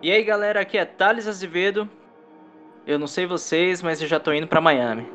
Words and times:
E 0.00 0.12
aí 0.12 0.22
galera, 0.22 0.60
aqui 0.60 0.78
é 0.78 0.84
Thales 0.84 1.26
Azevedo. 1.26 1.88
Eu 2.86 3.00
não 3.00 3.08
sei 3.08 3.26
vocês, 3.26 3.82
mas 3.82 4.00
eu 4.00 4.06
já 4.06 4.20
tô 4.20 4.32
indo 4.32 4.46
pra 4.46 4.60
Miami. 4.60 5.06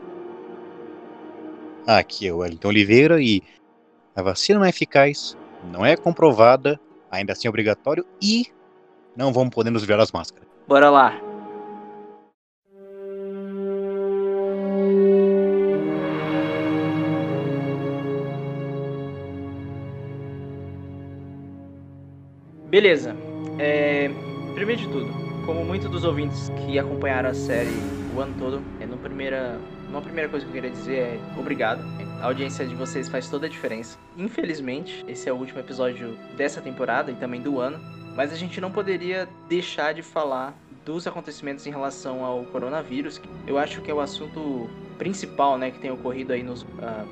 Aqui 1.87 2.27
é 2.27 2.33
o 2.33 2.37
Wellington 2.39 2.67
Oliveira 2.67 3.21
e 3.21 3.41
a 4.13 4.21
vacina 4.21 4.59
não 4.59 4.65
é 4.65 4.69
eficaz, 4.69 5.37
não 5.71 5.85
é 5.85 5.95
comprovada, 5.95 6.79
ainda 7.09 7.31
assim 7.31 7.47
é 7.47 7.49
obrigatório 7.49 8.05
e 8.21 8.47
não 9.15 9.31
vamos 9.31 9.55
poder 9.55 9.69
nos 9.69 9.85
virar 9.85 10.03
as 10.03 10.11
máscaras. 10.11 10.47
Bora 10.67 10.89
lá. 10.89 11.19
Beleza. 22.69 23.15
É, 23.59 24.09
primeiro 24.53 24.81
de 24.81 24.87
tudo, 24.87 25.11
como 25.45 25.65
muitos 25.65 25.89
dos 25.89 26.03
ouvintes 26.03 26.49
que 26.49 26.77
acompanharam 26.77 27.29
a 27.29 27.33
série 27.33 27.71
o 28.15 28.19
ano 28.19 28.35
todo, 28.37 28.61
é, 28.79 28.85
no 28.85 28.97
primeira, 28.97 29.59
uma 29.89 30.01
primeira 30.01 30.29
coisa 30.29 30.45
que 30.45 30.51
eu 30.51 30.53
queria 30.53 30.69
dizer 30.69 30.97
é 30.97 31.19
obrigado. 31.37 31.83
A 32.21 32.27
audiência 32.27 32.65
de 32.65 32.75
vocês 32.75 33.09
faz 33.09 33.27
toda 33.27 33.47
a 33.47 33.49
diferença. 33.49 33.97
Infelizmente, 34.15 35.03
esse 35.07 35.27
é 35.27 35.33
o 35.33 35.35
último 35.35 35.59
episódio 35.59 36.15
dessa 36.37 36.61
temporada 36.61 37.11
e 37.11 37.15
também 37.15 37.41
do 37.41 37.59
ano, 37.59 37.79
mas 38.15 38.31
a 38.31 38.35
gente 38.35 38.61
não 38.61 38.71
poderia 38.71 39.27
deixar 39.49 39.93
de 39.93 40.03
falar 40.03 40.55
dos 40.85 41.07
acontecimentos 41.07 41.65
em 41.65 41.71
relação 41.71 42.23
ao 42.23 42.43
coronavírus. 42.45 43.19
Eu 43.47 43.57
acho 43.57 43.81
que 43.81 43.89
é 43.89 43.93
o 43.93 43.99
assunto 43.99 44.69
principal, 44.97 45.57
né, 45.57 45.71
que 45.71 45.79
tem 45.79 45.89
ocorrido 45.89 46.31
aí 46.31 46.43
nos, 46.43 46.61
uh, 46.61 46.67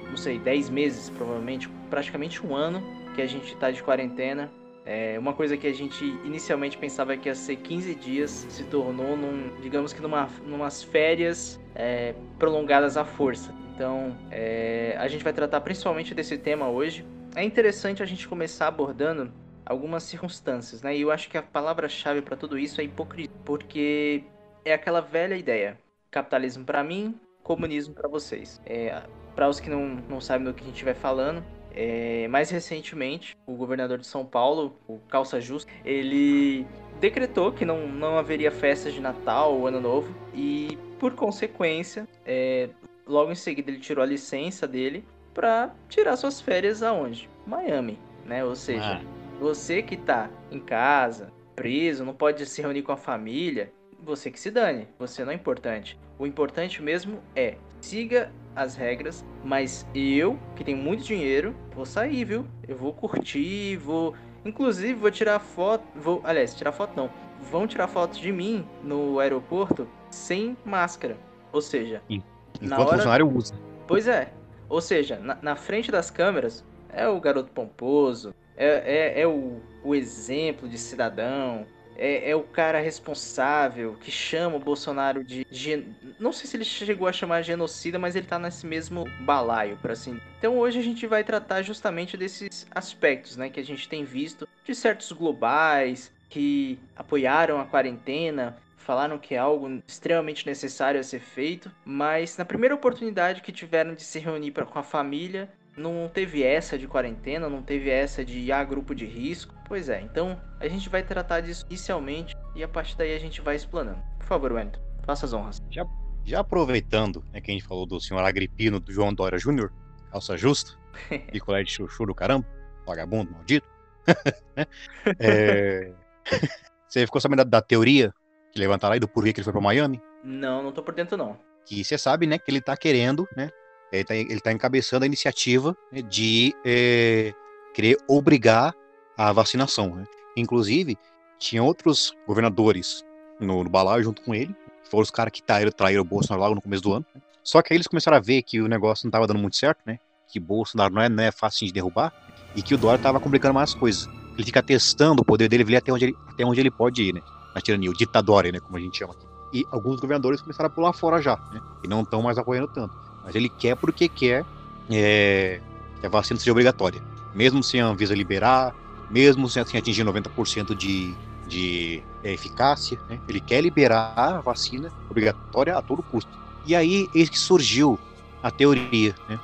não 0.07 0.17
sei, 0.17 0.37
10 0.37 0.69
meses, 0.69 1.09
provavelmente, 1.09 1.67
praticamente 1.89 2.45
um 2.45 2.55
ano 2.55 2.83
que 3.15 3.21
a 3.21 3.27
gente 3.27 3.53
está 3.53 3.71
de 3.71 3.81
quarentena 3.81 4.51
é, 4.85 5.17
uma 5.19 5.33
coisa 5.33 5.55
que 5.55 5.67
a 5.67 5.73
gente 5.73 6.03
inicialmente 6.25 6.77
pensava 6.77 7.15
que 7.15 7.29
ia 7.29 7.35
ser 7.35 7.57
15 7.57 7.95
dias 7.95 8.31
se 8.49 8.63
tornou, 8.63 9.15
num, 9.15 9.61
digamos 9.61 9.93
que, 9.93 10.01
numa, 10.01 10.27
numas 10.45 10.83
férias 10.83 11.59
é, 11.75 12.15
prolongadas 12.39 12.97
à 12.97 13.05
força. 13.05 13.53
Então, 13.75 14.15
é, 14.31 14.95
a 14.97 15.07
gente 15.07 15.23
vai 15.23 15.33
tratar 15.33 15.61
principalmente 15.61 16.13
desse 16.13 16.37
tema 16.37 16.69
hoje. 16.69 17.05
É 17.35 17.43
interessante 17.43 18.01
a 18.01 18.05
gente 18.05 18.27
começar 18.27 18.67
abordando 18.67 19.31
algumas 19.65 20.03
circunstâncias, 20.03 20.81
né? 20.81 20.95
E 20.97 21.01
eu 21.01 21.11
acho 21.11 21.29
que 21.29 21.37
a 21.37 21.43
palavra-chave 21.43 22.21
para 22.21 22.35
tudo 22.35 22.57
isso 22.57 22.81
é 22.81 22.83
hipocrisia, 22.83 23.31
porque 23.45 24.23
é 24.65 24.73
aquela 24.73 24.99
velha 24.99 25.35
ideia: 25.35 25.77
capitalismo 26.09 26.65
para 26.65 26.83
mim, 26.83 27.19
comunismo 27.43 27.93
para 27.93 28.09
vocês. 28.09 28.59
É, 28.65 29.01
para 29.35 29.47
os 29.47 29.59
que 29.59 29.69
não, 29.69 29.85
não 30.09 30.19
sabem 30.19 30.45
do 30.45 30.53
que 30.53 30.63
a 30.63 30.67
gente 30.67 30.83
vai 30.83 30.93
falando, 30.93 31.43
é, 31.75 32.27
mais 32.27 32.49
recentemente, 32.49 33.37
o 33.45 33.53
governador 33.53 33.97
de 33.97 34.07
São 34.07 34.25
Paulo, 34.25 34.75
o 34.87 34.99
Calça 35.09 35.39
Justa, 35.39 35.71
ele 35.85 36.65
decretou 36.99 37.51
que 37.51 37.65
não, 37.65 37.87
não 37.87 38.17
haveria 38.17 38.51
festas 38.51 38.93
de 38.93 39.01
Natal 39.01 39.53
ou 39.53 39.67
Ano 39.67 39.79
Novo 39.79 40.13
e, 40.33 40.77
por 40.99 41.13
consequência, 41.13 42.07
é, 42.25 42.69
logo 43.07 43.31
em 43.31 43.35
seguida 43.35 43.71
ele 43.71 43.79
tirou 43.79 44.03
a 44.03 44.07
licença 44.07 44.67
dele 44.67 45.05
para 45.33 45.73
tirar 45.89 46.15
suas 46.17 46.41
férias 46.41 46.83
aonde? 46.83 47.29
Miami, 47.45 47.97
né? 48.25 48.43
Ou 48.43 48.55
seja, 48.55 49.01
ah. 49.01 49.01
você 49.39 49.81
que 49.81 49.97
tá 49.97 50.29
em 50.51 50.59
casa, 50.59 51.31
preso, 51.55 52.05
não 52.05 52.13
pode 52.13 52.45
se 52.45 52.61
reunir 52.61 52.83
com 52.83 52.91
a 52.91 52.97
família, 52.97 53.71
você 54.03 54.31
que 54.31 54.39
se 54.39 54.51
dane, 54.51 54.87
você 54.97 55.23
não 55.23 55.31
é 55.31 55.35
importante. 55.35 55.97
O 56.17 56.25
importante 56.25 56.81
mesmo 56.81 57.19
é 57.35 57.55
siga 57.81 58.31
as 58.55 58.75
regras, 58.75 59.25
mas 59.43 59.87
eu, 59.95 60.37
que 60.55 60.63
tenho 60.63 60.77
muito 60.77 61.03
dinheiro, 61.03 61.55
vou 61.73 61.85
sair, 61.85 62.25
viu? 62.25 62.45
Eu 62.67 62.75
vou 62.75 62.93
curtir, 62.93 63.77
vou. 63.77 64.13
Inclusive, 64.45 64.93
vou 64.93 65.11
tirar 65.11 65.39
foto. 65.39 65.83
Vou. 65.95 66.21
Aliás, 66.23 66.53
tirar 66.55 66.71
foto 66.71 66.95
não. 66.95 67.09
Vão 67.51 67.67
tirar 67.67 67.87
foto 67.87 68.19
de 68.19 68.31
mim 68.31 68.65
no 68.83 69.19
aeroporto 69.19 69.87
sem 70.09 70.57
máscara. 70.65 71.17
Ou 71.51 71.61
seja. 71.61 72.01
Enquanto 72.09 72.29
na 72.61 72.75
hora... 72.77 72.85
o 72.85 72.91
funcionário 72.91 73.35
usa. 73.35 73.53
Pois 73.87 74.07
é. 74.07 74.31
Ou 74.69 74.79
seja, 74.79 75.17
na, 75.19 75.37
na 75.41 75.55
frente 75.55 75.91
das 75.91 76.09
câmeras, 76.09 76.63
é 76.89 77.07
o 77.07 77.19
garoto 77.19 77.51
pomposo, 77.51 78.33
é, 78.55 79.17
é, 79.17 79.21
é 79.21 79.27
o, 79.27 79.59
o 79.83 79.93
exemplo 79.93 80.67
de 80.67 80.77
cidadão, 80.77 81.65
é, 81.95 82.29
é, 82.29 82.35
o 82.35 82.43
cara 82.43 82.79
responsável 82.79 83.95
que 83.99 84.11
chama 84.11 84.57
o 84.57 84.59
Bolsonaro 84.59 85.23
de, 85.23 85.45
gen... 85.49 85.95
Não 86.19 86.31
sei 86.31 86.47
se 86.47 86.57
ele 86.57 86.65
chegou 86.65 87.07
a 87.07 87.13
chamar 87.13 87.41
genocida, 87.41 87.99
mas 87.99 88.15
ele 88.15 88.27
tá 88.27 88.39
nesse 88.39 88.65
mesmo 88.65 89.05
balaio, 89.21 89.77
por 89.77 89.91
assim. 89.91 90.19
Então 90.37 90.57
hoje 90.57 90.79
a 90.79 90.83
gente 90.83 91.05
vai 91.07 91.23
tratar 91.23 91.61
justamente 91.61 92.17
desses 92.17 92.67
aspectos, 92.73 93.37
né, 93.37 93.49
que 93.49 93.59
a 93.59 93.65
gente 93.65 93.87
tem 93.87 94.03
visto 94.03 94.47
de 94.63 94.75
certos 94.75 95.11
globais 95.11 96.11
que 96.29 96.79
apoiaram 96.95 97.59
a 97.59 97.65
quarentena, 97.65 98.57
falaram 98.77 99.19
que 99.19 99.35
é 99.35 99.37
algo 99.37 99.81
extremamente 99.87 100.45
necessário 100.45 100.99
a 100.99 101.03
ser 101.03 101.19
feito, 101.19 101.71
mas 101.85 102.37
na 102.37 102.45
primeira 102.45 102.75
oportunidade 102.75 103.41
que 103.41 103.51
tiveram 103.51 103.93
de 103.93 104.03
se 104.03 104.19
reunir 104.19 104.51
pra, 104.51 104.65
com 104.65 104.79
a 104.79 104.83
família, 104.83 105.49
não 105.89 106.07
teve 106.07 106.43
essa 106.43 106.77
de 106.77 106.87
quarentena, 106.87 107.49
não 107.49 107.61
teve 107.61 107.89
essa 107.89 108.23
de 108.23 108.51
ah, 108.51 108.63
grupo 108.63 108.93
de 108.93 109.05
risco. 109.05 109.53
Pois 109.67 109.89
é, 109.89 110.01
então 110.01 110.39
a 110.59 110.67
gente 110.67 110.89
vai 110.89 111.01
tratar 111.01 111.41
disso 111.41 111.65
inicialmente 111.69 112.35
e 112.55 112.63
a 112.63 112.67
partir 112.67 112.97
daí 112.97 113.15
a 113.15 113.19
gente 113.19 113.41
vai 113.41 113.55
explanando. 113.55 114.01
Por 114.17 114.25
favor, 114.25 114.51
Wellington, 114.51 114.79
faça 115.03 115.25
as 115.25 115.33
honras. 115.33 115.61
Já, 115.69 115.85
já 116.23 116.39
aproveitando 116.39 117.23
né, 117.33 117.41
que 117.41 117.51
a 117.51 117.53
gente 117.53 117.65
falou 117.65 117.85
do 117.85 117.99
senhor 117.99 118.23
Agripino, 118.23 118.79
do 118.79 118.91
João 118.91 119.13
Dória 119.13 119.37
Júnior, 119.37 119.73
calça 120.11 120.37
justa, 120.37 120.77
picolé 121.31 121.63
de 121.63 121.71
chuchu 121.71 122.05
do 122.05 122.15
caramba, 122.15 122.47
vagabundo, 122.85 123.31
maldito. 123.31 123.67
é... 125.19 125.91
Você 126.87 127.05
ficou 127.05 127.21
sabendo 127.21 127.37
da, 127.37 127.43
da, 127.45 127.61
teoria 127.61 128.13
que 128.51 128.59
levantaram 128.59 128.93
aí 128.93 128.99
do 128.99 129.07
porquê 129.07 129.31
que 129.31 129.39
ele 129.39 129.45
foi 129.45 129.53
para 129.53 129.61
Miami? 129.61 130.01
Não, 130.25 130.61
não 130.61 130.73
tô 130.73 130.83
por 130.83 130.93
dentro 130.93 131.15
não. 131.15 131.39
Que 131.65 131.85
você 131.85 131.97
sabe, 131.97 132.27
né, 132.27 132.37
que 132.37 132.51
ele 132.51 132.59
tá 132.59 132.75
querendo, 132.75 133.25
né, 133.37 133.49
ele 133.91 134.33
está 134.33 134.49
tá 134.49 134.51
encabeçando 134.51 135.03
a 135.03 135.07
iniciativa 135.07 135.75
né, 135.91 136.01
de 136.01 136.55
é, 136.65 137.33
querer 137.73 137.97
obrigar 138.07 138.73
a 139.17 139.31
vacinação. 139.31 139.95
Né? 139.95 140.05
Inclusive, 140.35 140.97
tinha 141.37 141.61
outros 141.61 142.15
governadores 142.25 143.03
no, 143.39 143.63
no 143.63 143.69
balaio 143.69 144.03
junto 144.03 144.21
com 144.21 144.33
ele, 144.33 144.55
foram 144.89 145.03
os 145.03 145.11
caras 145.11 145.31
que 145.31 145.41
traíram, 145.41 145.71
traíram 145.71 146.01
o 146.01 146.05
Bolsonaro 146.05 146.41
logo 146.41 146.55
no 146.55 146.61
começo 146.61 146.83
do 146.83 146.93
ano. 146.93 147.05
Né? 147.13 147.21
Só 147.43 147.61
que 147.61 147.73
aí 147.73 147.77
eles 147.77 147.87
começaram 147.87 148.17
a 148.17 148.19
ver 148.19 148.41
que 148.43 148.61
o 148.61 148.67
negócio 148.67 149.05
não 149.05 149.09
estava 149.09 149.27
dando 149.27 149.39
muito 149.39 149.57
certo, 149.57 149.79
né? 149.85 149.97
Que 150.27 150.39
Bolsonaro 150.39 150.93
não 150.93 151.01
é, 151.01 151.09
não 151.09 151.23
é 151.23 151.31
fácil 151.31 151.65
de 151.65 151.73
derrubar 151.73 152.13
e 152.55 152.61
que 152.61 152.73
o 152.75 152.77
Dória 152.77 152.97
estava 152.97 153.19
complicando 153.19 153.53
mais 153.53 153.71
as 153.71 153.75
coisas. 153.75 154.07
Ele 154.33 154.43
fica 154.43 154.61
testando 154.61 155.21
o 155.21 155.25
poder 155.25 155.49
dele, 155.49 155.63
ver 155.63 155.77
até 155.77 155.91
onde 155.91 156.05
ele, 156.05 156.15
até 156.27 156.45
onde 156.45 156.59
ele 156.59 156.71
pode 156.71 157.01
ir, 157.01 157.13
né? 157.13 157.21
Na 157.53 157.61
tirania, 157.61 157.89
o 157.89 157.93
ditador, 157.93 158.43
né? 158.45 158.59
Como 158.59 158.77
a 158.77 158.79
gente 158.79 158.97
chama 158.97 159.13
aqui. 159.13 159.25
E 159.53 159.65
alguns 159.71 159.99
governadores 159.99 160.41
começaram 160.41 160.67
a 160.67 160.69
pular 160.69 160.93
fora 160.93 161.21
já, 161.21 161.35
né? 161.51 161.59
E 161.83 161.87
não 161.87 162.01
estão 162.01 162.21
mais 162.21 162.37
apoiando 162.37 162.67
tanto. 162.71 162.95
Mas 163.23 163.35
ele 163.35 163.49
quer 163.49 163.75
porque 163.75 164.07
quer 164.07 164.45
é, 164.89 165.59
que 165.99 166.05
a 166.05 166.09
vacina 166.09 166.39
seja 166.39 166.51
obrigatória. 166.51 167.01
Mesmo 167.33 167.63
sem 167.63 167.81
a 167.81 167.85
Anvisa 167.85 168.13
liberar, 168.13 168.75
mesmo 169.09 169.47
sem 169.49 169.61
assim, 169.61 169.77
atingir 169.77 170.03
90% 170.03 170.75
de, 170.75 171.13
de 171.47 172.03
é, 172.23 172.33
eficácia, 172.33 172.99
né? 173.09 173.19
ele 173.27 173.39
quer 173.39 173.61
liberar 173.61 174.13
a 174.17 174.41
vacina 174.41 174.91
obrigatória 175.09 175.77
a 175.77 175.81
todo 175.81 176.03
custo. 176.03 176.31
E 176.65 176.75
aí, 176.75 177.07
eis 177.15 177.29
que 177.29 177.39
surgiu 177.39 177.99
a 178.43 178.51
teoria, 178.51 179.15
né? 179.27 179.39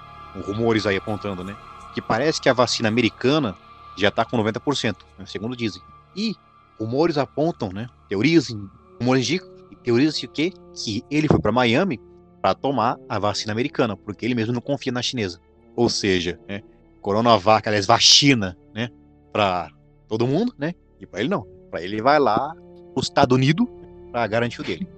rumores 0.46 0.86
aí 0.86 0.98
apontando, 0.98 1.44
né? 1.44 1.56
Que 1.94 2.02
parece 2.02 2.40
que 2.40 2.50
a 2.50 2.54
vacina 2.54 2.88
americana 2.88 3.56
já 3.96 4.10
está 4.10 4.24
com 4.24 4.38
90%, 4.38 4.98
né? 5.18 5.26
segundo 5.26 5.56
dizem. 5.56 5.82
E 6.16 6.36
rumores 6.80 7.18
apontam, 7.18 7.70
né? 7.74 7.90
Teorias, 8.08 8.56
rumores 9.00 9.24
indicam, 9.24 9.50
teorias 9.84 10.22
o 10.22 10.28
quê? 10.28 10.54
Que 10.76 11.04
ele 11.10 11.28
foi 11.28 11.40
para 11.40 11.52
Miami 11.52 12.00
para 12.42 12.54
tomar 12.54 12.98
a 13.10 13.20
vacina 13.20 13.52
americana, 13.52 13.96
porque 13.96 14.26
ele 14.26 14.36
mesmo 14.36 14.54
não 14.54 14.62
confia 14.62 14.92
na 14.92 15.02
chinesa. 15.02 15.40
Ou 15.76 15.90
seja, 15.90 16.40
né, 16.48 16.62
Coronavac, 17.02 17.68
aliás, 17.68 17.86
vacina, 17.86 18.58
né, 18.74 18.90
para 19.32 19.70
todo 20.08 20.28
mundo, 20.28 20.54
né, 20.58 20.74
e 21.00 21.06
para 21.06 21.20
ele 21.20 21.30
não. 21.30 21.46
Para 21.70 21.82
ele 21.82 22.02
vai 22.02 22.20
lá 22.20 22.56
os 22.96 23.06
Estados 23.06 23.36
Unidos 23.36 23.68
para 24.12 24.26
garantir 24.28 24.62
o 24.62 24.64
dele. 24.64 24.88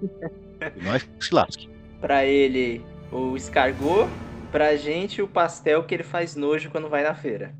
e 0.60 0.88
é 0.88 1.00
se 1.20 1.34
lasque. 1.34 1.68
Para 2.00 2.24
ele 2.24 2.84
o 3.12 3.36
escargot, 3.36 4.08
pra 4.50 4.76
gente 4.76 5.20
o 5.20 5.28
pastel 5.28 5.84
que 5.84 5.94
ele 5.94 6.02
faz 6.02 6.34
nojo 6.34 6.70
quando 6.70 6.88
vai 6.88 7.02
na 7.02 7.14
feira. 7.14 7.54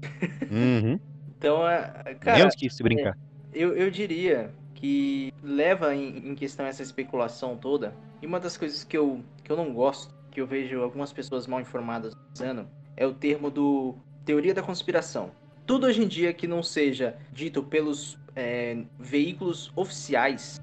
Uhum. 0.50 0.98
então, 1.36 1.68
é, 1.68 2.14
cara, 2.20 2.38
Menos 2.38 2.54
que 2.54 2.70
se 2.70 2.82
brincar. 2.82 3.16
Eu, 3.52 3.76
eu 3.76 3.90
diria 3.90 4.50
que 4.80 5.32
leva 5.42 5.94
em, 5.94 6.30
em 6.30 6.34
questão 6.34 6.64
essa 6.64 6.82
especulação 6.82 7.56
toda. 7.56 7.94
E 8.22 8.26
uma 8.26 8.40
das 8.40 8.56
coisas 8.56 8.82
que 8.82 8.96
eu, 8.96 9.22
que 9.44 9.52
eu 9.52 9.56
não 9.56 9.72
gosto, 9.72 10.12
que 10.30 10.40
eu 10.40 10.46
vejo 10.46 10.80
algumas 10.80 11.12
pessoas 11.12 11.46
mal 11.46 11.60
informadas 11.60 12.14
usando, 12.34 12.66
é 12.96 13.06
o 13.06 13.12
termo 13.12 13.50
do 13.50 13.94
teoria 14.24 14.54
da 14.54 14.62
conspiração. 14.62 15.30
Tudo 15.66 15.86
hoje 15.86 16.02
em 16.02 16.08
dia 16.08 16.32
que 16.32 16.46
não 16.46 16.62
seja 16.62 17.16
dito 17.30 17.62
pelos 17.62 18.18
é, 18.34 18.82
veículos 18.98 19.70
oficiais, 19.76 20.60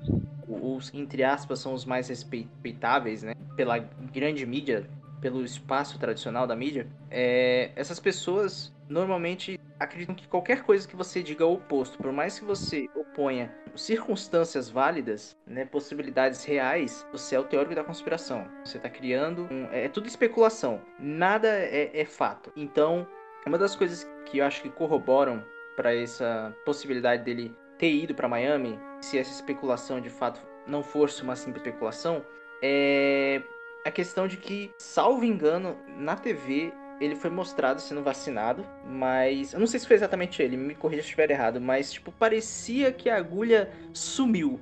os, 0.48 0.94
entre 0.94 1.24
aspas, 1.24 1.60
são 1.60 1.74
os 1.74 1.86
mais 1.86 2.10
respeitáveis, 2.10 3.24
né? 3.24 3.34
Pela 3.56 3.78
grande 3.78 4.46
mídia, 4.46 4.90
pelo 5.22 5.44
espaço 5.44 6.00
tradicional 6.00 6.48
da 6.48 6.56
mídia, 6.56 6.88
é, 7.10 7.72
essas 7.76 8.00
pessoas 8.00 8.74
normalmente 8.90 9.60
acreditam 9.80 10.16
que 10.16 10.28
qualquer 10.28 10.64
coisa 10.64 10.88
que 10.88 10.96
você 10.96 11.22
diga 11.22 11.46
o 11.46 11.54
oposto, 11.54 11.98
por 11.98 12.12
mais 12.12 12.40
que 12.40 12.46
você 12.46 12.90
oponha 12.96 13.54
circunstâncias 13.76 14.70
válidas, 14.70 15.38
né, 15.46 15.66
possibilidades 15.66 16.44
reais, 16.44 17.06
você 17.12 17.36
é 17.36 17.40
o 17.40 17.44
teórico 17.44 17.76
da 17.76 17.84
conspiração. 17.84 18.48
Você 18.66 18.78
está 18.78 18.90
criando. 18.90 19.48
Um, 19.52 19.68
é, 19.72 19.86
é, 19.86 19.90
tudo 19.90 20.08
especulação. 20.08 20.82
Nada 21.00 21.48
é, 21.48 21.92
é 21.94 22.06
fato. 22.06 22.52
Então, 22.56 23.08
uma 23.46 23.58
das 23.58 23.76
coisas 23.76 24.10
que 24.26 24.40
eu 24.40 24.46
acho 24.46 24.62
que 24.62 24.70
corroboram 24.70 25.44
para 25.76 25.94
essa 25.96 26.56
possibilidade 26.66 27.24
dele 27.24 27.56
ter 27.78 27.94
ido 27.94 28.16
para 28.16 28.28
Miami, 28.28 28.80
se 29.00 29.20
essa 29.20 29.32
especulação 29.32 30.02
de 30.02 30.10
fato 30.10 30.42
não 30.66 30.82
fosse 30.84 31.22
uma 31.22 31.36
simples 31.36 31.64
especulação, 31.64 32.26
é 32.62 33.42
a 33.86 33.92
questão 33.92 34.28
de 34.28 34.38
que, 34.38 34.72
salvo 34.78 35.24
engano, 35.24 35.78
na 35.88 36.16
TV 36.16 36.74
ele 37.00 37.16
foi 37.16 37.30
mostrado 37.30 37.82
sendo 37.82 38.02
vacinado, 38.02 38.66
mas 38.86 39.54
eu 39.54 39.60
não 39.60 39.68
sei 39.68 39.80
se 39.80 39.88
foi 39.88 39.96
exatamente 39.96 40.42
ele, 40.42 40.58
me 40.58 40.76
corrija 40.76 41.02
se 41.02 41.08
estiver 41.08 41.30
errado, 41.30 41.62
mas 41.62 41.92
tipo 41.92 42.12
parecia 42.12 42.92
que 42.92 43.10
a 43.10 43.18
agulha 43.18 43.70
sumiu. 43.94 44.60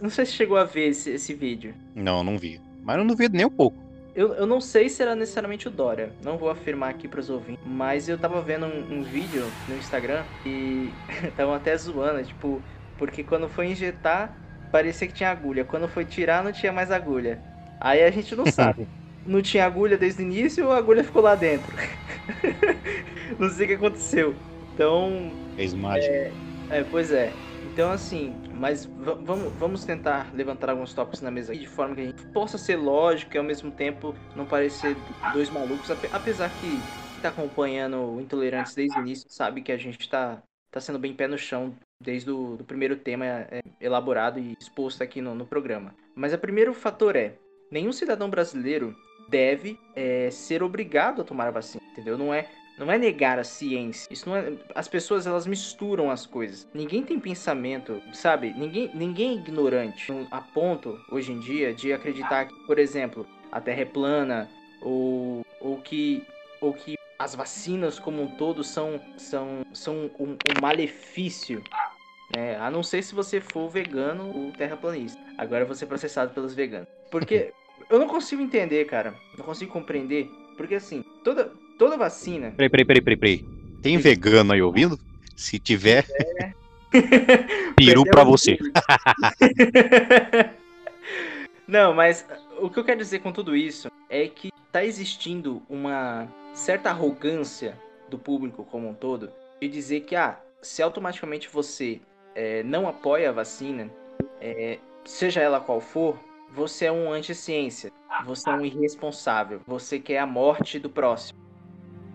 Não 0.00 0.10
sei 0.10 0.26
se 0.26 0.32
chegou 0.32 0.56
a 0.56 0.64
ver 0.64 0.88
esse, 0.88 1.10
esse 1.10 1.34
vídeo. 1.34 1.74
Não, 1.94 2.24
não 2.24 2.36
vi. 2.36 2.60
Mas 2.82 2.98
eu 2.98 3.04
não 3.04 3.14
vi 3.14 3.28
nem 3.28 3.46
um 3.46 3.50
pouco. 3.50 3.76
Eu, 4.14 4.34
eu 4.34 4.46
não 4.46 4.60
sei 4.60 4.90
se 4.90 5.02
era 5.02 5.14
necessariamente 5.14 5.68
o 5.68 5.70
Dória, 5.70 6.12
não 6.22 6.36
vou 6.36 6.50
afirmar 6.50 6.90
aqui 6.90 7.08
para 7.08 7.20
os 7.20 7.30
ouvintes, 7.30 7.64
mas 7.64 8.10
eu 8.10 8.18
tava 8.18 8.42
vendo 8.42 8.66
um, 8.66 8.98
um 8.98 9.02
vídeo 9.02 9.50
no 9.66 9.74
Instagram 9.76 10.22
e 10.44 10.90
estavam 11.24 11.54
até 11.54 11.74
zoando, 11.74 12.22
tipo, 12.22 12.62
porque 12.98 13.24
quando 13.24 13.48
foi 13.48 13.68
injetar, 13.68 14.36
parecia 14.70 15.08
que 15.08 15.14
tinha 15.14 15.30
agulha, 15.30 15.64
quando 15.64 15.88
foi 15.88 16.04
tirar, 16.04 16.44
não 16.44 16.52
tinha 16.52 16.72
mais 16.72 16.90
agulha. 16.90 17.40
Aí 17.80 18.02
a 18.04 18.10
gente 18.10 18.36
não 18.36 18.44
sabe. 18.52 18.86
Não 19.26 19.42
tinha 19.42 19.64
agulha 19.64 19.96
desde 19.96 20.22
o 20.22 20.26
início 20.26 20.70
a 20.70 20.76
agulha 20.76 21.04
ficou 21.04 21.22
lá 21.22 21.34
dentro? 21.34 21.72
não 23.38 23.48
sei 23.48 23.66
o 23.66 23.68
que 23.68 23.74
aconteceu. 23.74 24.34
Então. 24.74 25.32
Fez 25.56 25.74
mágica. 25.74 26.12
É, 26.12 26.32
é, 26.70 26.84
pois 26.90 27.12
é. 27.12 27.32
Então, 27.72 27.90
assim, 27.90 28.34
mas 28.52 28.84
vamos, 28.84 29.52
vamos 29.54 29.84
tentar 29.84 30.30
levantar 30.34 30.70
alguns 30.70 30.92
tópicos 30.92 31.20
na 31.20 31.30
mesa 31.30 31.52
aqui 31.52 31.62
de 31.62 31.68
forma 31.68 31.94
que 31.94 32.00
a 32.02 32.04
gente 32.04 32.26
possa 32.26 32.58
ser 32.58 32.76
lógico 32.76 33.34
e 33.34 33.38
ao 33.38 33.44
mesmo 33.44 33.70
tempo 33.70 34.14
não 34.36 34.44
parecer 34.44 34.96
dois 35.32 35.48
malucos. 35.48 35.90
Apesar 36.12 36.50
que 36.60 36.78
está 37.16 37.28
acompanhando 37.28 37.96
o 37.96 38.20
Intolerantes 38.20 38.74
desde 38.74 38.98
o 38.98 39.00
início 39.00 39.26
sabe 39.28 39.62
que 39.62 39.72
a 39.72 39.76
gente 39.76 40.00
está 40.00 40.42
tá 40.70 40.80
sendo 40.80 40.98
bem 40.98 41.14
pé 41.14 41.28
no 41.28 41.38
chão 41.38 41.74
desde 42.00 42.30
o 42.30 42.56
do 42.56 42.64
primeiro 42.64 42.96
tema 42.96 43.24
é, 43.24 43.62
elaborado 43.80 44.38
e 44.40 44.56
exposto 44.60 45.02
aqui 45.02 45.20
no, 45.20 45.34
no 45.34 45.46
programa. 45.46 45.94
Mas 46.14 46.32
o 46.32 46.38
primeiro 46.38 46.74
fator 46.74 47.16
é: 47.16 47.34
nenhum 47.70 47.92
cidadão 47.92 48.28
brasileiro 48.28 48.94
deve 49.32 49.80
é, 49.96 50.30
ser 50.30 50.62
obrigado 50.62 51.22
a 51.22 51.24
tomar 51.24 51.48
a 51.48 51.50
vacina, 51.50 51.82
entendeu? 51.90 52.18
Não 52.18 52.32
é 52.32 52.46
não 52.78 52.90
é 52.90 52.98
negar 52.98 53.38
a 53.38 53.44
ciência. 53.44 54.12
Isso 54.12 54.28
não 54.28 54.36
é. 54.36 54.52
As 54.74 54.88
pessoas 54.88 55.26
elas 55.26 55.46
misturam 55.46 56.10
as 56.10 56.26
coisas. 56.26 56.66
Ninguém 56.72 57.02
tem 57.02 57.18
pensamento, 57.20 58.02
sabe? 58.12 58.52
Ninguém, 58.54 58.90
ninguém 58.94 59.30
é 59.30 59.34
ignorante 59.34 60.12
a 60.30 60.40
ponto 60.40 60.98
hoje 61.10 61.32
em 61.32 61.38
dia 61.38 61.72
de 61.74 61.92
acreditar 61.92 62.46
que, 62.46 62.54
por 62.66 62.78
exemplo, 62.78 63.26
a 63.50 63.60
Terra 63.60 63.82
é 63.82 63.84
plana 63.84 64.48
ou, 64.80 65.44
ou 65.60 65.76
que 65.78 66.24
ou 66.60 66.72
que 66.72 66.96
as 67.18 67.34
vacinas 67.34 67.98
como 67.98 68.22
um 68.22 68.36
todo 68.36 68.64
são 68.64 69.00
são 69.16 69.64
são 69.72 70.10
um, 70.18 70.32
um 70.32 70.60
malefício. 70.60 71.62
Né? 72.34 72.56
A 72.56 72.70
não 72.70 72.82
ser 72.82 73.02
se 73.02 73.14
você 73.14 73.40
for 73.40 73.68
vegano 73.68 74.32
ou 74.34 74.52
terraplanista. 74.52 75.20
Agora 75.36 75.64
você 75.64 75.84
é 75.84 75.86
processado 75.86 76.32
pelos 76.32 76.54
veganos. 76.54 76.88
Porque 77.10 77.52
eu 77.90 77.98
não 77.98 78.06
consigo 78.06 78.42
entender, 78.42 78.84
cara. 78.86 79.14
Não 79.36 79.44
consigo 79.44 79.72
compreender. 79.72 80.30
Porque 80.56 80.74
assim, 80.74 81.04
toda, 81.24 81.52
toda 81.78 81.96
vacina. 81.96 82.52
Peraí, 82.56 82.68
peraí, 82.68 82.84
peraí, 82.84 83.02
peraí, 83.02 83.16
peraí. 83.16 83.44
Tem 83.82 83.98
vegano 83.98 84.52
aí 84.52 84.62
ouvindo? 84.62 84.98
Se 85.36 85.58
tiver. 85.58 86.06
É... 86.40 86.52
Peru 87.74 88.04
pra 88.04 88.22
você. 88.22 88.58
não, 91.66 91.94
mas 91.94 92.26
o 92.60 92.70
que 92.70 92.78
eu 92.78 92.84
quero 92.84 92.98
dizer 92.98 93.20
com 93.20 93.32
tudo 93.32 93.56
isso 93.56 93.90
é 94.08 94.28
que 94.28 94.52
tá 94.70 94.84
existindo 94.84 95.62
uma 95.68 96.28
certa 96.54 96.90
arrogância 96.90 97.78
do 98.08 98.18
público 98.18 98.64
como 98.64 98.88
um 98.88 98.94
todo 98.94 99.30
de 99.60 99.68
dizer 99.68 100.00
que, 100.00 100.14
ah, 100.14 100.38
se 100.60 100.82
automaticamente 100.82 101.48
você 101.48 102.00
é, 102.34 102.62
não 102.62 102.88
apoia 102.88 103.30
a 103.30 103.32
vacina, 103.32 103.90
é, 104.40 104.78
seja 105.04 105.40
ela 105.40 105.60
qual 105.60 105.80
for, 105.80 106.18
você 106.54 106.86
é 106.86 106.92
um 106.92 107.12
anti-ciência, 107.12 107.90
você 108.24 108.50
é 108.50 108.52
um 108.52 108.64
irresponsável, 108.64 109.60
você 109.66 109.98
quer 109.98 110.18
a 110.18 110.26
morte 110.26 110.78
do 110.78 110.90
próximo. 110.90 111.40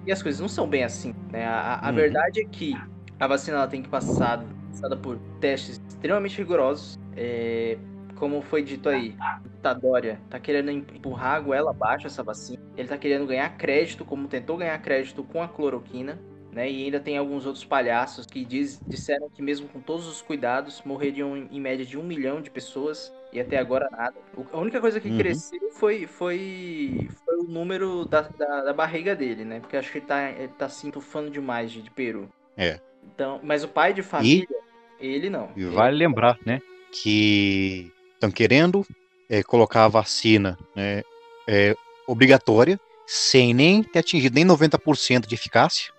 E 0.05 0.11
as 0.11 0.23
coisas 0.23 0.39
não 0.39 0.47
são 0.47 0.67
bem 0.67 0.83
assim, 0.83 1.13
né? 1.31 1.45
A, 1.45 1.79
a 1.85 1.89
uhum. 1.89 1.95
verdade 1.95 2.41
é 2.41 2.45
que 2.45 2.73
a 3.19 3.27
vacina 3.27 3.57
ela 3.57 3.67
tem 3.67 3.81
que 3.81 3.89
passar 3.89 4.43
passada 4.77 4.95
por 4.95 5.17
testes 5.39 5.81
extremamente 5.87 6.37
rigorosos. 6.37 6.99
É, 7.15 7.77
como 8.15 8.41
foi 8.41 8.63
dito 8.63 8.89
aí, 8.89 9.15
o 9.63 9.79
Dória 9.79 10.19
tá 10.29 10.39
querendo 10.39 10.71
empurrar 10.71 11.35
a 11.35 11.39
goela 11.39 11.71
abaixo 11.71 12.07
essa 12.07 12.23
vacina. 12.23 12.61
Ele 12.75 12.87
tá 12.87 12.97
querendo 12.97 13.25
ganhar 13.25 13.49
crédito, 13.57 14.05
como 14.05 14.27
tentou 14.27 14.57
ganhar 14.57 14.77
crédito 14.79 15.23
com 15.23 15.41
a 15.41 15.47
cloroquina. 15.47 16.19
Né? 16.57 16.71
E 16.71 16.85
ainda 16.85 16.99
tem 16.99 17.15
alguns 17.19 17.45
outros 17.45 17.63
palhaços 17.63 18.25
que 18.25 18.43
diz, 18.43 18.81
disseram 18.87 19.29
que 19.29 19.43
mesmo 19.43 19.67
com 19.67 19.79
todos 19.79 20.07
os 20.07 20.23
cuidados 20.23 20.81
morreriam 20.83 21.37
em, 21.37 21.61
média 21.61 21.85
de 21.85 21.99
um 21.99 22.01
milhão 22.01 22.41
de 22.41 22.49
pessoas 22.49 23.13
e 23.31 23.39
até 23.39 23.59
agora 23.59 23.87
nada. 23.91 24.15
A 24.51 24.57
única 24.57 24.81
coisa 24.81 24.99
que 24.99 25.07
uhum. 25.07 25.19
cresceu 25.19 25.69
foi, 25.73 26.07
foi, 26.07 27.09
foi 27.23 27.37
o 27.37 27.43
número 27.43 28.05
da, 28.05 28.21
da, 28.21 28.63
da, 28.63 28.73
barriga 28.73 29.15
dele, 29.15 29.45
né? 29.45 29.59
Porque 29.59 29.77
acho 29.77 29.91
que 29.91 29.99
ele 29.99 30.07
tá, 30.07 30.31
ele 30.31 30.47
tá 30.47 30.67
se 30.67 30.87
entufando 30.87 31.29
demais 31.29 31.71
de, 31.71 31.83
de 31.83 31.91
peru. 31.91 32.27
É. 32.57 32.79
Então, 33.13 33.39
mas 33.43 33.63
o 33.63 33.67
pai 33.67 33.93
de 33.93 34.01
família, 34.01 34.47
e, 34.99 35.07
ele 35.07 35.29
não. 35.29 35.51
E 35.55 35.61
ele... 35.61 35.69
vale 35.69 35.95
lembrar, 35.95 36.39
né? 36.43 36.59
Que 36.91 37.93
estão 38.15 38.31
querendo 38.31 38.83
é, 39.29 39.43
colocar 39.43 39.85
a 39.85 39.89
vacina 39.89 40.57
né, 40.75 41.03
é, 41.47 41.75
obrigatória, 42.07 42.79
sem 43.05 43.53
nem 43.53 43.83
ter 43.83 43.99
atingido 43.99 44.33
nem 44.33 44.43
90% 44.43 45.27
de 45.27 45.35
eficácia? 45.35 45.95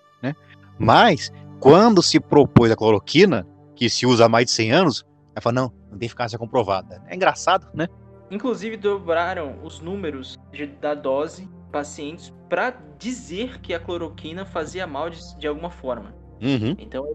Mas, 0.79 1.31
quando 1.59 2.01
se 2.01 2.19
propôs 2.19 2.71
a 2.71 2.75
cloroquina, 2.75 3.45
que 3.75 3.89
se 3.89 4.05
usa 4.05 4.25
há 4.25 4.29
mais 4.29 4.45
de 4.45 4.51
100 4.51 4.71
anos, 4.71 5.05
ela 5.35 5.41
fala, 5.41 5.55
não, 5.55 5.73
não 5.91 5.97
tem 5.97 6.05
eficácia 6.05 6.39
comprovada. 6.39 7.03
É 7.07 7.15
engraçado, 7.15 7.67
né? 7.73 7.87
Inclusive 8.31 8.77
dobraram 8.77 9.59
os 9.63 9.79
números 9.79 10.39
de, 10.51 10.67
da 10.67 10.93
dose 10.93 11.49
pacientes 11.71 12.33
para 12.47 12.73
dizer 12.97 13.59
que 13.59 13.73
a 13.73 13.79
cloroquina 13.79 14.45
fazia 14.45 14.87
mal 14.87 15.09
de, 15.09 15.37
de 15.37 15.47
alguma 15.47 15.69
forma. 15.69 16.15
Uhum. 16.41 16.75
Então, 16.77 17.05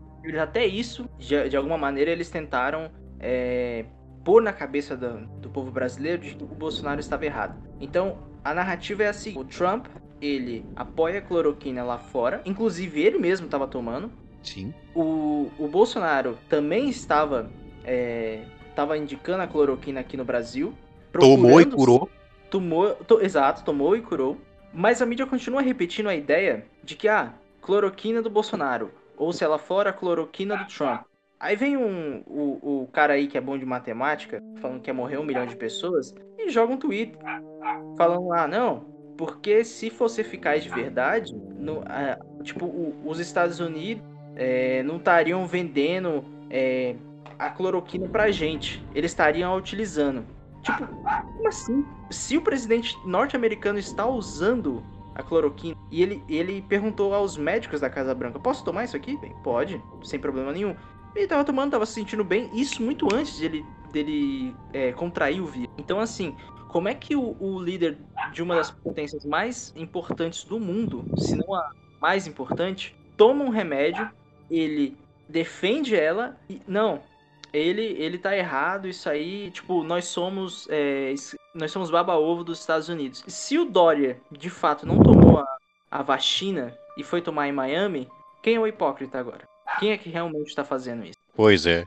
até 0.40 0.66
isso, 0.66 1.08
de, 1.18 1.48
de 1.48 1.56
alguma 1.56 1.78
maneira, 1.78 2.10
eles 2.10 2.30
tentaram 2.30 2.90
é, 3.18 3.86
pôr 4.24 4.42
na 4.42 4.52
cabeça 4.52 4.96
do, 4.96 5.26
do 5.40 5.48
povo 5.48 5.70
brasileiro 5.70 6.22
de 6.22 6.34
que 6.34 6.44
o 6.44 6.46
Bolsonaro 6.46 7.00
estava 7.00 7.24
errado. 7.24 7.56
Então, 7.80 8.18
a 8.42 8.52
narrativa 8.52 9.02
é 9.02 9.08
assim: 9.08 9.36
o 9.38 9.44
Trump 9.44 9.86
ele 10.24 10.64
apoia 10.74 11.18
a 11.18 11.22
cloroquina 11.22 11.84
lá 11.84 11.98
fora, 11.98 12.40
inclusive 12.44 13.00
ele 13.00 13.18
mesmo 13.18 13.46
estava 13.46 13.66
tomando. 13.66 14.10
Sim. 14.42 14.72
O, 14.94 15.50
o 15.58 15.68
Bolsonaro 15.68 16.38
também 16.48 16.88
estava 16.88 17.50
estava 18.68 18.96
é, 18.96 18.98
indicando 18.98 19.42
a 19.42 19.46
cloroquina 19.46 20.00
aqui 20.00 20.16
no 20.16 20.24
Brasil. 20.24 20.74
Tomou 21.12 21.60
e 21.60 21.66
curou. 21.66 22.10
Tomou, 22.50 22.94
to, 22.94 23.20
exato, 23.20 23.64
tomou 23.64 23.96
e 23.96 24.00
curou. 24.00 24.36
Mas 24.72 25.00
a 25.00 25.06
mídia 25.06 25.26
continua 25.26 25.62
repetindo 25.62 26.08
a 26.08 26.14
ideia 26.14 26.66
de 26.82 26.96
que, 26.96 27.08
ah, 27.08 27.32
cloroquina 27.62 28.20
do 28.20 28.30
Bolsonaro. 28.30 28.90
Ou 29.16 29.32
se 29.32 29.44
ela 29.44 29.58
for 29.58 29.86
a 29.86 29.92
cloroquina 29.92 30.56
do 30.56 30.66
Trump. 30.66 31.02
Aí 31.38 31.56
vem 31.56 31.76
um, 31.76 32.22
o, 32.26 32.82
o 32.82 32.88
cara 32.92 33.12
aí 33.12 33.28
que 33.28 33.36
é 33.36 33.40
bom 33.40 33.58
de 33.58 33.66
matemática, 33.66 34.42
falando 34.60 34.80
que 34.80 34.88
ia 34.88 34.94
morrer 34.94 35.18
um 35.18 35.24
milhão 35.24 35.46
de 35.46 35.54
pessoas, 35.54 36.14
e 36.38 36.48
joga 36.48 36.72
um 36.72 36.76
tweet 36.76 37.16
falando 37.96 38.28
lá, 38.28 38.44
ah, 38.44 38.48
não, 38.48 38.93
porque 39.16 39.64
se 39.64 39.90
fosse 39.90 40.20
eficaz 40.20 40.62
de 40.62 40.68
verdade, 40.68 41.34
no, 41.34 41.82
tipo, 42.42 42.66
o, 42.66 42.94
os 43.04 43.18
Estados 43.18 43.60
Unidos 43.60 44.04
é, 44.36 44.82
não 44.82 44.96
estariam 44.96 45.46
vendendo 45.46 46.24
é, 46.50 46.96
a 47.38 47.50
cloroquina 47.50 48.08
pra 48.08 48.30
gente. 48.30 48.84
Eles 48.94 49.10
estariam 49.10 49.56
utilizando. 49.56 50.24
Tipo, 50.62 50.86
como 50.86 51.48
assim? 51.48 51.84
Se 52.10 52.36
o 52.36 52.42
presidente 52.42 52.96
norte-americano 53.06 53.78
está 53.78 54.06
usando 54.06 54.82
a 55.14 55.22
cloroquina 55.22 55.76
e 55.90 56.02
ele, 56.02 56.22
ele 56.28 56.62
perguntou 56.62 57.14
aos 57.14 57.36
médicos 57.36 57.80
da 57.80 57.90
Casa 57.90 58.14
Branca: 58.14 58.38
posso 58.38 58.64
tomar 58.64 58.84
isso 58.84 58.96
aqui? 58.96 59.16
Bem, 59.18 59.34
pode, 59.42 59.80
sem 60.02 60.18
problema 60.18 60.52
nenhum. 60.52 60.74
Ele 61.14 61.28
tava 61.28 61.44
tomando, 61.44 61.70
tava 61.70 61.86
se 61.86 61.92
sentindo 61.92 62.24
bem, 62.24 62.50
isso 62.52 62.82
muito 62.82 63.06
antes 63.14 63.38
dele, 63.38 63.64
dele 63.92 64.54
é, 64.72 64.90
contrair 64.92 65.40
o 65.40 65.46
vírus. 65.46 65.72
Então, 65.78 66.00
assim, 66.00 66.34
como 66.74 66.88
é 66.88 66.94
que 66.94 67.14
o, 67.14 67.36
o, 67.38 67.62
líder 67.62 67.96
de 68.32 68.42
uma 68.42 68.56
das 68.56 68.68
potências 68.68 69.24
mais 69.24 69.72
importantes 69.76 70.42
do 70.42 70.58
mundo, 70.58 71.04
se 71.16 71.36
não 71.36 71.54
a 71.54 71.70
mais 72.00 72.26
importante, 72.26 72.96
toma 73.16 73.44
um 73.44 73.48
remédio, 73.48 74.10
ele 74.50 74.96
defende 75.28 75.94
ela 75.94 76.36
e. 76.50 76.60
Não, 76.66 77.00
ele, 77.52 77.80
ele 77.80 78.18
tá 78.18 78.36
errado, 78.36 78.88
isso 78.88 79.08
aí, 79.08 79.52
tipo, 79.52 79.84
nós 79.84 80.06
somos 80.06 80.66
é, 80.68 81.14
nós 81.54 81.70
somos 81.70 81.92
baba-ovo 81.92 82.42
dos 82.42 82.58
Estados 82.58 82.88
Unidos. 82.88 83.22
Se 83.28 83.56
o 83.56 83.64
Dória, 83.64 84.20
de 84.28 84.50
fato, 84.50 84.84
não 84.84 85.00
tomou 85.00 85.38
a, 85.38 85.56
a 85.88 86.02
vacina 86.02 86.76
e 86.98 87.04
foi 87.04 87.22
tomar 87.22 87.46
em 87.46 87.52
Miami, 87.52 88.08
Quem 88.42 88.56
é 88.56 88.58
o 88.58 88.66
hipócrita 88.66 89.20
agora? 89.20 89.48
Quem 89.78 89.92
é 89.92 89.96
que 89.96 90.10
realmente 90.10 90.48
está 90.48 90.64
fazendo 90.64 91.04
isso? 91.04 91.20
Pois 91.36 91.66
é. 91.66 91.84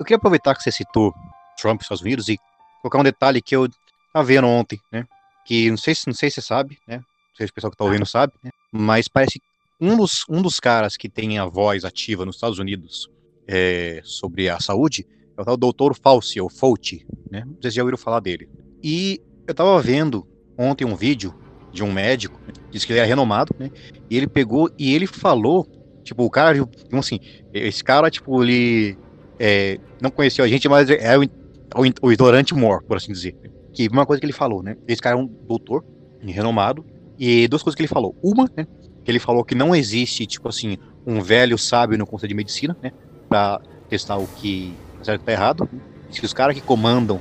Eu 0.00 0.06
queria 0.06 0.16
aproveitar 0.16 0.54
que 0.54 0.62
você 0.62 0.72
citou 0.72 1.12
Trump 1.60 1.80
e 1.80 1.82
Estados 1.82 2.00
Unidos 2.00 2.30
e 2.30 2.38
colocar 2.80 2.98
um 2.98 3.04
detalhe 3.04 3.42
que 3.42 3.54
eu 3.54 3.68
estava 4.12 4.26
vendo 4.26 4.46
ontem, 4.46 4.78
né? 4.92 5.06
Que 5.44 5.70
não 5.70 5.76
sei, 5.76 5.94
não 6.06 6.14
sei 6.14 6.30
se 6.30 6.36
você 6.36 6.42
sabe, 6.42 6.78
né? 6.86 6.98
Não 6.98 7.36
sei 7.36 7.46
se 7.46 7.50
o 7.50 7.54
pessoal 7.54 7.70
que 7.70 7.74
está 7.74 7.84
ouvindo 7.84 8.06
sabe, 8.06 8.34
né? 8.44 8.50
Mas 8.70 9.08
parece 9.08 9.38
que 9.38 9.44
um 9.80 9.96
dos, 9.96 10.24
um 10.28 10.40
dos 10.40 10.60
caras 10.60 10.96
que 10.96 11.08
tem 11.08 11.38
a 11.38 11.46
voz 11.46 11.84
ativa 11.84 12.24
nos 12.24 12.36
Estados 12.36 12.58
Unidos 12.58 13.10
é, 13.48 14.00
sobre 14.04 14.48
a 14.48 14.60
saúde 14.60 15.06
é 15.36 15.40
o 15.40 15.44
tal 15.44 15.56
doutor 15.56 15.96
Fauci, 15.98 16.40
ou 16.40 16.48
Fauci, 16.48 17.04
né? 17.30 17.44
Vocês 17.60 17.74
já 17.74 17.82
ouviram 17.82 17.98
falar 17.98 18.20
dele. 18.20 18.48
E 18.82 19.20
eu 19.46 19.52
estava 19.52 19.80
vendo 19.80 20.26
ontem 20.56 20.84
um 20.84 20.94
vídeo 20.94 21.34
de 21.72 21.82
um 21.82 21.90
médico, 21.90 22.38
né? 22.46 22.52
disse 22.70 22.86
que 22.86 22.92
ele 22.92 23.00
é 23.00 23.04
renomado, 23.04 23.54
né? 23.58 23.70
E 24.10 24.16
ele 24.16 24.26
pegou 24.28 24.70
e 24.78 24.94
ele 24.94 25.06
falou, 25.06 25.66
tipo, 26.04 26.22
o 26.22 26.30
cara, 26.30 26.54
tipo 26.54 26.96
assim, 26.96 27.18
esse 27.52 27.82
cara, 27.82 28.10
tipo, 28.10 28.42
ele 28.44 28.96
é, 29.38 29.80
não 30.00 30.10
conheceu 30.10 30.44
a 30.44 30.48
gente, 30.48 30.68
mas 30.68 30.90
é 30.90 31.16
o, 31.16 31.22
o, 31.22 32.06
o 32.06 32.12
ignorante 32.12 32.54
mor, 32.54 32.82
por 32.82 32.98
assim 32.98 33.12
dizer. 33.12 33.34
Que 33.72 33.88
uma 33.88 34.06
coisa 34.06 34.20
que 34.20 34.26
ele 34.26 34.32
falou, 34.32 34.62
né? 34.62 34.76
Esse 34.86 35.00
cara 35.00 35.16
é 35.16 35.18
um 35.18 35.26
doutor 35.26 35.84
renomado, 36.20 36.84
e 37.18 37.46
duas 37.48 37.62
coisas 37.62 37.76
que 37.76 37.82
ele 37.82 37.88
falou. 37.88 38.16
Uma, 38.22 38.50
né? 38.56 38.66
Que 39.04 39.10
ele 39.10 39.18
falou 39.18 39.44
que 39.44 39.54
não 39.54 39.74
existe, 39.74 40.26
tipo 40.26 40.48
assim, 40.48 40.76
um 41.06 41.20
velho 41.20 41.58
sábio 41.58 41.98
no 41.98 42.06
conselho 42.06 42.30
de 42.30 42.34
medicina, 42.34 42.76
né? 42.82 42.92
Pra 43.28 43.60
testar 43.88 44.16
o 44.16 44.26
que 44.26 44.74
tá 44.98 45.04
certo 45.04 45.22
e 45.22 45.24
tá 45.24 45.32
errado. 45.32 45.68
Se 46.10 46.24
os 46.24 46.32
caras 46.32 46.54
que 46.54 46.60
comandam 46.60 47.20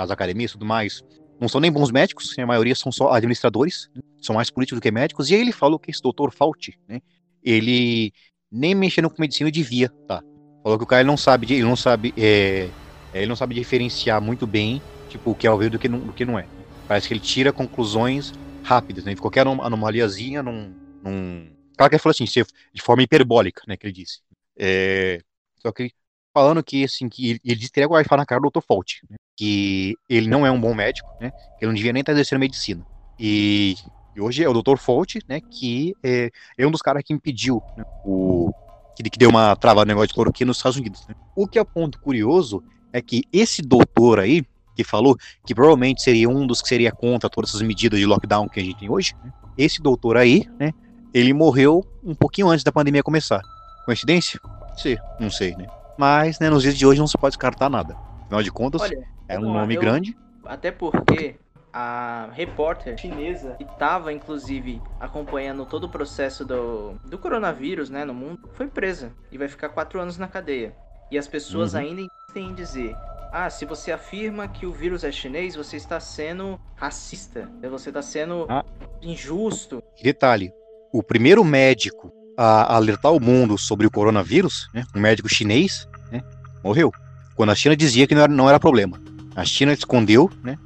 as 0.00 0.10
academias 0.10 0.50
e 0.50 0.54
tudo 0.54 0.64
mais 0.64 1.02
não 1.40 1.48
são 1.48 1.60
nem 1.60 1.72
bons 1.72 1.90
médicos, 1.90 2.38
a 2.38 2.46
maioria 2.46 2.74
são 2.74 2.92
só 2.92 3.10
administradores, 3.12 3.90
né? 3.96 4.02
são 4.20 4.36
mais 4.36 4.48
políticos 4.48 4.78
do 4.78 4.82
que 4.82 4.92
médicos. 4.92 5.28
E 5.28 5.34
aí 5.34 5.40
ele 5.40 5.50
falou 5.50 5.76
que 5.76 5.90
esse 5.90 6.00
doutor 6.00 6.32
Fauci, 6.32 6.74
né? 6.88 7.00
Ele 7.42 8.12
nem 8.50 8.76
mexendo 8.76 9.10
com 9.10 9.20
medicina 9.20 9.50
devia, 9.50 9.88
tá? 10.06 10.22
Falou 10.62 10.78
que 10.78 10.84
o 10.84 10.86
cara 10.86 11.02
não 11.02 11.16
sabe, 11.16 11.52
ele 11.52 11.64
não 11.64 11.74
sabe, 11.74 12.14
é, 12.16 12.68
ele 13.12 13.26
não 13.26 13.34
sabe 13.34 13.56
diferenciar 13.56 14.20
muito 14.20 14.46
bem, 14.46 14.80
tipo, 15.12 15.30
o 15.30 15.34
que 15.34 15.46
é 15.46 15.50
ouvido 15.50 15.72
do 15.72 15.78
que 15.78 15.88
não, 15.88 16.00
do 16.00 16.12
que 16.12 16.24
não 16.24 16.38
é. 16.38 16.46
Parece 16.88 17.08
que 17.08 17.14
ele 17.14 17.20
tira 17.20 17.52
conclusões 17.52 18.32
rápidas, 18.62 19.04
né? 19.04 19.14
Qualquer 19.16 19.46
anomaliazinha 19.46 20.42
num, 20.42 20.74
num... 21.02 21.48
Claro 21.76 21.90
que 21.90 21.96
ele 21.96 22.02
falou 22.02 22.12
assim, 22.12 22.24
de 22.24 22.82
forma 22.82 23.02
hiperbólica, 23.02 23.62
né, 23.66 23.76
que 23.76 23.86
ele 23.86 23.92
disse. 23.92 24.20
É... 24.56 25.20
Só 25.56 25.72
que 25.72 25.92
falando 26.34 26.62
que, 26.62 26.84
assim, 26.84 27.08
que 27.08 27.30
ele, 27.30 27.40
ele 27.44 27.56
disse 27.56 27.72
que 27.72 27.80
ele 27.80 27.86
ia 27.86 28.04
falar 28.04 28.22
na 28.22 28.26
cara 28.26 28.40
do 28.40 28.50
Dr. 28.50 28.62
Fault, 28.66 29.02
né? 29.08 29.16
que 29.36 29.96
ele 30.08 30.28
não 30.28 30.46
é 30.46 30.50
um 30.50 30.60
bom 30.60 30.74
médico, 30.74 31.08
né? 31.20 31.30
Que 31.30 31.64
ele 31.64 31.68
não 31.68 31.74
devia 31.74 31.92
nem 31.92 32.00
estar 32.00 32.12
exercendo 32.12 32.40
medicina. 32.40 32.86
E, 33.18 33.76
e 34.14 34.20
hoje 34.20 34.42
é 34.44 34.48
o 34.48 34.62
Dr. 34.62 34.76
Fault, 34.76 35.20
né? 35.28 35.40
Que 35.40 35.94
é, 36.02 36.30
é 36.56 36.66
um 36.66 36.70
dos 36.70 36.82
caras 36.82 37.02
que 37.04 37.12
impediu 37.12 37.62
né, 37.76 37.84
o 38.04 38.52
que, 38.96 39.02
que 39.02 39.18
deu 39.18 39.30
uma 39.30 39.56
travada 39.56 39.86
no 39.86 39.88
negócio 39.88 40.08
de 40.08 40.14
cloroquina 40.14 40.48
nos 40.48 40.58
Estados 40.58 40.78
Unidos. 40.78 41.06
Né? 41.06 41.14
O 41.34 41.46
que 41.46 41.58
é 41.58 41.64
ponto 41.64 41.98
curioso 42.00 42.62
é 42.92 43.00
que 43.00 43.22
esse 43.32 43.62
doutor 43.62 44.20
aí, 44.20 44.44
que 44.74 44.84
falou 44.84 45.16
que 45.46 45.54
provavelmente 45.54 46.02
seria 46.02 46.28
um 46.28 46.46
dos 46.46 46.62
que 46.62 46.68
seria 46.68 46.92
contra 46.92 47.28
todas 47.28 47.50
essas 47.50 47.62
medidas 47.62 47.98
de 47.98 48.06
lockdown 48.06 48.48
que 48.48 48.60
a 48.60 48.62
gente 48.62 48.78
tem 48.78 48.90
hoje, 48.90 49.14
né? 49.22 49.32
esse 49.56 49.80
doutor 49.82 50.16
aí, 50.16 50.48
né? 50.58 50.72
Ele 51.12 51.32
morreu 51.32 51.84
um 52.02 52.14
pouquinho 52.14 52.48
antes 52.48 52.64
da 52.64 52.72
pandemia 52.72 53.02
começar. 53.02 53.42
Coincidência? 53.84 54.40
Ser, 54.76 55.00
não 55.20 55.30
sei, 55.30 55.54
né? 55.56 55.66
Mas, 55.98 56.38
né, 56.38 56.48
nos 56.48 56.62
dias 56.62 56.76
de 56.76 56.86
hoje 56.86 57.00
não 57.00 57.06
se 57.06 57.18
pode 57.18 57.32
descartar 57.32 57.68
nada. 57.68 57.96
Afinal 58.22 58.42
de 58.42 58.50
contas, 58.50 58.80
Olha, 58.80 59.06
é 59.28 59.38
um 59.38 59.52
nome 59.52 59.74
eu, 59.74 59.80
grande. 59.80 60.16
Até 60.44 60.70
porque 60.70 61.36
a 61.72 62.28
repórter 62.32 62.98
chinesa 62.98 63.54
que 63.54 63.64
estava 63.64 64.12
inclusive 64.12 64.80
acompanhando 65.00 65.64
todo 65.64 65.84
o 65.84 65.88
processo 65.88 66.44
do, 66.44 66.94
do 67.04 67.18
coronavírus 67.18 67.88
né, 67.88 68.04
no 68.04 68.12
mundo 68.12 68.50
foi 68.54 68.68
presa 68.68 69.12
e 69.30 69.38
vai 69.38 69.48
ficar 69.48 69.70
quatro 69.70 70.00
anos 70.00 70.18
na 70.18 70.28
cadeia. 70.28 70.74
E 71.10 71.18
as 71.18 71.28
pessoas 71.28 71.74
uhum. 71.74 71.80
ainda 71.80 72.00
insistem 72.00 72.50
em 72.50 72.54
dizer: 72.54 72.96
ah, 73.32 73.48
se 73.48 73.64
você 73.64 73.90
afirma 73.90 74.46
que 74.46 74.66
o 74.66 74.72
vírus 74.72 75.02
é 75.04 75.10
chinês, 75.10 75.54
você 75.54 75.76
está 75.76 75.98
sendo 75.98 76.60
racista, 76.76 77.50
você 77.70 77.88
está 77.88 78.02
sendo 78.02 78.46
ah. 78.46 78.62
injusto. 79.00 79.82
Detalhe: 80.02 80.52
o 80.92 81.02
primeiro 81.02 81.42
médico 81.42 82.12
a 82.36 82.76
alertar 82.76 83.12
o 83.12 83.20
mundo 83.20 83.56
sobre 83.56 83.86
o 83.86 83.90
coronavírus, 83.90 84.68
né, 84.74 84.84
um 84.94 85.00
médico 85.00 85.28
chinês, 85.28 85.88
né, 86.10 86.22
morreu. 86.62 86.92
Quando 87.34 87.50
a 87.50 87.54
China 87.54 87.74
dizia 87.74 88.06
que 88.06 88.14
não 88.14 88.22
era, 88.22 88.32
não 88.32 88.48
era 88.48 88.60
problema. 88.60 89.00
A 89.34 89.44
China 89.46 89.72
escondeu, 89.72 90.30
né, 90.42 90.58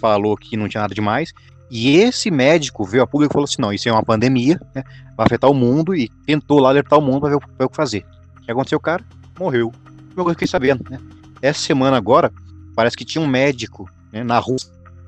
falou 0.00 0.34
que 0.34 0.56
não 0.56 0.66
tinha 0.66 0.80
nada 0.80 0.94
demais. 0.94 1.32
E 1.70 1.96
esse 1.96 2.30
médico 2.30 2.84
veio 2.84 3.02
a 3.02 3.06
público 3.06 3.32
e 3.32 3.34
falou 3.34 3.44
assim: 3.44 3.60
não, 3.60 3.72
isso 3.72 3.86
é 3.86 3.92
uma 3.92 4.02
pandemia, 4.02 4.58
né, 4.74 4.82
vai 5.14 5.26
afetar 5.26 5.50
o 5.50 5.54
mundo, 5.54 5.94
e 5.94 6.08
tentou 6.26 6.58
lá 6.58 6.70
alertar 6.70 6.98
o 6.98 7.02
mundo 7.02 7.20
para 7.20 7.30
ver, 7.30 7.38
ver, 7.58 7.64
o 7.64 7.68
que 7.68 7.76
fazer. 7.76 8.06
O 8.38 8.40
que 8.40 8.50
aconteceu, 8.50 8.80
cara? 8.80 9.04
Morreu. 9.38 9.70
Eu 10.16 10.28
fiquei 10.30 10.46
sabendo, 10.46 10.84
né? 10.88 10.98
Essa 11.44 11.60
semana 11.60 11.98
agora, 11.98 12.32
parece 12.74 12.96
que 12.96 13.04
tinha 13.04 13.22
um 13.22 13.26
médico 13.26 13.86
né, 14.10 14.24
na 14.24 14.38
rua 14.38 14.56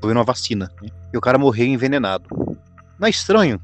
fazendo 0.02 0.18
uma 0.18 0.24
vacina, 0.24 0.70
né, 0.82 0.90
e 1.10 1.16
o 1.16 1.20
cara 1.20 1.38
morreu 1.38 1.66
envenenado. 1.66 2.28
Não 2.98 3.06
é 3.06 3.10
estranho? 3.10 3.58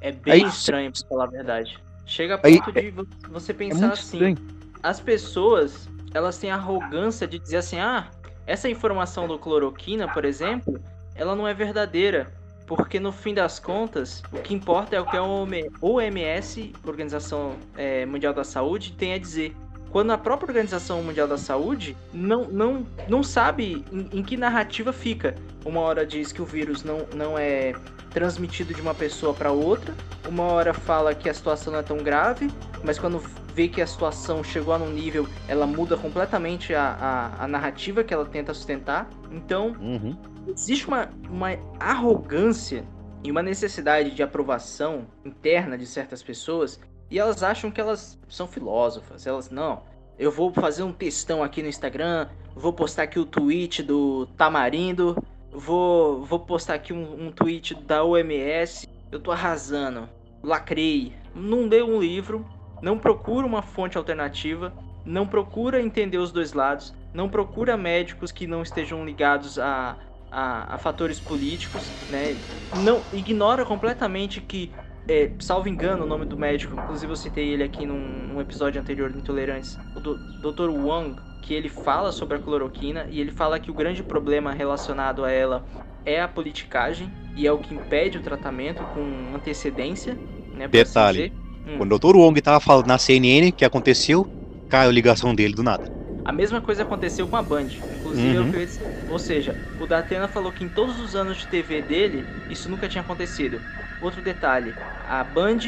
É 0.00 0.12
bem 0.12 0.34
Aí, 0.34 0.42
estranho, 0.42 0.92
pra 0.92 1.08
falar 1.08 1.24
a 1.24 1.26
verdade. 1.26 1.76
Chega 2.06 2.36
a 2.36 2.38
ponto 2.38 2.78
Aí, 2.78 2.92
de 2.92 2.94
você 3.28 3.50
é 3.50 3.54
pensar 3.54 3.86
é 3.86 3.92
assim: 3.92 4.16
estranho. 4.16 4.38
as 4.80 5.00
pessoas 5.00 5.88
elas 6.14 6.38
têm 6.38 6.52
a 6.52 6.54
arrogância 6.54 7.26
de 7.26 7.36
dizer 7.36 7.56
assim, 7.56 7.80
ah, 7.80 8.08
essa 8.46 8.68
informação 8.68 9.26
do 9.26 9.36
cloroquina, 9.36 10.06
por 10.06 10.24
exemplo, 10.24 10.80
ela 11.16 11.34
não 11.34 11.48
é 11.48 11.54
verdadeira, 11.54 12.32
porque 12.64 13.00
no 13.00 13.10
fim 13.10 13.34
das 13.34 13.58
contas, 13.58 14.22
o 14.30 14.38
que 14.38 14.54
importa 14.54 14.94
é 14.94 15.00
o 15.00 15.04
que 15.04 15.16
a 15.16 15.22
OMS, 15.24 16.72
Organização 16.84 17.56
é, 17.76 18.06
Mundial 18.06 18.32
da 18.32 18.44
Saúde, 18.44 18.92
tem 18.92 19.14
a 19.14 19.18
dizer. 19.18 19.56
Quando 19.92 20.10
a 20.10 20.16
própria 20.16 20.48
Organização 20.48 21.02
Mundial 21.02 21.28
da 21.28 21.36
Saúde 21.36 21.94
não, 22.14 22.44
não, 22.44 22.86
não 23.06 23.22
sabe 23.22 23.84
em, 23.92 24.18
em 24.18 24.22
que 24.22 24.38
narrativa 24.38 24.90
fica. 24.90 25.34
Uma 25.66 25.80
hora 25.80 26.06
diz 26.06 26.32
que 26.32 26.40
o 26.40 26.46
vírus 26.46 26.82
não, 26.82 27.06
não 27.14 27.38
é 27.38 27.74
transmitido 28.10 28.72
de 28.72 28.80
uma 28.80 28.94
pessoa 28.94 29.34
para 29.34 29.52
outra, 29.52 29.94
uma 30.26 30.44
hora 30.44 30.72
fala 30.72 31.14
que 31.14 31.28
a 31.28 31.34
situação 31.34 31.72
não 31.72 31.80
é 31.80 31.82
tão 31.82 31.98
grave, 31.98 32.50
mas 32.82 32.98
quando 32.98 33.22
vê 33.54 33.68
que 33.68 33.82
a 33.82 33.86
situação 33.86 34.42
chegou 34.42 34.72
a 34.72 34.78
um 34.78 34.90
nível, 34.90 35.28
ela 35.46 35.66
muda 35.66 35.96
completamente 35.96 36.74
a, 36.74 37.30
a, 37.38 37.44
a 37.44 37.48
narrativa 37.48 38.02
que 38.02 38.14
ela 38.14 38.24
tenta 38.24 38.54
sustentar. 38.54 39.08
Então, 39.30 39.76
uhum. 39.78 40.16
existe 40.48 40.88
uma, 40.88 41.10
uma 41.28 41.50
arrogância 41.78 42.84
e 43.22 43.30
uma 43.30 43.42
necessidade 43.42 44.10
de 44.10 44.22
aprovação 44.22 45.06
interna 45.24 45.76
de 45.76 45.86
certas 45.86 46.22
pessoas 46.22 46.80
e 47.12 47.18
elas 47.18 47.42
acham 47.42 47.70
que 47.70 47.78
elas 47.78 48.18
são 48.26 48.48
filósofas. 48.48 49.26
Elas, 49.26 49.50
não, 49.50 49.82
eu 50.18 50.30
vou 50.30 50.50
fazer 50.50 50.82
um 50.82 50.92
textão 50.92 51.42
aqui 51.42 51.62
no 51.62 51.68
Instagram, 51.68 52.26
vou 52.56 52.72
postar 52.72 53.02
aqui 53.02 53.18
o 53.18 53.26
tweet 53.26 53.82
do 53.82 54.24
Tamarindo, 54.28 55.22
vou, 55.52 56.24
vou 56.24 56.40
postar 56.40 56.72
aqui 56.72 56.90
um, 56.90 57.26
um 57.26 57.30
tweet 57.30 57.74
da 57.74 58.02
OMS, 58.02 58.88
eu 59.10 59.20
tô 59.20 59.30
arrasando, 59.30 60.08
lacrei. 60.42 61.12
Não 61.34 61.68
deu 61.68 61.86
um 61.86 62.00
livro, 62.00 62.46
não 62.80 62.98
procura 62.98 63.46
uma 63.46 63.60
fonte 63.60 63.98
alternativa, 63.98 64.72
não 65.04 65.26
procura 65.26 65.82
entender 65.82 66.16
os 66.16 66.32
dois 66.32 66.54
lados, 66.54 66.94
não 67.12 67.28
procura 67.28 67.76
médicos 67.76 68.32
que 68.32 68.46
não 68.46 68.62
estejam 68.62 69.04
ligados 69.04 69.58
a, 69.58 69.98
a, 70.30 70.76
a 70.76 70.78
fatores 70.78 71.20
políticos, 71.20 71.82
né? 72.10 72.34
Não 72.82 73.02
ignora 73.12 73.66
completamente 73.66 74.40
que, 74.40 74.72
é, 75.08 75.30
salvo 75.38 75.68
engano, 75.68 76.04
o 76.04 76.06
nome 76.06 76.24
do 76.24 76.36
médico, 76.36 76.74
inclusive 76.74 77.12
eu 77.12 77.16
citei 77.16 77.48
ele 77.48 77.62
aqui 77.62 77.84
num, 77.84 77.98
num 77.98 78.40
episódio 78.40 78.80
anterior 78.80 79.10
de 79.10 79.18
Intolerantes, 79.18 79.78
o 79.96 80.00
do, 80.00 80.16
Dr. 80.40 80.70
Wang, 80.70 81.16
que 81.42 81.54
ele 81.54 81.68
fala 81.68 82.12
sobre 82.12 82.36
a 82.36 82.40
cloroquina 82.40 83.06
e 83.10 83.20
ele 83.20 83.32
fala 83.32 83.58
que 83.58 83.70
o 83.70 83.74
grande 83.74 84.02
problema 84.02 84.52
relacionado 84.52 85.24
a 85.24 85.30
ela 85.30 85.64
é 86.04 86.20
a 86.20 86.28
politicagem 86.28 87.10
e 87.36 87.46
é 87.46 87.52
o 87.52 87.58
que 87.58 87.74
impede 87.74 88.18
o 88.18 88.22
tratamento 88.22 88.82
com 88.94 89.34
antecedência, 89.34 90.16
né? 90.54 90.68
Detalhe. 90.68 91.32
Hum. 91.66 91.78
Quando 91.78 91.94
o 91.94 91.98
Dr. 91.98 92.16
Wong 92.16 92.40
tava 92.40 92.60
falando 92.60 92.86
na 92.86 92.98
CNN 92.98 93.50
que 93.52 93.64
aconteceu, 93.64 94.26
caiu 94.68 94.90
a 94.90 94.92
ligação 94.92 95.34
dele 95.34 95.54
do 95.54 95.62
nada. 95.62 95.84
A 96.24 96.32
mesma 96.32 96.60
coisa 96.60 96.82
aconteceu 96.82 97.26
com 97.26 97.36
a 97.36 97.42
Band. 97.42 97.68
Inclusive, 97.98 98.38
uhum. 98.38 98.52
eu, 98.54 98.68
ou 99.10 99.18
seja, 99.18 99.56
o 99.80 99.86
Datena 99.86 100.28
falou 100.28 100.52
que 100.52 100.62
em 100.62 100.68
todos 100.68 101.00
os 101.00 101.16
anos 101.16 101.38
de 101.38 101.46
TV 101.48 101.82
dele, 101.82 102.24
isso 102.48 102.70
nunca 102.70 102.88
tinha 102.88 103.02
acontecido. 103.02 103.60
Outro 104.02 104.20
detalhe, 104.20 104.74
a 105.06 105.22
Band 105.22 105.58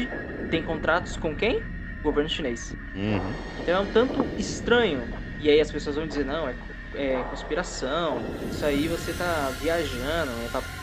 tem 0.49 0.61
contratos 0.61 1.15
com 1.15 1.33
quem? 1.33 1.63
O 2.01 2.03
governo 2.03 2.29
chinês. 2.29 2.75
Uhum. 2.93 3.33
Então 3.61 3.77
é 3.77 3.79
um 3.79 3.87
tanto 3.87 4.27
estranho. 4.37 5.09
E 5.39 5.49
aí 5.49 5.59
as 5.59 5.71
pessoas 5.71 5.95
vão 5.95 6.05
dizer, 6.05 6.25
não, 6.25 6.47
é, 6.47 6.55
é 6.93 7.23
conspiração, 7.23 8.25
isso 8.49 8.65
aí 8.65 8.87
você 8.87 9.13
tá 9.13 9.51
viajando, 9.51 10.31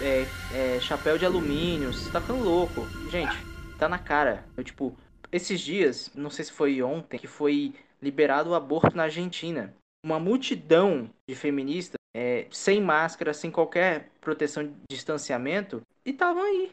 é, 0.00 0.22
é, 0.50 0.76
é 0.76 0.80
chapéu 0.80 1.18
de 1.18 1.26
alumínio, 1.26 1.92
você 1.92 2.10
tá 2.10 2.20
ficando 2.20 2.42
louco. 2.42 2.88
Gente, 3.10 3.36
tá 3.78 3.88
na 3.88 3.98
cara. 3.98 4.44
Eu, 4.56 4.64
tipo, 4.64 4.96
esses 5.30 5.60
dias, 5.60 6.10
não 6.14 6.30
sei 6.30 6.44
se 6.44 6.52
foi 6.52 6.82
ontem, 6.82 7.18
que 7.18 7.26
foi 7.26 7.74
liberado 8.00 8.50
o 8.50 8.54
aborto 8.54 8.96
na 8.96 9.04
Argentina. 9.04 9.74
Uma 10.04 10.18
multidão 10.18 11.08
de 11.28 11.34
feministas, 11.34 11.96
é, 12.14 12.46
sem 12.50 12.80
máscara, 12.80 13.32
sem 13.32 13.50
qualquer 13.50 14.10
proteção 14.20 14.64
de 14.64 14.72
distanciamento, 14.90 15.80
e 16.04 16.10
estavam 16.10 16.42
aí, 16.42 16.72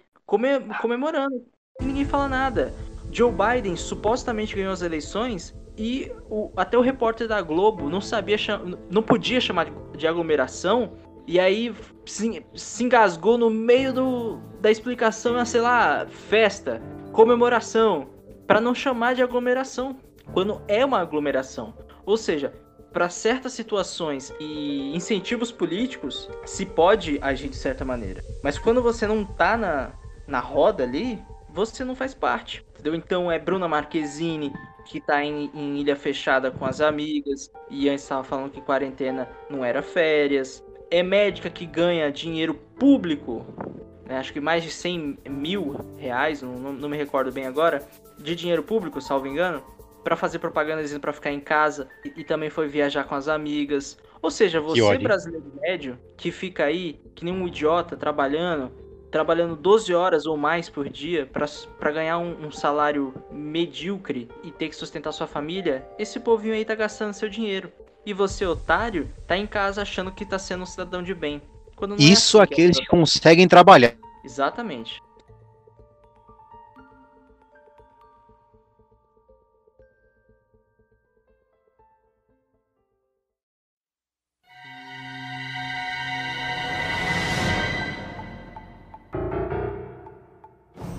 comemorando. 0.81 1.43
E 1.81 1.85
ninguém 1.85 2.05
fala 2.05 2.27
nada. 2.27 2.73
Joe 3.11 3.31
Biden 3.31 3.75
supostamente 3.75 4.55
ganhou 4.55 4.71
as 4.71 4.81
eleições 4.81 5.55
e 5.77 6.11
o, 6.29 6.51
até 6.55 6.77
o 6.77 6.81
repórter 6.81 7.27
da 7.27 7.41
Globo 7.41 7.89
não 7.89 8.01
sabia 8.01 8.37
não 8.89 9.01
podia 9.01 9.41
chamar 9.41 9.67
de, 9.95 10.05
aglomeração 10.05 10.93
e 11.25 11.39
aí 11.39 11.73
se, 12.05 12.45
se, 12.53 12.83
engasgou 12.83 13.37
no 13.37 13.49
meio 13.49 13.93
do, 13.93 14.37
da 14.59 14.69
explicação, 14.69 15.43
sei 15.45 15.61
lá, 15.61 16.05
festa, 16.07 16.81
comemoração, 17.11 18.09
para 18.45 18.59
não 18.59 18.73
chamar 18.73 19.15
de 19.15 19.21
aglomeração, 19.21 19.95
quando 20.33 20.61
é 20.67 20.83
uma 20.83 20.99
aglomeração. 20.99 21.73
Ou 22.03 22.17
seja, 22.17 22.51
para 22.91 23.09
certas 23.09 23.53
situações 23.53 24.33
e 24.39 24.95
incentivos 24.95 25.51
políticos, 25.51 26.27
se 26.45 26.65
pode 26.65 27.19
agir 27.21 27.49
de 27.49 27.55
certa 27.55 27.85
maneira. 27.85 28.23
Mas 28.43 28.57
quando 28.57 28.81
você 28.81 29.05
não 29.05 29.23
tá 29.23 29.55
na, 29.55 29.91
na 30.29 30.39
roda 30.39 30.83
ali, 30.83 31.21
você 31.49 31.83
não 31.83 31.95
faz 31.95 32.13
parte. 32.13 32.65
Entendeu? 32.73 32.95
Então 32.95 33.31
é 33.31 33.37
Bruna 33.37 33.67
Marquezine, 33.67 34.53
que 34.85 35.01
tá 35.01 35.23
em, 35.23 35.49
em 35.53 35.77
ilha 35.77 35.95
fechada 35.95 36.49
com 36.49 36.65
as 36.65 36.79
amigas, 36.79 37.51
e 37.69 37.89
antes 37.89 38.03
estava 38.03 38.23
falando 38.23 38.51
que 38.51 38.61
quarentena 38.61 39.27
não 39.49 39.65
era 39.65 39.81
férias. 39.81 40.63
É 40.89 41.03
médica 41.03 41.49
que 41.49 41.65
ganha 41.65 42.11
dinheiro 42.11 42.53
público, 42.53 43.45
né, 44.05 44.17
acho 44.17 44.33
que 44.33 44.39
mais 44.39 44.63
de 44.63 44.71
100 44.71 45.19
mil 45.29 45.75
reais, 45.97 46.41
não, 46.41 46.53
não 46.73 46.89
me 46.89 46.97
recordo 46.97 47.31
bem 47.31 47.45
agora, 47.45 47.87
de 48.17 48.35
dinheiro 48.35 48.63
público, 48.63 48.99
salvo 48.99 49.27
engano, 49.27 49.63
para 50.03 50.15
fazer 50.15 50.39
propaganda 50.39 50.81
dizendo 50.81 51.01
para 51.01 51.13
ficar 51.13 51.31
em 51.31 51.39
casa 51.39 51.87
e, 52.03 52.21
e, 52.21 52.23
também 52.23 52.49
foi 52.49 52.67
viajar 52.67 53.03
com 53.03 53.13
as 53.13 53.27
amigas. 53.27 53.97
Ou 54.21 54.31
seja, 54.31 54.59
você 54.59 54.97
brasileiro 54.97 55.51
médio 55.61 55.99
que 56.17 56.31
fica 56.31 56.63
aí 56.63 56.99
que 57.13 57.23
nem 57.23 57.33
um 57.33 57.47
idiota 57.47 57.95
trabalhando, 57.95 58.71
trabalhando 59.11 59.55
12 59.55 59.93
horas 59.93 60.25
ou 60.25 60.37
mais 60.37 60.69
por 60.69 60.89
dia 60.89 61.25
para 61.25 61.91
ganhar 61.91 62.17
um, 62.17 62.47
um, 62.47 62.51
salário 62.51 63.13
medíocre 63.31 64.29
e 64.43 64.51
ter 64.51 64.69
que 64.69 64.75
sustentar 64.75 65.11
sua 65.11 65.27
família, 65.27 65.87
esse 65.97 66.19
povinho 66.19 66.53
aí 66.53 66.63
tá 66.63 66.75
gastando 66.75 67.13
seu 67.13 67.29
dinheiro. 67.29 67.71
E 68.05 68.13
você, 68.13 68.45
otário, 68.45 69.09
tá 69.27 69.37
em 69.37 69.45
casa 69.45 69.81
achando 69.81 70.11
que 70.11 70.25
tá 70.25 70.39
sendo 70.39 70.63
um 70.63 70.65
cidadão 70.65 71.03
de 71.03 71.13
bem. 71.13 71.41
Isso 71.97 72.37
é 72.37 72.43
assim 72.43 72.53
aqueles 72.53 72.77
que, 72.77 72.83
é 72.83 72.85
que 72.85 72.91
conseguem 72.91 73.47
trabalhar. 73.47 73.93
Exatamente. 74.23 75.01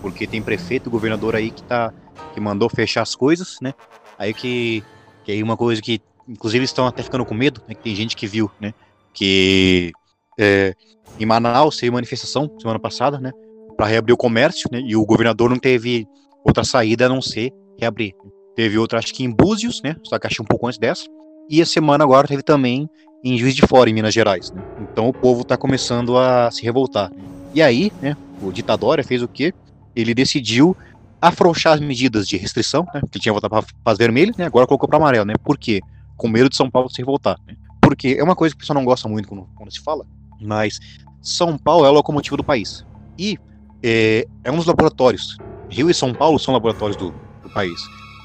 Porque 0.01 0.27
tem 0.27 0.43
prefeito, 0.43 0.91
governador 0.91 1.37
aí 1.37 1.51
que 1.51 1.63
tá 1.63 1.93
que 2.33 2.41
mandou 2.41 2.69
fechar 2.69 3.03
as 3.03 3.15
coisas, 3.15 3.59
né? 3.61 3.75
Aí 4.19 4.33
que 4.33 4.83
que 5.25 5.33
aí 5.33 5.43
uma 5.43 5.57
coisa 5.57 5.81
que 5.81 6.01
inclusive 6.29 6.65
estão 6.65 6.87
até 6.87 7.03
ficando 7.03 7.25
com 7.25 7.35
medo, 7.35 7.61
né? 7.69 7.75
Que 7.75 7.83
tem 7.83 7.95
gente 7.95 8.17
que 8.17 8.27
viu, 8.27 8.51
né? 8.61 8.73
Que 9.13 9.93
é, 10.39 10.75
em 11.19 11.27
Manaus 11.27 11.77
teve 11.77 11.91
manifestação 11.91 12.51
semana 12.59 12.79
passada, 12.79 13.19
né? 13.19 13.33
Para 13.77 13.87
reabrir 13.87 14.13
o 14.13 14.17
comércio, 14.17 14.69
né? 14.73 14.81
E 14.81 14.97
o 14.97 15.05
governador 15.05 15.51
não 15.51 15.59
teve 15.59 16.07
outra 16.45 16.65
saída 16.65 17.07
a 17.07 17.09
não 17.09 17.21
ser 17.21 17.53
reabrir. 17.79 18.15
Teve 18.55 18.79
outra, 18.79 18.99
acho 18.99 19.15
que 19.15 19.25
em 19.25 19.31
Búzios, 19.31 19.81
né? 19.83 19.97
Só 20.05 20.19
que 20.19 20.27
achei 20.27 20.43
um 20.43 20.47
pouco 20.47 20.67
antes 20.67 20.79
dessa. 20.79 21.05
E 21.49 21.61
a 21.61 21.67
semana 21.67 22.05
agora 22.05 22.29
teve 22.29 22.43
também 22.43 22.89
em 23.25 23.37
Juiz 23.37 23.55
de 23.55 23.67
Fora, 23.67 23.91
em 23.91 23.93
Minas 23.93 24.15
Gerais. 24.15 24.51
Né? 24.51 24.63
Então 24.81 25.09
o 25.09 25.13
povo 25.13 25.43
está 25.43 25.57
começando 25.57 26.17
a 26.17 26.51
se 26.51 26.63
revoltar. 26.63 27.11
E 27.55 27.61
aí, 27.61 27.93
né? 28.01 28.17
O 28.43 28.53
ditadória 28.53 29.05
fez 29.05 29.23
o 29.23 29.29
quê? 29.29 29.53
Ele 29.95 30.15
decidiu 30.15 30.77
afrouxar 31.21 31.75
as 31.75 31.81
medidas 31.81 32.27
de 32.27 32.37
restrição, 32.37 32.87
né, 32.95 33.03
que 33.11 33.19
tinha 33.19 33.33
voltado 33.33 33.51
para 33.51 33.67
fase 33.85 33.99
vermelha, 33.99 34.33
né, 34.37 34.47
agora 34.47 34.67
colocou 34.67 34.89
para 34.89 34.99
amarelo, 34.99 35.27
né, 35.27 35.35
por 35.43 35.59
quê? 35.59 35.81
Com 36.17 36.29
medo 36.29 36.49
de 36.49 36.57
São 36.57 36.71
Paulo 36.71 36.89
se 36.89 36.99
revoltar, 36.99 37.39
né, 37.47 37.55
porque 37.81 38.17
é 38.19 38.25
uma 38.25 38.35
coisa 38.35 38.55
que 38.55 38.59
o 38.59 38.61
pessoal 38.61 38.79
não 38.79 38.85
gosta 38.85 39.09
muito 39.09 39.29
quando, 39.29 39.47
quando 39.55 39.73
se 39.73 39.81
fala, 39.81 40.07
mas 40.41 40.81
São 41.21 41.59
Paulo 41.59 41.85
é 41.85 41.89
a 41.89 41.93
locomotiva 41.93 42.37
do 42.37 42.45
país, 42.45 42.87
e 43.19 43.39
é, 43.83 44.27
é 44.45 44.51
um 44.51 44.57
dos 44.57 44.67
laboratórios, 44.67 45.37
Rio 45.69 45.91
e 45.91 45.95
São 45.95 46.15
Paulo 46.15 46.39
são 46.39 46.55
laboratórios 46.55 46.97
do, 46.97 47.15
do 47.43 47.51
país, 47.51 47.81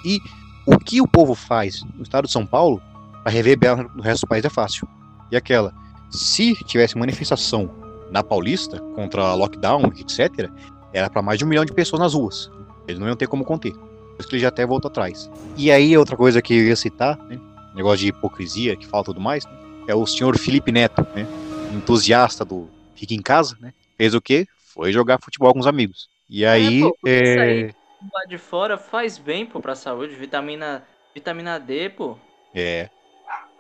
e 0.06 0.20
o 0.66 0.78
que 0.80 1.02
o 1.02 1.08
povo 1.08 1.36
faz 1.36 1.84
no 1.96 2.04
estado 2.04 2.26
de 2.26 2.32
São 2.32 2.46
Paulo 2.46 2.82
para 3.24 3.32
reverberar 3.32 3.84
no 3.96 4.02
resto 4.02 4.22
do 4.22 4.30
país 4.30 4.46
é 4.46 4.50
fácil, 4.50 4.88
e 5.32 5.36
aquela, 5.36 5.74
se 6.10 6.56
tivesse 6.66 6.98
manifestação 6.98 7.70
na 8.12 8.24
Paulista 8.24 8.80
contra 8.96 9.34
lockdown, 9.34 9.92
etc., 9.98 10.50
era 10.96 11.10
para 11.10 11.22
mais 11.22 11.38
de 11.38 11.44
um 11.44 11.48
milhão 11.50 11.66
de 11.66 11.74
pessoas 11.74 12.00
nas 12.00 12.14
ruas. 12.14 12.50
Eles 12.88 13.00
não 13.00 13.08
iam 13.08 13.18
ter 13.18 13.28
como 13.28 13.44
conter. 13.44 13.74
Por 13.74 14.20
isso 14.20 14.30
que 14.30 14.36
ele 14.36 14.42
já 14.42 14.48
até 14.48 14.66
voltou 14.66 14.90
atrás. 14.90 15.30
E 15.58 15.70
aí, 15.70 15.98
outra 15.98 16.16
coisa 16.16 16.42
que 16.42 16.54
eu 16.54 16.64
ia 16.64 16.76
citar, 16.76 17.18
né, 17.26 17.38
negócio 17.76 18.00
de 18.00 18.08
hipocrisia 18.08 18.78
que 18.78 18.88
fala 18.88 19.04
tudo 19.04 19.20
mais, 19.20 19.46
né, 19.46 19.52
é 19.90 19.94
o 19.94 20.08
senhor 20.08 20.38
Felipe 20.38 20.72
Neto, 20.72 21.06
né, 21.14 21.28
entusiasta 21.74 22.46
do 22.46 22.70
Fica 22.96 23.14
em 23.14 23.22
Casa, 23.22 23.58
né, 23.60 23.74
fez 23.98 24.14
o 24.14 24.22
quê? 24.22 24.48
Foi 24.74 24.94
jogar 24.94 25.20
futebol 25.22 25.52
com 25.52 25.60
os 25.60 25.68
amigos. 25.68 26.10
E 26.30 26.46
aí. 26.46 26.80
É, 26.80 26.82
pô, 26.82 26.98
é... 27.06 27.74
lá 28.14 28.26
de 28.30 28.38
fora 28.38 28.78
faz 28.78 29.18
bem, 29.18 29.46
pô, 29.46 29.60
pra 29.60 29.76
saúde. 29.76 30.16
Vitamina, 30.16 30.82
vitamina 31.14 31.60
D, 31.60 31.90
pô. 31.90 32.18
É. 32.54 32.90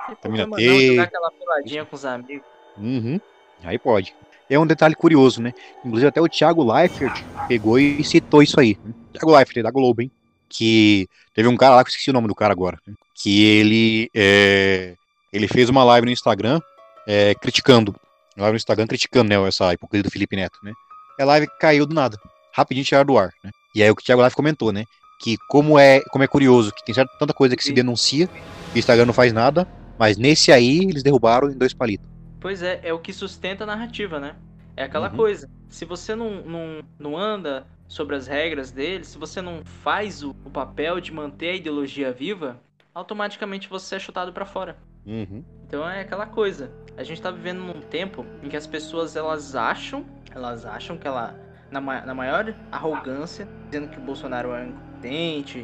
Vitamina 0.07 0.47
D. 0.55 0.87
jogar 0.87 1.03
aquela 1.03 1.31
peladinha 1.31 1.83
com 1.83 1.95
os 1.97 2.05
amigos. 2.05 2.47
Uhum. 2.77 3.19
Aí 3.63 3.77
pode 3.77 4.15
é 4.49 4.59
um 4.59 4.65
detalhe 4.65 4.95
curioso, 4.95 5.41
né? 5.41 5.53
Inclusive 5.83 6.07
até 6.07 6.21
o 6.21 6.29
Thiago 6.29 6.63
Leifert 6.71 7.23
pegou 7.47 7.79
e 7.79 8.03
citou 8.03 8.43
isso 8.43 8.59
aí. 8.59 8.77
Né? 8.83 8.93
Thiago 9.13 9.35
Leifert, 9.35 9.63
da 9.63 9.71
Globo, 9.71 10.01
hein? 10.01 10.11
Que 10.47 11.07
teve 11.33 11.47
um 11.47 11.57
cara 11.57 11.75
lá, 11.75 11.83
que 11.83 11.89
esqueci 11.89 12.09
o 12.09 12.13
nome 12.13 12.27
do 12.27 12.35
cara 12.35 12.53
agora, 12.53 12.77
né? 12.87 12.93
que 13.15 13.43
ele, 13.43 14.09
é, 14.13 14.95
ele 15.31 15.47
fez 15.47 15.69
uma 15.69 15.83
live 15.83 16.05
no 16.05 16.11
Instagram 16.11 16.59
é, 17.07 17.33
criticando, 17.35 17.95
uma 18.35 18.43
live 18.43 18.53
no 18.53 18.57
Instagram 18.57 18.85
criticando, 18.85 19.29
né, 19.29 19.47
essa 19.47 19.73
hipocrisia 19.73 20.03
do 20.03 20.11
Felipe 20.11 20.35
Neto, 20.35 20.59
né? 20.61 20.73
E 21.17 21.23
a 21.23 21.25
live 21.25 21.47
caiu 21.59 21.85
do 21.85 21.95
nada, 21.95 22.19
rapidinho 22.51 22.85
tiraram 22.85 23.05
do 23.05 23.17
ar, 23.17 23.31
né? 23.43 23.51
E 23.73 23.81
aí 23.81 23.89
o 23.89 23.95
que 23.95 24.01
o 24.01 24.05
Thiago 24.05 24.21
Leifert 24.21 24.35
comentou, 24.35 24.71
né? 24.71 24.83
Que 25.19 25.37
como 25.47 25.79
é, 25.79 26.01
como 26.11 26.23
é 26.23 26.27
curioso, 26.27 26.73
que 26.73 26.83
tem 26.83 26.93
certa, 26.93 27.11
tanta 27.17 27.33
coisa 27.33 27.55
que 27.55 27.63
se 27.63 27.71
denuncia, 27.71 28.29
e 28.73 28.77
o 28.77 28.79
Instagram 28.79 29.05
não 29.05 29.13
faz 29.13 29.31
nada, 29.31 29.67
mas 29.97 30.17
nesse 30.17 30.51
aí 30.51 30.79
eles 30.79 31.01
derrubaram 31.01 31.49
em 31.49 31.57
dois 31.57 31.73
palitos. 31.73 32.14
Pois 32.45 32.61
é, 32.61 32.79
é 32.83 32.93
o 32.93 32.99
que 32.99 33.11
sustenta 33.11 33.63
a 33.63 33.65
narrativa, 33.65 34.19
né? 34.19 34.35
É 34.77 34.83
aquela 34.83 35.09
uhum. 35.09 35.15
coisa. 35.15 35.49
Se 35.67 35.83
você 35.83 36.13
não, 36.13 36.43
não, 36.43 36.83
não 36.99 37.17
anda 37.17 37.65
sobre 37.87 38.15
as 38.15 38.27
regras 38.27 38.69
dele, 38.69 39.03
se 39.03 39.17
você 39.17 39.41
não 39.41 39.65
faz 39.65 40.21
o, 40.21 40.29
o 40.45 40.51
papel 40.51 41.01
de 41.01 41.11
manter 41.11 41.49
a 41.49 41.55
ideologia 41.55 42.11
viva, 42.11 42.61
automaticamente 42.93 43.67
você 43.67 43.95
é 43.95 43.99
chutado 43.99 44.31
para 44.31 44.45
fora. 44.45 44.77
Uhum. 45.07 45.43
Então 45.67 45.89
é 45.89 46.01
aquela 46.01 46.27
coisa. 46.27 46.71
A 46.95 47.01
gente 47.01 47.19
tá 47.19 47.31
vivendo 47.31 47.61
num 47.61 47.81
tempo 47.81 48.23
em 48.43 48.47
que 48.47 48.55
as 48.55 48.67
pessoas 48.67 49.15
elas 49.15 49.55
acham, 49.55 50.05
elas 50.29 50.67
acham 50.67 50.99
que 50.99 51.07
ela 51.07 51.35
na, 51.71 51.81
na 51.81 52.13
maior 52.13 52.53
arrogância, 52.71 53.47
dizendo 53.65 53.89
que 53.89 53.97
o 53.97 54.01
Bolsonaro 54.01 54.53
é 54.53 54.71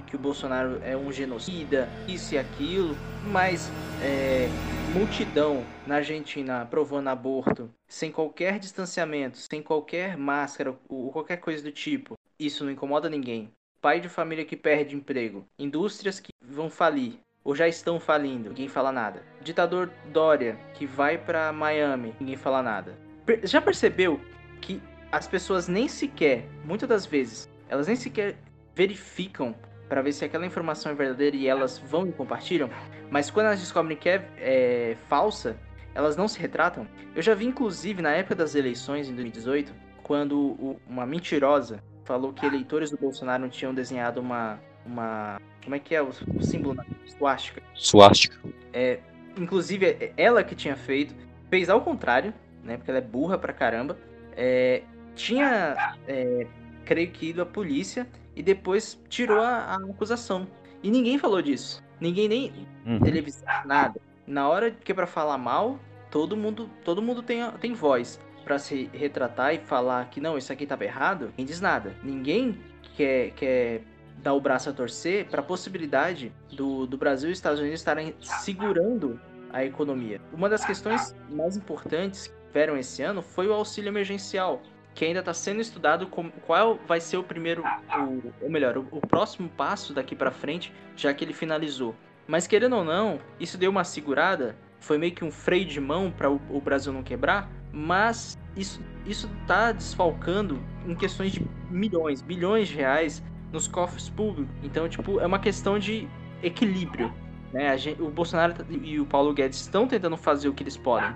que 0.08 0.16
o 0.16 0.20
Bolsonaro 0.20 0.80
é 0.84 0.96
um 0.96 1.12
genocida, 1.12 1.90
isso 2.08 2.36
e 2.36 2.38
aquilo, 2.38 2.96
mas 3.26 3.72
é, 4.04 4.48
multidão 4.94 5.64
na 5.88 5.96
Argentina 5.96 6.62
aprovando 6.62 7.08
aborto 7.08 7.70
sem 7.88 8.12
qualquer 8.12 8.60
distanciamento, 8.60 9.40
sem 9.40 9.62
qualquer 9.64 10.16
máscara 10.16 10.76
ou 10.88 11.12
qualquer 11.12 11.38
coisa 11.38 11.64
do 11.64 11.72
tipo, 11.72 12.14
isso 12.40 12.64
não 12.64 12.72
incomoda 12.72 13.10
ninguém. 13.10 13.50
Pai 13.82 14.00
de 14.00 14.08
família 14.08 14.46
que 14.46 14.56
perde 14.56 14.96
emprego, 14.96 15.44
indústrias 15.58 16.20
que 16.20 16.30
vão 16.40 16.70
falir 16.70 17.18
ou 17.44 17.56
já 17.56 17.68
estão 17.68 18.00
falindo, 18.00 18.50
ninguém 18.50 18.68
fala 18.68 18.92
nada. 18.92 19.24
Ditador 19.42 19.90
Dória 20.14 20.56
que 20.76 20.86
vai 20.86 21.18
para 21.18 21.52
Miami, 21.52 22.14
ninguém 22.20 22.36
fala 22.36 22.62
nada. 22.62 22.96
Já 23.44 23.60
percebeu 23.60 24.22
que 24.62 24.80
as 25.12 25.28
pessoas 25.28 25.68
nem 25.68 25.88
sequer, 25.88 26.46
muitas 26.64 26.88
das 26.88 27.06
vezes, 27.08 27.50
elas 27.68 27.88
nem 27.88 27.96
sequer 27.96 28.38
verificam 28.76 29.56
para 29.88 30.02
ver 30.02 30.14
se 30.14 30.24
aquela 30.24 30.46
informação 30.46 30.92
é 30.92 30.96
verdadeira 30.96 31.36
e 31.36 31.48
elas 31.48 31.78
vão 31.78 32.08
e 32.08 32.12
compartilham, 32.14 32.70
mas 33.10 33.30
quando 33.30 33.48
elas 33.48 33.60
descobrem 33.60 33.98
que 33.98 34.08
é, 34.08 34.26
é 34.38 34.98
falsa, 35.10 35.58
elas 35.94 36.16
não 36.16 36.28
se 36.28 36.40
retratam. 36.40 36.88
Eu 37.14 37.22
já 37.22 37.36
vi, 37.36 37.46
inclusive, 37.46 38.02
na 38.02 38.12
época 38.12 38.36
das 38.36 38.56
eleições 38.56 39.10
em 39.10 39.16
2018, 39.16 39.74
quando 40.02 40.38
o, 40.38 40.80
uma 40.88 41.06
mentirosa 41.06 41.84
falou 42.06 42.32
que 42.34 42.46
eleitores 42.46 42.90
do 42.90 42.98
Bolsonaro 42.98 43.48
tinham 43.50 43.74
desenhado 43.74 44.22
uma. 44.22 44.60
uma 44.86 45.40
como 45.64 45.76
é 45.76 45.80
que 45.80 45.94
é 45.94 46.02
o, 46.02 46.10
o 46.10 46.42
símbolo 46.42 46.76
na 46.76 46.86
suástica? 47.18 47.62
Suástica. 47.74 48.40
É, 48.74 49.00
inclusive, 49.38 49.86
é 49.86 50.14
ela 50.18 50.44
que 50.44 50.56
tinha 50.56 50.76
feito, 50.76 51.14
fez 51.50 51.70
ao 51.70 51.82
contrário, 51.82 52.34
né? 52.64 52.78
Porque 52.78 52.90
ela 52.90 53.00
é 53.00 53.04
burra 53.04 53.38
pra 53.38 53.54
caramba. 53.54 53.98
É, 54.36 54.84
tinha, 55.16 55.98
é, 56.08 56.48
creio 56.86 57.12
que, 57.12 57.30
ido 57.30 57.42
à 57.42 57.46
polícia 57.46 58.08
e 58.36 58.42
depois 58.44 59.00
tirou 59.10 59.40
a, 59.40 59.58
a 59.58 59.76
acusação. 59.76 60.48
E 60.84 60.90
ninguém 60.90 61.18
falou 61.18 61.42
disso. 61.42 61.84
Ninguém 62.00 62.28
nem 62.28 62.68
uhum. 62.86 63.00
televisou 63.00 63.46
nada. 63.66 64.00
Na 64.26 64.48
hora 64.50 64.72
que 64.72 64.92
é 64.92 64.96
para 64.96 65.06
falar 65.06 65.38
mal, 65.38 65.80
todo 66.10 66.36
mundo, 66.36 66.70
todo 66.84 67.02
mundo 67.02 67.22
tem, 67.22 67.50
tem 67.60 67.74
voz 67.74 68.20
para 68.44 68.58
se 68.58 68.90
retratar 68.94 69.54
e 69.54 69.60
falar 69.60 70.10
que 70.10 70.20
não, 70.20 70.38
isso 70.38 70.52
aqui 70.52 70.66
tava 70.66 70.84
errado. 70.84 71.26
Ninguém 71.30 71.46
diz 71.46 71.62
nada. 71.62 71.96
Ninguém 72.04 72.60
quer, 72.96 73.32
quer 73.32 73.84
dar 74.18 74.34
o 74.34 74.42
braço 74.42 74.70
a 74.70 74.74
torcer 74.74 75.26
para 75.28 75.42
a 75.42 75.44
possibilidade 75.44 76.32
do, 76.52 76.86
do 76.88 76.98
Brasil 76.98 77.30
e 77.30 77.34
Estados 77.34 77.60
Unidos 77.60 77.80
estarem 77.80 78.16
segurando 78.20 79.20
a 79.54 79.64
economia. 79.66 80.22
Uma 80.34 80.50
das 80.50 80.66
questões 80.66 81.16
mais 81.30 81.56
importantes 81.58 82.28
que 82.28 82.34
tiveram 82.48 82.78
esse 82.78 83.02
ano 83.04 83.22
foi 83.22 83.48
o 83.48 83.54
auxílio 83.54 83.90
emergencial, 83.90 84.62
que 84.94 85.06
ainda 85.06 85.20
está 85.20 85.34
sendo 85.34 85.62
estudado 85.62 86.08
como, 86.08 86.32
qual 86.46 86.80
vai 86.88 87.00
ser 87.00 87.18
o 87.18 87.24
primeiro, 87.24 87.64
o, 87.64 88.34
ou 88.44 88.50
melhor, 88.50 88.78
o, 88.78 88.88
o 88.92 89.02
próximo 89.02 89.50
passo 89.50 89.94
daqui 89.94 90.16
para 90.16 90.32
frente, 90.32 90.74
já 90.96 91.14
que 91.14 91.24
ele 91.24 91.34
finalizou. 91.34 91.96
Mas 92.28 92.48
querendo 92.48 92.76
ou 92.76 92.84
não, 92.84 93.20
isso 93.40 93.58
deu 93.58 93.72
uma 93.72 93.84
segurada, 93.84 94.56
foi 94.80 94.98
meio 94.98 95.14
que 95.14 95.24
um 95.24 95.32
freio 95.32 95.66
de 95.66 95.80
mão 95.80 96.12
para 96.12 96.30
o, 96.30 96.40
o, 96.50 96.62
Brasil 96.62 96.92
não 96.92 97.04
quebrar, 97.04 97.50
mas 97.72 98.38
isso 98.56 98.82
isso 99.06 99.30
tá 99.48 99.72
desfalcando 99.72 100.62
em 100.86 100.94
questões 100.94 101.32
de 101.32 101.46
milhões, 101.70 102.22
bilhões 102.22 102.68
de 102.68 102.76
reais 102.76 103.24
nos 103.52 103.68
cofres 103.68 104.10
públicos. 104.10 104.54
Então, 104.64 104.88
tipo, 104.88 105.20
é 105.20 105.26
uma 105.26 105.40
questão 105.40 105.80
de 105.80 106.08
equilíbrio. 106.44 107.12
Né? 107.52 107.76
Gente, 107.78 108.02
o 108.02 108.10
Bolsonaro 108.10 108.54
e 108.70 109.00
o 109.00 109.06
Paulo 109.06 109.34
Guedes 109.34 109.60
estão 109.62 109.88
tentando 109.88 110.16
fazer 110.18 110.50
o 110.50 110.54
que 110.54 110.64
eles 110.64 110.78
podem, 110.78 111.14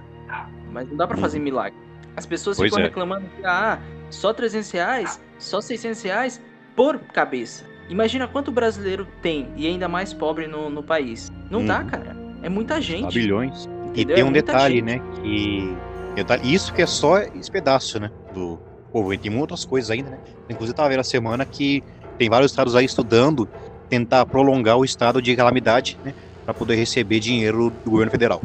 mas 0.71 0.89
não 0.89 0.97
dá 0.97 1.07
para 1.07 1.17
fazer 1.17 1.39
milagre. 1.39 1.84
As 2.15 2.25
pessoas 2.25 2.58
pois 2.58 2.69
ficam 2.69 2.84
é. 2.84 2.88
reclamando 2.88 3.25
que, 3.36 3.45
ah, 3.45 3.80
só 4.10 4.34
300 4.34 4.71
reais, 4.71 5.21
só 5.38 5.60
600 5.62 6.01
reais 6.04 6.41
por 6.75 6.99
cabeça. 6.99 7.65
Imagina 7.89 8.28
quanto 8.28 8.51
brasileiro 8.51 9.08
tem 9.21 9.49
e 9.56 9.67
ainda 9.67 9.88
mais 9.88 10.13
pobre 10.13 10.47
no, 10.47 10.69
no 10.69 10.82
país. 10.82 11.32
Não 11.49 11.60
hum. 11.60 11.65
dá, 11.65 11.80
uhum. 11.80 11.88
cara. 11.88 12.15
É 12.41 12.49
muita 12.49 12.82
gente. 12.82 13.13
bilhões. 13.13 13.67
Entendeu? 13.88 14.15
E 14.15 14.15
tem 14.15 14.23
um 14.23 14.30
é 14.30 14.34
detalhe, 14.34 14.75
gente. 14.75 14.86
né? 14.86 15.01
Que 15.21 15.75
isso 16.43 16.73
que 16.73 16.82
é 16.82 16.86
só 16.86 17.19
esse 17.19 17.51
pedaço, 17.51 17.99
né? 17.99 18.10
Do 18.34 18.60
povo. 18.91 19.13
E 19.13 19.17
tem 19.17 19.32
muitas 19.32 19.65
coisas 19.65 19.91
ainda, 19.91 20.10
né? 20.10 20.19
Inclusive, 20.49 20.75
tava 20.75 20.89
vendo 20.89 20.99
a 20.99 21.04
semana 21.04 21.45
que 21.45 21.84
tem 22.17 22.30
vários 22.30 22.51
estados 22.51 22.75
aí 22.75 22.86
estudando 22.86 23.47
tentar 23.89 24.25
prolongar 24.25 24.78
o 24.78 24.86
estado 24.86 25.21
de 25.21 25.36
calamidade, 25.36 25.97
né? 26.04 26.13
Para 26.43 26.54
poder 26.54 26.75
receber 26.75 27.19
dinheiro 27.19 27.71
do 27.84 27.91
governo 27.91 28.12
federal. 28.12 28.41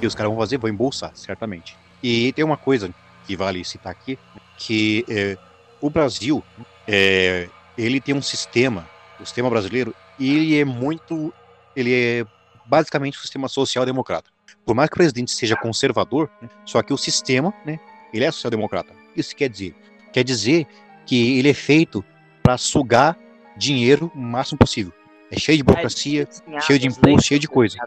E 0.00 0.06
os 0.06 0.14
caras 0.14 0.30
vão 0.30 0.40
fazer, 0.40 0.58
vão 0.58 0.70
embolsar, 0.70 1.12
certamente. 1.14 1.76
E 2.02 2.32
tem 2.32 2.44
uma 2.44 2.56
coisa 2.56 2.90
que 3.32 3.36
vale 3.36 3.64
citar 3.64 3.90
aqui, 3.92 4.18
que 4.58 5.04
é, 5.08 5.38
o 5.80 5.88
Brasil, 5.88 6.44
é, 6.86 7.48
ele 7.78 7.98
tem 7.98 8.14
um 8.14 8.20
sistema, 8.20 8.86
o 9.18 9.24
sistema 9.24 9.48
brasileiro, 9.48 9.94
ele 10.20 10.58
é 10.58 10.64
muito, 10.66 11.32
ele 11.74 11.94
é 11.94 12.26
basicamente 12.66 13.16
um 13.16 13.22
sistema 13.22 13.48
social-democrata. 13.48 14.30
Por 14.66 14.74
mais 14.74 14.90
que 14.90 14.94
o 14.94 14.98
presidente 14.98 15.30
seja 15.30 15.56
conservador, 15.56 16.30
né, 16.42 16.48
só 16.66 16.82
que 16.82 16.92
o 16.92 16.98
sistema, 16.98 17.54
né, 17.64 17.80
ele 18.12 18.24
é 18.24 18.30
social-democrata. 18.30 18.92
Isso 19.16 19.34
quer 19.34 19.48
dizer? 19.48 19.74
Quer 20.12 20.24
dizer 20.24 20.66
que 21.06 21.38
ele 21.38 21.48
é 21.48 21.54
feito 21.54 22.04
para 22.42 22.58
sugar 22.58 23.16
dinheiro 23.56 24.12
o 24.14 24.18
máximo 24.18 24.58
possível. 24.58 24.92
É 25.30 25.38
cheio 25.38 25.56
de 25.56 25.64
burocracia, 25.64 26.28
é, 26.48 26.60
cheio 26.60 26.78
de 26.78 26.86
imposto, 26.86 27.26
cheio 27.26 27.40
de 27.40 27.48
coisa. 27.48 27.78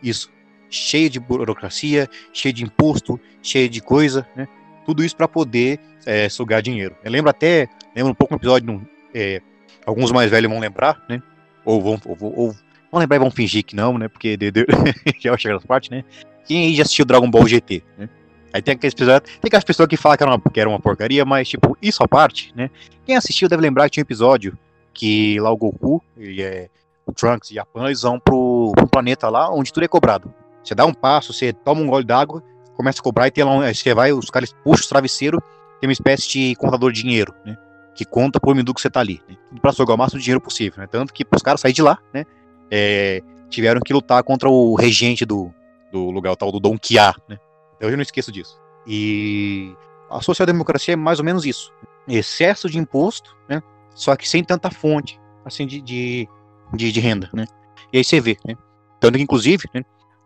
Isso. 0.00 0.30
Cheio 0.70 1.10
de 1.10 1.18
burocracia, 1.18 2.08
cheio 2.32 2.54
de 2.54 2.62
imposto, 2.62 3.20
cheio 3.42 3.68
de 3.68 3.80
coisa, 3.80 4.26
né? 4.36 4.46
Tudo 4.84 5.04
isso 5.04 5.16
para 5.16 5.28
poder 5.28 5.78
é, 6.06 6.28
sugar 6.28 6.62
dinheiro. 6.62 6.96
Eu 7.04 7.10
lembro 7.10 7.30
até, 7.30 7.68
lembro 7.94 8.12
um 8.12 8.14
pouco 8.14 8.34
no 8.34 8.38
episódio, 8.38 8.86
é, 9.14 9.40
alguns 9.86 10.10
mais 10.10 10.30
velhos 10.30 10.50
vão 10.50 10.60
lembrar, 10.60 11.02
né? 11.08 11.22
Ou 11.64 11.80
vão, 11.80 12.00
ou, 12.04 12.16
ou 12.20 12.56
vão 12.90 13.00
lembrar 13.00 13.16
e 13.16 13.20
vão 13.20 13.30
fingir 13.30 13.64
que 13.64 13.76
não, 13.76 13.96
né? 13.98 14.08
Porque 14.08 14.36
de, 14.36 14.50
de, 14.50 14.66
já 15.20 15.36
chega 15.36 15.54
nessa 15.54 15.66
parte, 15.66 15.90
né? 15.90 16.04
Quem 16.44 16.64
aí 16.64 16.74
já 16.74 16.82
assistiu 16.82 17.04
Dragon 17.04 17.30
Ball 17.30 17.46
GT, 17.46 17.82
né? 17.96 18.08
Aí 18.52 18.60
tem 18.60 18.74
aqueles 18.74 18.92
episódios, 18.92 19.30
tem 19.40 19.48
aquelas 19.48 19.64
pessoas 19.64 19.88
que 19.88 19.96
falam 19.96 20.16
que 20.16 20.22
era, 20.22 20.32
uma, 20.32 20.40
que 20.40 20.60
era 20.60 20.68
uma 20.68 20.80
porcaria, 20.80 21.24
mas, 21.24 21.48
tipo, 21.48 21.76
isso 21.80 22.02
à 22.02 22.08
parte, 22.08 22.52
né? 22.54 22.70
Quem 23.06 23.16
assistiu 23.16 23.48
deve 23.48 23.62
lembrar 23.62 23.84
que 23.84 23.92
tinha 23.92 24.02
um 24.02 24.06
episódio 24.06 24.58
que 24.92 25.40
lá 25.40 25.50
o 25.50 25.56
Goku, 25.56 26.02
ele 26.18 26.42
é 26.42 26.68
o 27.06 27.12
Trunks 27.12 27.50
e 27.50 27.58
a 27.58 27.64
Pan, 27.64 27.86
eles 27.86 28.02
vão 28.02 28.20
pro, 28.20 28.72
pro 28.76 28.86
planeta 28.86 29.28
lá 29.30 29.50
onde 29.50 29.72
tudo 29.72 29.84
é 29.84 29.88
cobrado. 29.88 30.32
Você 30.62 30.74
dá 30.74 30.84
um 30.84 30.92
passo, 30.92 31.32
você 31.32 31.52
toma 31.52 31.80
um 31.80 31.86
gole 31.86 32.04
d'água, 32.04 32.42
começa 32.76 33.00
a 33.00 33.02
cobrar 33.02 33.28
e 33.28 33.30
tem 33.30 33.44
lá 33.44 33.52
um, 33.52 33.60
você 33.62 33.94
vai, 33.94 34.12
os 34.12 34.30
caras 34.30 34.52
puxam 34.64 34.86
o 34.86 34.88
travesseiro, 34.88 35.42
tem 35.80 35.88
uma 35.88 35.92
espécie 35.92 36.28
de 36.28 36.54
contador 36.56 36.92
de 36.92 37.02
dinheiro, 37.02 37.34
né? 37.44 37.56
Que 37.94 38.04
conta 38.04 38.40
por 38.40 38.54
minuto 38.54 38.74
que 38.74 38.80
você 38.80 38.90
tá 38.90 39.00
ali. 39.00 39.20
Né? 39.28 39.36
Tudo 39.48 39.60
pra 39.60 39.72
sugar 39.72 39.94
o 39.94 39.98
máximo 39.98 40.18
de 40.18 40.24
dinheiro 40.24 40.40
possível, 40.40 40.80
né? 40.80 40.86
Tanto 40.86 41.12
que 41.12 41.24
os 41.30 41.42
caras 41.42 41.60
saírem 41.60 41.74
de 41.74 41.82
lá, 41.82 41.98
né? 42.12 42.24
É, 42.70 43.20
tiveram 43.50 43.80
que 43.80 43.92
lutar 43.92 44.22
contra 44.22 44.48
o 44.48 44.74
regente 44.74 45.24
do, 45.24 45.52
do 45.92 46.10
lugar, 46.10 46.32
o 46.32 46.36
tal 46.36 46.50
do 46.50 46.58
Dom 46.58 46.78
Quia, 46.78 47.12
né? 47.28 47.38
Então 47.76 47.90
eu 47.90 47.96
não 47.96 48.02
esqueço 48.02 48.32
disso. 48.32 48.58
E 48.86 49.74
a 50.10 50.20
social-democracia 50.20 50.94
é 50.94 50.96
mais 50.96 51.18
ou 51.18 51.24
menos 51.24 51.44
isso. 51.44 51.72
Excesso 52.08 52.68
de 52.68 52.78
imposto, 52.78 53.36
né? 53.48 53.62
Só 53.94 54.16
que 54.16 54.28
sem 54.28 54.42
tanta 54.42 54.70
fonte, 54.70 55.20
assim, 55.44 55.66
de, 55.66 55.80
de, 55.80 56.28
de, 56.72 56.92
de 56.92 57.00
renda, 57.00 57.28
né? 57.32 57.44
E 57.92 57.98
aí 57.98 58.04
você 58.04 58.20
vê, 58.20 58.36
né? 58.46 58.56
Tanto 58.98 59.18
que, 59.18 59.24
inclusive, 59.24 59.64
né? 59.74 59.82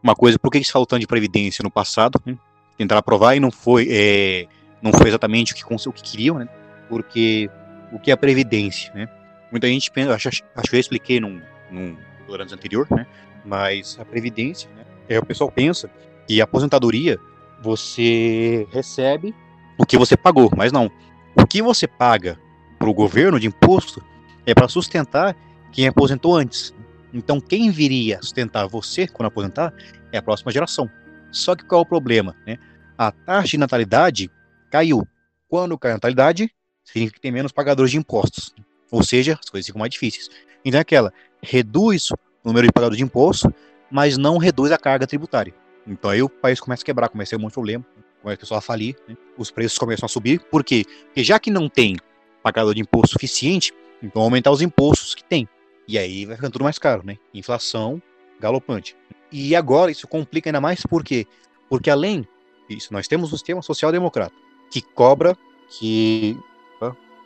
Uma 0.07 0.15
coisa, 0.15 0.39
por 0.39 0.53
que 0.53 0.63
se 0.63 0.71
falou 0.71 0.87
tanto 0.87 1.01
de 1.01 1.07
previdência 1.07 1.63
no 1.65 1.71
passado? 1.71 2.21
Né? 2.25 2.37
Tentaram 2.79 3.01
aprovar 3.01 3.37
e 3.37 3.41
não 3.41 3.51
foi, 3.51 3.89
é, 3.91 4.47
não 4.81 4.93
foi 4.93 5.09
exatamente 5.09 5.53
o 5.53 5.57
que, 5.57 5.65
o 5.89 5.93
que 5.93 6.03
queriam, 6.03 6.39
né? 6.39 6.49
Porque 6.89 7.51
o 7.93 7.99
que 7.99 8.13
é 8.13 8.15
a 8.15 8.17
previdência, 8.17 8.93
né? 8.95 9.09
Muita 9.51 9.67
gente 9.67 9.91
pensa, 9.91 10.15
acho, 10.15 10.29
acho 10.29 10.71
que 10.71 10.77
eu 10.77 10.81
expliquei 10.81 11.19
num, 11.19 11.41
num 11.71 11.97
durante 12.27 12.55
anterior, 12.55 12.87
né? 12.91 13.05
Mas 13.45 13.99
a 13.99 14.05
previdência, 14.05 14.71
né? 14.77 14.85
É, 15.09 15.19
o 15.19 15.27
pessoal 15.27 15.51
pensa 15.51 15.91
que 16.27 16.41
a 16.41 16.45
aposentadoria 16.45 17.19
você 17.61 18.67
recebe 18.71 19.35
o 19.77 19.85
que 19.85 19.99
você 19.99 20.17
pagou, 20.17 20.51
mas 20.57 20.71
não. 20.71 20.91
O 21.35 21.47
que 21.47 21.61
você 21.61 21.89
paga 21.89 22.39
para 22.79 22.89
o 22.89 22.95
governo 22.95 23.41
de 23.41 23.47
imposto 23.49 24.03
é 24.45 24.55
para 24.55 24.69
sustentar 24.69 25.37
quem 25.73 25.89
aposentou 25.89 26.37
antes. 26.37 26.73
Então, 27.17 27.41
quem 27.41 27.71
viria 27.71 28.19
sustentar 28.23 28.67
você 28.67 29.07
quando 29.09 29.29
aposentar 29.29 29.73
é 30.13 30.19
a 30.19 30.23
próxima 30.23 30.53
geração. 30.53 30.91
Só 31.31 31.57
que 31.57 31.65
qual 31.65 31.81
é 31.81 31.83
o 31.83 31.87
problema? 31.87 32.37
Né? 32.47 32.59
A 32.97 33.11
taxa 33.11 33.51
de 33.51 33.59
natalidade 33.59 34.31
caiu. 34.71 35.07
Quando 35.49 35.79
cai 35.79 35.93
a 35.93 35.95
natalidade, 35.95 36.51
significa 36.85 37.17
que 37.17 37.21
tem 37.21 37.33
menos 37.33 37.53
pagadores 37.53 37.91
de 37.91 37.99
impostos. 37.99 38.55
Ou 38.91 39.03
seja, 39.03 39.39
as 39.41 39.49
coisas 39.49 39.67
ficam 39.67 39.79
mais 39.79 39.91
difíceis. 39.91 40.29
Então, 40.65 40.79
é 40.79 40.83
aquela 40.83 41.13
reduz 41.43 42.11
o 42.11 42.17
número 42.45 42.67
de 42.67 42.73
pagadores 42.73 42.99
de 42.99 43.05
imposto, 43.05 43.53
mas 43.91 44.17
não 44.17 44.39
reduz 44.39 44.71
a 44.73 44.79
carga 44.79 45.07
tributária. 45.07 45.55
Então 45.87 46.11
aí 46.11 46.23
o 46.23 46.29
país 46.29 46.61
começa 46.61 46.83
a 46.83 46.87
quebrar, 46.87 47.09
começa 47.09 47.31
a 47.31 47.31
ter 47.31 47.37
um 47.37 47.43
monte 47.43 47.53
de 47.53 47.55
problema, 47.55 47.85
começa 48.21 48.37
a 48.37 48.41
pessoa 48.41 48.59
a 48.59 48.61
falir, 48.61 48.97
né? 49.09 49.17
os 49.39 49.51
preços 49.51 49.79
começam 49.79 50.07
a 50.07 50.09
subir. 50.09 50.41
Por 50.51 50.65
quê? 50.65 50.85
Porque 51.07 51.23
já 51.23 51.39
que 51.39 51.51
não 51.51 51.69
tem 51.69 51.97
pagador 52.43 52.75
de 52.75 52.81
imposto 52.81 53.13
suficiente, 53.13 53.73
então 54.03 54.23
aumentar 54.23 54.51
os 54.51 54.63
impostos 54.63 55.15
que 55.15 55.25
tem. 55.25 55.49
E 55.89 55.99
aí 55.99 56.25
vai 56.25 56.37
ficando 56.37 56.53
tudo 56.53 56.65
mais 56.65 56.79
caro, 56.79 57.03
né? 57.05 57.17
Inflação 57.33 58.01
galopante. 58.41 58.97
E 59.31 59.55
agora 59.55 59.91
isso 59.91 60.07
complica 60.07 60.49
ainda 60.49 60.61
mais 60.61 60.85
por 60.85 61.05
quê? 61.05 61.27
Porque 61.69 61.91
além 61.91 62.27
disso, 62.69 62.93
nós 62.93 63.09
temos 63.09 63.33
um 63.33 63.37
sistema 63.37 63.63
social-democrata 63.63 64.35
que 64.71 64.81
cobra 64.81 65.37
que 65.79 66.37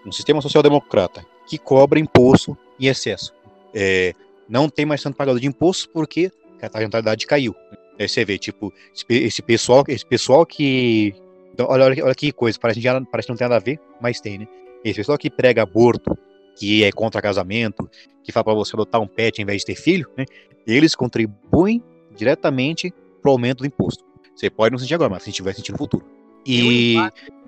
um 0.04 0.12
sistema 0.12 0.40
social-democrata 0.40 1.24
que 1.46 1.58
cobra 1.58 1.98
imposto 1.98 2.56
em 2.78 2.86
excesso. 2.86 3.34
É, 3.74 4.14
não 4.48 4.68
tem 4.68 4.86
mais 4.86 5.02
tanto 5.02 5.16
pagador 5.16 5.40
de 5.40 5.46
imposto 5.46 5.88
porque 5.90 6.30
a 6.60 6.78
rentabilidade 6.78 7.26
caiu. 7.26 7.54
Aí 7.98 8.08
você 8.08 8.24
vê, 8.24 8.38
tipo, 8.38 8.72
esse 9.08 9.42
pessoal, 9.42 9.84
esse 9.88 10.06
pessoal 10.06 10.46
que. 10.46 11.14
Então, 11.52 11.66
olha, 11.68 11.84
olha, 11.84 12.04
olha 12.04 12.14
que 12.14 12.32
coisa, 12.32 12.58
parece, 12.58 12.80
parece 13.10 13.26
que 13.26 13.32
não 13.32 13.36
tem 13.36 13.48
nada 13.48 13.56
a 13.56 13.64
ver, 13.64 13.78
mas 14.00 14.20
tem, 14.20 14.38
né? 14.38 14.48
Esse 14.82 14.96
pessoal 14.96 15.18
que 15.18 15.28
prega 15.28 15.62
aborto, 15.62 16.16
que 16.56 16.84
é 16.84 16.92
contra 16.92 17.22
casamento, 17.22 17.88
que 18.22 18.32
fala 18.32 18.44
para 18.44 18.54
você 18.54 18.74
adotar 18.74 19.00
um 19.00 19.06
pet 19.06 19.40
em 19.40 19.44
vez 19.44 19.60
de 19.60 19.66
ter 19.66 19.74
filho, 19.74 20.08
né? 20.16 20.24
Eles 20.66 20.94
contribuem 20.94 21.82
diretamente 22.14 22.92
pro 23.22 23.32
aumento 23.32 23.58
do 23.58 23.66
imposto. 23.66 24.04
Você 24.34 24.48
pode 24.50 24.72
não 24.72 24.78
sentir 24.78 24.94
agora, 24.94 25.10
mas 25.10 25.22
se 25.22 25.32
tiver 25.32 25.54
sentir 25.54 25.72
no 25.72 25.78
futuro. 25.78 26.04
E 26.46 26.96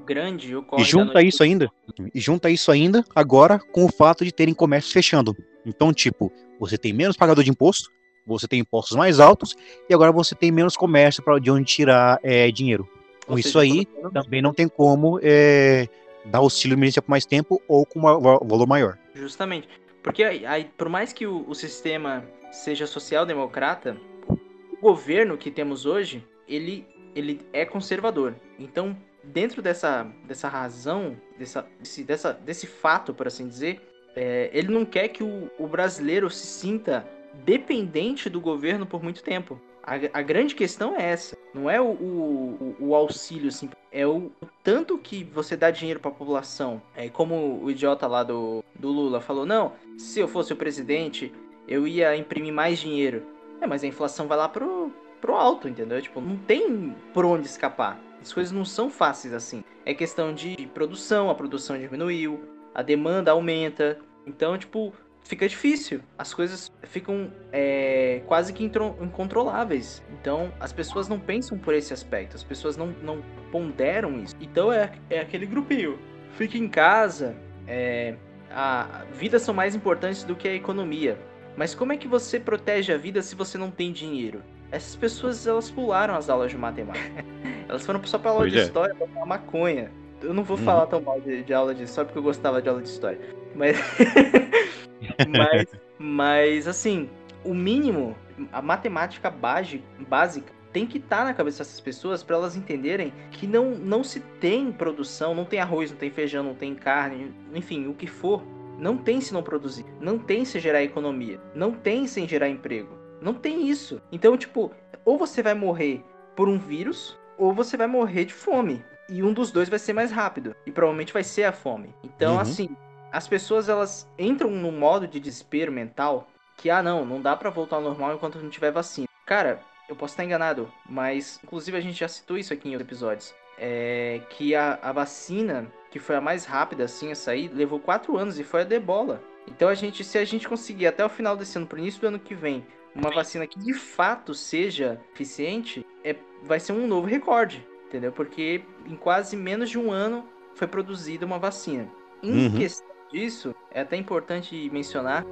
grande 0.05 0.55
e 0.77 0.85
junta 0.85 1.23
isso 1.23 1.43
ainda, 1.43 1.71
e 2.13 2.21
junta 2.21 2.51
isso 2.51 2.71
ainda 2.71 3.05
agora 3.15 3.59
com 3.59 3.85
o 3.85 3.93
fato 3.93 4.25
de 4.25 4.33
terem 4.33 4.53
comércios 4.53 4.93
fechando. 4.93 5.35
Então, 5.65 5.93
tipo, 5.93 6.31
você 6.59 6.77
tem 6.77 6.93
menos 6.93 7.17
pagador 7.17 7.45
de 7.45 7.51
imposto, 7.51 7.89
você 8.27 8.47
tem 8.47 8.61
impostos 8.61 8.97
mais 8.97 9.21
altos 9.21 9.55
e 9.89 9.95
agora 9.95 10.13
você 10.13 10.35
tem 10.35 10.51
menos 10.51 10.77
comércio 10.77 11.23
para 11.23 11.39
de 11.39 11.51
onde 11.51 11.65
tirar 11.65 12.19
é, 12.23 12.51
dinheiro. 12.51 12.89
Com 13.27 13.39
isso 13.39 13.59
aí, 13.59 13.87
também 14.13 14.43
não 14.43 14.53
tem 14.53 14.69
como 14.69 15.19
é, 15.23 15.89
dar 16.25 16.39
auxílio 16.39 16.75
emergencial 16.75 17.03
por 17.03 17.11
mais 17.11 17.27
tempo 17.27 17.61
ou 17.69 17.85
com 17.85 17.99
um 17.99 18.03
valor 18.03 18.67
maior. 18.67 18.99
Justamente. 19.15 19.69
Porque 20.03 20.25
aí, 20.25 20.71
por 20.77 20.89
mais 20.89 21.13
que 21.13 21.27
o, 21.27 21.49
o 21.49 21.55
sistema 21.55 22.25
seja 22.51 22.87
social-democrata, 22.87 23.97
o 24.29 24.77
governo 24.81 25.39
que 25.39 25.51
temos 25.51 25.87
hoje, 25.87 26.27
ele, 26.49 26.87
ele 27.15 27.41
é 27.53 27.65
conservador. 27.65 28.35
Então, 28.59 28.97
dentro 29.23 29.63
dessa, 29.63 30.05
dessa 30.27 30.49
razão, 30.49 31.17
dessa, 31.39 31.67
desse, 31.79 32.05
dessa, 32.05 32.33
desse 32.33 32.67
fato, 32.67 33.15
por 33.15 33.27
assim 33.27 33.47
dizer, 33.47 33.81
é, 34.17 34.51
ele 34.53 34.69
não 34.69 34.85
quer 34.85 35.09
que 35.09 35.23
o, 35.23 35.51
o 35.59 35.67
brasileiro 35.67 36.29
se 36.29 36.47
sinta 36.47 37.09
dependente 37.45 38.29
do 38.29 38.41
governo 38.41 38.85
por 38.85 39.03
muito 39.03 39.23
tempo. 39.23 39.61
A, 39.83 40.21
a 40.21 40.23
grande 40.23 40.55
questão 40.55 40.97
é 40.97 41.11
essa. 41.11 41.37
Não 41.53 41.69
é 41.69 41.81
o, 41.81 41.87
o, 41.87 42.77
o 42.79 42.95
auxílio, 42.95 43.49
assim, 43.49 43.69
é 43.91 44.07
o, 44.07 44.31
o, 44.41 44.47
tanto 44.63 44.97
que 44.97 45.25
você 45.25 45.57
dá 45.57 45.71
dinheiro 45.71 45.99
para 45.99 46.11
a 46.11 46.15
população. 46.15 46.81
É 46.95 47.09
como 47.09 47.61
o 47.63 47.71
idiota 47.71 48.07
lá 48.07 48.23
do, 48.23 48.65
do 48.79 48.89
Lula 48.89 49.21
falou: 49.21 49.45
não, 49.45 49.73
se 49.99 50.21
eu 50.21 50.29
fosse 50.29 50.53
o 50.53 50.57
presidente, 50.57 51.33
eu 51.67 51.87
ia 51.87 52.17
imprimir 52.17 52.53
mais 52.53 52.79
dinheiro. 52.79 53.25
É, 53.61 53.67
mas 53.67 53.85
a 53.85 53.87
inflação 53.87 54.27
vai 54.27 54.39
lá 54.39 54.49
pro, 54.49 54.93
pro 55.21 55.35
alto, 55.35 55.69
entendeu? 55.69 56.01
Tipo, 56.01 56.21
não 56.21 56.37
tem 56.37 56.95
por 57.13 57.25
onde 57.25 57.47
escapar. 57.47 57.99
As 58.21 58.33
coisas 58.33 58.53
não 58.53 58.65
são 58.65 58.89
fáceis 58.89 59.35
assim. 59.35 59.65
É 59.85 59.93
questão 59.93 60.33
de 60.33 60.69
produção, 60.75 61.29
a 61.29 61.35
produção 61.35 61.79
diminuiu, 61.79 62.41
a 62.75 62.83
demanda 62.83 63.33
aumenta. 63.33 63.99
Então, 64.25 64.57
tipo, 64.57 64.93
fica 65.25 65.49
difícil. 65.49 66.01
As 66.19 66.33
coisas 66.35 66.71
ficam 66.83 67.33
é, 67.53 68.23
quase 68.27 68.53
que 68.53 68.65
incontroláveis. 68.65 70.03
Então, 70.11 70.53
as 70.61 70.73
pessoas 70.73 71.09
não 71.09 71.19
pensam 71.19 71.59
por 71.59 71.75
esse 71.75 71.93
aspecto. 71.93 72.37
As 72.37 72.45
pessoas 72.45 72.77
não, 72.77 72.89
não 73.03 73.23
ponderam 73.51 74.23
isso. 74.23 74.35
Então, 74.41 74.73
é, 74.73 74.93
é 75.11 75.21
aquele 75.21 75.47
grupinho. 75.47 75.99
Fica 76.37 76.59
em 76.59 76.69
casa. 76.69 77.37
É, 77.67 78.15
a 78.51 79.05
vidas 79.13 79.43
são 79.43 79.55
mais 79.55 79.75
importantes 79.75 80.25
do 80.25 80.37
que 80.37 80.49
a 80.49 80.55
economia. 80.55 81.19
Mas 81.57 81.75
como 81.75 81.93
é 81.93 81.97
que 81.97 82.09
você 82.09 82.41
protege 82.41 82.93
a 82.93 82.97
vida 82.97 83.23
se 83.23 83.35
você 83.35 83.59
não 83.59 83.71
tem 83.71 83.93
dinheiro? 83.93 84.43
Essas 84.71 84.97
pessoas, 84.97 85.47
elas 85.47 85.71
pularam 85.71 86.15
as 86.15 86.31
aulas 86.31 86.51
de 86.51 86.57
matemática. 86.57 87.25
elas 87.69 87.85
foram 87.85 88.03
só 88.05 88.19
pra 88.19 88.31
aula 88.31 88.43
pois 88.43 88.53
de 88.53 88.59
é. 88.59 88.63
história 88.63 88.95
pra 88.95 89.07
uma 89.07 89.27
maconha. 89.27 89.91
Eu 90.23 90.33
não 90.33 90.45
vou 90.45 90.57
uhum. 90.57 90.65
falar 90.65 90.87
tão 90.87 91.01
mal 91.01 91.21
de, 91.21 91.43
de 91.43 91.53
aula 91.53 91.75
de 91.75 91.83
história 91.85 92.07
porque 92.07 92.19
eu 92.19 92.23
gostava 92.23 92.63
de 92.63 92.69
aula 92.69 92.83
de 92.83 92.89
história. 92.89 93.19
Mas 93.55 93.77
mas, 95.29 95.67
mas, 95.99 96.69
assim, 96.69 97.09
o 97.45 97.55
mínimo, 97.55 98.17
a 98.53 98.63
matemática 98.63 99.31
base, 99.31 99.83
básica, 100.09 100.53
tem 100.73 100.87
que 100.87 100.99
estar 100.99 101.19
tá 101.19 101.25
na 101.25 101.35
cabeça 101.35 101.59
dessas 101.59 101.81
pessoas 101.81 102.23
para 102.23 102.37
elas 102.37 102.57
entenderem 102.57 103.13
que 103.31 103.47
não, 103.47 103.71
não 103.73 104.03
se 104.03 104.21
tem 104.41 104.73
produção, 104.73 105.35
não 105.35 105.45
tem 105.45 105.61
arroz, 105.61 105.91
não 105.91 105.99
tem 105.99 106.11
feijão, 106.11 106.43
não 106.43 106.55
tem 106.55 106.75
carne, 106.75 107.35
enfim, 107.55 107.87
o 107.87 107.95
que 107.95 108.07
for. 108.07 108.43
Não 108.79 108.97
tem 108.97 109.21
se 109.21 109.33
não 109.33 109.43
produzir. 109.43 109.85
Não 110.01 110.19
tem 110.19 110.45
se 110.45 110.59
gerar 110.59 110.83
economia. 110.83 111.39
Não 111.55 111.73
tem 111.73 112.07
sem 112.07 112.27
gerar 112.27 112.49
emprego. 112.49 112.99
Não 113.21 113.35
tem 113.35 113.69
isso. 113.69 114.01
Então, 114.11 114.37
tipo, 114.37 114.73
ou 115.05 115.17
você 115.17 115.43
vai 115.43 115.55
morrer 115.55 116.03
por 116.35 116.49
um 116.49 116.59
vírus, 116.59 117.17
ou 117.39 117.53
você 117.53 117.77
vai 117.77 117.87
morrer 117.87 118.25
de 118.25 118.35
fome. 118.35 118.83
E 119.13 119.23
um 119.23 119.33
dos 119.33 119.51
dois 119.51 119.69
vai 119.69 119.79
ser 119.79 119.93
mais 119.93 120.11
rápido. 120.11 120.57
E 120.65 120.73
provavelmente 120.73 121.13
vai 121.13 121.23
ser 121.23 121.45
a 121.45 121.53
fome. 121.53 121.95
Então, 122.03 122.35
uhum. 122.35 122.41
assim, 122.41 122.77
as 123.13 123.29
pessoas 123.29 123.69
elas 123.69 124.09
entram 124.19 124.51
num 124.51 124.73
modo 124.73 125.07
de 125.07 125.21
desespero 125.21 125.71
mental 125.71 126.29
que, 126.57 126.71
ah, 126.71 126.83
não, 126.83 127.05
não 127.05 127.21
dá 127.21 127.37
para 127.37 127.51
voltar 127.51 127.77
ao 127.77 127.83
normal 127.83 128.15
enquanto 128.15 128.39
não 128.39 128.49
tiver 128.49 128.71
vacina. 128.71 129.07
Cara, 129.27 129.61
eu 129.89 129.95
posso 129.95 130.15
estar 130.15 130.25
enganado, 130.25 130.73
mas 130.89 131.39
inclusive 131.45 131.77
a 131.77 131.81
gente 131.81 132.01
já 132.01 132.09
citou 132.09 132.39
isso 132.39 132.55
aqui 132.55 132.69
em 132.69 132.73
outros 132.73 132.89
episódios. 132.89 133.35
É 133.59 134.23
que 134.31 134.55
a, 134.55 134.79
a 134.83 134.93
vacina, 134.93 135.71
que 135.91 135.99
foi 135.99 136.17
a 136.17 136.21
mais 136.21 136.47
rápida 136.47 136.85
assim 136.85 137.13
a 137.13 137.15
sair, 137.15 137.51
levou 137.53 137.79
quatro 137.79 138.17
anos 138.17 138.39
e 138.39 138.45
foi 138.45 138.63
a 138.63 138.65
debola. 138.65 139.23
Então 139.47 139.69
a 139.69 139.75
gente, 139.75 140.03
se 140.03 140.17
a 140.17 140.25
gente 140.25 140.49
conseguir 140.49 140.87
até 140.87 141.05
o 141.05 141.11
final 141.11 141.37
desse 141.37 141.59
ano, 141.59 141.67
pro 141.67 141.79
início 141.79 142.01
do 142.01 142.07
ano 142.07 142.19
que 142.19 142.35
vem, 142.35 142.65
uma 142.95 143.11
vacina 143.11 143.47
que 143.47 143.59
de 143.59 143.75
fato 143.75 144.35
seja 144.35 145.01
eficiente, 145.15 145.85
é, 146.03 146.17
vai 146.43 146.59
ser 146.59 146.73
um 146.73 146.87
novo 146.87 147.07
recorde, 147.07 147.67
entendeu? 147.93 148.11
Porque 148.11 148.65
em 148.87 148.97
quase 148.97 149.37
menos 149.37 149.69
de 149.69 149.79
um 149.79 149.93
ano 149.93 150.25
foi 150.55 150.67
produzida 150.67 151.27
uma 151.27 151.39
vacina. 151.39 151.87
Em 152.23 152.47
uhum. 152.47 152.57
questão 152.57 152.89
disso, 153.13 153.55
é 153.71 153.83
até 153.83 153.97
importante 153.97 154.71
mencionar, 154.73 155.27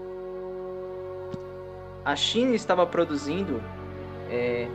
a 2.04 2.14
China 2.14 2.54
estava 2.54 2.86
produzindo 2.86 3.62
é, 4.30 4.68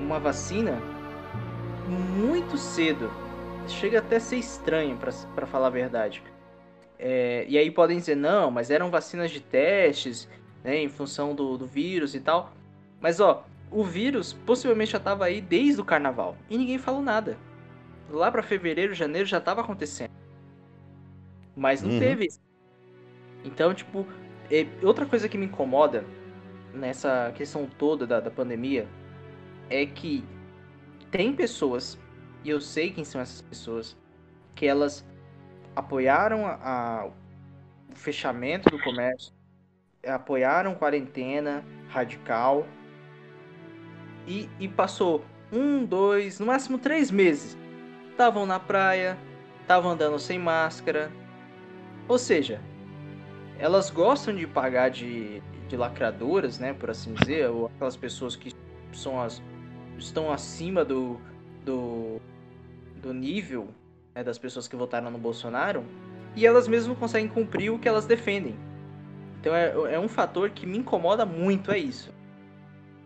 uma 0.00 0.18
vacina 0.18 0.80
muito 2.16 2.58
cedo. 2.58 3.08
Chega 3.68 4.00
até 4.00 4.16
a 4.16 4.20
ser 4.20 4.36
estranho, 4.36 4.98
para 5.34 5.46
falar 5.46 5.68
a 5.68 5.70
verdade. 5.70 6.22
É, 6.98 7.44
e 7.48 7.56
aí 7.56 7.70
podem 7.70 7.98
dizer, 7.98 8.16
não, 8.16 8.50
mas 8.50 8.68
eram 8.68 8.90
vacinas 8.90 9.30
de 9.30 9.40
testes, 9.40 10.28
né, 10.64 10.76
em 10.78 10.88
função 10.88 11.34
do, 11.34 11.56
do 11.56 11.66
vírus 11.66 12.16
e 12.16 12.20
tal. 12.20 12.52
Mas 13.00 13.20
ó, 13.20 13.44
o 13.72 13.82
vírus 13.82 14.32
possivelmente 14.32 14.92
já 14.92 14.98
estava 14.98 15.24
aí 15.24 15.40
desde 15.40 15.80
o 15.80 15.84
carnaval 15.84 16.36
e 16.48 16.58
ninguém 16.58 16.78
falou 16.78 17.02
nada. 17.02 17.38
Lá 18.10 18.30
para 18.30 18.42
fevereiro, 18.42 18.92
janeiro 18.92 19.26
já 19.26 19.38
estava 19.38 19.62
acontecendo. 19.62 20.10
Mas 21.56 21.82
não 21.82 21.90
uhum. 21.90 21.98
teve. 21.98 22.28
Então, 23.44 23.72
tipo, 23.72 24.06
é, 24.50 24.66
outra 24.82 25.06
coisa 25.06 25.28
que 25.28 25.38
me 25.38 25.46
incomoda 25.46 26.04
nessa 26.74 27.32
questão 27.34 27.66
toda 27.66 28.06
da, 28.06 28.20
da 28.20 28.30
pandemia 28.30 28.86
é 29.70 29.86
que 29.86 30.24
tem 31.10 31.32
pessoas, 31.34 31.98
e 32.44 32.50
eu 32.50 32.60
sei 32.60 32.90
quem 32.90 33.04
são 33.04 33.20
essas 33.20 33.40
pessoas, 33.40 33.96
que 34.54 34.66
elas 34.66 35.04
apoiaram 35.74 36.46
a, 36.46 36.54
a, 36.62 37.06
o 37.06 37.94
fechamento 37.94 38.70
do 38.70 38.82
comércio, 38.82 39.32
apoiaram 40.06 40.74
quarentena 40.74 41.64
radical 41.88 42.66
e, 44.26 44.48
e 44.58 44.68
passou 44.68 45.24
um, 45.52 45.84
dois, 45.84 46.40
no 46.40 46.46
máximo 46.46 46.78
três 46.78 47.10
meses. 47.10 47.56
Estavam 48.10 48.46
na 48.46 48.58
praia, 48.60 49.18
estavam 49.60 49.90
andando 49.90 50.18
sem 50.18 50.38
máscara, 50.38 51.10
ou 52.08 52.18
seja, 52.18 52.60
elas 53.58 53.90
gostam 53.90 54.34
de 54.34 54.46
pagar 54.46 54.90
de, 54.90 55.42
de 55.68 55.76
lacradoras, 55.76 56.58
né, 56.58 56.72
por 56.72 56.90
assim 56.90 57.14
dizer, 57.14 57.48
ou 57.48 57.66
aquelas 57.66 57.96
pessoas 57.96 58.36
que 58.36 58.52
são 58.92 59.20
as, 59.20 59.42
estão 59.98 60.32
acima 60.32 60.84
do, 60.84 61.18
do, 61.64 62.20
do 63.00 63.14
nível 63.14 63.68
né, 64.14 64.22
das 64.22 64.38
pessoas 64.38 64.68
que 64.68 64.76
votaram 64.76 65.10
no 65.10 65.18
Bolsonaro, 65.18 65.84
e 66.34 66.46
elas 66.46 66.66
mesmo 66.66 66.94
conseguem 66.96 67.28
cumprir 67.28 67.70
o 67.70 67.78
que 67.78 67.88
elas 67.88 68.06
defendem. 68.06 68.56
Então 69.40 69.54
é, 69.54 69.94
é 69.94 69.98
um 69.98 70.08
fator 70.08 70.50
que 70.50 70.66
me 70.66 70.78
incomoda 70.78 71.26
muito, 71.26 71.70
é 71.70 71.78
isso. 71.78 72.12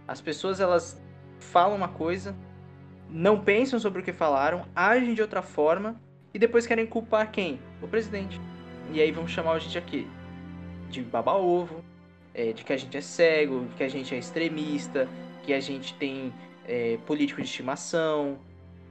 As 0.06 0.20
pessoas 0.20 0.60
elas 0.60 1.00
falam 1.46 1.76
uma 1.76 1.88
coisa, 1.88 2.34
não 3.08 3.40
pensam 3.40 3.78
sobre 3.78 4.00
o 4.00 4.04
que 4.04 4.12
falaram, 4.12 4.66
agem 4.74 5.14
de 5.14 5.22
outra 5.22 5.42
forma 5.42 6.00
e 6.34 6.38
depois 6.38 6.66
querem 6.66 6.86
culpar 6.86 7.30
quem? 7.30 7.60
O 7.80 7.88
presidente. 7.88 8.40
E 8.92 9.00
aí 9.00 9.10
vamos 9.10 9.30
chamar 9.30 9.52
a 9.52 9.58
gente 9.58 9.78
aqui 9.78 10.06
de 10.90 11.02
baba-ovo, 11.02 11.84
é, 12.34 12.52
de 12.52 12.64
que 12.64 12.72
a 12.72 12.76
gente 12.76 12.96
é 12.96 13.00
cego, 13.00 13.66
que 13.76 13.82
a 13.82 13.88
gente 13.88 14.14
é 14.14 14.18
extremista, 14.18 15.08
que 15.42 15.52
a 15.52 15.60
gente 15.60 15.94
tem 15.94 16.32
é, 16.66 16.98
político 17.06 17.40
de 17.40 17.48
estimação, 17.48 18.38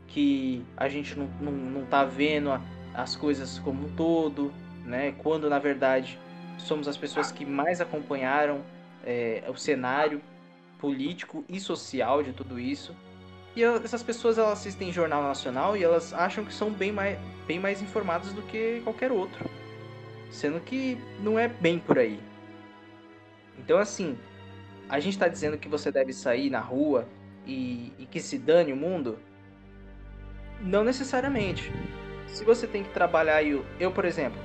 que 0.07 0.63
a 0.75 0.87
gente 0.89 1.17
não, 1.17 1.27
não, 1.39 1.51
não 1.51 1.85
tá 1.85 2.03
vendo 2.03 2.51
a, 2.51 2.61
as 2.93 3.15
coisas 3.15 3.59
como 3.59 3.85
um 3.85 3.95
todo, 3.95 4.51
né? 4.85 5.13
Quando 5.19 5.49
na 5.49 5.59
verdade 5.59 6.19
somos 6.57 6.87
as 6.87 6.97
pessoas 6.97 7.31
que 7.31 7.45
mais 7.45 7.81
acompanharam 7.81 8.61
é, 9.05 9.43
o 9.47 9.55
cenário 9.55 10.21
político 10.79 11.43
e 11.47 11.59
social 11.59 12.23
de 12.23 12.33
tudo 12.33 12.59
isso. 12.59 12.95
E 13.55 13.63
essas 13.63 14.03
pessoas 14.03 14.37
elas 14.37 14.53
assistem 14.53 14.91
Jornal 14.91 15.23
Nacional 15.23 15.77
e 15.77 15.83
elas 15.83 16.13
acham 16.13 16.43
que 16.43 16.53
são 16.53 16.71
bem 16.71 16.91
mais, 16.91 17.17
bem 17.47 17.59
mais 17.59 17.81
informadas 17.81 18.33
do 18.33 18.41
que 18.41 18.81
qualquer 18.83 19.11
outro. 19.11 19.49
Sendo 20.29 20.59
que 20.59 20.97
não 21.21 21.39
é 21.39 21.47
bem 21.47 21.79
por 21.79 21.97
aí. 21.97 22.19
Então, 23.57 23.77
assim, 23.77 24.17
a 24.89 24.99
gente 24.99 25.13
está 25.13 25.27
dizendo 25.27 25.57
que 25.57 25.69
você 25.69 25.91
deve 25.91 26.11
sair 26.11 26.49
na 26.49 26.59
rua 26.59 27.07
e, 27.45 27.93
e, 27.97 28.05
que 28.05 28.19
se 28.19 28.37
dane 28.37 28.73
o 28.73 28.75
mundo? 28.75 29.17
Não 30.59 30.83
necessariamente. 30.83 31.71
Se 32.27 32.43
você 32.43 32.67
tem 32.67 32.83
que 32.83 32.89
trabalhar, 32.89 33.41
eu, 33.43 33.65
eu 33.79 33.91
por 33.91 34.03
exemplo, 34.03 34.39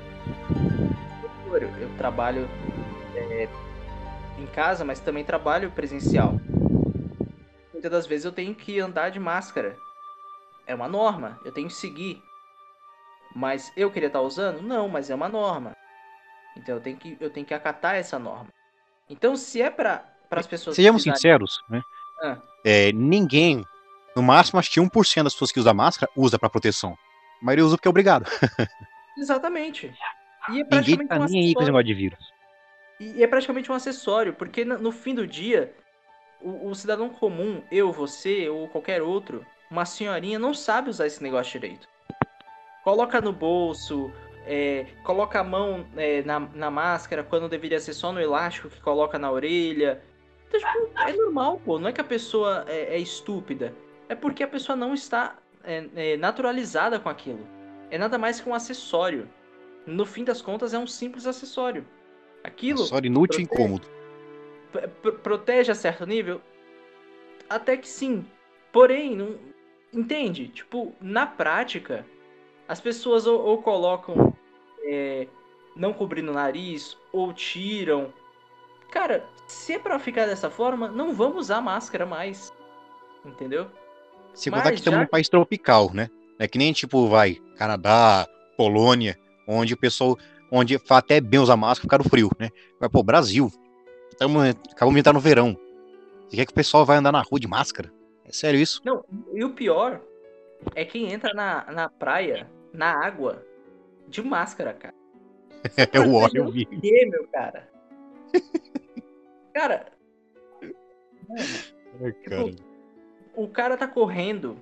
eu 1.80 1.90
trabalho 1.98 2.48
é, 3.16 3.48
em 4.40 4.46
casa, 4.46 4.84
mas 4.84 5.00
também 5.00 5.24
trabalho 5.24 5.70
presencial. 5.70 6.34
Muitas 7.72 7.90
das 7.90 8.06
vezes 8.06 8.24
eu 8.24 8.32
tenho 8.32 8.54
que 8.54 8.78
andar 8.80 9.10
de 9.10 9.18
máscara. 9.18 9.76
É 10.66 10.74
uma 10.74 10.88
norma, 10.88 11.40
eu 11.44 11.52
tenho 11.52 11.68
que 11.68 11.74
seguir. 11.74 12.22
Mas 13.34 13.72
eu 13.76 13.90
queria 13.90 14.08
estar 14.08 14.20
usando? 14.20 14.60
Não, 14.60 14.88
mas 14.88 15.10
é 15.10 15.14
uma 15.14 15.28
norma. 15.28 15.72
Então 16.56 16.76
eu 16.76 16.80
tenho 16.80 16.96
que, 16.96 17.16
eu 17.20 17.30
tenho 17.30 17.46
que 17.46 17.54
acatar 17.54 17.94
essa 17.94 18.18
norma. 18.18 18.48
Então, 19.08 19.34
se 19.36 19.60
é 19.60 19.70
para 19.70 20.04
as 20.30 20.46
pessoas. 20.46 20.76
Sejamos 20.76 21.02
sinceros, 21.02 21.62
né? 21.68 21.82
Ah. 22.22 22.38
É, 22.64 22.92
ninguém, 22.92 23.64
no 24.14 24.22
máximo, 24.22 24.60
acho 24.60 24.70
que 24.70 24.80
1% 24.80 25.24
das 25.24 25.32
pessoas 25.32 25.50
que 25.50 25.58
usam 25.58 25.74
máscara 25.74 26.10
usa 26.16 26.38
para 26.38 26.50
proteção. 26.50 26.96
A 27.40 27.44
maioria 27.44 27.64
usa 27.64 27.76
porque 27.76 27.88
é 27.88 27.90
obrigado. 27.90 28.26
Exatamente. 29.18 29.92
E 30.50 30.60
é 30.60 30.64
ninguém 30.64 31.06
tá 31.06 31.18
nem 31.18 31.48
aí 31.48 31.54
com 31.54 31.60
esse 31.60 31.70
negócio 31.70 31.86
de 31.86 31.94
vírus. 31.94 32.39
E 33.00 33.24
é 33.24 33.26
praticamente 33.26 33.72
um 33.72 33.74
acessório, 33.74 34.34
porque 34.34 34.62
no 34.62 34.92
fim 34.92 35.14
do 35.14 35.26
dia, 35.26 35.74
o, 36.40 36.68
o 36.68 36.74
cidadão 36.74 37.08
comum, 37.08 37.62
eu, 37.72 37.90
você 37.90 38.46
ou 38.50 38.68
qualquer 38.68 39.00
outro, 39.00 39.44
uma 39.70 39.86
senhorinha 39.86 40.38
não 40.38 40.52
sabe 40.52 40.90
usar 40.90 41.06
esse 41.06 41.22
negócio 41.22 41.58
direito. 41.58 41.88
Coloca 42.84 43.18
no 43.22 43.32
bolso, 43.32 44.12
é, 44.46 44.86
coloca 45.02 45.40
a 45.40 45.44
mão 45.44 45.86
é, 45.96 46.22
na, 46.22 46.40
na 46.40 46.70
máscara 46.70 47.22
quando 47.22 47.48
deveria 47.48 47.80
ser 47.80 47.94
só 47.94 48.12
no 48.12 48.20
elástico 48.20 48.68
que 48.68 48.80
coloca 48.80 49.18
na 49.18 49.30
orelha. 49.30 50.02
Então, 50.48 50.60
tipo, 50.60 50.98
é 50.98 51.12
normal, 51.12 51.60
pô. 51.64 51.78
Não 51.78 51.88
é 51.88 51.92
que 51.92 52.00
a 52.00 52.04
pessoa 52.04 52.64
é, 52.68 52.96
é 52.96 52.98
estúpida. 52.98 53.74
É 54.08 54.14
porque 54.14 54.42
a 54.42 54.48
pessoa 54.48 54.76
não 54.76 54.92
está 54.92 55.38
é, 55.64 55.86
é, 55.94 56.16
naturalizada 56.16 56.98
com 56.98 57.08
aquilo. 57.08 57.46
É 57.90 57.96
nada 57.96 58.18
mais 58.18 58.40
que 58.40 58.48
um 58.48 58.54
acessório. 58.54 59.28
No 59.86 60.04
fim 60.04 60.24
das 60.24 60.42
contas, 60.42 60.74
é 60.74 60.78
um 60.78 60.86
simples 60.86 61.26
acessório. 61.26 61.86
Aquilo. 62.42 62.80
Acessório 62.80 63.08
inútil 63.08 63.40
e 63.40 63.42
incômodo. 63.44 63.86
Protege 65.22 65.72
a 65.72 65.74
certo 65.74 66.06
nível? 66.06 66.40
Até 67.48 67.76
que 67.76 67.88
sim. 67.88 68.24
Porém, 68.72 69.16
não. 69.16 69.36
Entende? 69.92 70.48
Tipo, 70.48 70.94
na 71.00 71.26
prática, 71.26 72.06
as 72.68 72.80
pessoas 72.80 73.26
ou, 73.26 73.40
ou 73.40 73.60
colocam 73.60 74.32
é, 74.84 75.26
não 75.74 75.92
cobrindo 75.92 76.30
o 76.30 76.34
nariz, 76.34 76.96
ou 77.12 77.32
tiram. 77.32 78.12
Cara, 78.92 79.24
se 79.46 79.74
é 79.74 79.78
pra 79.78 79.98
ficar 79.98 80.26
dessa 80.26 80.50
forma, 80.50 80.88
não 80.88 81.12
vamos 81.12 81.38
usar 81.38 81.60
máscara 81.60 82.06
mais. 82.06 82.52
Entendeu? 83.24 83.66
Se 84.34 84.50
contar 84.50 84.70
que 84.70 84.76
estamos 84.76 84.98
já... 84.98 85.04
num 85.04 85.10
país 85.10 85.28
tropical, 85.28 85.92
né? 85.92 86.08
É 86.38 86.48
que 86.48 86.58
nem 86.58 86.72
tipo, 86.72 87.06
vai, 87.08 87.34
Canadá, 87.56 88.26
Polônia, 88.56 89.18
onde 89.46 89.74
o 89.74 89.76
pessoal, 89.76 90.16
onde 90.50 90.80
até 90.88 91.20
bem 91.20 91.40
usar 91.40 91.56
máscara 91.56 91.82
por 91.82 91.90
causa 91.90 92.04
do 92.04 92.10
frio, 92.10 92.30
né? 92.38 92.50
Vai 92.78 92.88
pro 92.88 93.02
Brasil. 93.02 93.50
Estamos, 94.10 94.50
acabamos 94.70 94.94
de 94.94 95.00
entrar 95.00 95.12
no 95.12 95.20
verão. 95.20 95.56
Você 96.28 96.36
quer 96.36 96.46
que 96.46 96.52
o 96.52 96.54
pessoal 96.54 96.84
vai 96.84 96.98
andar 96.98 97.12
na 97.12 97.22
rua 97.22 97.40
de 97.40 97.48
máscara? 97.48 97.92
É 98.24 98.32
sério 98.32 98.60
isso? 98.60 98.80
Não, 98.84 99.04
e 99.32 99.42
o 99.44 99.54
pior 99.54 100.00
é 100.74 100.84
quem 100.84 101.12
entra 101.12 101.32
na, 101.34 101.70
na 101.72 101.88
praia, 101.88 102.48
na 102.72 103.04
água, 103.04 103.44
de 104.08 104.22
máscara, 104.22 104.72
cara. 104.72 104.94
É 105.92 106.00
o 106.00 106.14
óleo, 106.14 106.44
eu 106.44 106.50
vi. 106.50 106.64
Quê, 106.64 107.06
meu 107.10 107.26
cara? 107.28 107.68
cara. 109.52 109.86
Mano, 110.60 110.74
Ai, 112.02 112.12
cara. 112.12 112.44
Tipo, 112.44 112.62
o 113.34 113.48
cara 113.48 113.76
tá 113.76 113.86
correndo. 113.86 114.56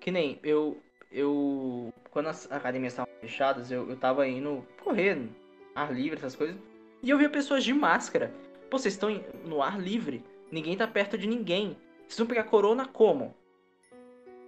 Que 0.00 0.10
nem 0.10 0.38
eu. 0.42 0.78
Eu. 1.10 1.92
Quando 2.14 2.28
as 2.28 2.50
academias 2.50 2.92
estavam 2.92 3.12
fechadas, 3.20 3.72
eu, 3.72 3.90
eu 3.90 3.96
tava 3.96 4.26
indo 4.28 4.64
correndo, 4.84 5.28
ar 5.74 5.92
livre, 5.92 6.16
essas 6.16 6.36
coisas. 6.36 6.56
E 7.02 7.10
eu 7.10 7.18
via 7.18 7.28
pessoas 7.28 7.64
de 7.64 7.74
máscara. 7.74 8.32
Pô, 8.70 8.78
vocês 8.78 8.94
estão 8.94 9.20
no 9.44 9.60
ar 9.60 9.80
livre. 9.80 10.22
Ninguém 10.48 10.76
tá 10.76 10.86
perto 10.86 11.18
de 11.18 11.26
ninguém. 11.26 11.76
Vocês 12.06 12.16
vão 12.16 12.28
pegar 12.28 12.44
corona 12.44 12.86
como? 12.86 13.34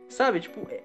Sabe, 0.09 0.39
tipo, 0.39 0.65
é, 0.71 0.81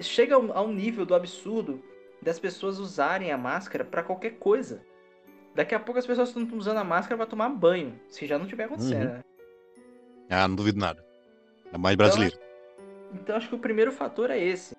chega 0.00 0.36
a 0.36 0.62
um 0.62 0.72
nível 0.72 1.04
do 1.04 1.12
absurdo 1.12 1.82
das 2.22 2.38
pessoas 2.38 2.78
usarem 2.78 3.32
a 3.32 3.36
máscara 3.36 3.84
para 3.84 4.04
qualquer 4.04 4.38
coisa. 4.38 4.86
Daqui 5.56 5.74
a 5.74 5.80
pouco 5.80 5.98
as 5.98 6.06
pessoas 6.06 6.28
estão 6.28 6.46
usando 6.56 6.78
a 6.78 6.84
máscara 6.84 7.16
para 7.16 7.26
tomar 7.26 7.48
banho, 7.48 7.98
se 8.08 8.26
já 8.26 8.38
não 8.38 8.46
tiver 8.46 8.64
acontecendo, 8.64 9.08
uhum. 9.08 9.14
né? 9.14 9.24
Ah, 10.30 10.46
não 10.46 10.54
duvido 10.54 10.78
nada. 10.78 11.04
É 11.72 11.76
mais 11.76 11.96
brasileiro. 11.96 12.36
Então, 12.36 13.20
então 13.20 13.36
acho 13.36 13.48
que 13.48 13.54
o 13.56 13.58
primeiro 13.58 13.90
fator 13.90 14.30
é 14.30 14.38
esse. 14.38 14.76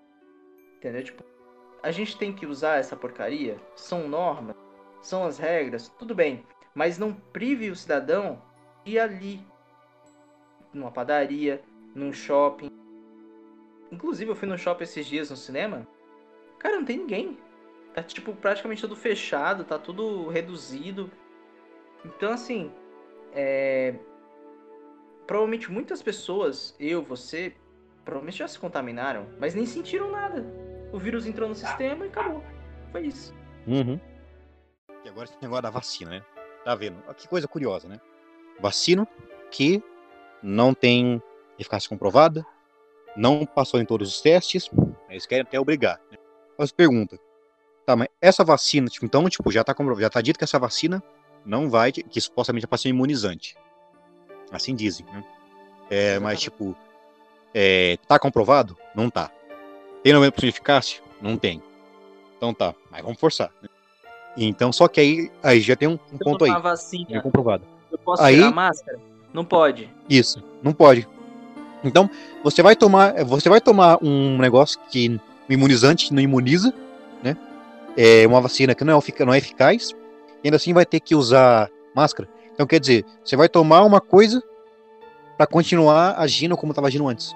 Entendeu? 0.77 1.03
Tipo, 1.03 1.23
a 1.83 1.91
gente 1.91 2.17
tem 2.17 2.33
que 2.33 2.45
usar 2.45 2.77
essa 2.77 2.95
porcaria, 2.95 3.57
são 3.75 4.07
normas, 4.07 4.55
são 5.01 5.25
as 5.25 5.37
regras, 5.37 5.89
tudo 5.97 6.15
bem. 6.15 6.45
Mas 6.73 6.97
não 6.97 7.13
prive 7.13 7.69
o 7.69 7.75
cidadão 7.75 8.41
de 8.85 8.99
ali, 8.99 9.41
numa 10.73 10.91
padaria, 10.91 11.63
num 11.95 12.13
shopping. 12.13 12.69
Inclusive, 13.91 14.31
eu 14.31 14.35
fui 14.35 14.47
no 14.47 14.57
shopping 14.57 14.83
esses 14.83 15.05
dias 15.05 15.29
no 15.29 15.35
cinema. 15.35 15.87
Cara, 16.59 16.77
não 16.77 16.85
tem 16.85 16.97
ninguém. 16.97 17.37
Tá, 17.93 18.03
tipo, 18.03 18.33
praticamente 18.35 18.81
tudo 18.81 18.95
fechado, 18.95 19.63
tá 19.63 19.79
tudo 19.79 20.27
reduzido. 20.27 21.11
Então, 22.05 22.31
assim, 22.31 22.71
é 23.33 23.95
provavelmente 25.27 25.69
muitas 25.69 26.01
pessoas, 26.01 26.73
eu, 26.79 27.03
você, 27.03 27.53
provavelmente 28.07 28.37
já 28.37 28.47
se 28.47 28.57
contaminaram, 28.57 29.27
mas 29.37 29.53
nem 29.53 29.65
sentiram 29.65 30.09
nada. 30.09 30.45
O 30.93 30.97
vírus 30.97 31.25
entrou 31.25 31.49
no 31.49 31.53
sistema 31.53 32.05
e 32.05 32.07
acabou. 32.07 32.41
Foi 32.89 33.01
isso. 33.01 33.33
Uhum. 33.67 33.99
E 35.03 35.09
agora 35.09 35.25
esse 35.25 35.37
negócio 35.41 35.63
da 35.63 35.69
vacina, 35.69 36.11
né? 36.11 36.25
Tá 36.63 36.73
vendo? 36.73 37.03
Que 37.15 37.27
coisa 37.27 37.49
curiosa, 37.49 37.89
né? 37.89 37.99
Vacina 38.61 39.05
que 39.51 39.83
não 40.41 40.73
tem 40.73 41.21
eficácia 41.59 41.89
comprovada, 41.89 42.45
não 43.17 43.45
passou 43.45 43.81
em 43.81 43.85
todos 43.85 44.07
os 44.07 44.21
testes, 44.21 44.69
eles 45.09 45.25
querem 45.25 45.41
até 45.41 45.59
obrigar. 45.59 45.99
Né? 46.09 46.17
Mas 46.57 46.71
pergunta, 46.71 47.19
tá, 47.85 47.93
mas 47.93 48.07
essa 48.21 48.41
vacina, 48.41 48.87
tipo, 48.87 49.05
então, 49.05 49.27
tipo, 49.27 49.51
já 49.51 49.65
tá 49.65 49.73
comprovado, 49.73 50.01
já 50.01 50.09
tá 50.09 50.21
dito 50.21 50.37
que 50.37 50.45
essa 50.45 50.57
vacina 50.57 51.03
não 51.45 51.69
vai, 51.69 51.91
que 51.91 52.21
supostamente 52.21 52.65
é 52.65 52.69
para 52.69 52.77
ser 52.77 52.87
imunizante. 52.87 53.57
Assim 54.49 54.73
dizem, 54.73 55.05
né? 55.07 55.25
É, 55.89 56.19
mas, 56.19 56.39
tipo, 56.39 56.75
é, 57.59 57.97
tá 58.07 58.19
comprovado? 58.19 58.77
Não 58.93 59.09
tá. 59.09 59.31
Tem 60.03 60.13
90% 60.13 60.41
de 60.41 60.47
eficácia? 60.47 61.01
Não 61.19 61.35
tem. 61.35 61.59
Então 62.37 62.53
tá, 62.53 62.75
mas 62.91 63.01
vamos 63.01 63.19
forçar. 63.19 63.49
Né? 63.63 63.69
Então, 64.37 64.71
só 64.71 64.87
que 64.87 64.99
aí, 64.99 65.31
aí 65.41 65.59
já 65.59 65.75
tem 65.75 65.87
um, 65.87 65.97
um 66.13 66.17
ponto 66.19 66.45
aí. 66.45 66.51
Vacina, 66.61 67.17
é 67.17 67.19
comprovado. 67.19 67.63
Eu 67.91 67.97
posso 67.97 68.21
aí, 68.21 68.35
tirar 68.35 68.49
a 68.49 68.51
máscara? 68.51 68.99
Não 69.33 69.43
pode. 69.43 69.89
Isso, 70.07 70.43
não 70.61 70.71
pode. 70.71 71.07
Então, 71.83 72.07
você 72.43 72.61
vai 72.61 72.75
tomar, 72.75 73.23
você 73.25 73.49
vai 73.49 73.59
tomar 73.59 73.97
um 74.03 74.37
negócio 74.37 74.79
que 74.91 75.19
um 75.49 75.53
imunizante 75.53 76.09
que 76.09 76.13
não 76.13 76.21
imuniza, 76.21 76.71
né? 77.23 77.35
É 77.97 78.27
uma 78.27 78.39
vacina 78.39 78.75
que 78.75 78.83
não 78.83 78.99
é, 78.99 79.25
não 79.25 79.33
é 79.33 79.37
eficaz, 79.39 79.95
e 80.43 80.47
ainda 80.47 80.57
assim 80.57 80.73
vai 80.73 80.85
ter 80.85 80.99
que 80.99 81.15
usar 81.15 81.71
máscara. 81.95 82.29
Então, 82.53 82.67
quer 82.67 82.79
dizer, 82.79 83.03
você 83.23 83.35
vai 83.35 83.49
tomar 83.49 83.83
uma 83.83 83.99
coisa 83.99 84.43
para 85.35 85.47
continuar 85.47 86.19
agindo 86.19 86.55
como 86.55 86.71
estava 86.71 86.87
agindo 86.87 87.07
antes. 87.07 87.33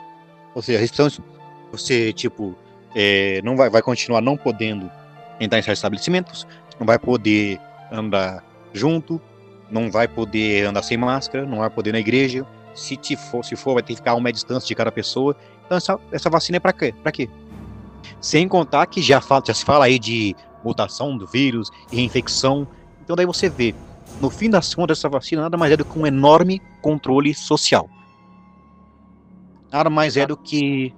Ou 0.54 0.62
seja, 0.62 0.78
a 0.78 0.82
restrição, 0.82 1.24
você, 1.72 2.12
tipo, 2.14 2.56
é, 2.96 3.42
não 3.44 3.56
vai, 3.56 3.70
vai 3.70 3.82
continuar 3.82 4.22
não 4.22 4.36
podendo 4.36 4.92
entrar 5.40 5.60
em 5.60 5.62
certos 5.62 5.80
estabelecimentos, 5.80 6.48
não 6.80 6.86
vai 6.86 7.00
poder 7.00 7.60
andar 7.92 8.44
junto, 8.74 9.22
não 9.70 9.90
vai 9.90 10.08
poder 10.08 10.66
andar 10.66 10.84
sem 10.84 10.98
máscara, 10.98 11.46
não 11.46 11.60
vai 11.60 11.70
poder 11.70 11.92
na 11.92 12.00
igreja. 12.00 12.46
Se, 12.74 12.96
te 12.96 13.16
for, 13.16 13.44
se 13.44 13.56
for, 13.56 13.74
vai 13.74 13.84
ter 13.84 13.94
que 13.94 13.98
ficar 13.98 14.12
a 14.12 14.16
uma 14.16 14.32
distância 14.32 14.68
de 14.68 14.76
cada 14.76 14.92
pessoa. 14.92 15.36
Então, 15.66 15.78
essa, 15.78 16.00
essa 16.12 16.30
vacina 16.30 16.58
é 16.58 16.60
para 16.60 16.74
quê? 16.74 16.94
Para 17.04 17.12
quê? 17.12 17.30
Sem 18.20 18.48
contar 18.48 18.86
que 18.88 19.02
já, 19.02 19.20
fala, 19.20 19.44
já 19.46 19.54
se 19.54 19.66
fala 19.66 19.86
aí 19.86 20.00
de 20.00 20.36
mutação 20.64 21.18
do 21.18 21.26
vírus 21.28 21.70
e 21.92 21.98
reinfecção. 21.98 22.68
Então, 23.04 23.16
daí 23.16 23.26
você 23.26 23.50
vê 23.50 23.74
no 24.20 24.30
fim 24.30 24.50
das 24.50 24.74
contas, 24.74 25.00
essa 25.00 25.10
vacina 25.10 25.44
nada 25.44 25.58
mais 25.58 25.72
é 25.72 25.78
do 25.78 25.86
que 25.86 25.98
um 25.98 26.06
enorme 26.06 26.62
controle 26.82 27.34
social. 27.34 27.90
Nada 29.72 29.90
mais 29.90 30.18
é 30.18 30.26
do 30.26 30.36
que. 30.36 30.94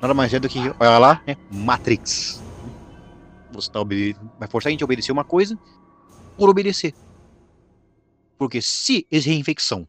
Nada 0.00 0.12
mais 0.12 0.32
é 0.34 0.40
do 0.40 0.48
que. 0.48 0.58
Olha 0.80 0.98
lá, 0.98 1.22
né? 1.26 1.36
Matrix. 1.50 2.42
Você 3.52 3.70
tá 3.70 3.80
vai 4.38 4.48
forçar 4.48 4.68
a 4.68 4.72
gente 4.72 4.82
a 4.82 4.84
obedecer 4.84 5.12
uma 5.12 5.24
coisa 5.24 5.58
por 6.36 6.48
obedecer. 6.48 6.94
Porque 8.36 8.60
se 8.60 9.06
essa 9.10 9.28
reinfecção, 9.28 9.88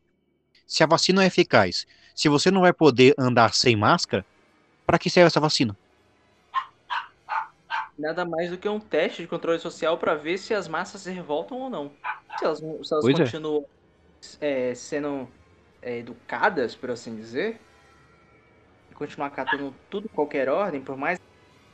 se 0.65 0.83
a 0.83 0.87
vacina 0.87 1.23
é 1.23 1.27
eficaz, 1.27 1.85
se 2.15 2.29
você 2.29 2.49
não 2.49 2.61
vai 2.61 2.71
poder 2.71 3.13
andar 3.17 3.53
sem 3.53 3.75
máscara, 3.75 4.25
para 4.85 4.97
que 4.97 5.09
serve 5.09 5.27
essa 5.27 5.39
vacina? 5.39 5.75
nada 7.97 8.23
mais 8.23 8.51
do 8.51 8.57
que 8.57 8.69
um 8.69 8.79
teste 8.79 9.23
de 9.23 9.27
controle 9.27 9.59
social 9.59 9.97
para 9.97 10.13
ver 10.13 10.37
se 10.37 10.53
as 10.53 10.67
massas 10.67 11.01
se 11.01 11.11
revoltam 11.11 11.59
ou 11.59 11.69
não. 11.69 11.91
Se 12.37 12.45
elas, 12.45 12.59
se 12.59 12.93
elas 12.93 13.05
é. 13.05 13.13
continuam 13.13 13.65
é. 14.39 14.69
É, 14.69 14.75
sendo 14.75 15.27
é, 15.81 15.97
educadas, 15.97 16.75
por 16.75 16.91
assim 16.91 17.15
dizer, 17.15 17.59
continuar 18.97 19.29
catando 19.29 19.73
tudo 19.89 20.09
qualquer 20.09 20.49
ordem, 20.49 20.81
por 20.81 20.97
mais. 20.97 21.19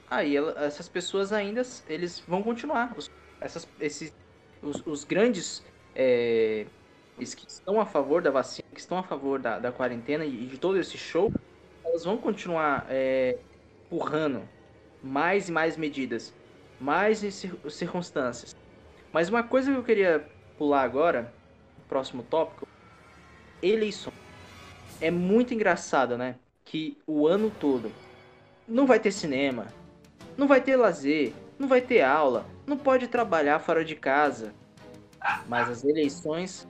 Aí 0.10 0.36
ela, 0.36 0.64
essas 0.64 0.90
pessoas 0.90 1.32
ainda 1.32 1.62
eles 1.88 2.22
vão 2.28 2.44
continuar. 2.44 2.94
Os, 2.96 3.10
essas, 3.40 3.68
esses, 3.80 4.14
os, 4.62 4.86
os 4.86 5.04
grandes 5.04 5.64
é, 5.96 6.66
que 7.18 7.48
estão 7.48 7.80
a 7.80 7.86
favor 7.86 8.22
da 8.22 8.30
vacina, 8.30 8.68
que 8.74 8.80
estão 8.80 8.98
a 8.98 9.04
favor 9.04 9.40
da, 9.40 9.58
da 9.58 9.72
quarentena 9.72 10.26
e 10.26 10.46
de 10.46 10.58
todo 10.58 10.78
esse 10.78 10.98
show, 10.98 11.32
elas 11.86 12.04
vão 12.04 12.18
continuar 12.18 12.86
é, 12.90 13.38
empurrando 13.86 14.48
mais 15.02 15.50
e 15.50 15.52
mais 15.52 15.78
medidas, 15.78 16.34
mais 16.80 17.20
circunstâncias. 17.70 18.56
Mas 19.12 19.30
uma 19.30 19.44
coisa 19.44 19.72
que 19.72 19.78
eu 19.78 19.84
queria 19.84 20.28
pular 20.58 20.84
agora, 20.84 21.34
próximo 21.88 22.24
tópico, 22.24 22.68
eleições. 23.62 24.16
É 25.00 25.12
muito 25.12 25.54
engraçado, 25.54 26.18
né? 26.18 26.36
Que 26.66 26.98
o 27.06 27.28
ano 27.28 27.52
todo 27.60 27.92
não 28.68 28.86
vai 28.86 29.00
ter 29.00 29.12
cinema, 29.12 29.68
não 30.38 30.48
vai 30.48 30.62
ter 30.62 30.76
lazer, 30.76 31.34
não 31.60 31.68
vai 31.68 31.82
ter 31.82 32.02
aula, 32.02 32.46
não 32.66 32.78
pode 32.78 33.08
trabalhar 33.08 33.60
fora 33.60 33.84
de 33.84 33.96
casa. 33.96 34.54
Mas 35.48 35.70
as 35.70 35.84
eleições 35.84 36.68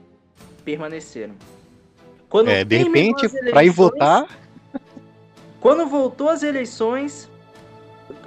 permaneceram. 0.64 1.34
Quando 2.28 2.48
é, 2.48 2.64
de 2.64 2.76
repente, 2.76 3.28
para 3.50 3.64
ir 3.64 3.70
votar. 3.70 4.28
Quando 5.60 5.86
voltou 5.86 6.28
as 6.28 6.42
eleições, 6.42 7.30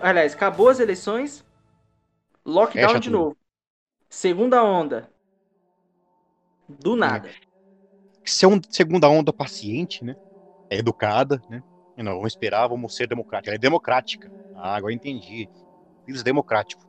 Aliás, 0.02 0.34
acabou 0.34 0.70
as 0.70 0.80
eleições. 0.80 1.46
Lockdown 2.46 2.88
Fecha 2.88 3.00
de 3.00 3.10
tudo. 3.10 3.20
novo. 3.20 3.38
Segunda 4.10 4.64
onda. 4.64 5.12
Do 6.68 6.96
nada. 6.96 7.30
se 8.24 8.44
é 8.46 8.48
uma 8.48 8.62
segunda 8.70 9.10
onda 9.10 9.32
paciente, 9.32 10.04
né? 10.04 10.16
É 10.70 10.78
educada, 10.78 11.42
né? 11.50 11.64
E 11.96 12.04
não, 12.04 12.14
vamos 12.14 12.34
esperar, 12.34 12.68
vamos 12.68 12.96
ser 12.96 13.08
democrática. 13.08 13.50
Ela 13.50 13.56
é 13.56 13.60
democrática. 13.60 14.32
Ah, 14.54 14.76
agora 14.76 14.94
entendi. 14.94 15.50
Vírus 16.06 16.24
democrático. 16.24 16.84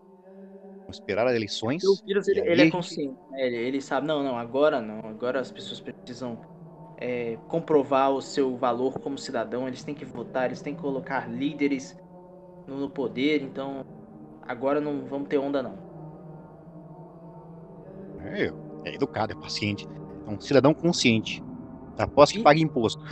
Vamos 0.87 0.97
esperar 0.97 1.27
as 1.27 1.35
eleições. 1.35 1.83
O 1.85 1.97
ele, 2.07 2.41
ele 2.41 2.63
é 2.63 2.71
consciente. 2.71 3.19
Né? 3.31 3.47
Ele, 3.47 3.57
ele 3.57 3.81
sabe, 3.81 4.07
não, 4.07 4.23
não, 4.23 4.39
agora 4.39 4.81
não. 4.81 5.01
Agora 5.09 5.41
as 5.41 5.51
pessoas 5.51 5.81
precisam 5.81 6.39
é, 6.99 7.37
comprovar 7.49 8.11
o 8.11 8.21
seu 8.21 8.57
valor 8.57 8.99
como 8.99 9.17
cidadão. 9.17 9.67
Eles 9.67 9.83
têm 9.83 9.95
que 9.95 10.05
votar, 10.05 10.47
eles 10.47 10.61
têm 10.61 10.75
que 10.75 10.81
colocar 10.81 11.29
líderes 11.31 11.97
no, 12.67 12.79
no 12.79 12.91
poder. 12.91 13.43
Então, 13.43 13.85
agora 14.43 14.81
não 14.81 15.05
vamos 15.07 15.29
ter 15.29 15.39
onda, 15.39 15.63
não. 15.63 15.89
É, 18.21 18.51
é 18.89 18.95
educado, 18.95 19.33
é 19.33 19.37
paciente. 19.37 19.87
É 20.27 20.31
um 20.31 20.41
cidadão 20.41 20.75
consciente. 20.75 21.43
Após 21.99 22.31
que 22.31 22.39
e, 22.39 22.43
paga 22.43 22.61
imposto. 22.61 23.03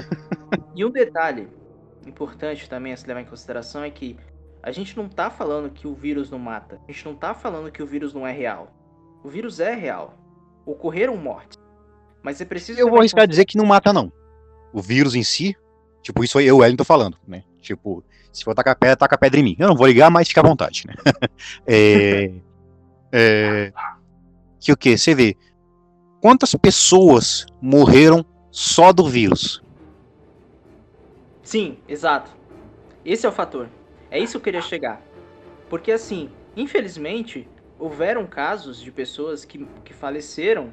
e 0.75 0.85
um 0.85 0.91
detalhe 0.91 1.49
importante 2.07 2.69
também 2.69 2.93
a 2.93 2.97
se 2.97 3.07
levar 3.07 3.21
em 3.21 3.25
consideração 3.25 3.83
é 3.83 3.91
que 3.91 4.17
a 4.63 4.71
gente 4.71 4.97
não 4.97 5.09
tá 5.09 5.31
falando 5.31 5.71
que 5.71 5.87
o 5.87 5.95
vírus 5.95 6.31
não 6.31 6.39
mata. 6.39 6.81
A 6.89 6.93
gente 6.93 7.05
não 7.05 7.15
tá 7.15 7.35
falando 7.35 7.71
que 7.71 7.83
o 7.83 7.87
vírus 7.87 8.15
não 8.15 8.27
é 8.27 8.33
real. 8.33 8.73
O 9.23 9.29
vírus 9.29 9.61
é 9.61 9.75
real. 9.75 10.19
Ocorreram 10.65 11.17
mortes. 11.17 11.59
Mas 12.23 12.41
é 12.41 12.45
preciso. 12.45 12.81
Eu 12.81 12.89
vou 12.89 12.99
arriscar 12.99 13.27
dizer 13.27 13.45
que 13.45 13.57
não 13.57 13.67
mata, 13.67 13.93
não. 13.93 14.13
O 14.73 14.81
vírus 14.81 15.15
em 15.15 15.23
si, 15.23 15.57
tipo, 16.03 16.25
isso 16.25 16.39
aí 16.39 16.47
eu, 16.47 16.63
Ellen, 16.63 16.77
tô 16.77 16.85
falando, 16.85 17.17
né? 17.27 17.45
Tipo, 17.61 18.05
se 18.33 18.45
for 18.45 18.55
tacar 18.55 18.77
pedra, 18.77 18.97
taca 18.97 19.17
pedra 19.17 19.41
em 19.41 19.45
mim. 19.45 19.57
Eu 19.59 19.69
não 19.69 19.77
vou 19.77 19.87
ligar, 19.87 20.11
mas 20.11 20.29
fica 20.29 20.41
à 20.41 20.45
vontade, 20.45 20.85
né? 20.87 20.95
é, 21.67 22.33
é, 23.13 23.73
que 24.61 24.73
o 24.73 24.77
que? 24.77 24.99
Você 24.99 25.15
vê. 25.15 25.37
Quantas 26.21 26.55
pessoas 26.57 27.47
morreram 27.63 28.27
só 28.57 28.91
do 28.91 29.07
vírus? 29.07 29.63
Sim, 31.43 31.77
exato. 31.87 32.31
Esse 33.05 33.27
é 33.27 33.29
o 33.29 33.33
fator. 33.33 33.69
É 34.11 34.19
isso 34.19 34.33
que 34.33 34.37
eu 34.39 34.41
queria 34.41 34.63
chegar. 34.63 35.03
Porque 35.69 35.93
assim, 35.93 36.31
infelizmente, 36.57 37.47
houveram 37.79 38.27
casos 38.27 38.81
de 38.81 38.91
pessoas 38.91 39.45
que, 39.45 39.67
que 39.85 39.93
faleceram, 39.93 40.73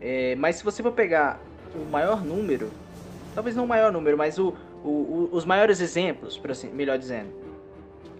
é, 0.00 0.34
mas 0.36 0.56
se 0.56 0.64
você 0.64 0.82
for 0.82 0.92
pegar 0.92 1.38
o 1.74 1.84
maior 1.84 2.24
número, 2.24 2.70
talvez 3.34 3.54
não 3.54 3.66
o 3.66 3.68
maior 3.68 3.92
número, 3.92 4.16
mas 4.16 4.38
o, 4.38 4.54
o, 4.82 4.88
o, 4.88 5.28
os 5.32 5.44
maiores 5.44 5.82
exemplos, 5.82 6.40
assim, 6.48 6.70
melhor 6.70 6.96
dizendo, 6.96 7.30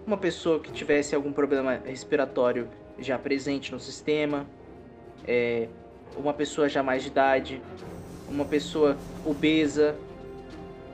uma 0.05 0.17
pessoa 0.17 0.59
que 0.59 0.71
tivesse 0.71 1.15
algum 1.15 1.33
problema 1.33 1.81
respiratório 1.83 2.69
já 2.99 3.17
presente 3.17 3.71
no 3.71 3.79
sistema, 3.79 4.45
é, 5.27 5.67
uma 6.15 6.31
pessoa 6.31 6.69
já 6.69 6.83
mais 6.83 7.01
de 7.01 7.09
idade, 7.09 7.59
uma 8.33 8.45
pessoa 8.45 8.97
obesa. 9.25 9.95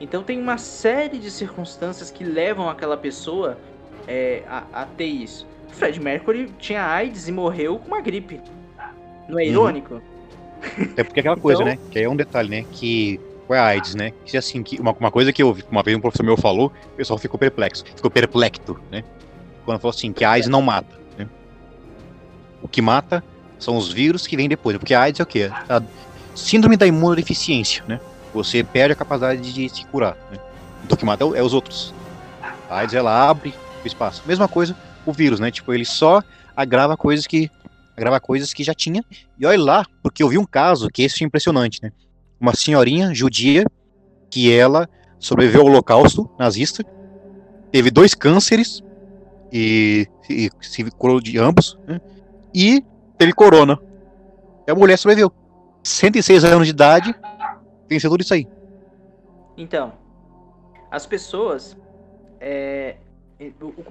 Então 0.00 0.22
tem 0.22 0.38
uma 0.40 0.58
série 0.58 1.18
de 1.18 1.30
circunstâncias 1.30 2.10
que 2.10 2.24
levam 2.24 2.68
aquela 2.68 2.96
pessoa 2.96 3.58
é, 4.06 4.42
a, 4.48 4.64
a, 4.72 4.86
ter 4.86 5.06
isso. 5.06 5.46
Fred 5.68 6.00
Mercury 6.00 6.52
tinha 6.58 6.84
AIDS 6.84 7.28
e 7.28 7.32
morreu 7.32 7.78
com 7.78 7.88
uma 7.88 8.00
gripe. 8.00 8.40
Não 9.28 9.38
é 9.38 9.44
uhum. 9.44 9.48
irônico? 9.48 9.94
Uhum. 9.94 10.00
É 10.96 11.04
porque 11.04 11.20
é 11.20 11.22
aquela 11.22 11.36
coisa, 11.36 11.62
então... 11.62 11.74
né? 11.74 11.78
Que 11.90 12.00
é 12.00 12.08
um 12.08 12.16
detalhe, 12.16 12.48
né? 12.48 12.64
Que 12.72 13.20
foi 13.46 13.58
a 13.58 13.64
AIDS, 13.64 13.94
né? 13.94 14.12
Que 14.24 14.36
assim, 14.36 14.62
que 14.62 14.80
uma, 14.80 14.92
uma 14.92 15.10
coisa 15.10 15.32
que 15.32 15.42
eu 15.42 15.56
uma 15.70 15.82
vez 15.82 15.96
um 15.96 16.00
professor 16.00 16.24
meu 16.24 16.36
falou, 16.36 16.72
o 16.92 16.96
pessoal 16.96 17.18
ficou 17.18 17.38
perplexo, 17.38 17.84
ficou 17.84 18.10
perplexo, 18.10 18.78
né? 18.90 19.04
Quando 19.64 19.80
falou 19.80 19.94
assim, 19.94 20.12
que 20.12 20.24
a 20.24 20.30
AIDS 20.30 20.48
não 20.48 20.62
mata. 20.62 20.98
Né? 21.16 21.28
O 22.62 22.68
que 22.68 22.82
mata 22.82 23.22
são 23.58 23.76
os 23.76 23.92
vírus 23.92 24.26
que 24.26 24.36
vêm 24.36 24.48
depois. 24.48 24.76
Porque 24.78 24.94
a 24.94 25.02
AIDS 25.02 25.20
é 25.20 25.22
o 25.22 25.26
quê? 25.26 25.50
Síndrome 26.34 26.76
da 26.76 26.86
imunodeficiência, 26.86 27.84
né? 27.86 28.00
Você 28.32 28.62
perde 28.62 28.92
a 28.92 28.96
capacidade 28.96 29.52
de 29.52 29.68
se 29.68 29.84
curar. 29.86 30.16
Né? 30.30 30.38
Então 30.84 30.94
o 30.94 30.96
que 30.96 31.04
mata 31.04 31.24
é 31.24 31.42
os 31.42 31.52
outros. 31.52 31.92
A 32.68 32.78
AIDS 32.78 32.94
ela 32.94 33.28
abre 33.28 33.52
o 33.82 33.86
espaço. 33.86 34.22
Mesma 34.26 34.46
coisa 34.46 34.76
o 35.04 35.12
vírus, 35.12 35.40
né? 35.40 35.50
Tipo, 35.50 35.72
ele 35.72 35.84
só 35.84 36.22
agrava 36.56 36.96
coisas 36.96 37.26
que 37.26 37.50
agrava 37.96 38.20
coisas 38.20 38.52
que 38.52 38.62
já 38.62 38.74
tinha. 38.74 39.04
E 39.38 39.44
olha 39.44 39.62
lá, 39.62 39.86
porque 40.02 40.22
eu 40.22 40.28
vi 40.28 40.38
um 40.38 40.44
caso 40.44 40.88
que 40.88 41.02
esse 41.02 41.22
é 41.22 41.26
impressionante, 41.26 41.80
né? 41.82 41.92
Uma 42.40 42.54
senhorinha 42.54 43.14
judia 43.14 43.64
que 44.30 44.52
ela 44.52 44.88
sobreviveu 45.18 45.62
ao 45.62 45.66
holocausto 45.66 46.30
nazista, 46.38 46.84
teve 47.70 47.90
dois 47.90 48.14
cânceres 48.14 48.82
e, 49.52 50.06
e 50.28 50.50
se 50.60 50.84
curou 50.92 51.20
de 51.20 51.36
ambos, 51.38 51.78
né? 51.86 52.00
e 52.54 52.82
teve 53.18 53.32
corona. 53.32 53.78
E 54.66 54.70
a 54.70 54.74
mulher 54.74 54.96
sobreviveu. 54.96 55.32
106 55.82 56.44
anos 56.44 56.66
de 56.66 56.72
idade, 56.72 57.14
venceu 57.88 58.10
tudo 58.10 58.22
isso 58.22 58.34
aí. 58.34 58.46
Então, 59.56 59.92
as 60.90 61.06
pessoas. 61.06 61.76
É, 62.40 62.96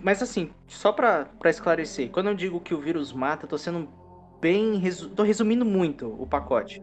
mas 0.02 0.22
assim, 0.22 0.52
só 0.68 0.92
pra 0.92 1.28
esclarecer, 1.46 2.10
quando 2.10 2.28
eu 2.28 2.36
digo 2.36 2.60
que 2.60 2.74
o 2.74 2.80
vírus 2.80 3.14
mata, 3.14 3.48
tô 3.48 3.58
sendo 3.58 3.88
bem. 4.42 4.78
Resu, 4.78 5.10
tô 5.10 5.24
resumindo 5.24 5.66
muito 5.66 6.16
o 6.20 6.26
pacote. 6.26 6.82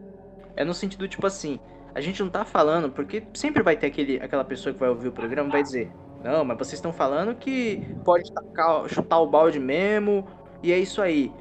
É 0.55 0.63
no 0.63 0.73
sentido, 0.73 1.07
tipo 1.07 1.25
assim, 1.27 1.59
a 1.93 2.01
gente 2.01 2.21
não 2.21 2.29
tá 2.29 2.43
falando, 2.43 2.89
porque 2.89 3.23
sempre 3.33 3.63
vai 3.63 3.75
ter 3.75 3.87
aquele, 3.87 4.19
aquela 4.21 4.43
pessoa 4.43 4.73
que 4.73 4.79
vai 4.79 4.89
ouvir 4.89 5.07
o 5.07 5.11
programa 5.11 5.49
e 5.49 5.51
vai 5.51 5.63
dizer, 5.63 5.91
não, 6.23 6.43
mas 6.43 6.57
vocês 6.57 6.73
estão 6.73 6.91
falando 6.91 7.35
que 7.35 7.95
pode 8.03 8.31
tacar, 8.31 8.87
chutar 8.87 9.19
o 9.19 9.27
balde 9.27 9.59
mesmo, 9.59 10.27
e 10.61 10.71
é 10.71 10.77
isso 10.77 11.01
aí. 11.01 11.31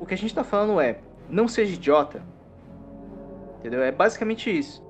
O 0.00 0.06
que 0.06 0.14
a 0.14 0.16
gente 0.16 0.34
tá 0.34 0.42
falando 0.42 0.80
é, 0.80 0.98
não 1.28 1.46
seja 1.46 1.74
idiota. 1.74 2.22
Entendeu? 3.64 3.82
É 3.82 3.90
basicamente 3.90 4.54
isso. 4.54 4.84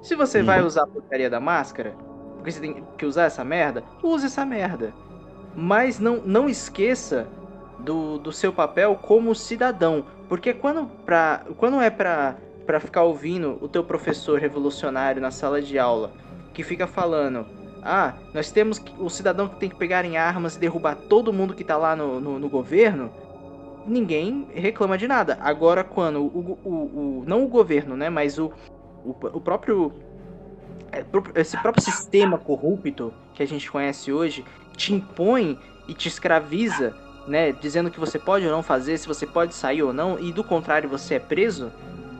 Se 0.00 0.14
você 0.14 0.42
vai 0.42 0.62
uhum. 0.62 0.66
usar 0.66 0.84
a 0.84 0.86
porcaria 0.86 1.28
da 1.28 1.38
máscara, 1.38 1.94
porque 2.36 2.50
você 2.50 2.60
tem 2.60 2.82
que 2.96 3.04
usar 3.04 3.24
essa 3.24 3.44
merda, 3.44 3.84
use 4.02 4.24
essa 4.24 4.42
merda. 4.46 4.94
Mas 5.54 5.98
não, 5.98 6.22
não 6.24 6.48
esqueça 6.48 7.28
do, 7.78 8.16
do 8.16 8.32
seu 8.32 8.54
papel 8.54 8.94
como 9.02 9.34
cidadão. 9.34 10.06
Porque 10.30 10.54
quando, 10.54 10.86
pra, 11.04 11.44
quando 11.58 11.78
é 11.78 11.90
pra, 11.90 12.36
pra 12.64 12.80
ficar 12.80 13.02
ouvindo 13.02 13.58
o 13.60 13.68
teu 13.68 13.84
professor 13.84 14.40
revolucionário 14.40 15.20
na 15.20 15.30
sala 15.30 15.60
de 15.60 15.78
aula, 15.78 16.10
que 16.54 16.62
fica 16.62 16.86
falando, 16.86 17.46
ah, 17.82 18.14
nós 18.32 18.50
temos 18.50 18.82
o 18.98 19.10
cidadão 19.10 19.46
que 19.46 19.60
tem 19.60 19.68
que 19.68 19.76
pegar 19.76 20.06
em 20.06 20.16
armas 20.16 20.56
e 20.56 20.58
derrubar 20.58 20.96
todo 20.96 21.34
mundo 21.34 21.52
que 21.52 21.64
tá 21.64 21.76
lá 21.76 21.94
no, 21.94 22.18
no, 22.18 22.38
no 22.38 22.48
governo, 22.48 23.12
ninguém 23.86 24.48
reclama 24.52 24.98
de 24.98 25.06
nada. 25.06 25.38
Agora, 25.40 25.84
quando 25.84 26.20
o, 26.20 26.58
o, 26.64 26.70
o 26.70 27.24
não 27.26 27.44
o 27.44 27.48
governo, 27.48 27.96
né, 27.96 28.10
mas 28.10 28.38
o, 28.38 28.52
o, 29.04 29.10
o 29.10 29.40
próprio 29.40 29.92
é, 30.92 31.04
esse 31.34 31.56
próprio 31.60 31.82
sistema 31.82 32.38
corrupto 32.38 33.12
que 33.34 33.42
a 33.42 33.46
gente 33.46 33.70
conhece 33.70 34.12
hoje 34.12 34.44
te 34.76 34.92
impõe 34.92 35.58
e 35.88 35.94
te 35.94 36.08
escraviza, 36.08 36.94
né, 37.26 37.52
dizendo 37.52 37.90
que 37.90 38.00
você 38.00 38.18
pode 38.18 38.44
ou 38.46 38.52
não 38.52 38.62
fazer, 38.62 38.98
se 38.98 39.06
você 39.06 39.26
pode 39.26 39.54
sair 39.54 39.82
ou 39.82 39.92
não, 39.92 40.18
e 40.18 40.32
do 40.32 40.44
contrário 40.44 40.88
você 40.88 41.14
é 41.14 41.18
preso, 41.18 41.72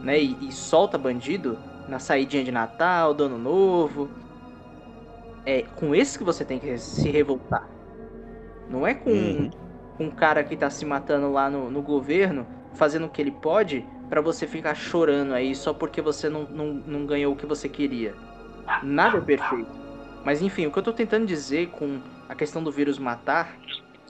né, 0.03 0.21
e, 0.21 0.37
e 0.41 0.53
solta 0.53 0.97
bandido 0.97 1.59
na 1.89 1.99
saidinha 1.99 2.45
de 2.45 2.53
Natal, 2.53 3.14
do 3.14 3.25
Ano 3.25 3.39
Novo. 3.39 4.09
É 5.45 5.62
com 5.77 5.95
esse 5.95 6.19
que 6.19 6.25
você 6.25 6.45
tem 6.45 6.59
que 6.59 6.77
se 6.77 7.09
revoltar. 7.09 7.69
Não 8.69 8.85
é 8.85 8.95
com 8.95 9.11
uhum 9.11 9.51
um 9.99 10.11
cara 10.11 10.45
que 10.45 10.57
tá 10.57 10.69
se 10.71 10.85
matando 10.85 11.31
lá 11.31 11.49
no, 11.49 11.71
no 11.71 11.83
governo, 11.83 12.47
fazendo 12.75 13.07
o 13.07 13.09
que 13.09 13.21
ele 13.21 13.31
pode, 13.31 13.85
para 14.09 14.21
você 14.21 14.47
ficar 14.47 14.75
chorando 14.75 15.33
aí 15.33 15.55
só 15.55 15.73
porque 15.73 16.01
você 16.01 16.29
não, 16.29 16.45
não, 16.45 16.75
não 16.75 17.07
ganhou 17.07 17.33
o 17.33 17.37
que 17.37 17.47
você 17.47 17.69
queria. 17.69 18.15
Nada 18.83 19.19
é 19.19 19.21
perfeito. 19.21 19.71
Mas 20.25 20.43
enfim, 20.43 20.67
o 20.67 20.73
que 20.73 20.79
eu 20.79 20.83
tô 20.83 20.93
tentando 20.93 21.27
dizer 21.27 21.71
com 21.71 22.01
a 22.29 22.35
questão 22.35 22.63
do 22.63 22.73
vírus 22.73 22.99
matar 22.99 23.57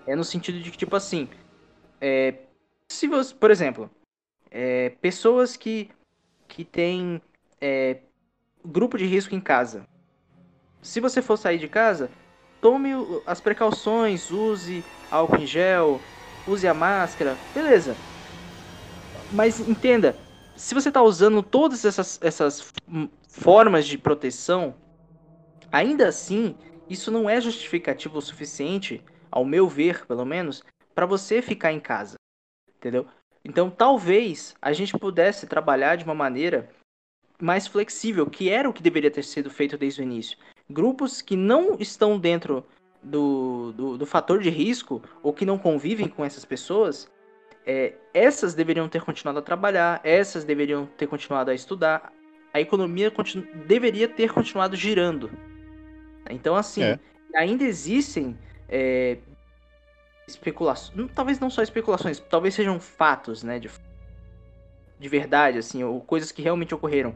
é 0.06 0.16
no 0.16 0.24
sentido 0.24 0.60
de 0.60 0.70
que, 0.70 0.78
tipo 0.78 0.96
assim, 0.96 1.28
é, 2.00 2.34
se 2.88 3.06
você, 3.06 3.34
por 3.34 3.50
exemplo, 3.50 3.90
é, 4.50 4.90
pessoas 5.00 5.56
que, 5.56 5.90
que 6.48 6.64
têm 6.64 7.20
é, 7.60 7.98
grupo 8.64 8.96
de 8.96 9.06
risco 9.06 9.34
em 9.34 9.40
casa. 9.40 9.86
Se 10.80 11.00
você 11.00 11.20
for 11.20 11.36
sair 11.36 11.58
de 11.58 11.68
casa, 11.68 12.10
tome 12.60 12.90
as 13.26 13.40
precauções, 13.40 14.30
use 14.30 14.84
álcool 15.10 15.36
em 15.36 15.46
gel, 15.46 16.00
use 16.46 16.66
a 16.66 16.74
máscara, 16.74 17.36
beleza. 17.54 17.94
Mas 19.32 19.60
entenda, 19.60 20.16
se 20.56 20.74
você 20.74 20.88
está 20.88 21.02
usando 21.02 21.42
todas 21.42 21.84
essas, 21.84 22.18
essas 22.22 22.72
formas 23.28 23.86
de 23.86 23.98
proteção, 23.98 24.74
ainda 25.70 26.08
assim, 26.08 26.56
isso 26.88 27.10
não 27.10 27.28
é 27.28 27.40
justificativo 27.40 28.18
o 28.18 28.22
suficiente, 28.22 29.02
ao 29.30 29.44
meu 29.44 29.68
ver, 29.68 30.06
pelo 30.06 30.24
menos, 30.24 30.62
para 30.94 31.06
você 31.06 31.42
ficar 31.42 31.72
em 31.72 31.80
casa. 31.80 32.14
Entendeu? 32.76 33.06
Então, 33.44 33.70
talvez 33.70 34.54
a 34.60 34.72
gente 34.72 34.96
pudesse 34.96 35.46
trabalhar 35.46 35.96
de 35.96 36.04
uma 36.04 36.14
maneira 36.14 36.70
mais 37.40 37.66
flexível, 37.66 38.26
que 38.28 38.48
era 38.48 38.68
o 38.68 38.72
que 38.72 38.82
deveria 38.82 39.10
ter 39.10 39.22
sido 39.22 39.50
feito 39.50 39.76
desde 39.76 40.00
o 40.00 40.04
início 40.04 40.38
grupos 40.68 41.22
que 41.22 41.36
não 41.36 41.76
estão 41.78 42.18
dentro 42.18 42.64
do, 43.02 43.72
do, 43.72 43.98
do 43.98 44.06
fator 44.06 44.40
de 44.40 44.50
risco 44.50 45.02
ou 45.22 45.32
que 45.32 45.46
não 45.46 45.58
convivem 45.58 46.08
com 46.08 46.24
essas 46.24 46.44
pessoas, 46.44 47.08
é, 47.64 47.94
essas 48.12 48.54
deveriam 48.54 48.88
ter 48.88 49.02
continuado 49.02 49.38
a 49.38 49.42
trabalhar, 49.42 50.00
essas 50.04 50.44
deveriam 50.44 50.86
ter 50.96 51.06
continuado 51.06 51.50
a 51.50 51.54
estudar, 51.54 52.12
a 52.52 52.60
economia 52.60 53.12
deveria 53.66 54.08
ter 54.08 54.32
continuado 54.32 54.76
girando. 54.76 55.30
Então, 56.30 56.56
assim, 56.56 56.82
é. 56.82 56.98
ainda 57.34 57.64
existem 57.64 58.36
é, 58.68 59.18
especulações, 60.26 61.10
talvez 61.14 61.38
não 61.38 61.50
só 61.50 61.62
especulações, 61.62 62.18
talvez 62.18 62.54
sejam 62.54 62.80
fatos, 62.80 63.42
né, 63.42 63.58
de, 63.58 63.70
de 64.98 65.08
verdade, 65.08 65.58
assim, 65.58 65.84
ou 65.84 66.00
coisas 66.00 66.32
que 66.32 66.42
realmente 66.42 66.74
ocorreram. 66.74 67.14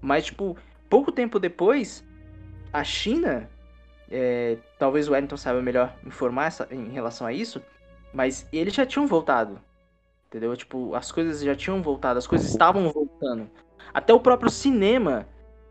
Mas, 0.00 0.26
tipo, 0.26 0.56
pouco 0.88 1.10
tempo 1.10 1.38
depois, 1.38 2.04
a 2.72 2.82
China, 2.82 3.48
é, 4.10 4.56
talvez 4.78 5.08
o 5.08 5.12
Wellington 5.12 5.36
saiba 5.36 5.60
melhor 5.60 5.94
informar 6.06 6.46
essa, 6.46 6.68
em 6.70 6.90
relação 6.90 7.26
a 7.26 7.32
isso, 7.32 7.62
mas 8.12 8.46
eles 8.52 8.74
já 8.74 8.86
tinham 8.86 9.06
voltado. 9.06 9.60
Entendeu? 10.28 10.56
Tipo, 10.56 10.94
as 10.94 11.12
coisas 11.12 11.42
já 11.42 11.54
tinham 11.54 11.82
voltado, 11.82 12.18
as 12.18 12.26
coisas 12.26 12.48
estavam 12.50 12.90
voltando. 12.90 13.50
Até 13.92 14.14
o 14.14 14.20
próprio 14.20 14.50
cinema 14.50 15.28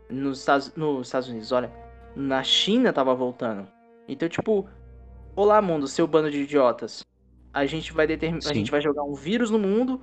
nos 0.08 0.40
Estados, 0.40 0.72
nos 0.76 1.08
Estados 1.08 1.28
Unidos, 1.28 1.50
olha, 1.50 1.72
na 2.14 2.42
China 2.44 2.92
tava 2.92 3.14
voltando. 3.14 3.66
Então, 4.06 4.28
tipo, 4.28 4.68
olá 5.34 5.60
mundo, 5.60 5.88
seu 5.88 6.06
bando 6.06 6.30
de 6.30 6.42
idiotas. 6.42 7.04
A 7.52 7.66
gente 7.66 7.92
vai 7.92 8.06
determinar, 8.06 8.50
a 8.50 8.54
gente 8.54 8.70
vai 8.70 8.80
jogar 8.80 9.02
um 9.02 9.14
vírus 9.14 9.50
no 9.50 9.58
mundo, 9.58 10.00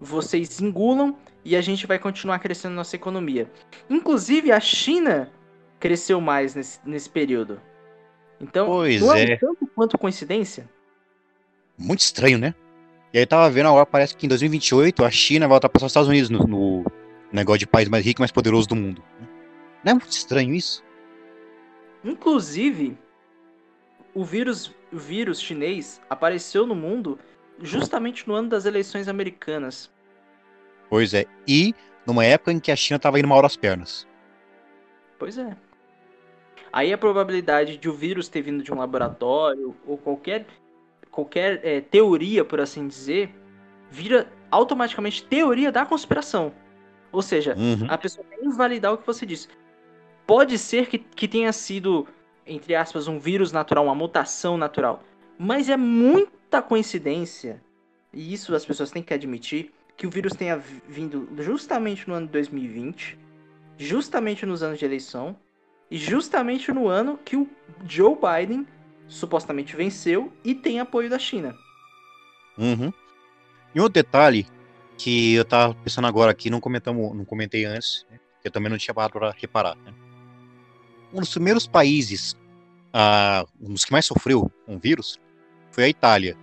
vocês 0.00 0.60
engulam 0.60 1.16
e 1.44 1.54
a 1.54 1.60
gente 1.60 1.86
vai 1.86 1.98
continuar 1.98 2.38
crescendo 2.38 2.74
nossa 2.74 2.96
economia. 2.96 3.50
Inclusive, 3.90 4.50
a 4.50 4.60
China 4.60 5.30
cresceu 5.78 6.20
mais 6.20 6.54
nesse, 6.54 6.78
nesse 6.84 7.08
período. 7.08 7.60
Então, 8.40 8.66
pois 8.66 9.00
não 9.00 9.14
é, 9.14 9.32
é 9.32 9.36
tanto 9.36 9.66
quanto 9.74 9.98
coincidência. 9.98 10.68
Muito 11.76 12.00
estranho, 12.00 12.38
né? 12.38 12.54
E 13.12 13.18
aí 13.18 13.26
tava 13.26 13.48
vendo 13.50 13.68
agora, 13.68 13.86
parece 13.86 14.16
que 14.16 14.26
em 14.26 14.28
2028 14.28 15.04
a 15.04 15.10
China 15.10 15.48
vai 15.48 15.56
ultrapassar 15.56 15.86
os 15.86 15.90
Estados 15.90 16.08
Unidos 16.08 16.30
no, 16.30 16.46
no 16.46 16.84
negócio 17.32 17.60
de 17.60 17.66
país 17.66 17.88
mais 17.88 18.04
rico 18.04 18.20
e 18.20 18.22
mais 18.22 18.32
poderoso 18.32 18.68
do 18.68 18.76
mundo. 18.76 19.02
Não 19.82 19.92
é 19.92 19.94
muito 19.94 20.10
estranho 20.10 20.54
isso? 20.54 20.84
Inclusive, 22.04 22.98
o 24.14 24.24
vírus, 24.24 24.74
o 24.92 24.98
vírus 24.98 25.40
chinês 25.40 26.00
apareceu 26.08 26.66
no 26.66 26.74
mundo 26.74 27.18
justamente 27.60 28.26
no 28.28 28.34
ano 28.34 28.48
das 28.48 28.66
eleições 28.66 29.08
americanas. 29.08 29.90
Pois 30.90 31.12
é, 31.14 31.26
e 31.46 31.74
numa 32.06 32.24
época 32.24 32.52
em 32.52 32.60
que 32.60 32.70
a 32.70 32.76
China 32.76 32.96
estava 32.96 33.18
indo 33.18 33.28
mal 33.28 33.42
das 33.42 33.56
pernas. 33.56 34.06
Pois 35.18 35.36
é. 35.36 35.56
Aí 36.78 36.92
a 36.92 36.96
probabilidade 36.96 37.76
de 37.76 37.88
o 37.88 37.92
vírus 37.92 38.28
ter 38.28 38.40
vindo 38.40 38.62
de 38.62 38.72
um 38.72 38.78
laboratório 38.78 39.74
ou 39.84 39.98
qualquer, 39.98 40.46
qualquer 41.10 41.60
é, 41.64 41.80
teoria, 41.80 42.44
por 42.44 42.60
assim 42.60 42.86
dizer, 42.86 43.34
vira 43.90 44.30
automaticamente 44.48 45.24
teoria 45.24 45.72
da 45.72 45.84
conspiração. 45.84 46.52
Ou 47.10 47.20
seja, 47.20 47.56
uhum. 47.58 47.88
a 47.88 47.98
pessoa 47.98 48.24
quer 48.30 48.44
invalidar 48.44 48.92
o 48.92 48.98
que 48.98 49.04
você 49.04 49.26
disse. 49.26 49.48
Pode 50.24 50.56
ser 50.56 50.86
que, 50.86 50.98
que 50.98 51.26
tenha 51.26 51.52
sido, 51.52 52.06
entre 52.46 52.76
aspas, 52.76 53.08
um 53.08 53.18
vírus 53.18 53.50
natural, 53.50 53.82
uma 53.86 53.94
mutação 53.96 54.56
natural. 54.56 55.02
Mas 55.36 55.68
é 55.68 55.76
muita 55.76 56.62
coincidência, 56.62 57.60
e 58.12 58.32
isso 58.32 58.54
as 58.54 58.64
pessoas 58.64 58.92
têm 58.92 59.02
que 59.02 59.12
admitir, 59.12 59.72
que 59.96 60.06
o 60.06 60.10
vírus 60.10 60.32
tenha 60.32 60.56
vindo 60.56 61.28
justamente 61.38 62.06
no 62.08 62.14
ano 62.14 62.26
de 62.26 62.32
2020, 62.34 63.18
justamente 63.76 64.46
nos 64.46 64.62
anos 64.62 64.78
de 64.78 64.84
eleição, 64.84 65.36
e 65.90 65.96
justamente 65.96 66.72
no 66.72 66.88
ano 66.88 67.18
que 67.24 67.36
o 67.36 67.48
Joe 67.86 68.16
Biden 68.16 68.66
supostamente 69.06 69.74
venceu 69.74 70.32
e 70.44 70.54
tem 70.54 70.80
apoio 70.80 71.08
da 71.08 71.18
China. 71.18 71.56
Uhum. 72.56 72.92
E 73.74 73.80
outro 73.80 73.94
detalhe 73.94 74.46
que 74.96 75.34
eu 75.34 75.44
tava 75.44 75.74
pensando 75.74 76.06
agora 76.06 76.30
aqui, 76.30 76.50
não 76.50 76.60
comentamos, 76.60 77.16
não 77.16 77.24
comentei 77.24 77.64
antes, 77.64 78.04
né, 78.10 78.18
eu 78.44 78.50
também 78.50 78.70
não 78.70 78.76
tinha 78.78 78.92
parado 78.92 79.12
para 79.12 79.30
reparar. 79.30 79.76
Né? 79.76 79.94
Um 81.12 81.20
dos 81.20 81.30
primeiros 81.30 81.66
países, 81.66 82.32
uh, 82.92 83.48
um 83.60 83.72
dos 83.72 83.84
que 83.84 83.92
mais 83.92 84.04
sofreu 84.04 84.50
com 84.66 84.74
um 84.74 84.78
vírus, 84.78 85.18
foi 85.70 85.84
a 85.84 85.88
Itália. 85.88 86.36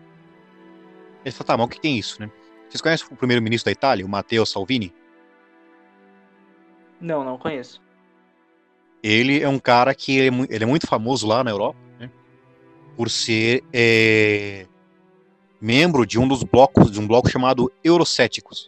Ele 1.23 1.31
falou, 1.31 1.45
tá, 1.45 1.57
mas 1.57 1.65
o 1.65 1.69
que 1.69 1.81
tem 1.81 1.97
isso, 1.97 2.21
né? 2.21 2.31
Vocês 2.69 2.81
conhecem 2.81 3.07
o 3.11 3.15
primeiro-ministro 3.15 3.65
da 3.65 3.71
Itália, 3.71 4.05
o 4.05 4.09
Matteo 4.09 4.45
Salvini? 4.45 4.93
Não, 6.99 7.23
não 7.23 7.37
conheço. 7.37 7.81
Ele 9.07 9.39
é 9.39 9.47
um 9.47 9.59
cara 9.59 9.93
que 9.93 10.17
ele 10.17 10.35
é, 10.35 10.47
ele 10.49 10.63
é 10.63 10.67
muito 10.67 10.87
famoso 10.87 11.27
lá 11.27 11.43
na 11.43 11.51
Europa, 11.51 11.77
né? 11.99 12.09
Por 12.97 13.07
ser 13.07 13.63
é, 13.71 14.65
membro 15.61 16.07
de 16.07 16.17
um 16.17 16.27
dos 16.27 16.41
blocos, 16.41 16.89
de 16.89 16.99
um 16.99 17.05
bloco 17.05 17.29
chamado 17.29 17.71
Eurocéticos. 17.83 18.67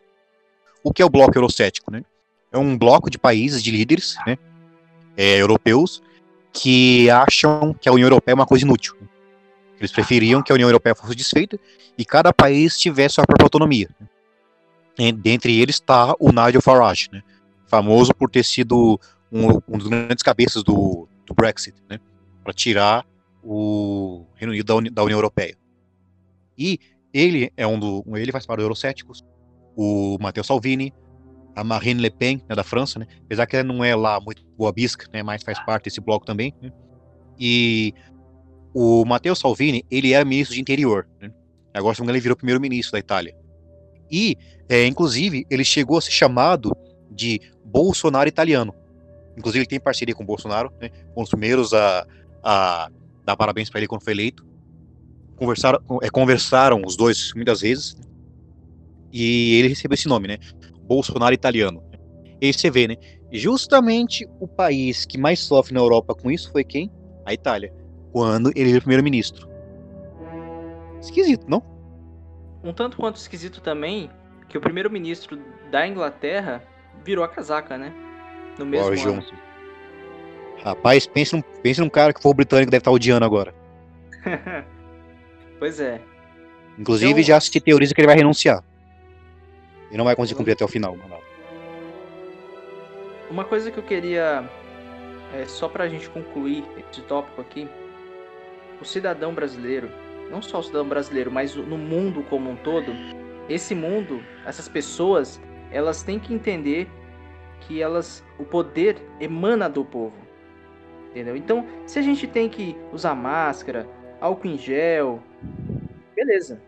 O 0.83 0.93
que 0.93 1.01
é 1.01 1.05
o 1.05 1.09
bloco 1.09 1.35
Eurocético, 1.35 1.89
né? 1.89 2.05
É 2.51 2.57
um 2.59 2.77
bloco 2.77 3.09
de 3.09 3.17
países, 3.17 3.63
de 3.63 3.71
líderes, 3.71 4.15
né? 4.27 4.37
É, 5.17 5.41
europeus, 5.41 6.03
que 6.53 7.09
acham 7.09 7.73
que 7.73 7.89
a 7.89 7.91
União 7.91 8.05
Europeia 8.05 8.33
é 8.33 8.35
uma 8.35 8.45
coisa 8.45 8.63
inútil. 8.63 8.95
Eles 9.79 9.91
preferiam 9.91 10.43
que 10.43 10.51
a 10.51 10.55
União 10.55 10.69
Europeia 10.69 10.93
fosse 10.93 11.15
desfeita 11.15 11.59
e 11.97 12.05
cada 12.05 12.31
país 12.31 12.77
tivesse 12.77 13.15
sua 13.15 13.25
própria 13.25 13.45
autonomia. 13.45 13.89
E, 14.99 15.11
dentre 15.11 15.59
eles 15.59 15.77
está 15.77 16.13
o 16.19 16.31
Nigel 16.31 16.61
Farage, 16.61 17.09
né? 17.11 17.23
famoso 17.67 18.13
por 18.13 18.29
ter 18.29 18.43
sido 18.43 18.99
um, 19.31 19.47
um 19.67 19.77
dos 19.77 19.87
grandes 19.87 20.23
cabeças 20.23 20.63
do, 20.63 21.07
do 21.25 21.33
Brexit, 21.33 21.75
né? 21.89 21.99
para 22.43 22.53
tirar 22.53 23.05
o 23.43 24.25
Reino 24.35 24.53
Unido 24.53 24.65
da, 24.65 24.75
Uni, 24.75 24.89
da, 24.89 25.03
União 25.03 25.17
Europeia. 25.17 25.55
E 26.57 26.79
ele 27.13 27.51
é 27.55 27.65
um 27.67 27.79
do, 27.79 28.03
ele 28.15 28.31
faz 28.31 28.45
parte 28.45 28.59
dos 28.59 28.65
Eurocéticos, 28.65 29.23
o 29.75 30.17
Matteo 30.19 30.43
Salvini, 30.43 30.93
a 31.55 31.63
Marine 31.63 32.01
Le 32.01 32.09
Pen, 32.09 32.41
né, 32.47 32.55
da 32.55 32.63
França, 32.63 32.99
né? 32.99 33.07
apesar 33.25 33.45
que 33.45 33.55
ela 33.55 33.63
não 33.63 33.83
é 33.83 33.95
lá 33.95 34.19
muito 34.19 34.43
boa 34.57 34.71
bisca, 34.71 35.07
né, 35.11 35.23
mas 35.23 35.43
faz 35.43 35.59
parte 35.65 35.85
desse 35.85 35.99
bloco 35.99 36.25
também. 36.25 36.53
Né? 36.61 36.71
E 37.39 37.93
o 38.73 39.05
Matteo 39.05 39.35
Salvini, 39.35 39.83
ele 39.89 40.13
era 40.13 40.23
ministro 40.23 40.55
de 40.55 40.61
interior. 40.61 41.07
Né? 41.19 41.31
Agora, 41.73 41.95
ele 41.99 42.19
virou 42.19 42.35
primeiro-ministro 42.35 42.91
da 42.91 42.99
Itália. 42.99 43.35
E, 44.11 44.35
é, 44.69 44.85
inclusive, 44.85 45.45
ele 45.49 45.63
chegou 45.63 45.97
a 45.97 46.01
ser 46.01 46.11
chamado 46.11 46.75
de 47.09 47.41
Bolsonaro 47.65 48.29
italiano. 48.29 48.73
Inclusive, 49.37 49.59
ele 49.59 49.67
tem 49.67 49.79
parceria 49.79 50.15
com 50.15 50.23
o 50.23 50.25
Bolsonaro, 50.25 50.71
né? 50.81 50.89
com 51.13 51.21
os 51.21 51.29
primeiros 51.29 51.73
a, 51.73 52.05
a 52.43 52.89
dar 53.23 53.37
parabéns 53.37 53.69
para 53.69 53.79
ele 53.79 53.87
quando 53.87 54.03
foi 54.03 54.13
eleito. 54.13 54.45
Conversaram, 55.35 55.79
é, 56.01 56.09
conversaram 56.09 56.81
os 56.85 56.97
dois 56.97 57.31
muitas 57.35 57.61
vezes. 57.61 57.95
E 59.13 59.59
ele 59.59 59.69
recebeu 59.69 59.93
esse 59.93 60.07
nome, 60.07 60.27
né? 60.27 60.37
Bolsonaro 60.81 61.33
italiano. 61.33 61.83
E 62.41 62.47
aí 62.47 62.53
você 62.53 62.69
vê, 62.69 62.87
né? 62.87 62.95
Justamente 63.31 64.27
o 64.39 64.47
país 64.47 65.05
que 65.05 65.17
mais 65.17 65.39
sofre 65.39 65.73
na 65.73 65.79
Europa 65.79 66.15
com 66.15 66.31
isso 66.31 66.51
foi 66.51 66.63
quem? 66.63 66.91
A 67.25 67.33
Itália 67.33 67.71
quando 68.11 68.51
ele 68.55 68.71
era 68.71 68.79
primeiro-ministro. 68.79 69.47
Esquisito, 70.99 71.45
não? 71.47 71.63
Um 72.63 72.73
tanto 72.73 72.97
quanto 72.97 73.17
esquisito 73.17 73.61
também 73.61 74.09
que 74.49 74.57
o 74.57 74.61
primeiro-ministro 74.61 75.39
da 75.69 75.87
Inglaterra 75.87 76.63
virou 77.03 77.23
a 77.23 77.27
casaca, 77.27 77.77
né? 77.77 77.93
No 78.57 78.65
mesmo 78.65 78.85
Boris 78.85 79.05
ano. 79.05 79.23
Rapaz, 80.63 81.07
pense 81.07 81.35
num, 81.35 81.41
pense 81.41 81.79
num 81.79 81.89
cara 81.89 82.13
que 82.13 82.21
for 82.21 82.33
britânico 82.33 82.71
deve 82.71 82.81
estar 82.81 82.91
odiando 82.91 83.25
agora. 83.25 83.53
pois 85.59 85.79
é. 85.79 86.01
Inclusive, 86.77 87.11
então... 87.11 87.23
já 87.23 87.39
se 87.39 87.59
teoriza 87.59 87.93
que 87.93 88.01
ele 88.01 88.07
vai 88.07 88.15
renunciar. 88.15 88.63
E 89.91 89.97
não 89.97 90.05
vai 90.05 90.15
conseguir 90.15 90.37
cumprir 90.37 90.53
até 90.53 90.65
o 90.65 90.67
final. 90.67 90.97
Uma 93.29 93.45
coisa 93.45 93.71
que 93.71 93.77
eu 93.77 93.83
queria, 93.83 94.49
é, 95.33 95.45
só 95.45 95.67
pra 95.67 95.87
gente 95.87 96.09
concluir 96.09 96.63
esse 96.77 97.01
tópico 97.01 97.41
aqui, 97.41 97.67
o 98.81 98.85
cidadão 98.85 99.33
brasileiro, 99.33 99.89
não 100.29 100.41
só 100.41 100.59
o 100.59 100.63
cidadão 100.63 100.87
brasileiro, 100.87 101.31
mas 101.31 101.55
no 101.55 101.77
mundo 101.77 102.23
como 102.29 102.49
um 102.49 102.55
todo, 102.55 102.91
esse 103.49 103.73
mundo, 103.73 104.21
essas 104.45 104.67
pessoas, 104.67 105.41
elas 105.71 106.03
têm 106.03 106.19
que 106.19 106.33
entender 106.33 106.89
que 107.61 107.81
elas, 107.81 108.23
o 108.39 108.45
poder 108.45 109.01
emana 109.19 109.69
do 109.69 109.83
povo, 109.83 110.15
entendeu? 111.09 111.35
Então, 111.35 111.65
se 111.85 111.99
a 111.99 112.01
gente 112.01 112.27
tem 112.27 112.49
que 112.49 112.75
usar 112.93 113.15
máscara, 113.15 113.87
álcool 114.21 114.47
em 114.47 114.57
gel, 114.57 115.21
beleza, 116.15 116.61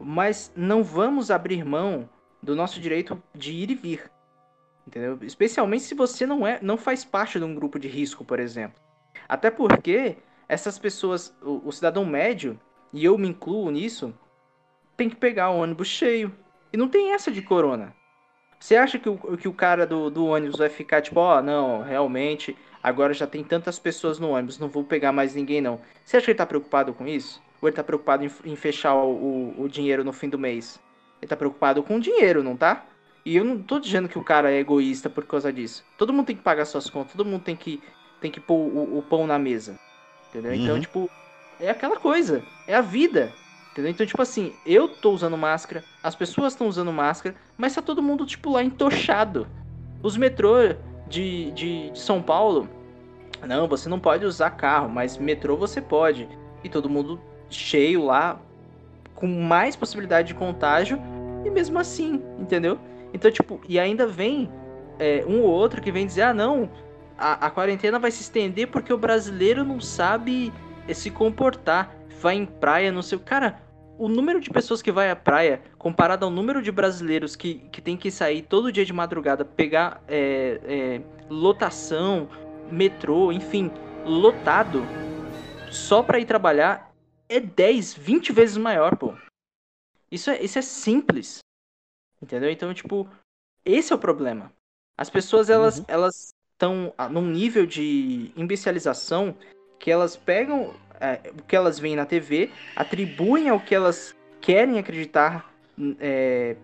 mas 0.00 0.52
não 0.56 0.82
vamos 0.82 1.30
abrir 1.30 1.64
mão 1.64 2.08
do 2.42 2.54
nosso 2.54 2.80
direito 2.80 3.20
de 3.34 3.52
ir 3.52 3.70
e 3.70 3.74
vir, 3.74 4.10
entendeu? 4.86 5.18
Especialmente 5.22 5.84
se 5.84 5.94
você 5.94 6.26
não 6.26 6.46
é, 6.46 6.58
não 6.62 6.76
faz 6.76 7.04
parte 7.04 7.38
de 7.38 7.44
um 7.44 7.54
grupo 7.54 7.78
de 7.78 7.88
risco, 7.88 8.24
por 8.24 8.38
exemplo. 8.38 8.80
Até 9.28 9.50
porque 9.50 10.16
essas 10.48 10.78
pessoas, 10.78 11.36
o, 11.42 11.68
o 11.68 11.72
cidadão 11.72 12.04
médio, 12.04 12.58
e 12.92 13.04
eu 13.04 13.18
me 13.18 13.28
incluo 13.28 13.70
nisso, 13.70 14.14
tem 14.96 15.08
que 15.08 15.16
pegar 15.16 15.50
o 15.50 15.58
ônibus 15.58 15.88
cheio. 15.88 16.34
E 16.72 16.76
não 16.76 16.88
tem 16.88 17.12
essa 17.12 17.30
de 17.30 17.42
corona. 17.42 17.94
Você 18.58 18.76
acha 18.76 18.98
que 18.98 19.08
o, 19.08 19.16
que 19.36 19.48
o 19.48 19.52
cara 19.52 19.86
do, 19.86 20.10
do 20.10 20.26
ônibus 20.26 20.58
vai 20.58 20.68
ficar 20.68 21.00
tipo, 21.00 21.20
ó, 21.20 21.38
oh, 21.38 21.42
não, 21.42 21.82
realmente, 21.82 22.56
agora 22.82 23.14
já 23.14 23.26
tem 23.26 23.44
tantas 23.44 23.78
pessoas 23.78 24.18
no 24.18 24.30
ônibus, 24.30 24.58
não 24.58 24.68
vou 24.68 24.84
pegar 24.84 25.12
mais 25.12 25.34
ninguém 25.34 25.60
não. 25.60 25.80
Você 26.04 26.16
acha 26.16 26.24
que 26.24 26.30
ele 26.32 26.38
tá 26.38 26.46
preocupado 26.46 26.92
com 26.92 27.06
isso? 27.06 27.40
Ou 27.60 27.68
ele 27.68 27.76
tá 27.76 27.84
preocupado 27.84 28.24
em, 28.24 28.30
em 28.44 28.56
fechar 28.56 28.94
o, 28.94 29.10
o, 29.10 29.62
o, 29.62 29.68
dinheiro 29.68 30.04
no 30.04 30.12
fim 30.12 30.28
do 30.28 30.38
mês? 30.38 30.80
Ele 31.20 31.28
tá 31.28 31.36
preocupado 31.36 31.82
com 31.82 31.96
o 31.96 32.00
dinheiro, 32.00 32.42
não 32.42 32.56
tá? 32.56 32.84
E 33.24 33.36
eu 33.36 33.44
não 33.44 33.60
tô 33.60 33.78
dizendo 33.78 34.08
que 34.08 34.18
o 34.18 34.24
cara 34.24 34.50
é 34.50 34.58
egoísta 34.58 35.10
por 35.10 35.26
causa 35.26 35.52
disso. 35.52 35.84
Todo 35.96 36.12
mundo 36.12 36.26
tem 36.26 36.36
que 36.36 36.42
pagar 36.42 36.64
suas 36.64 36.88
contas, 36.88 37.12
todo 37.12 37.26
mundo 37.26 37.42
tem 37.42 37.56
que, 37.56 37.82
tem 38.20 38.30
que 38.30 38.40
pôr 38.40 38.54
o, 38.54 38.98
o 38.98 39.02
pão 39.02 39.26
na 39.26 39.38
mesa. 39.38 39.78
Entendeu? 40.30 40.54
Então, 40.54 40.74
Uhum. 40.74 40.80
tipo, 40.80 41.10
é 41.60 41.70
aquela 41.70 41.96
coisa. 41.96 42.42
É 42.66 42.74
a 42.74 42.80
vida. 42.80 43.32
Entendeu? 43.78 43.92
Então, 43.92 44.04
tipo 44.04 44.20
assim, 44.20 44.54
eu 44.66 44.88
tô 44.88 45.12
usando 45.12 45.36
máscara, 45.36 45.84
as 46.02 46.16
pessoas 46.16 46.52
estão 46.52 46.66
usando 46.66 46.92
máscara, 46.92 47.36
mas 47.56 47.76
tá 47.76 47.80
todo 47.80 48.02
mundo, 48.02 48.26
tipo, 48.26 48.50
lá 48.50 48.60
entochado. 48.60 49.46
Os 50.02 50.16
metrô 50.16 50.74
de, 51.06 51.52
de, 51.52 51.90
de 51.92 51.98
São 51.98 52.20
Paulo, 52.20 52.68
não, 53.46 53.68
você 53.68 53.88
não 53.88 54.00
pode 54.00 54.24
usar 54.24 54.50
carro, 54.50 54.88
mas 54.88 55.16
metrô 55.16 55.56
você 55.56 55.80
pode. 55.80 56.28
E 56.64 56.68
todo 56.68 56.90
mundo 56.90 57.20
cheio 57.48 58.04
lá, 58.04 58.40
com 59.14 59.28
mais 59.28 59.76
possibilidade 59.76 60.26
de 60.26 60.34
contágio, 60.34 61.00
e 61.44 61.50
mesmo 61.50 61.78
assim, 61.78 62.20
entendeu? 62.36 62.80
Então, 63.14 63.30
tipo, 63.30 63.60
e 63.68 63.78
ainda 63.78 64.08
vem 64.08 64.50
é, 64.98 65.24
um 65.24 65.40
ou 65.42 65.50
outro 65.50 65.80
que 65.80 65.92
vem 65.92 66.04
dizer, 66.04 66.22
ah, 66.22 66.34
não, 66.34 66.68
a, 67.16 67.46
a 67.46 67.50
quarentena 67.50 68.00
vai 68.00 68.10
se 68.10 68.22
estender 68.22 68.66
porque 68.66 68.92
o 68.92 68.98
brasileiro 68.98 69.62
não 69.62 69.80
sabe 69.80 70.52
eh, 70.88 70.94
se 70.94 71.12
comportar. 71.12 71.94
Vai 72.20 72.34
em 72.34 72.44
praia, 72.44 72.90
não 72.90 73.02
sei 73.02 73.16
o. 73.16 73.20
Cara, 73.20 73.67
o 73.98 74.08
número 74.08 74.40
de 74.40 74.48
pessoas 74.48 74.80
que 74.80 74.92
vai 74.92 75.10
à 75.10 75.16
praia, 75.16 75.60
comparado 75.76 76.24
ao 76.24 76.30
número 76.30 76.62
de 76.62 76.70
brasileiros 76.70 77.34
que, 77.34 77.56
que 77.72 77.82
tem 77.82 77.96
que 77.96 78.10
sair 78.10 78.42
todo 78.42 78.72
dia 78.72 78.84
de 78.84 78.92
madrugada, 78.92 79.44
pegar 79.44 80.02
é, 80.06 80.60
é, 80.64 81.00
lotação, 81.28 82.28
metrô, 82.70 83.32
enfim, 83.32 83.70
lotado, 84.04 84.82
só 85.70 86.02
pra 86.02 86.18
ir 86.18 86.24
trabalhar, 86.24 86.94
é 87.28 87.40
10, 87.40 87.94
20 87.94 88.32
vezes 88.32 88.56
maior, 88.56 88.96
pô. 88.96 89.14
Isso 90.10 90.30
é, 90.30 90.42
isso 90.42 90.58
é 90.58 90.62
simples. 90.62 91.40
Entendeu? 92.22 92.50
Então, 92.50 92.72
tipo, 92.72 93.08
esse 93.64 93.92
é 93.92 93.96
o 93.96 93.98
problema. 93.98 94.52
As 94.96 95.10
pessoas, 95.10 95.50
elas 95.50 95.78
Uhum. 95.78 95.84
elas 95.88 96.34
estão 96.52 96.92
num 97.10 97.26
nível 97.26 97.66
de 97.66 98.32
imbecilização 98.36 99.36
que 99.78 99.90
elas 99.90 100.16
pegam 100.16 100.74
é, 101.00 101.20
o 101.38 101.42
que 101.42 101.56
elas 101.56 101.78
veem 101.78 101.96
na 101.96 102.06
TV, 102.06 102.50
atribuem 102.74 103.48
ao 103.48 103.60
que 103.60 103.74
elas 103.74 104.14
querem 104.40 104.78
acreditar 104.78 105.52
é, 106.00 106.56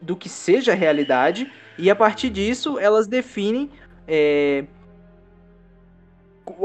do 0.00 0.16
que 0.16 0.28
seja 0.28 0.72
a 0.72 0.74
realidade, 0.74 1.50
e 1.78 1.90
a 1.90 1.96
partir 1.96 2.30
disso 2.30 2.78
elas 2.78 3.06
definem 3.06 3.70
é, 4.08 4.64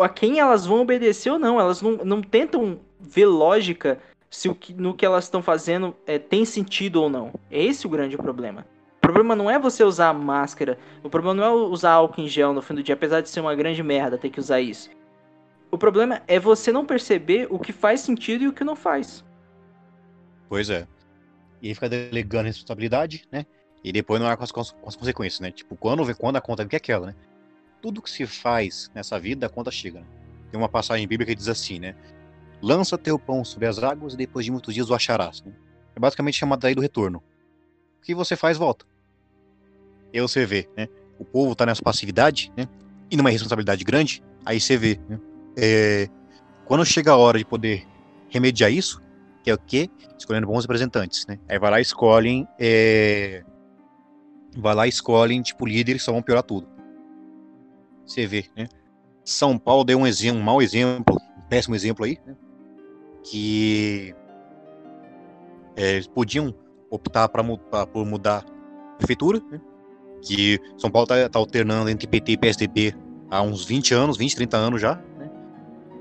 a 0.01 0.09
quem 0.09 0.39
elas 0.39 0.65
vão 0.65 0.81
obedecer 0.81 1.31
ou 1.31 1.39
não. 1.39 1.59
Elas 1.59 1.81
não, 1.81 1.97
não 1.97 2.21
tentam 2.21 2.79
ver 2.99 3.25
lógica 3.25 3.99
se 4.29 4.47
o 4.47 4.55
que, 4.55 4.73
no 4.73 4.93
que 4.93 5.05
elas 5.05 5.25
estão 5.25 5.41
fazendo 5.41 5.95
é, 6.05 6.17
tem 6.17 6.45
sentido 6.45 7.01
ou 7.01 7.09
não. 7.09 7.33
É 7.49 7.61
esse 7.63 7.85
o 7.85 7.89
grande 7.89 8.17
problema. 8.17 8.65
O 8.97 9.01
problema 9.01 9.35
não 9.35 9.49
é 9.49 9.57
você 9.57 9.83
usar 9.83 10.09
a 10.09 10.13
máscara, 10.13 10.77
o 11.03 11.09
problema 11.09 11.33
não 11.33 11.43
é 11.43 11.49
usar 11.49 11.93
álcool 11.93 12.21
em 12.21 12.27
gel 12.27 12.53
no 12.53 12.61
fim 12.61 12.75
do 12.75 12.83
dia, 12.83 12.93
apesar 12.93 13.21
de 13.21 13.29
ser 13.29 13.41
uma 13.41 13.55
grande 13.55 13.81
merda 13.81 14.17
ter 14.17 14.29
que 14.29 14.39
usar 14.39 14.61
isso. 14.61 14.89
O 15.71 15.77
problema 15.77 16.21
é 16.27 16.37
você 16.37 16.71
não 16.71 16.85
perceber 16.85 17.47
o 17.49 17.57
que 17.57 17.71
faz 17.71 18.01
sentido 18.01 18.43
e 18.43 18.47
o 18.49 18.53
que 18.53 18.63
não 18.63 18.75
faz. 18.75 19.23
Pois 20.49 20.69
é. 20.69 20.85
E 21.61 21.69
aí 21.69 21.73
fica 21.73 21.87
delegando 21.87 22.47
responsabilidade, 22.47 23.25
né? 23.31 23.45
E 23.81 23.91
depois 23.91 24.19
não 24.19 24.29
é 24.29 24.35
com 24.35 24.43
as, 24.43 24.51
com 24.51 24.59
as 24.59 24.95
consequências, 24.97 25.39
né? 25.39 25.49
Tipo, 25.49 25.77
quando, 25.77 26.13
quando 26.15 26.35
a 26.35 26.41
conta 26.41 26.65
que 26.65 26.75
é 26.75 26.77
aquela, 26.77 27.07
né? 27.07 27.15
Tudo 27.81 28.01
que 28.01 28.11
se 28.11 28.27
faz 28.27 28.91
nessa 28.93 29.17
vida, 29.17 29.45
a 29.45 29.49
conta 29.49 29.71
chega. 29.71 30.01
Né? 30.01 30.05
Tem 30.51 30.59
uma 30.59 30.67
passagem 30.67 31.07
bíblica 31.07 31.31
que 31.31 31.37
diz 31.37 31.47
assim, 31.47 31.79
né? 31.79 31.95
Lança 32.61 32.97
teu 32.97 33.17
pão 33.17 33.43
sobre 33.45 33.65
as 33.65 33.81
águas 33.81 34.13
e 34.13 34.17
depois 34.17 34.43
de 34.43 34.51
muitos 34.51 34.73
dias 34.73 34.89
o 34.89 34.93
acharás. 34.93 35.41
Né? 35.41 35.53
É 35.95 35.99
basicamente 35.99 36.37
chamado 36.37 36.65
aí 36.65 36.75
do 36.75 36.81
retorno. 36.81 37.23
O 37.99 38.01
que 38.03 38.13
você 38.13 38.35
faz, 38.35 38.57
volta. 38.57 38.85
E 40.11 40.19
você 40.19 40.45
vê, 40.45 40.67
né? 40.75 40.89
O 41.17 41.23
povo 41.23 41.55
tá 41.55 41.65
nessa 41.65 41.81
passividade, 41.81 42.51
né? 42.57 42.67
E 43.09 43.15
numa 43.15 43.29
responsabilidade 43.29 43.83
grande, 43.83 44.21
aí 44.45 44.59
você 44.59 44.75
vê, 44.75 44.99
né? 45.07 45.19
É, 45.57 46.07
quando 46.65 46.85
chega 46.85 47.11
a 47.11 47.17
hora 47.17 47.37
de 47.37 47.45
poder 47.45 47.87
remediar 48.29 48.71
isso, 48.71 49.01
que 49.43 49.49
é 49.49 49.53
o 49.53 49.57
quê? 49.57 49.89
Escolhendo 50.17 50.47
bons 50.47 50.63
representantes, 50.63 51.25
né? 51.27 51.39
Aí 51.49 51.57
vai 51.59 51.71
lá 51.71 51.79
e 51.79 51.81
escolhem. 51.81 52.47
É... 52.59 53.43
Vai 54.57 54.75
lá 54.75 54.85
e 54.85 54.89
escolhem, 54.89 55.41
tipo, 55.41 55.65
líderes 55.65 56.01
que 56.01 56.05
só 56.05 56.11
vão 56.11 56.21
piorar 56.21 56.43
tudo. 56.43 56.67
Você 58.05 58.27
vê, 58.27 58.45
né? 58.55 58.67
São 59.23 59.57
Paulo 59.57 59.83
deu 59.83 59.97
um 59.99 60.05
exemplo, 60.07 60.39
um 60.39 60.43
mau 60.43 60.61
exemplo, 60.61 61.15
um 61.37 61.41
péssimo 61.47 61.75
exemplo 61.75 62.05
aí, 62.05 62.17
né? 62.25 62.35
Que 63.23 64.13
é, 65.75 66.01
podiam 66.13 66.53
optar 66.89 67.29
pra, 67.29 67.41
mu- 67.43 67.57
pra- 67.57 67.87
por 67.87 68.05
mudar 68.05 68.43
a 68.93 68.95
prefeitura, 68.97 69.41
né? 69.49 69.61
Que 70.21 70.59
São 70.77 70.91
Paulo 70.91 71.07
tá, 71.07 71.29
tá 71.29 71.39
alternando 71.39 71.89
entre 71.89 72.07
PT 72.07 72.33
e 72.33 72.37
PSDB 72.37 72.93
há 73.29 73.41
uns 73.41 73.63
20 73.65 73.93
anos, 73.93 74.17
20, 74.17 74.35
30 74.35 74.57
anos 74.57 74.81
já? 74.81 75.01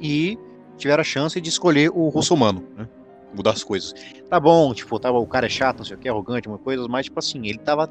E 0.01 0.39
tiveram 0.77 1.01
a 1.01 1.05
chance 1.05 1.41
de 1.41 1.49
escolher 1.49 1.91
o 1.91 2.09
russomano, 2.09 2.65
né? 2.77 2.89
Mudar 3.35 3.51
as 3.53 3.63
coisas. 3.63 3.95
Tá 4.29 4.41
bom, 4.41 4.73
tipo, 4.75 4.99
tava, 4.99 5.19
o 5.19 5.27
cara 5.27 5.47
é 5.47 5.49
chato, 5.49 5.79
não 5.79 5.85
sei 5.85 5.97
o 5.97 5.99
que, 5.99 6.09
arrogante, 6.09 6.49
uma 6.49 6.59
coisa, 6.59 6.87
mas, 6.89 7.05
tipo 7.07 7.19
assim, 7.19 7.47
ele 7.47 7.59
tava. 7.59 7.89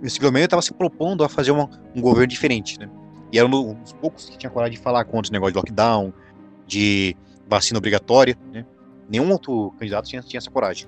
Possivelmente 0.00 0.42
ele 0.42 0.48
tava 0.48 0.62
se 0.62 0.72
propondo 0.72 1.24
a 1.24 1.28
fazer 1.28 1.50
uma- 1.50 1.68
um 1.94 2.00
governo 2.00 2.28
diferente, 2.28 2.78
né? 2.78 2.88
E 3.32 3.38
era 3.38 3.46
um 3.46 3.74
dos 3.74 3.92
poucos 3.92 4.28
que 4.28 4.38
tinha 4.38 4.50
coragem 4.50 4.76
de 4.76 4.82
falar 4.82 5.04
contra 5.04 5.26
esse 5.26 5.32
negócio 5.32 5.52
de 5.52 5.58
lockdown, 5.58 6.12
de 6.66 7.16
vacina 7.48 7.78
obrigatória, 7.78 8.36
né? 8.52 8.64
Nenhum 9.08 9.30
outro 9.30 9.72
candidato 9.78 10.08
tinha, 10.08 10.22
tinha 10.22 10.38
essa 10.38 10.50
coragem. 10.50 10.86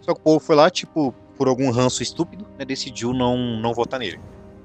Só 0.00 0.14
que 0.14 0.20
o 0.20 0.22
povo 0.22 0.40
foi 0.40 0.56
lá, 0.56 0.70
tipo, 0.70 1.14
por 1.36 1.48
algum 1.48 1.70
ranço 1.70 2.02
estúpido, 2.02 2.46
né, 2.58 2.64
decidiu 2.64 3.12
não, 3.12 3.36
não 3.60 3.72
votar 3.72 3.98
nele. 3.98 4.20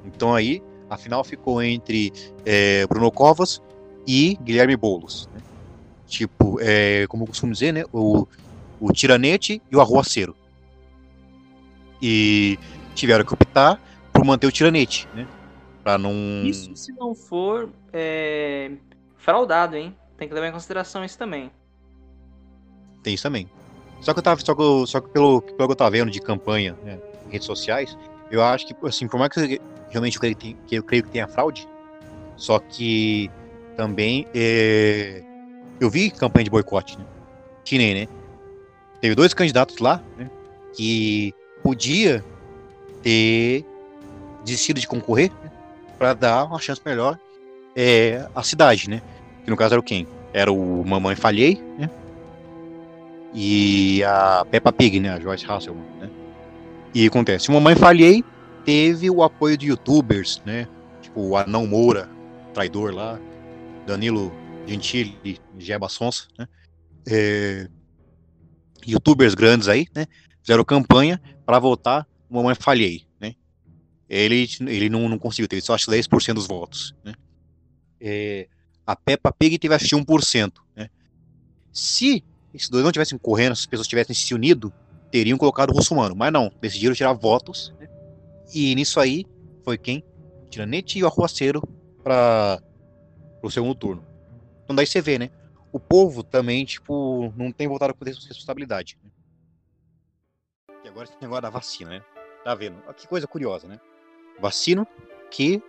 Então 0.05 0.33
aí, 0.33 0.61
a 0.89 0.97
final 0.97 1.23
ficou 1.23 1.61
entre 1.61 2.11
é, 2.45 2.85
Bruno 2.87 3.11
Covas 3.11 3.61
e 4.07 4.37
Guilherme 4.41 4.75
Boulos. 4.77 5.29
né? 5.33 5.41
Tipo, 6.07 6.57
é, 6.61 7.05
como 7.07 7.23
eu 7.23 7.27
costumo 7.27 7.51
dizer, 7.51 7.73
né? 7.73 7.83
O, 7.91 8.25
o 8.79 8.93
tiranete 8.93 9.61
e 9.69 9.75
o 9.75 9.81
arruaceiro. 9.81 10.33
E 12.01 12.57
tiveram 12.95 13.25
que 13.25 13.33
optar 13.33 13.79
por 14.13 14.23
manter 14.23 14.47
o 14.47 14.51
tiranete, 14.51 15.07
né? 15.13 15.27
Pra 15.83 15.97
não. 15.97 16.11
Isso 16.45 16.75
se 16.75 16.91
não 16.93 17.13
for 17.13 17.69
é, 17.91 18.71
fraudado, 19.17 19.75
hein? 19.75 19.95
Tem 20.17 20.27
que 20.27 20.33
levar 20.33 20.47
em 20.47 20.51
consideração 20.51 21.03
isso 21.03 21.17
também. 21.17 21.51
Tem 23.03 23.13
isso 23.13 23.23
também. 23.23 23.49
Só 24.01 24.13
que 24.13 24.19
eu 24.19 24.23
tava, 24.23 24.39
só 24.41 24.53
que, 24.55 24.61
eu- 24.61 24.85
só 24.87 25.01
que 25.01 25.09
pelo, 25.09 25.41
pelo 25.41 25.67
que 25.67 25.71
eu 25.71 25.75
tava 25.75 25.91
vendo 25.91 26.11
de 26.11 26.19
campanha 26.21 26.75
né, 26.83 26.99
em 27.27 27.31
redes 27.31 27.45
sociais, 27.47 27.97
eu 28.29 28.43
acho 28.43 28.67
que, 28.67 28.75
assim, 28.85 29.07
por 29.07 29.19
mais 29.19 29.31
que 29.31 29.59
realmente 29.89 30.15
eu 30.15 30.21
creio 30.21 30.35
que, 30.35 30.41
tem- 30.53 30.57
que 30.67 30.75
eu 30.75 30.83
creio 30.83 31.03
que 31.03 31.09
tenha 31.09 31.27
fraude, 31.27 31.67
só 32.35 32.59
que 32.59 33.29
também 33.77 34.27
é, 34.33 35.23
eu 35.79 35.89
vi 35.89 36.09
campanha 36.09 36.45
de 36.45 36.49
boicote, 36.49 36.97
né? 36.97 37.05
Nem, 37.71 37.93
né? 37.93 38.07
Teve 38.99 39.13
dois 39.13 39.33
candidatos 39.33 39.77
lá, 39.77 40.01
né? 40.17 40.29
Que 40.73 41.33
podia 41.61 42.23
ter 43.03 43.63
desistido 44.43 44.79
de 44.79 44.87
concorrer 44.87 45.31
né, 45.43 45.51
para 45.97 46.13
dar 46.13 46.45
uma 46.45 46.59
chance 46.59 46.81
melhor 46.83 47.19
é, 47.75 48.27
à 48.33 48.41
cidade, 48.41 48.89
né? 48.89 49.01
Que 49.43 49.51
no 49.51 49.57
caso 49.57 49.75
era 49.75 49.79
o 49.79 49.83
quem? 49.83 50.07
Era 50.33 50.51
o 50.51 50.83
Mamãe 50.85 51.15
Falhei, 51.15 51.61
né? 51.77 51.89
E 53.33 54.03
a 54.03 54.45
Peppa 54.49 54.71
Pig, 54.71 54.99
né? 54.99 55.11
A 55.11 55.19
Joyce 55.19 55.45
Hasselman, 55.45 55.83
né? 55.99 56.09
E 56.95 57.05
acontece, 57.05 57.49
o 57.49 57.53
Mamãe 57.53 57.75
Falhei 57.75 58.23
teve 58.65 59.09
o 59.09 59.21
apoio 59.21 59.57
de 59.57 59.67
youtubers, 59.67 60.41
né? 60.45 60.67
Tipo 61.01 61.21
o 61.21 61.37
Anão 61.37 61.67
Moura, 61.67 62.09
traidor 62.53 62.93
lá, 62.93 63.19
Danilo 63.87 64.31
Gentili, 64.67 65.39
Jeba 65.57 65.87
Sonsa, 65.87 66.27
né? 66.37 66.47
É, 67.09 67.69
youtubers 68.85 69.33
grandes 69.33 69.69
aí, 69.69 69.87
né? 69.95 70.05
Fizeram 70.41 70.63
campanha 70.63 71.21
para 71.45 71.57
votar 71.57 72.05
Mamãe 72.29 72.53
Falhei, 72.53 73.07
né? 73.19 73.33
Ele, 74.09 74.47
ele 74.67 74.89
não, 74.89 75.07
não 75.07 75.17
conseguiu, 75.17 75.47
teve 75.47 75.61
só 75.61 75.73
acho 75.73 75.89
10% 75.89 76.33
dos 76.33 76.47
votos, 76.47 76.93
né? 77.03 77.13
É, 77.99 78.47
a 78.85 78.95
Peppa 78.95 79.31
Pig 79.31 79.57
teve 79.57 79.73
acho 79.73 79.87
que 79.87 79.95
1%, 79.95 80.51
né? 80.75 80.89
Se 81.71 82.23
esses 82.53 82.69
dois 82.69 82.83
não 82.83 82.91
tivessem 82.91 83.17
correndo, 83.17 83.55
se 83.55 83.61
as 83.61 83.65
pessoas 83.67 83.87
tivessem 83.87 84.13
se 84.13 84.33
unido, 84.33 84.73
teriam 85.09 85.37
colocado 85.37 85.71
o 85.71 85.73
russomano, 85.73 86.15
mas 86.15 86.31
não, 86.31 86.51
decidiram 86.61 86.93
tirar 86.93 87.13
votos, 87.13 87.73
né? 87.79 87.87
E 88.53 88.75
nisso 88.75 88.99
aí 88.99 89.25
foi 89.63 89.77
quem? 89.77 90.03
Tiranete 90.49 90.99
e 90.99 91.03
o 91.03 91.07
Arruaceiro 91.07 91.61
para 92.03 92.61
o 93.41 93.49
segundo 93.49 93.75
turno. 93.75 94.05
Então 94.63 94.75
daí 94.75 94.85
você 94.85 95.01
vê, 95.01 95.17
né? 95.17 95.29
O 95.71 95.79
povo 95.79 96.23
também, 96.23 96.65
tipo, 96.65 97.33
não 97.35 97.51
tem 97.51 97.67
voltado 97.67 97.93
com 97.93 98.05
responsabilidade. 98.05 98.97
Né? 99.03 99.11
E 100.83 100.87
agora 100.87 101.05
esse 101.05 101.17
negócio 101.21 101.41
da 101.41 101.49
vacina, 101.49 101.91
né? 101.91 102.05
Tá 102.43 102.55
vendo? 102.55 102.81
Que 102.93 103.07
coisa 103.07 103.27
curiosa, 103.27 103.67
né? 103.67 103.79
Vacina 104.39 104.87
que 105.29 105.61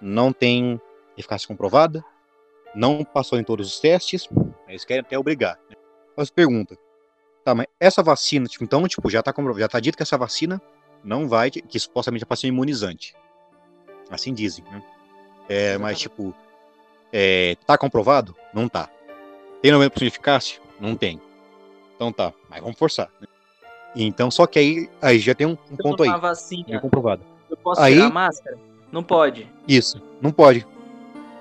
não 0.00 0.32
tem 0.32 0.80
eficácia 1.16 1.48
comprovada, 1.48 2.04
não 2.74 3.04
passou 3.04 3.38
em 3.38 3.44
todos 3.44 3.68
os 3.68 3.80
testes, 3.80 4.28
eles 4.68 4.84
querem 4.84 5.00
até 5.00 5.18
obrigar. 5.18 5.58
Né? 5.70 5.76
Mas 6.16 6.30
pergunta, 6.30 6.76
tá, 7.44 7.54
mas 7.54 7.66
essa 7.80 8.02
vacina, 8.02 8.46
tipo, 8.46 8.64
então, 8.64 8.86
tipo, 8.86 9.08
já 9.08 9.22
tá, 9.22 9.32
já 9.56 9.68
tá 9.68 9.80
dito 9.80 9.96
que 9.96 10.02
essa 10.02 10.18
vacina 10.18 10.60
não 11.02 11.28
vai, 11.28 11.50
que 11.50 11.78
supostamente 11.78 12.24
é 12.24 12.26
para 12.26 12.36
ser 12.36 12.48
imunizante. 12.48 13.14
Assim 14.10 14.34
dizem, 14.34 14.64
né? 14.64 14.82
É, 15.48 15.78
mas, 15.78 15.98
tipo, 15.98 16.34
é, 17.12 17.56
tá 17.66 17.76
comprovado? 17.78 18.34
Não 18.52 18.68
tá. 18.68 18.88
Tem 19.62 19.72
90% 19.72 19.98
de 19.98 20.06
eficácia? 20.06 20.60
Não 20.80 20.94
tem. 20.94 21.20
Então 21.94 22.12
tá, 22.12 22.32
mas 22.48 22.60
vamos 22.60 22.78
forçar. 22.78 23.08
Né? 23.20 23.26
Então, 23.96 24.30
só 24.30 24.46
que 24.46 24.58
aí, 24.58 24.90
aí 25.00 25.18
já 25.18 25.34
tem 25.34 25.46
um, 25.46 25.56
um 25.70 25.76
ponto 25.76 26.02
aí. 26.02 26.20
Vacina, 26.20 26.64
já 26.68 26.80
comprovado. 26.80 27.22
Eu 27.48 27.56
posso 27.56 27.80
aí, 27.80 27.94
tirar 27.94 28.06
a 28.06 28.10
máscara? 28.10 28.58
Não 28.92 29.02
pode. 29.02 29.50
Isso, 29.66 30.02
não 30.20 30.30
pode. 30.30 30.66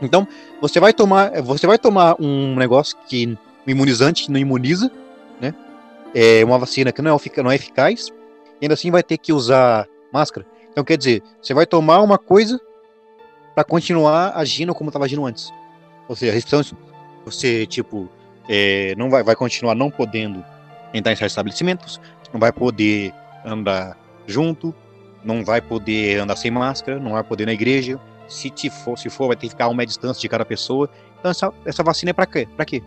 Então, 0.02 0.28
você 0.62 0.80
vai 0.80 0.94
tomar, 0.94 1.42
você 1.42 1.68
vai 1.68 1.78
tomar 1.78 2.16
um 2.20 2.56
negócio 2.56 2.98
que 3.08 3.38
um 3.68 3.72
imunizante 3.72 4.26
que 4.26 4.32
não 4.32 4.40
imuniza, 4.40 4.92
né? 5.40 5.54
É 6.14 6.44
uma 6.46 6.58
vacina 6.58 6.92
que 6.92 7.02
não 7.02 7.16
é, 7.16 7.42
não 7.42 7.52
é 7.52 7.56
eficaz, 7.56 8.08
e 8.62 8.66
ainda 8.66 8.74
assim 8.74 8.92
vai 8.92 9.04
ter 9.04 9.18
que 9.18 9.34
usar 9.34 9.88
máscara. 10.12 10.46
Então, 10.72 10.84
quer 10.84 10.98
dizer, 10.98 11.24
você 11.42 11.54
vai 11.54 11.66
tomar 11.66 12.02
uma 12.02 12.18
coisa 12.18 12.60
para 13.56 13.64
continuar 13.64 14.34
agindo 14.36 14.76
como 14.76 14.90
estava 14.90 15.06
agindo 15.06 15.26
antes. 15.26 15.52
Ou 16.08 16.16
seja, 16.16 16.34
a 16.34 16.36
restrição, 16.36 16.78
você, 17.24 17.66
tipo, 17.66 18.10
é, 18.48 18.94
não 18.98 19.10
vai, 19.10 19.24
vai 19.24 19.36
continuar 19.36 19.74
não 19.74 19.90
podendo 19.90 20.44
entrar 20.94 21.14
em 21.14 21.26
estabelecimentos, 21.26 22.00
não 22.32 22.40
vai 22.40 22.52
poder 22.52 23.14
andar 23.46 23.98
junto, 24.28 24.76
não 25.24 25.44
vai 25.44 25.62
poder 25.62 26.20
andar 26.20 26.36
sem 26.36 26.52
máscara, 26.52 27.00
não 27.00 27.14
vai 27.14 27.24
poder 27.24 27.46
na 27.46 27.54
igreja. 27.54 28.00
Se, 28.28 28.50
te 28.50 28.70
for, 28.70 28.98
se 28.98 29.10
for, 29.10 29.28
vai 29.28 29.36
ter 29.36 29.48
que 29.48 29.50
ficar 29.50 29.66
a 29.66 29.70
uma 29.70 29.86
distância 29.86 30.20
de 30.20 30.28
cada 30.28 30.46
pessoa. 30.46 30.90
Então, 31.20 31.32
essa, 31.32 31.54
essa 31.66 31.84
vacina 31.84 32.10
é 32.10 32.14
para 32.14 32.26
quê? 32.26 32.48
Quê? 32.68 32.84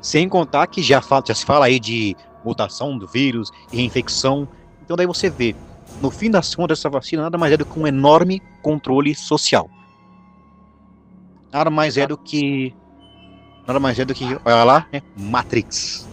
Sem 0.00 0.28
contar 0.28 0.66
que 0.66 0.82
já, 0.82 1.00
fala, 1.00 1.24
já 1.26 1.34
se 1.34 1.44
fala 1.44 1.66
aí 1.66 1.80
de 1.80 2.16
mutação 2.44 2.96
do 2.96 3.06
vírus 3.06 3.50
e 3.72 3.76
reinfecção. 3.76 4.48
Então, 4.82 4.96
daí 4.96 5.06
você 5.06 5.28
vê, 5.28 5.54
no 6.02 6.10
fim 6.10 6.30
das 6.30 6.52
contas, 6.52 6.80
essa 6.80 6.90
vacina 6.90 7.22
nada 7.22 7.38
mais 7.38 7.52
é 7.52 7.56
do 7.56 7.64
que 7.64 7.78
um 7.78 7.86
enorme 7.86 8.42
controle 8.60 9.14
social. 9.14 9.70
Nada 11.52 11.70
mais 11.70 11.96
é 11.96 12.06
do 12.06 12.18
que. 12.18 12.74
Nada 13.66 13.78
mais 13.78 13.98
é 13.98 14.04
do 14.04 14.12
que. 14.12 14.24
Olha 14.44 14.64
lá, 14.64 14.88
né? 14.92 15.00
Matrix. 15.16 16.08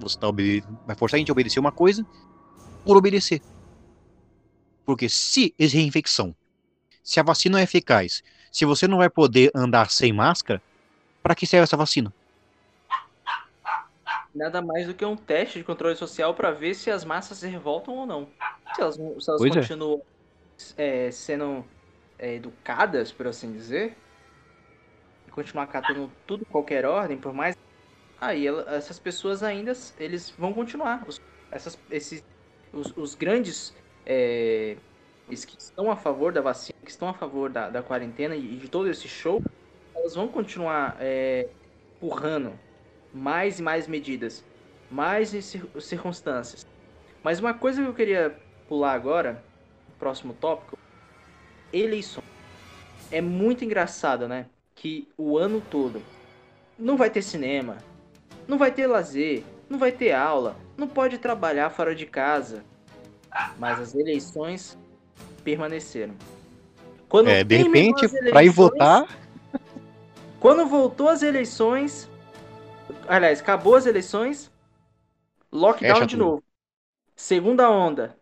Você 0.00 0.18
tá 0.18 0.26
vai 0.86 0.94
forçar 0.94 1.16
a 1.16 1.18
gente 1.18 1.30
a 1.30 1.32
obedecer 1.32 1.58
uma 1.58 1.72
coisa 1.72 2.04
por 2.84 2.96
obedecer. 2.96 3.40
Porque 4.84 5.08
se 5.08 5.54
essa 5.58 5.74
reinfecção, 5.74 6.34
se 7.02 7.18
a 7.18 7.22
vacina 7.22 7.60
é 7.60 7.62
eficaz, 7.62 8.22
se 8.52 8.66
você 8.66 8.86
não 8.86 8.98
vai 8.98 9.08
poder 9.08 9.50
andar 9.54 9.90
sem 9.90 10.12
máscara, 10.12 10.60
para 11.22 11.34
que 11.34 11.46
serve 11.46 11.64
essa 11.64 11.76
vacina? 11.76 12.12
Nada 14.34 14.60
mais 14.60 14.86
do 14.86 14.94
que 14.94 15.04
um 15.04 15.16
teste 15.16 15.58
de 15.58 15.64
controle 15.64 15.94
social 15.94 16.34
para 16.34 16.50
ver 16.50 16.74
se 16.74 16.90
as 16.90 17.04
massas 17.04 17.38
se 17.38 17.46
revoltam 17.46 17.94
ou 17.94 18.04
não. 18.04 18.28
Se 18.74 18.80
elas, 18.80 18.96
se 18.96 19.30
elas 19.30 19.42
é. 19.42 19.48
continuam 19.48 20.02
é. 20.76 21.06
É, 21.06 21.10
sendo 21.12 21.64
é, 22.18 22.34
educadas, 22.34 23.12
por 23.12 23.28
assim 23.28 23.52
dizer, 23.52 23.96
e 25.28 25.30
continuar 25.30 25.68
catando 25.68 26.10
tudo 26.26 26.44
qualquer 26.46 26.84
ordem, 26.84 27.16
por 27.16 27.32
mais 27.32 27.56
aí 28.20 28.46
ela, 28.46 28.74
essas 28.74 28.98
pessoas 28.98 29.42
ainda 29.42 29.72
eles 29.98 30.30
vão 30.36 30.52
continuar. 30.52 31.04
Os, 31.06 31.20
essas, 31.50 31.78
esses, 31.88 32.24
os, 32.72 32.92
os 32.96 33.14
grandes 33.14 33.72
é, 34.04 34.76
que 35.28 35.56
estão 35.58 35.90
a 35.92 35.96
favor 35.96 36.32
da 36.32 36.40
vacina, 36.40 36.78
que 36.84 36.90
estão 36.90 37.08
a 37.08 37.14
favor 37.14 37.50
da, 37.50 37.70
da 37.70 37.82
quarentena 37.82 38.34
e 38.34 38.56
de 38.56 38.68
todo 38.68 38.90
esse 38.90 39.06
show, 39.06 39.40
elas 39.94 40.14
vão 40.16 40.26
continuar 40.26 40.96
é, 40.98 41.48
empurrando 41.96 42.58
mais 43.14 43.60
e 43.60 43.62
mais 43.62 43.86
medidas, 43.86 44.44
mais 44.90 45.30
circunstâncias. 45.80 46.66
Mas 47.22 47.38
uma 47.38 47.54
coisa 47.54 47.80
que 47.80 47.88
eu 47.88 47.94
queria 47.94 48.36
pular 48.68 48.92
agora, 48.92 49.42
próximo 49.98 50.34
tópico, 50.34 50.76
eleições. 51.72 52.26
É 53.10 53.20
muito 53.20 53.64
engraçado, 53.64 54.26
né? 54.26 54.46
Que 54.74 55.08
o 55.16 55.38
ano 55.38 55.62
todo 55.70 56.02
não 56.78 56.96
vai 56.96 57.08
ter 57.08 57.22
cinema, 57.22 57.78
não 58.48 58.58
vai 58.58 58.72
ter 58.72 58.86
lazer, 58.86 59.44
não 59.70 59.78
vai 59.78 59.92
ter 59.92 60.12
aula, 60.12 60.56
não 60.76 60.88
pode 60.88 61.18
trabalhar 61.18 61.70
fora 61.70 61.94
de 61.94 62.04
casa. 62.04 62.64
Mas 63.58 63.80
as 63.80 63.94
eleições 63.94 64.76
permaneceram. 65.42 66.14
Quando 67.08 67.28
é, 67.28 67.44
de 67.44 67.56
repente, 67.56 68.08
para 68.30 68.42
ir 68.42 68.48
votar. 68.48 69.06
Quando 70.40 70.66
voltou 70.66 71.08
as 71.08 71.22
eleições, 71.22 72.08
Aliás, 73.08 73.40
acabou 73.40 73.74
as 73.74 73.86
eleições. 73.86 74.50
Lockdown 75.52 75.94
Fecha 75.94 76.06
de 76.06 76.16
tudo. 76.16 76.24
novo. 76.24 76.44
Segunda 77.16 77.70
onda. 77.70 78.16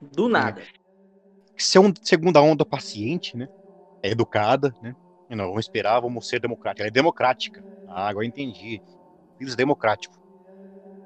Do 0.00 0.28
nada. 0.28 0.62
Se 1.56 1.76
é 1.76 1.80
uma 1.80 1.92
segunda 2.02 2.40
onda 2.40 2.64
paciente, 2.64 3.36
né? 3.36 3.48
É 4.02 4.10
educada, 4.10 4.74
né? 4.80 4.94
Não, 5.28 5.46
vamos 5.46 5.66
esperar, 5.66 6.00
vamos 6.00 6.26
ser 6.26 6.40
democrática. 6.40 6.82
Ela 6.82 6.88
é 6.88 6.90
democrática. 6.90 7.64
Ah, 7.86 8.08
agora 8.08 8.26
entendi. 8.26 8.82
Vírus 9.38 9.54
democrático. 9.54 10.16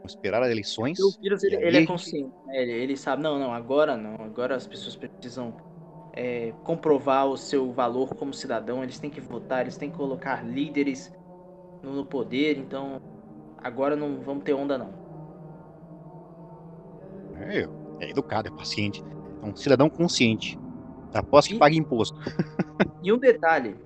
Vamos 0.03 0.12
esperar 0.12 0.43
as 0.43 0.51
eleições. 0.51 0.99
O 0.99 1.11
vírus, 1.20 1.43
ele, 1.43 1.57
ele 1.57 1.79
é 1.79 1.87
consciente. 1.87 2.33
Né? 2.47 2.62
Ele, 2.62 2.72
ele 2.72 2.97
sabe, 2.97 3.22
não, 3.22 3.39
não, 3.39 3.53
agora 3.53 3.97
não. 3.97 4.14
Agora 4.25 4.55
as 4.55 4.66
pessoas 4.66 4.97
precisam 4.97 5.55
é, 6.12 6.53
comprovar 6.62 7.27
o 7.27 7.37
seu 7.37 7.72
valor 7.72 8.14
como 8.14 8.33
cidadão. 8.33 8.83
Eles 8.83 8.99
têm 8.99 9.11
que 9.11 9.20
votar, 9.20 9.62
eles 9.62 9.77
têm 9.77 9.91
que 9.91 9.97
colocar 9.97 10.45
líderes 10.45 11.12
no 11.93 12.05
poder, 12.05 12.59
então 12.59 13.01
agora 13.59 13.97
não 13.97 14.20
vamos 14.20 14.45
ter 14.45 14.53
onda 14.53 14.78
não. 14.78 14.93
É, 17.37 17.68
é 18.01 18.11
educado, 18.11 18.49
é 18.49 18.51
paciente, 18.51 19.03
é 19.43 19.47
um 19.47 19.55
cidadão 19.55 19.89
consciente. 19.89 20.59
Após 21.12 21.47
que 21.47 21.55
e, 21.55 21.59
paga 21.59 21.74
imposto. 21.74 22.18
e 23.03 23.12
um 23.12 23.18
detalhe 23.18 23.76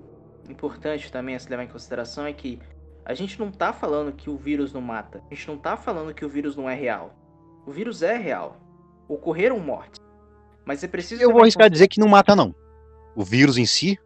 importante 0.49 1.11
também 1.11 1.35
a 1.35 1.39
se 1.39 1.49
levar 1.49 1.63
em 1.63 1.67
consideração 1.67 2.25
é 2.25 2.33
que 2.33 2.59
a 3.05 3.13
gente 3.13 3.39
não 3.39 3.51
tá 3.51 3.71
falando 3.71 4.11
que 4.11 4.29
o 4.29 4.37
vírus 4.37 4.73
não 4.73 4.81
mata. 4.81 5.21
A 5.29 5.33
gente 5.33 5.47
não 5.47 5.57
tá 5.57 5.77
falando 5.77 6.13
que 6.13 6.25
o 6.25 6.29
vírus 6.29 6.55
não 6.55 6.69
é 6.69 6.75
real. 6.75 7.15
O 7.65 7.71
vírus 7.71 8.01
é 8.01 8.17
real. 8.17 8.57
Ocorreram 9.07 9.59
mortes. 9.59 9.99
Mas 10.65 10.83
é 10.83 10.87
preciso. 10.87 11.21
Eu 11.21 11.31
vou 11.31 11.41
arriscar 11.41 11.69
dizer 11.69 11.87
que 11.87 11.99
não 11.99 12.07
mata, 12.07 12.35
não. 12.35 12.53
O 13.15 13.23
vírus 13.23 13.57
em 13.57 13.65
si, 13.65 13.97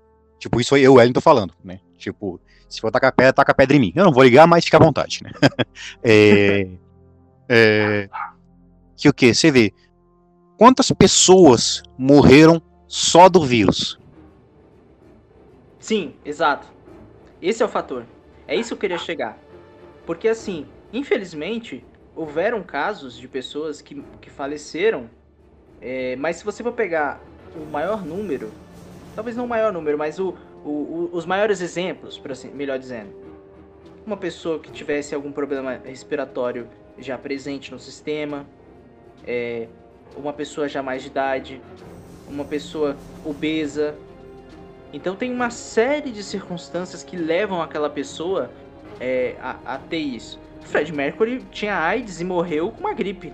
tipo, 0.44 0.60
isso 0.60 0.76
aí 0.76 0.84
eu, 0.84 1.00
Ellen, 1.00 1.14
tô 1.14 1.22
falando, 1.22 1.54
né? 1.64 1.80
Tipo, 1.98 2.40
se 2.68 2.82
for 2.82 2.92
tacar 2.92 3.14
pedra, 3.14 3.32
taca 3.32 3.54
pedra 3.54 3.78
em 3.78 3.80
mim. 3.80 3.94
Eu 3.96 4.04
não 4.04 4.12
vou 4.12 4.24
ligar, 4.24 4.46
mas 4.46 4.66
fica 4.66 4.78
à 4.78 4.80
vontade, 4.84 5.22
né? 5.24 5.32
é, 6.04 6.68
é, 7.48 8.10
que 8.98 9.08
o 9.08 9.14
que? 9.14 9.34
Você 9.34 9.50
vê. 9.52 9.74
Quantas 10.58 10.92
pessoas 10.92 11.82
morreram 11.98 12.62
só 12.88 13.30
do 13.30 13.42
vírus? 13.46 13.98
Sim, 15.80 16.14
exato. 16.26 16.68
Esse 17.42 17.64
é 17.64 17.66
o 17.66 17.70
fator. 17.70 18.06
É 18.48 18.56
isso 18.56 18.70
que 18.70 18.74
eu 18.74 18.80
queria 18.80 18.98
chegar. 18.98 19.38
Porque 20.06 20.28
assim, 20.28 20.66
infelizmente, 20.92 21.86
houveram 22.16 22.62
casos 22.62 23.18
de 23.18 23.28
pessoas 23.28 23.82
que, 23.82 24.04
que 24.20 24.30
faleceram. 24.30 25.10
É, 25.82 26.16
mas 26.18 26.38
se 26.38 26.46
você 26.46 26.62
for 26.62 26.74
pegar 26.74 27.22
o 27.56 27.66
maior 27.66 28.06
número, 28.06 28.52
talvez 29.16 29.36
não 29.36 29.46
o 29.46 29.48
maior 29.48 29.72
número, 29.72 29.98
mas 29.98 30.20
o, 30.20 30.36
o, 30.64 30.70
o, 30.70 31.10
os 31.14 31.26
maiores 31.26 31.62
exemplos, 31.62 32.22
assim, 32.30 32.50
melhor 32.50 32.80
dizendo. 32.80 33.14
Uma 34.06 34.18
pessoa 34.18 34.60
que 34.60 34.72
tivesse 34.72 35.16
algum 35.16 35.32
problema 35.32 35.80
respiratório 35.84 36.68
já 36.98 37.18
presente 37.18 37.72
no 37.72 37.80
sistema, 37.80 38.46
é, 39.26 39.68
uma 40.16 40.34
pessoa 40.34 40.68
já 40.68 40.84
mais 40.84 41.02
de 41.02 41.08
idade, 41.08 41.62
uma 42.28 42.44
pessoa 42.44 42.96
obesa. 43.26 43.96
Então 44.92 45.16
tem 45.16 45.32
uma 45.32 45.50
série 45.50 46.12
de 46.12 46.24
circunstâncias 46.24 47.04
que 47.04 47.16
levam 47.16 47.62
aquela 47.62 47.90
pessoa 47.90 48.52
é, 49.00 49.36
a, 49.42 49.58
a, 49.66 49.78
ter 49.78 49.98
isso. 49.98 50.40
Fred 50.62 50.92
Mercury 50.94 51.44
tinha 51.52 51.76
AIDS 51.76 52.22
e 52.22 52.24
morreu 52.24 52.72
com 52.72 52.82
uma 52.82 52.94
gripe. 52.94 53.34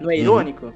Não 0.00 0.10
é 0.10 0.14
uhum. 0.14 0.20
irônico? 0.20 0.66
Uhum. 0.66 0.72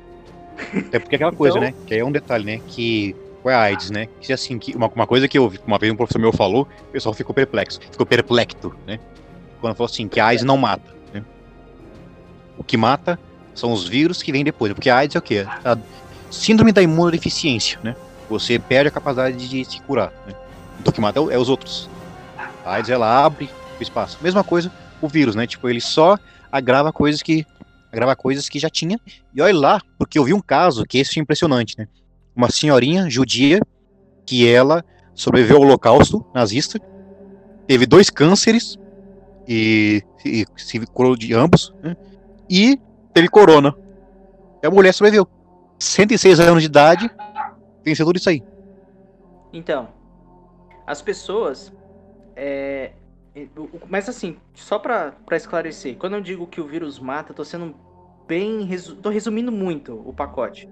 É 0.92 0.98
porque 0.98 1.14
é 1.14 1.16
aquela 1.16 1.32
coisa, 1.34 1.58
então... 1.58 1.70
né? 1.70 1.74
Que 1.86 1.94
é 1.94 2.04
um 2.04 2.12
detalhe, 2.12 2.44
né? 2.44 2.60
Que 2.68 3.16
foi 3.46 3.54
a 3.54 3.60
AIDS, 3.60 3.92
né? 3.92 4.08
Que 4.20 4.32
assim, 4.32 4.58
que 4.58 4.74
uma, 4.74 4.88
uma 4.88 5.06
coisa 5.06 5.28
que 5.28 5.38
eu 5.38 5.52
uma 5.64 5.78
vez 5.78 5.92
um 5.92 5.96
professor 5.96 6.18
meu 6.18 6.32
falou, 6.32 6.66
o 6.88 6.90
pessoal 6.90 7.14
ficou 7.14 7.32
perplexo, 7.32 7.78
ficou 7.80 8.04
perplexo, 8.04 8.74
né? 8.84 8.98
Quando 9.60 9.76
falou 9.76 9.88
assim, 9.88 10.08
que 10.08 10.18
a 10.18 10.26
AIDS 10.26 10.44
não 10.44 10.56
mata, 10.56 10.92
né? 11.14 11.22
O 12.58 12.64
que 12.64 12.76
mata 12.76 13.16
são 13.54 13.72
os 13.72 13.86
vírus 13.86 14.20
que 14.20 14.32
vêm 14.32 14.42
depois, 14.42 14.72
porque 14.72 14.90
a 14.90 14.96
AIDS 14.96 15.14
é 15.14 15.18
o 15.20 15.22
quê? 15.22 15.46
A 15.64 15.78
síndrome 16.28 16.72
da 16.72 16.82
imunodeficiência, 16.82 17.78
né? 17.84 17.94
Você 18.28 18.58
perde 18.58 18.88
a 18.88 18.90
capacidade 18.90 19.48
de 19.48 19.64
se 19.64 19.80
curar, 19.82 20.12
né? 20.26 20.34
Então 20.80 20.90
o 20.90 20.92
que 20.92 21.00
mata 21.00 21.20
é, 21.20 21.34
é 21.34 21.38
os 21.38 21.48
outros. 21.48 21.88
A 22.64 22.72
AIDS, 22.72 22.90
ela 22.90 23.24
abre 23.24 23.48
o 23.78 23.80
espaço. 23.80 24.18
Mesma 24.20 24.42
coisa 24.42 24.72
o 25.00 25.06
vírus, 25.06 25.36
né? 25.36 25.46
Tipo, 25.46 25.68
ele 25.68 25.80
só 25.80 26.18
agrava 26.50 26.92
coisas 26.92 27.22
que 27.22 27.46
agrava 27.92 28.16
coisas 28.16 28.48
que 28.48 28.58
já 28.58 28.68
tinha. 28.68 28.98
E 29.32 29.40
olha 29.40 29.56
lá, 29.56 29.82
porque 29.96 30.18
eu 30.18 30.24
vi 30.24 30.34
um 30.34 30.40
caso 30.40 30.84
que 30.84 30.98
esse 30.98 31.16
é 31.16 31.22
impressionante, 31.22 31.78
né? 31.78 31.86
Uma 32.36 32.50
senhorinha 32.50 33.08
judia 33.08 33.60
que 34.26 34.46
ela 34.46 34.84
sobreviveu 35.14 35.56
ao 35.56 35.62
holocausto 35.62 36.24
nazista, 36.34 36.78
teve 37.66 37.86
dois 37.86 38.10
cânceres 38.10 38.78
e, 39.48 40.02
e 40.24 40.44
se 40.56 40.78
curou 40.86 41.16
de 41.16 41.32
ambos, 41.32 41.74
né? 41.82 41.96
e 42.50 42.78
teve 43.14 43.28
corona. 43.28 43.74
E 44.62 44.66
a 44.66 44.70
mulher 44.70 44.92
sobreviveu. 44.92 45.26
106 45.78 46.40
anos 46.40 46.62
de 46.62 46.66
idade, 46.66 47.10
venceu 47.84 48.04
tudo 48.06 48.16
isso 48.16 48.28
aí. 48.28 48.42
Então, 49.52 49.88
as 50.86 51.00
pessoas. 51.02 51.72
É, 52.34 52.92
mas 53.88 54.08
assim, 54.08 54.36
só 54.54 54.78
pra 54.78 55.14
esclarecer, 55.32 55.96
quando 55.96 56.14
eu 56.14 56.20
digo 56.20 56.46
que 56.46 56.60
o 56.60 56.66
vírus 56.66 56.98
mata, 56.98 57.34
tô 57.34 57.44
sendo 57.44 57.74
bem. 58.26 58.64
Resu, 58.64 58.96
tô 58.96 59.08
resumindo 59.10 59.52
muito 59.52 60.02
o 60.06 60.12
pacote. 60.12 60.68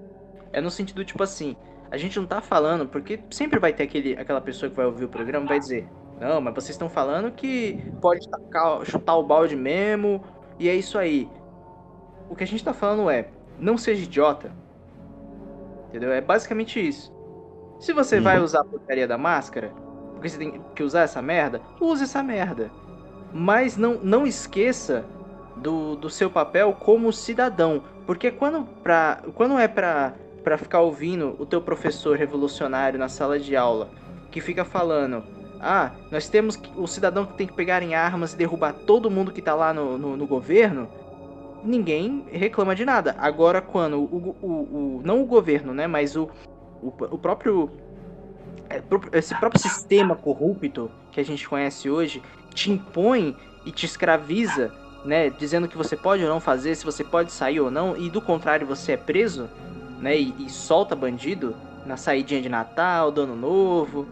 É 0.55 0.61
no 0.61 0.71
sentido, 0.71 1.05
tipo 1.05 1.23
assim, 1.23 1.57
a 1.91 1.97
gente 1.97 2.19
não 2.19 2.27
tá 2.27 2.41
falando, 2.41 2.87
porque 2.87 3.19
sempre 3.31 3.59
vai 3.59 3.73
ter 3.73 3.83
aquele, 3.83 4.17
aquela 4.17 4.41
pessoa 4.41 4.71
que 4.71 4.77
vai 4.77 4.87
ouvir 4.87 5.05
o 5.05 5.09
programa 5.09 5.45
e 5.47 5.49
vai 5.49 5.59
dizer, 5.59 5.89
não, 6.21 6.41
mas 6.41 6.55
vocês 6.55 6.71
estão 6.71 6.89
falando 6.89 7.33
que 7.33 7.93
pode 8.01 8.29
tacar, 8.29 8.85
chutar 8.85 9.17
o 9.17 9.25
balde 9.25 9.57
mesmo, 9.57 10.23
e 10.59 10.69
é 10.69 10.75
isso 10.75 10.97
aí. 10.97 11.29
O 12.31 12.37
que 12.37 12.45
a 12.45 12.47
gente 12.47 12.65
tá 12.65 12.73
falando 12.73 13.11
é, 13.11 13.29
não 13.59 13.77
seja 13.77 14.05
idiota. 14.05 14.53
Entendeu? 15.89 16.13
É 16.13 16.21
basicamente 16.21 16.85
isso. 16.85 17.13
Se 17.81 17.93
você 17.93 18.21
vai 18.21 18.39
uhum. 18.39 18.45
usar 18.45 18.61
a 18.61 18.65
porcaria 18.65 19.07
da 19.07 19.19
máscara, 19.19 19.73
porque 20.13 20.29
você 20.29 20.39
tem 20.39 20.63
que 20.75 20.83
usar 20.83 21.03
essa 21.03 21.21
merda, 21.21 21.61
use 21.81 22.05
essa 22.05 22.23
merda. 22.23 22.71
Mas 23.33 23.77
não, 23.77 23.95
não 23.95 24.25
esqueça 24.25 25.05
do, 25.57 25.97
do 25.97 26.09
seu 26.09 26.31
papel 26.31 26.73
como 26.73 27.13
cidadão. 27.13 27.83
Porque 28.07 28.31
quando, 28.31 28.65
pra, 28.83 29.23
quando 29.35 29.59
é 29.59 29.67
pra, 29.67 30.15
pra 30.45 30.59
ficar 30.59 30.83
ouvindo 30.83 31.35
o 31.39 31.47
teu 31.47 31.61
professor 31.61 32.17
revolucionário 32.17 32.99
na 32.99 33.09
sala 33.09 33.41
de 33.41 33.57
aula, 33.57 33.89
que 34.31 34.41
fica 34.41 34.65
falando, 34.65 35.25
ah, 35.59 35.93
nós 36.11 36.29
temos 36.29 36.61
o 36.77 36.87
cidadão 36.87 37.25
que 37.25 37.39
tem 37.39 37.47
que 37.47 37.55
pegar 37.55 37.83
em 37.83 37.95
armas 37.95 38.35
e 38.35 38.37
derrubar 38.37 38.75
todo 38.75 39.11
mundo 39.11 39.33
que 39.33 39.41
tá 39.41 39.55
lá 39.55 39.73
no, 39.73 39.97
no, 39.97 40.17
no 40.17 40.27
governo, 40.27 40.89
ninguém 41.65 42.27
reclama 42.31 42.75
de 42.75 42.85
nada. 42.85 43.17
Agora, 43.19 43.63
quando 43.63 43.99
o, 43.99 44.37
o, 44.43 44.47
o, 44.47 45.03
não 45.03 45.23
o 45.23 45.27
governo, 45.27 45.73
né, 45.73 45.87
mas 45.87 46.15
o, 46.15 46.29
o, 46.83 46.89
o 46.89 47.19
próprio 47.19 47.71
é, 48.69 48.83
esse 49.13 49.35
próprio 49.37 49.61
sistema 49.61 50.15
corrupto 50.15 50.91
que 51.11 51.21
a 51.21 51.25
gente 51.25 51.49
conhece 51.49 51.89
hoje 51.89 52.23
te 52.55 52.71
impõe 52.71 53.37
e 53.65 53.73
te 53.73 53.87
escraviza, 53.87 54.73
né, 55.05 55.31
dizendo 55.31 55.69
que 55.69 55.77
você 55.77 55.97
pode 55.97 56.23
ou 56.23 56.29
não 56.29 56.41
fazer, 56.41 56.75
se 56.75 56.85
você 56.85 57.03
pode 57.03 57.33
sair 57.33 57.61
ou 57.61 57.71
não, 57.71 57.97
e 57.97 58.11
do 58.11 58.21
contrário 58.21 58.67
você 58.67 58.93
é 58.93 58.97
preso, 58.97 59.49
né, 59.99 60.19
e, 60.19 60.47
e 60.47 60.51
solta 60.51 60.95
bandido 60.95 61.57
na 61.87 61.97
saidinha 61.97 62.41
de 62.41 62.49
Natal, 62.49 63.11
do 63.11 63.23
Ano 63.23 63.37
Novo. 63.37 64.07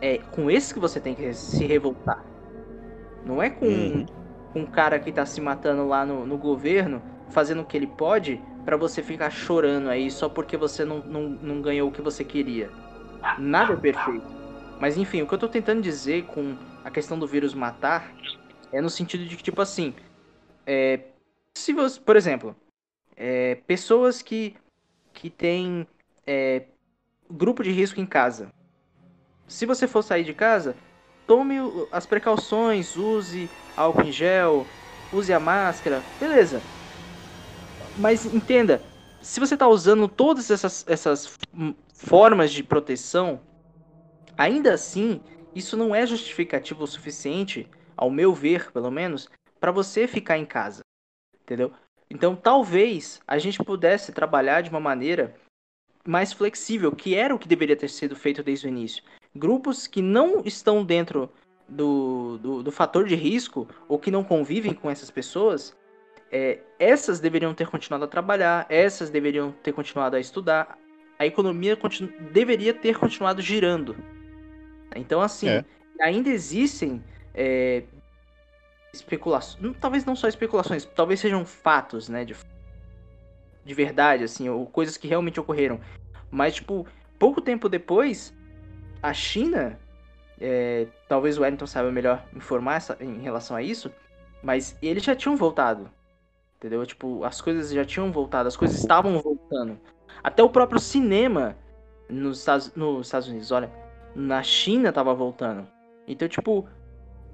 É 0.00 0.18
com 0.18 0.50
esse 0.50 0.74
que 0.74 0.80
você 0.80 1.00
tem 1.00 1.14
que 1.14 1.32
se 1.32 1.64
revoltar. 1.64 2.24
Não 3.24 3.42
é 3.42 3.48
com 3.48 3.66
uhum. 3.66 4.06
um 4.54 4.66
cara 4.66 4.98
que 4.98 5.12
tá 5.12 5.24
se 5.24 5.40
matando 5.40 5.86
lá 5.86 6.04
no, 6.04 6.26
no 6.26 6.36
governo, 6.36 7.00
fazendo 7.30 7.62
o 7.62 7.64
que 7.64 7.76
ele 7.76 7.86
pode, 7.86 8.40
para 8.64 8.76
você 8.76 9.02
ficar 9.02 9.30
chorando 9.30 9.88
aí 9.88 10.10
só 10.10 10.28
porque 10.28 10.56
você 10.56 10.84
não, 10.84 10.98
não, 10.98 11.22
não 11.28 11.62
ganhou 11.62 11.88
o 11.88 11.92
que 11.92 12.02
você 12.02 12.24
queria. 12.24 12.70
Nada 13.38 13.74
é 13.74 13.76
perfeito. 13.76 14.26
Mas 14.80 14.96
enfim, 14.96 15.22
o 15.22 15.26
que 15.26 15.34
eu 15.34 15.38
tô 15.38 15.48
tentando 15.48 15.80
dizer 15.80 16.24
com 16.24 16.56
a 16.84 16.90
questão 16.90 17.18
do 17.18 17.26
vírus 17.26 17.54
matar 17.54 18.12
é 18.72 18.80
no 18.80 18.90
sentido 18.90 19.24
de 19.24 19.36
que, 19.36 19.42
tipo 19.42 19.62
assim, 19.62 19.94
é, 20.66 21.00
se 21.54 21.72
você, 21.72 22.00
por 22.00 22.16
exemplo, 22.16 22.56
é, 23.16 23.56
pessoas 23.66 24.22
que, 24.22 24.56
que 25.12 25.30
têm 25.30 25.86
é, 26.26 26.64
grupo 27.30 27.62
de 27.62 27.70
risco 27.70 28.00
em 28.00 28.06
casa. 28.06 28.48
Se 29.46 29.66
você 29.66 29.86
for 29.86 30.02
sair 30.02 30.24
de 30.24 30.34
casa, 30.34 30.74
tome 31.26 31.56
as 31.90 32.06
precauções, 32.06 32.96
use 32.96 33.48
álcool 33.76 34.02
em 34.02 34.12
gel, 34.12 34.66
use 35.12 35.32
a 35.32 35.40
máscara, 35.40 36.02
beleza. 36.18 36.60
Mas 37.98 38.24
entenda, 38.26 38.80
se 39.20 39.38
você 39.38 39.54
está 39.54 39.68
usando 39.68 40.08
todas 40.08 40.50
essas, 40.50 40.84
essas 40.88 41.38
formas 41.94 42.50
de 42.50 42.62
proteção, 42.62 43.40
ainda 44.36 44.74
assim, 44.74 45.20
isso 45.54 45.76
não 45.76 45.94
é 45.94 46.06
justificativo 46.06 46.84
o 46.84 46.86
suficiente, 46.86 47.68
ao 47.96 48.10
meu 48.10 48.34
ver, 48.34 48.72
pelo 48.72 48.90
menos, 48.90 49.28
para 49.60 49.70
você 49.70 50.08
ficar 50.08 50.38
em 50.38 50.46
casa. 50.46 50.80
Entendeu? 51.42 51.72
Então, 52.12 52.36
talvez 52.36 53.22
a 53.26 53.38
gente 53.38 53.58
pudesse 53.64 54.12
trabalhar 54.12 54.60
de 54.60 54.68
uma 54.68 54.78
maneira 54.78 55.34
mais 56.06 56.30
flexível, 56.30 56.92
que 56.92 57.14
era 57.14 57.34
o 57.34 57.38
que 57.38 57.48
deveria 57.48 57.74
ter 57.74 57.88
sido 57.88 58.14
feito 58.14 58.42
desde 58.42 58.66
o 58.66 58.68
início. 58.68 59.02
Grupos 59.34 59.86
que 59.86 60.02
não 60.02 60.42
estão 60.44 60.84
dentro 60.84 61.30
do, 61.66 62.36
do, 62.36 62.62
do 62.64 62.70
fator 62.70 63.06
de 63.06 63.14
risco 63.14 63.66
ou 63.88 63.98
que 63.98 64.10
não 64.10 64.22
convivem 64.22 64.74
com 64.74 64.90
essas 64.90 65.10
pessoas, 65.10 65.74
é, 66.30 66.58
essas 66.78 67.18
deveriam 67.18 67.54
ter 67.54 67.66
continuado 67.68 68.04
a 68.04 68.08
trabalhar, 68.08 68.66
essas 68.68 69.08
deveriam 69.08 69.50
ter 69.62 69.72
continuado 69.72 70.14
a 70.14 70.20
estudar, 70.20 70.76
a 71.18 71.24
economia 71.24 71.78
deveria 72.30 72.74
ter 72.74 72.98
continuado 72.98 73.40
girando. 73.40 73.96
Então, 74.94 75.22
assim, 75.22 75.48
é. 75.48 75.64
ainda 75.98 76.28
existem 76.28 77.02
é, 77.34 77.84
especulações, 78.92 79.76
talvez 79.80 80.04
não 80.04 80.14
só 80.14 80.28
especulações, 80.28 80.84
talvez 80.84 81.20
sejam 81.20 81.44
fatos, 81.44 82.08
né, 82.08 82.24
de, 82.24 82.36
de 83.64 83.74
verdade, 83.74 84.24
assim, 84.24 84.48
ou 84.48 84.66
coisas 84.66 84.96
que 84.96 85.08
realmente 85.08 85.40
ocorreram. 85.40 85.80
Mas, 86.30 86.54
tipo, 86.54 86.86
pouco 87.18 87.40
tempo 87.40 87.68
depois, 87.68 88.34
a 89.02 89.12
China, 89.12 89.78
é, 90.40 90.86
talvez 91.08 91.38
o 91.38 91.42
Wellington 91.42 91.66
saiba 91.66 91.90
melhor 91.90 92.24
informar 92.34 92.76
essa, 92.76 92.96
em 93.00 93.20
relação 93.20 93.56
a 93.56 93.62
isso, 93.62 93.90
mas 94.42 94.76
eles 94.82 95.02
já 95.02 95.14
tinham 95.14 95.36
voltado. 95.36 95.90
Entendeu? 96.56 96.84
Tipo, 96.86 97.24
as 97.24 97.40
coisas 97.40 97.70
já 97.70 97.84
tinham 97.84 98.12
voltado, 98.12 98.48
as 98.48 98.56
coisas 98.56 98.78
estavam 98.78 99.20
voltando. 99.20 99.80
Até 100.22 100.42
o 100.42 100.50
próprio 100.50 100.78
cinema 100.78 101.56
nos 102.08 102.38
Estados, 102.38 102.74
nos 102.74 103.06
Estados 103.06 103.28
Unidos, 103.28 103.50
olha, 103.50 103.70
na 104.14 104.42
China 104.42 104.92
tava 104.92 105.12
voltando. 105.14 105.66
Então, 106.06 106.28
tipo, 106.28 106.68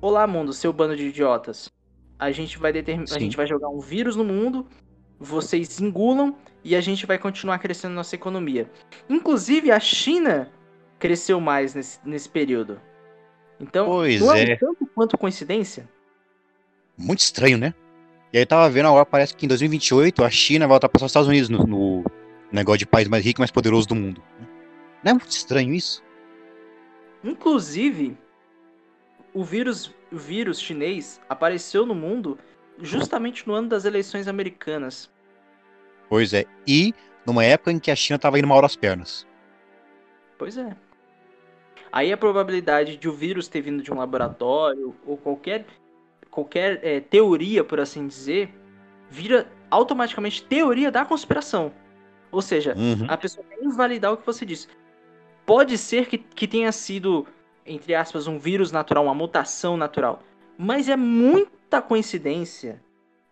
olá 0.01 0.27
mundo, 0.27 0.53
seu 0.53 0.73
bando 0.73 0.97
de 0.97 1.07
idiotas. 1.07 1.71
A 2.19 2.31
gente 2.31 2.59
vai 2.59 2.73
determin... 2.73 3.05
a 3.11 3.19
gente 3.19 3.37
vai 3.37 3.47
jogar 3.47 3.69
um 3.69 3.81
vírus 3.81 4.17
no 4.17 4.25
mundo, 4.25 4.67
vocês 5.19 5.81
engulam 5.81 6.37
e 6.65 6.75
a 6.75 6.81
gente 6.81 7.07
vai 7.07 7.19
continuar 7.19 7.59
crescendo 7.59 7.95
nossa 7.95 8.15
economia. 8.15 8.71
Inclusive 9.09 9.71
a 9.71 9.81
China 9.81 10.51
cresceu 10.99 11.41
mais 11.41 11.75
nesse, 11.75 11.99
nesse 12.05 12.29
período. 12.29 12.81
Então, 13.61 13.87
pois 13.87 14.21
não 14.21 14.33
é, 14.33 14.53
é 14.53 14.57
tanto 14.57 14.87
quanto 14.95 15.19
coincidência. 15.19 15.89
Muito 16.97 17.21
estranho, 17.21 17.59
né? 17.59 17.75
E 18.33 18.39
aí 18.39 18.47
tava 18.47 18.69
vendo 18.69 18.87
agora, 18.87 19.07
parece 19.07 19.35
que 19.35 19.47
em 19.47 19.49
2028 19.49 20.23
a 20.23 20.31
China 20.31 20.67
vai 20.67 20.77
ultrapassar 20.77 21.07
os 21.07 21.11
Estados 21.11 21.29
Unidos 21.29 21.49
no, 21.49 21.67
no 21.67 22.05
negócio 22.53 22.79
de 22.79 22.87
país 22.87 23.09
mais 23.09 23.25
rico 23.25 23.41
e 23.41 23.43
mais 23.43 23.51
poderoso 23.51 23.89
do 23.89 23.95
mundo. 23.95 24.23
Não 25.03 25.11
é 25.11 25.15
muito 25.15 25.31
estranho 25.31 25.73
isso? 25.73 26.03
Inclusive, 27.25 28.17
o 29.35 29.45
vírus, 29.45 29.95
o 30.13 30.17
vírus 30.17 30.61
chinês 30.61 31.21
apareceu 31.29 31.85
no 31.85 31.95
mundo 31.95 32.39
justamente 32.81 33.47
no 33.47 33.55
ano 33.55 33.69
das 33.69 33.85
eleições 33.85 34.29
americanas. 34.29 35.11
Pois 36.09 36.33
é, 36.33 36.47
e 36.67 36.95
numa 37.27 37.45
época 37.45 37.73
em 37.73 37.79
que 37.79 37.91
a 37.91 37.97
China 37.97 38.17
estava 38.17 38.39
indo 38.39 38.49
mal 38.49 38.63
das 38.63 38.77
pernas. 38.77 39.27
Pois 40.39 40.57
é. 40.57 40.75
Aí 41.91 42.13
a 42.13 42.17
probabilidade 42.17 42.97
de 42.97 43.09
o 43.09 43.13
vírus 43.13 43.49
ter 43.49 43.61
vindo 43.61 43.83
de 43.83 43.93
um 43.93 43.97
laboratório 43.97 44.95
ou 45.07 45.17
qualquer, 45.17 45.67
qualquer 46.31 46.81
é, 46.83 47.01
teoria, 47.01 47.65
por 47.65 47.81
assim 47.81 48.07
dizer, 48.07 48.55
vira 49.11 49.51
automaticamente 49.71 50.43
teoria 50.45 50.91
da 50.91 51.05
conspiração. 51.05 51.73
Ou 52.31 52.43
seja, 52.43 52.75
uhum. 52.77 53.07
a 53.09 53.17
pessoa 53.17 53.45
quer 53.49 53.63
invalidar 53.65 54.13
o 54.13 54.17
que 54.17 54.27
você 54.27 54.45
disse. 54.45 54.69
Pode 55.47 55.79
ser 55.79 56.07
que, 56.07 56.19
que 56.19 56.47
tenha 56.47 56.71
sido, 56.73 57.27
entre 57.69 57.95
aspas, 57.95 58.27
um 58.27 58.39
vírus 58.39 58.73
natural, 58.73 59.05
uma 59.05 59.15
mutação 59.15 59.77
natural. 59.77 60.23
Mas 60.57 60.89
é 60.89 60.97
muita 60.97 61.81
coincidência, 61.81 62.83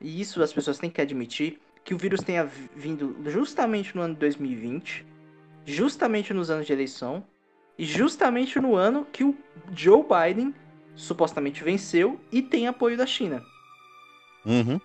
e 0.00 0.20
isso 0.20 0.42
as 0.42 0.52
pessoas 0.52 0.78
têm 0.78 0.90
que 0.90 1.00
admitir, 1.00 1.58
que 1.84 1.94
o 1.94 1.98
vírus 1.98 2.20
tenha 2.20 2.44
vindo 2.74 3.16
justamente 3.26 3.94
no 3.94 4.02
ano 4.02 4.14
de 4.14 4.20
2020, 4.20 5.06
justamente 5.64 6.34
nos 6.34 6.50
anos 6.50 6.66
de 6.66 6.72
eleição, 6.72 7.24
e 7.78 7.84
justamente 7.84 8.58
no 8.60 8.74
ano 8.74 9.06
que 9.12 9.24
o 9.24 9.36
Joe 9.74 10.02
Biden 10.02 10.54
supostamente 10.94 11.62
venceu 11.62 12.18
e 12.32 12.42
tem 12.42 12.66
apoio 12.66 12.96
da 12.96 13.06
China. 13.06 13.44
Uhum. 14.44 14.80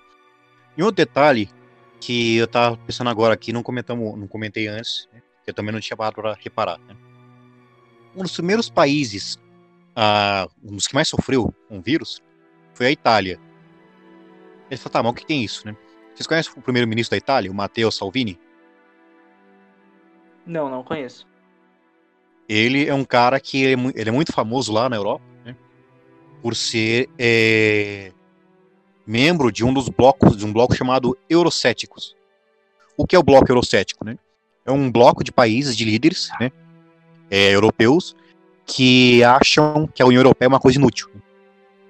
E 0.78 0.84
outro 0.84 0.98
detalhe 0.98 1.50
que 2.00 2.38
eu 2.38 2.48
tava 2.48 2.78
pensando 2.78 3.10
agora 3.10 3.34
aqui, 3.34 3.54
não 3.54 3.64
comentamos, 3.64 4.18
não 4.18 4.28
comentei 4.28 4.68
antes, 4.68 5.08
né, 5.14 5.22
eu 5.46 5.54
também 5.54 5.72
não 5.72 5.80
tinha 5.80 5.96
parado 5.96 6.16
para 6.16 6.34
reparar. 6.34 6.80
Né? 6.80 6.96
Um 8.16 8.24
dos 8.24 8.34
primeiros 8.34 8.70
países, 8.70 9.36
uh, 9.96 10.50
um 10.64 10.76
dos 10.76 10.88
que 10.88 10.96
mais 10.96 11.08
sofreu 11.08 11.54
com 11.68 11.80
o 11.80 11.82
vírus, 11.82 12.22
foi 12.74 12.88
a 12.88 12.92
Itália. 12.92 13.40
Ele 14.70 14.78
falou, 14.78 14.92
tá, 14.92 15.04
mas 15.04 15.12
o 15.12 15.16
que 15.16 15.26
tem 15.26 15.44
isso, 15.44 15.66
né? 15.66 15.76
Vocês 16.14 16.28
conhecem 16.28 16.52
o 16.56 16.62
primeiro-ministro 16.62 17.12
da 17.12 17.18
Itália, 17.18 17.52
o 17.52 17.54
Matteo 17.54 17.92
Salvini? 17.92 18.40
Não, 20.46 20.70
não 20.70 20.84
conheço. 20.84 21.28
Ele 22.48 22.88
é 22.88 22.94
um 22.94 23.06
cara 23.06 23.40
que 23.40 23.64
ele 23.64 23.82
é, 23.82 24.02
ele 24.02 24.10
é 24.10 24.14
muito 24.14 24.34
famoso 24.34 24.74
lá 24.74 24.90
na 24.90 24.96
Europa, 24.96 25.24
né? 25.46 25.56
Por 26.42 26.56
ser 26.56 27.10
é, 27.18 28.12
membro 29.06 29.52
de 29.52 29.64
um 29.64 29.74
dos 29.74 29.90
blocos, 29.90 30.36
de 30.36 30.46
um 30.46 30.52
bloco 30.52 30.76
chamado 30.76 31.18
Eurocéticos. 31.30 32.16
o 32.98 33.08
que 33.08 33.16
é 33.16 33.20
o 33.20 33.24
bloco 33.24 33.50
eurocético, 33.50 34.06
né? 34.06 34.18
É 34.66 34.72
um 34.72 34.92
bloco 34.92 35.24
de 35.24 35.32
países, 35.32 35.76
de 35.76 35.86
líderes, 35.86 36.30
né? 36.40 36.52
É, 37.32 37.56
europeus, 37.56 38.14
que 38.66 39.24
acham 39.24 39.88
que 39.88 40.04
a 40.04 40.06
União 40.06 40.20
Europeia 40.20 40.48
é 40.48 40.50
uma 40.50 40.60
coisa 40.60 40.78
inútil. 40.78 41.10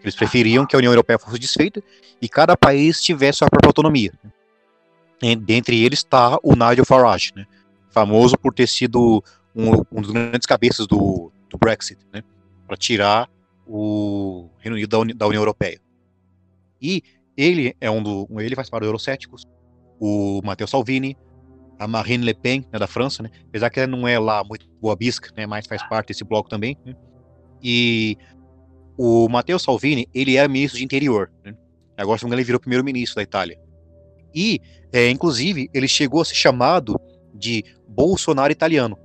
Eles 0.04 0.16
preferiam 0.16 0.66
que 0.66 0.76
a 0.76 0.80
União 0.80 0.92
Europeia 0.92 1.20
fosse 1.20 1.40
desfeita 1.40 1.84
e 2.22 2.30
cada 2.30 2.56
país 2.56 3.02
tivesse 3.02 3.40
sua 3.40 3.50
própria 3.50 3.70
autonomia. 3.70 4.14
E, 5.22 5.36
dentre 5.36 5.84
eles 5.84 6.00
está 6.00 6.38
o 6.42 6.56
Nigel 6.56 6.86
Farage, 6.86 7.32
né? 7.36 7.46
famoso 7.90 8.38
por 8.38 8.54
ter 8.54 8.68
sido 8.68 9.24
um, 9.56 9.72
um 9.92 10.02
dos 10.02 10.12
grandes 10.12 10.46
cabeças 10.46 10.88
do, 10.88 11.32
do 11.50 11.58
Brexit, 11.58 12.00
né? 12.14 12.24
para 12.66 12.78
tirar 12.78 13.30
o 13.68 14.50
Reino 14.60 14.76
Unido 14.76 14.90
da, 14.90 15.00
Uni, 15.00 15.14
da, 15.14 15.28
União 15.28 15.42
Europeia. 15.42 15.80
E 16.82 17.04
ele 17.36 17.76
é 17.80 17.92
um 17.92 18.02
do, 18.02 18.28
ele 18.40 18.56
faz 18.56 18.70
parte 18.70 18.82
dos 18.82 18.88
eurocéticos, 18.88 19.48
o 20.00 20.42
Matteo 20.44 20.68
Salvini, 20.68 21.16
a 21.82 21.88
Marine 21.88 22.24
Le 22.24 22.34
Pen, 22.36 22.64
né, 22.72 22.78
da 22.78 22.86
França, 22.86 23.24
né? 23.24 23.32
apesar 23.48 23.72
que 23.72 23.80
ela 23.80 23.88
não 23.88 24.08
é 24.08 24.20
lá 24.20 24.44
muito 24.44 24.68
boa 24.80 24.96
bisca, 24.96 25.32
né, 25.36 25.48
mas 25.48 25.66
faz 25.66 25.82
parte 25.90 26.10
desse 26.10 26.24
bloco 26.24 26.48
também. 26.48 26.78
Né? 26.86 26.96
E 27.60 28.16
o 28.96 29.28
Matteo 29.28 29.58
Salvini, 29.58 30.08
ele 30.14 30.38
era 30.38 30.48
ministro 30.48 30.78
de 30.78 30.86
interior. 30.86 31.32
Né? 31.44 31.56
Agora, 31.98 32.20
se 32.20 32.24
não 32.24 32.30
me 32.30 32.34
engano, 32.34 32.42
ele 32.42 32.46
virou 32.46 32.60
primeiro-ministro 32.60 33.16
da 33.16 33.24
Itália. 33.24 33.60
E, 34.34 34.62
é, 34.94 35.10
inclusive, 35.10 35.72
ele 35.74 35.88
chegou 35.88 36.22
a 36.22 36.26
ser 36.26 36.36
chamado 36.36 37.02
de 37.34 37.66
Bolsonaro 37.88 38.52
italiano. 38.52 38.96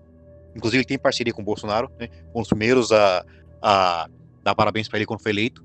Inclusive, 0.55 0.81
ele 0.81 0.87
tem 0.87 0.99
parceria 0.99 1.33
com 1.33 1.41
o 1.41 1.45
Bolsonaro, 1.45 1.91
né? 1.99 2.09
Com 2.31 2.43
os 2.43 2.49
primeiros 2.49 2.93
a, 2.93 3.24
a 3.62 4.07
dar 4.43 4.55
parabéns 4.55 4.87
para 4.87 4.99
ele 4.99 5.07
quando 5.07 5.22
foi 5.22 5.33
eleito. 5.33 5.64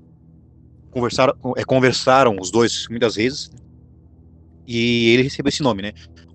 Conversaram, 0.90 1.34
é, 1.56 1.64
conversaram 1.64 2.36
os 2.40 2.50
dois 2.50 2.86
muitas 2.88 3.16
vezes. 3.16 3.50
E 4.66 5.10
ele 5.10 5.24
recebeu 5.24 5.50
esse 5.50 5.62
nome, 5.62 5.82
né? 5.82 5.92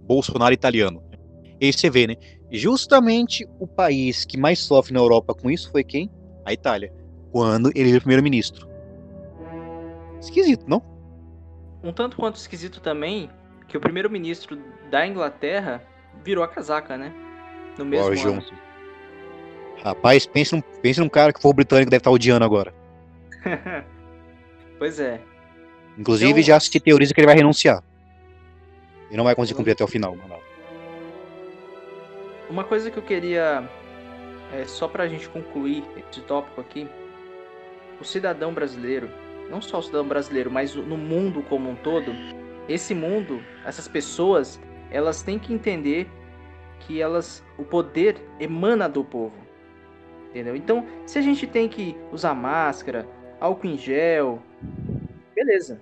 Bolsonaro 0.07 0.53
italiano. 0.53 1.03
E 1.59 1.65
aí 1.65 1.73
você 1.73 1.89
vê, 1.89 2.07
né? 2.07 2.15
Justamente 2.51 3.47
o 3.59 3.67
país 3.67 4.23
que 4.23 4.37
mais 4.37 4.59
sofre 4.59 4.93
na 4.93 4.99
Europa 4.99 5.33
com 5.33 5.51
isso 5.51 5.69
foi 5.71 5.83
quem? 5.83 6.09
A 6.45 6.53
Itália. 6.53 6.93
Quando 7.31 7.71
ele 7.75 7.91
era 7.91 7.99
primeiro-ministro. 7.99 8.67
Esquisito, 10.19 10.65
não? 10.67 10.81
Um 11.83 11.91
tanto 11.91 12.15
quanto 12.17 12.37
esquisito 12.37 12.79
também 12.79 13.29
que 13.67 13.77
o 13.77 13.81
primeiro-ministro 13.81 14.57
da 14.89 15.05
Inglaterra 15.05 15.83
virou 16.23 16.43
a 16.43 16.47
casaca, 16.47 16.97
né? 16.97 17.13
No 17.77 17.85
mesmo 17.85 18.05
Boris 18.05 18.25
ano. 18.25 18.43
Rapaz, 19.83 20.25
pense 20.25 20.55
num, 20.55 20.61
pense 20.81 20.99
num 20.99 21.09
cara 21.09 21.31
que 21.31 21.41
for 21.41 21.53
britânico 21.53 21.91
deve 21.91 21.99
estar 21.99 22.11
odiando 22.11 22.45
agora. 22.45 22.73
pois 24.79 24.99
é. 24.99 25.21
Inclusive, 25.97 26.31
então... 26.31 26.43
já 26.43 26.59
se 26.59 26.79
teoriza 26.79 27.13
que 27.13 27.19
ele 27.19 27.27
vai 27.27 27.35
renunciar. 27.35 27.83
E 29.09 29.17
não 29.17 29.23
vai 29.23 29.35
conseguir 29.35 29.57
cumprir 29.57 29.71
até 29.73 29.83
o 29.83 29.87
final, 29.87 30.15
mano. 30.15 30.35
Uma 32.49 32.63
coisa 32.63 32.89
que 32.89 32.97
eu 32.97 33.03
queria, 33.03 33.69
é, 34.53 34.65
só 34.65 34.87
pra 34.87 35.07
gente 35.07 35.27
concluir 35.29 35.83
esse 35.97 36.21
tópico 36.21 36.61
aqui, 36.61 36.87
o 37.99 38.05
cidadão 38.05 38.53
brasileiro, 38.53 39.09
não 39.49 39.61
só 39.61 39.79
o 39.79 39.83
cidadão 39.83 40.07
brasileiro, 40.07 40.51
mas 40.51 40.75
no 40.75 40.97
mundo 40.97 41.43
como 41.43 41.69
um 41.69 41.75
todo, 41.75 42.13
esse 42.69 42.93
mundo, 42.93 43.41
essas 43.65 43.87
pessoas, 43.87 44.59
elas 44.91 45.21
têm 45.21 45.39
que 45.39 45.53
entender 45.53 46.09
que 46.79 47.01
elas, 47.01 47.43
o 47.57 47.63
poder 47.63 48.17
emana 48.39 48.87
do 48.87 49.03
povo, 49.03 49.35
entendeu? 50.29 50.55
Então, 50.55 50.85
se 51.05 51.17
a 51.17 51.21
gente 51.21 51.47
tem 51.47 51.67
que 51.67 51.97
usar 52.11 52.33
máscara, 52.33 53.07
álcool 53.39 53.67
em 53.67 53.77
gel, 53.77 54.41
beleza, 55.35 55.81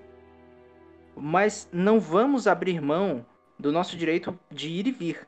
mas 1.15 1.69
não 1.71 1.99
vamos 1.99 2.47
abrir 2.47 2.81
mão 2.81 3.25
do 3.57 3.71
nosso 3.71 3.95
direito 3.95 4.37
de 4.51 4.69
ir 4.69 4.87
e 4.87 4.91
vir, 4.91 5.27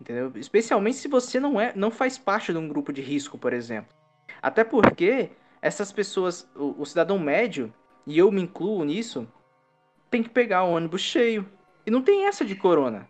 entendeu? 0.00 0.32
Especialmente 0.36 0.96
se 0.96 1.08
você 1.08 1.38
não 1.38 1.60
é, 1.60 1.72
não 1.76 1.90
faz 1.90 2.16
parte 2.16 2.52
de 2.52 2.58
um 2.58 2.68
grupo 2.68 2.92
de 2.92 3.02
risco, 3.02 3.36
por 3.38 3.52
exemplo. 3.52 3.94
Até 4.40 4.64
porque 4.64 5.30
essas 5.60 5.92
pessoas, 5.92 6.48
o, 6.56 6.82
o 6.82 6.86
cidadão 6.86 7.18
médio, 7.18 7.72
e 8.06 8.18
eu 8.18 8.30
me 8.32 8.42
incluo 8.42 8.84
nisso, 8.84 9.28
tem 10.10 10.22
que 10.22 10.30
pegar 10.30 10.64
o 10.64 10.72
ônibus 10.72 11.00
cheio. 11.00 11.48
E 11.86 11.90
não 11.90 12.02
tem 12.02 12.26
essa 12.26 12.44
de 12.44 12.54
corona. 12.54 13.08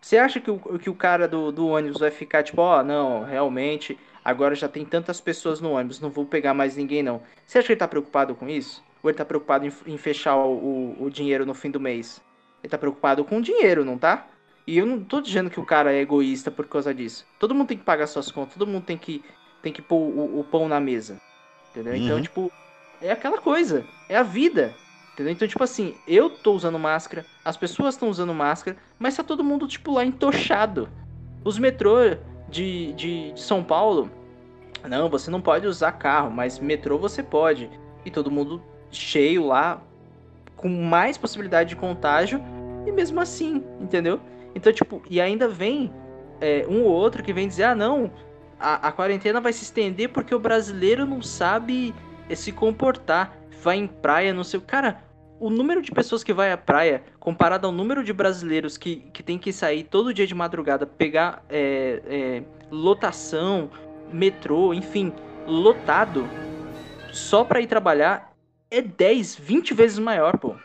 Você 0.00 0.16
acha 0.16 0.40
que 0.40 0.50
o, 0.50 0.58
que 0.78 0.88
o 0.88 0.94
cara 0.94 1.28
do, 1.28 1.52
do 1.52 1.68
ônibus 1.68 2.00
vai 2.00 2.10
ficar 2.10 2.42
tipo, 2.42 2.62
ó, 2.62 2.80
oh, 2.80 2.82
não, 2.82 3.24
realmente, 3.24 3.98
agora 4.24 4.54
já 4.54 4.68
tem 4.68 4.84
tantas 4.84 5.20
pessoas 5.20 5.60
no 5.60 5.72
ônibus, 5.72 6.00
não 6.00 6.10
vou 6.10 6.24
pegar 6.24 6.54
mais 6.54 6.76
ninguém 6.76 7.02
não. 7.02 7.22
Você 7.44 7.58
acha 7.58 7.66
que 7.66 7.72
ele 7.72 7.78
tá 7.80 7.88
preocupado 7.88 8.34
com 8.34 8.48
isso? 8.48 8.82
Ou 9.02 9.10
ele 9.10 9.16
tá 9.16 9.24
preocupado 9.24 9.66
em, 9.66 9.72
em 9.86 9.96
fechar 9.96 10.36
o, 10.36 10.96
o, 11.00 11.10
dinheiro 11.10 11.46
no 11.46 11.54
fim 11.54 11.70
do 11.70 11.80
mês? 11.80 12.20
Ele 12.62 12.70
tá 12.70 12.76
preocupado 12.76 13.24
com 13.24 13.38
o 13.38 13.42
dinheiro, 13.42 13.84
não 13.84 13.96
tá? 13.96 14.26
E 14.66 14.76
eu 14.78 14.86
não 14.86 15.02
tô 15.02 15.20
dizendo 15.20 15.50
que 15.50 15.58
o 15.58 15.64
cara 15.64 15.92
é 15.92 16.00
egoísta 16.00 16.50
por 16.50 16.66
causa 16.66 16.94
disso. 16.94 17.26
Todo 17.38 17.54
mundo 17.54 17.68
tem 17.68 17.78
que 17.78 17.84
pagar 17.84 18.06
suas 18.06 18.30
contas, 18.30 18.54
todo 18.54 18.66
mundo 18.66 18.84
tem 18.84 18.98
que, 18.98 19.24
tem 19.62 19.72
que 19.72 19.80
pôr 19.80 19.96
o, 19.96 20.40
o 20.40 20.44
pão 20.44 20.68
na 20.68 20.78
mesa. 20.78 21.20
Entendeu? 21.70 21.94
Então, 21.94 22.16
uhum. 22.16 22.20
Então, 22.20 22.22
tipo, 22.22 22.52
é 23.00 23.10
aquela 23.10 23.38
coisa. 23.38 23.84
É 24.08 24.16
a 24.16 24.22
vida. 24.22 24.74
Entendeu? 25.12 25.32
Então, 25.32 25.48
tipo 25.48 25.62
assim, 25.62 25.94
eu 26.06 26.30
tô 26.30 26.52
usando 26.52 26.78
máscara, 26.78 27.26
as 27.44 27.56
pessoas 27.56 27.94
estão 27.94 28.08
usando 28.08 28.34
máscara, 28.34 28.76
mas 28.98 29.16
tá 29.16 29.22
todo 29.22 29.44
mundo, 29.44 29.66
tipo, 29.66 29.92
lá 29.92 30.04
entochado. 30.04 30.88
Os 31.44 31.58
metrô 31.58 31.96
de, 32.48 32.92
de, 32.92 33.32
de, 33.32 33.40
São 33.40 33.62
Paulo, 33.62 34.10
não, 34.88 35.08
você 35.08 35.30
não 35.30 35.40
pode 35.40 35.66
usar 35.66 35.92
carro, 35.92 36.30
mas 36.30 36.58
metrô 36.58 36.98
você 36.98 37.22
pode. 37.22 37.70
E 38.04 38.10
todo 38.10 38.30
mundo 38.30 38.62
cheio 38.90 39.46
lá, 39.46 39.82
com 40.56 40.68
mais 40.68 41.16
possibilidade 41.16 41.70
de 41.70 41.76
contágio, 41.76 42.40
e 42.86 42.92
mesmo 42.92 43.20
assim, 43.20 43.62
entendeu? 43.80 44.20
Então, 44.54 44.72
tipo, 44.72 45.02
e 45.08 45.20
ainda 45.20 45.48
vem 45.48 45.92
é, 46.40 46.66
um 46.68 46.82
ou 46.82 46.90
outro 46.90 47.22
que 47.22 47.32
vem 47.32 47.48
dizer, 47.48 47.64
ah, 47.64 47.74
não, 47.74 48.10
a, 48.58 48.88
a 48.88 48.92
quarentena 48.92 49.40
vai 49.40 49.52
se 49.52 49.64
estender 49.64 50.08
porque 50.10 50.34
o 50.34 50.38
brasileiro 50.38 51.06
não 51.06 51.22
sabe 51.22 51.94
se 52.34 52.52
comportar 52.52 53.40
vai 53.60 53.76
em 53.76 53.86
praia, 53.86 54.32
não 54.32 54.42
sei. 54.42 54.60
Cara, 54.60 55.02
o 55.38 55.50
número 55.50 55.82
de 55.82 55.90
pessoas 55.90 56.24
que 56.24 56.32
vai 56.32 56.52
à 56.52 56.56
praia, 56.56 57.02
comparado 57.18 57.66
ao 57.66 57.72
número 57.72 58.02
de 58.02 58.12
brasileiros 58.12 58.76
que, 58.76 58.96
que 59.12 59.22
tem 59.22 59.38
que 59.38 59.52
sair 59.52 59.84
todo 59.84 60.12
dia 60.12 60.26
de 60.26 60.34
madrugada, 60.34 60.86
pegar 60.86 61.44
é, 61.48 62.02
é, 62.06 62.42
lotação, 62.70 63.70
metrô, 64.12 64.74
enfim, 64.74 65.12
lotado, 65.46 66.28
só 67.12 67.44
para 67.44 67.60
ir 67.60 67.66
trabalhar, 67.66 68.29
é 68.70 68.80
10, 68.80 69.36
20 69.36 69.74
vezes 69.74 69.98
maior, 69.98 70.38
pô. 70.38 70.56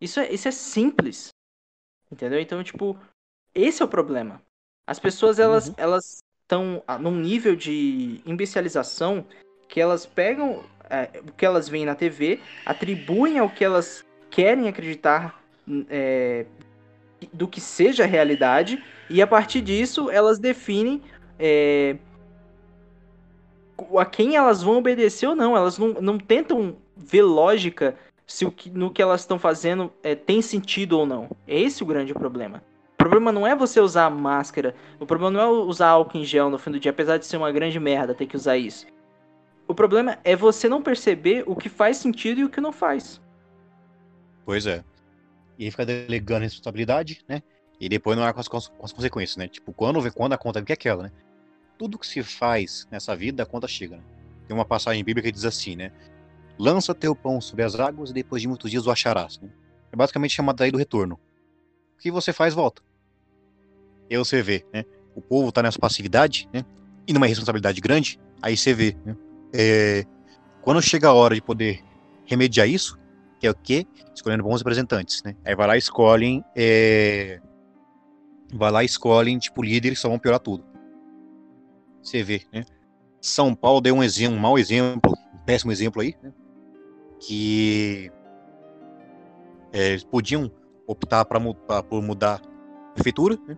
Isso 0.00 0.20
é, 0.20 0.32
isso 0.32 0.48
é 0.48 0.52
simples. 0.52 1.30
Entendeu? 2.10 2.40
Então, 2.40 2.62
tipo, 2.62 2.96
esse 3.54 3.82
é 3.82 3.84
o 3.84 3.88
problema. 3.88 4.40
As 4.86 4.98
pessoas, 4.98 5.38
elas 5.38 5.68
uhum. 5.68 5.74
elas 5.76 6.18
estão 6.42 6.82
num 7.00 7.14
nível 7.14 7.54
de 7.54 8.22
imbecilização 8.24 9.26
que 9.68 9.78
elas 9.80 10.06
pegam 10.06 10.64
é, 10.88 11.20
o 11.20 11.32
que 11.32 11.44
elas 11.44 11.68
veem 11.68 11.84
na 11.84 11.94
TV, 11.94 12.40
atribuem 12.64 13.38
ao 13.38 13.50
que 13.50 13.62
elas 13.62 14.04
querem 14.30 14.68
acreditar 14.68 15.42
é, 15.90 16.46
do 17.32 17.46
que 17.46 17.60
seja 17.60 18.06
realidade, 18.06 18.82
e 19.10 19.20
a 19.20 19.26
partir 19.26 19.60
disso 19.60 20.10
elas 20.10 20.38
definem 20.38 21.02
é, 21.38 21.96
a 23.98 24.06
quem 24.06 24.36
elas 24.36 24.62
vão 24.62 24.78
obedecer 24.78 25.26
ou 25.26 25.36
não. 25.36 25.56
Elas 25.56 25.78
não, 25.78 25.88
não 26.00 26.18
tentam 26.18 26.76
ver 26.98 27.22
lógica 27.22 27.96
se 28.26 28.44
o 28.44 28.52
que, 28.52 28.68
no 28.68 28.90
que 28.90 29.00
elas 29.00 29.22
estão 29.22 29.38
fazendo 29.38 29.90
é, 30.02 30.14
tem 30.14 30.42
sentido 30.42 30.98
ou 30.98 31.06
não. 31.06 31.30
É 31.46 31.58
esse 31.58 31.82
o 31.82 31.86
grande 31.86 32.12
problema. 32.12 32.62
O 32.94 32.96
problema 32.98 33.32
não 33.32 33.46
é 33.46 33.54
você 33.54 33.80
usar 33.80 34.10
máscara, 34.10 34.74
o 34.98 35.06
problema 35.06 35.30
não 35.30 35.40
é 35.40 35.46
usar 35.46 35.88
álcool 35.88 36.18
em 36.18 36.24
gel 36.24 36.50
no 36.50 36.58
fim 36.58 36.72
do 36.72 36.80
dia, 36.80 36.90
apesar 36.90 37.16
de 37.16 37.24
ser 37.24 37.36
uma 37.36 37.50
grande 37.52 37.78
merda 37.78 38.14
ter 38.14 38.26
que 38.26 38.36
usar 38.36 38.58
isso. 38.58 38.86
O 39.66 39.74
problema 39.74 40.18
é 40.24 40.34
você 40.34 40.68
não 40.68 40.82
perceber 40.82 41.44
o 41.46 41.54
que 41.54 41.68
faz 41.68 41.98
sentido 41.98 42.40
e 42.40 42.44
o 42.44 42.50
que 42.50 42.60
não 42.60 42.72
faz. 42.72 43.20
Pois 44.44 44.66
é. 44.66 44.82
E 45.58 45.64
aí 45.64 45.70
fica 45.70 45.86
delegando 45.86 46.42
responsabilidade, 46.42 47.22
né? 47.28 47.42
E 47.80 47.88
depois 47.88 48.16
não 48.16 48.26
é 48.26 48.32
com 48.32 48.40
as, 48.40 48.48
com 48.48 48.58
as 48.82 48.92
consequências, 48.92 49.36
né? 49.36 49.46
Tipo, 49.46 49.72
quando, 49.72 50.12
quando 50.12 50.32
a 50.32 50.38
conta 50.38 50.62
que 50.62 50.72
é 50.72 50.74
aquela, 50.74 51.04
né? 51.04 51.12
Tudo 51.78 51.98
que 51.98 52.06
se 52.06 52.22
faz 52.22 52.88
nessa 52.90 53.14
vida, 53.14 53.42
a 53.42 53.46
conta 53.46 53.68
chega, 53.68 53.96
né? 53.96 54.02
Tem 54.46 54.56
uma 54.56 54.64
passagem 54.64 55.04
bíblica 55.04 55.28
que 55.28 55.32
diz 55.32 55.44
assim, 55.44 55.76
né? 55.76 55.92
Lança 56.58 56.94
teu 56.94 57.14
pão 57.14 57.40
sobre 57.40 57.62
as 57.64 57.78
águas 57.78 58.10
e 58.10 58.12
depois 58.12 58.42
de 58.42 58.48
muitos 58.48 58.70
dias 58.70 58.86
o 58.86 58.90
acharás. 58.90 59.38
Né? 59.38 59.48
É 59.92 59.96
basicamente 59.96 60.34
chamado 60.34 60.62
aí 60.62 60.70
do 60.70 60.78
retorno. 60.78 61.14
O 61.94 62.00
que 62.00 62.10
você 62.10 62.32
faz, 62.32 62.54
volta. 62.54 62.82
E 64.10 64.14
aí 64.14 64.18
você 64.18 64.42
vê, 64.42 64.64
né? 64.72 64.84
O 65.14 65.20
povo 65.20 65.52
tá 65.52 65.62
nessa 65.62 65.78
passividade, 65.78 66.48
né? 66.52 66.64
E 67.06 67.12
numa 67.12 67.26
responsabilidade 67.26 67.80
grande, 67.80 68.18
aí 68.40 68.56
você 68.56 68.72
vê, 68.72 68.96
né? 69.04 69.16
É, 69.52 70.04
quando 70.62 70.80
chega 70.82 71.08
a 71.08 71.12
hora 71.12 71.34
de 71.34 71.42
poder 71.42 71.82
remediar 72.24 72.68
isso, 72.68 72.98
que 73.40 73.46
é 73.46 73.50
o 73.50 73.54
quê? 73.54 73.86
Escolhendo 74.14 74.42
bons 74.42 74.60
representantes, 74.60 75.22
né? 75.22 75.36
Aí 75.44 75.54
vai 75.54 75.66
lá 75.66 75.76
e 75.76 75.78
escolhem. 75.78 76.44
É, 76.54 77.40
vai 78.52 78.70
lá 78.70 78.82
e 78.82 78.86
escolhem, 78.86 79.38
tipo, 79.38 79.62
líderes 79.62 79.98
que 79.98 80.02
só 80.02 80.08
vão 80.08 80.18
piorar 80.18 80.40
tudo. 80.40 80.64
Você 82.02 82.22
vê, 82.22 82.42
né? 82.52 82.64
São 83.20 83.54
Paulo 83.54 83.80
deu 83.80 83.94
um 83.94 84.02
exemplo, 84.02 84.36
um 84.36 84.40
mau 84.40 84.58
exemplo, 84.58 85.12
um 85.34 85.38
péssimo 85.44 85.72
exemplo 85.72 86.00
aí, 86.00 86.14
né? 86.22 86.32
Que 87.20 88.10
é, 89.72 89.90
eles 89.90 90.04
podiam 90.04 90.50
optar 90.86 91.24
para 91.24 91.40
por 91.82 92.02
mudar 92.02 92.40
prefeitura, 92.94 93.38
né? 93.46 93.56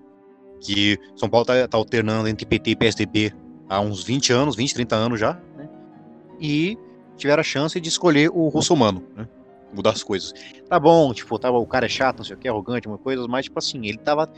que 0.60 0.98
São 1.16 1.28
Paulo 1.28 1.42
está 1.42 1.68
tá 1.68 1.78
alternando 1.78 2.28
entre 2.28 2.44
PT 2.44 2.70
e 2.70 2.76
PSDB 2.76 3.32
há 3.68 3.80
uns 3.80 4.04
20 4.04 4.32
anos, 4.32 4.56
20, 4.56 4.74
30 4.74 4.96
anos 4.96 5.20
já, 5.20 5.34
né? 5.56 5.68
e 6.38 6.76
tiveram 7.16 7.40
a 7.40 7.44
chance 7.44 7.80
de 7.80 7.88
escolher 7.88 8.30
o 8.30 8.48
russomano, 8.48 9.02
né? 9.16 9.26
mudar 9.72 9.90
as 9.90 10.02
coisas. 10.02 10.32
Tá 10.68 10.78
bom, 10.78 11.12
tipo, 11.14 11.38
tava, 11.38 11.58
o 11.58 11.66
cara 11.66 11.86
é 11.86 11.88
chato, 11.88 12.18
não 12.18 12.24
sei 12.24 12.34
o 12.36 12.38
que, 12.38 12.48
arrogante, 12.48 12.88
uma 12.88 12.98
coisa, 12.98 13.26
mas, 13.28 13.44
tipo 13.44 13.58
assim, 13.58 13.86
ele 13.86 13.98
tava. 13.98 14.28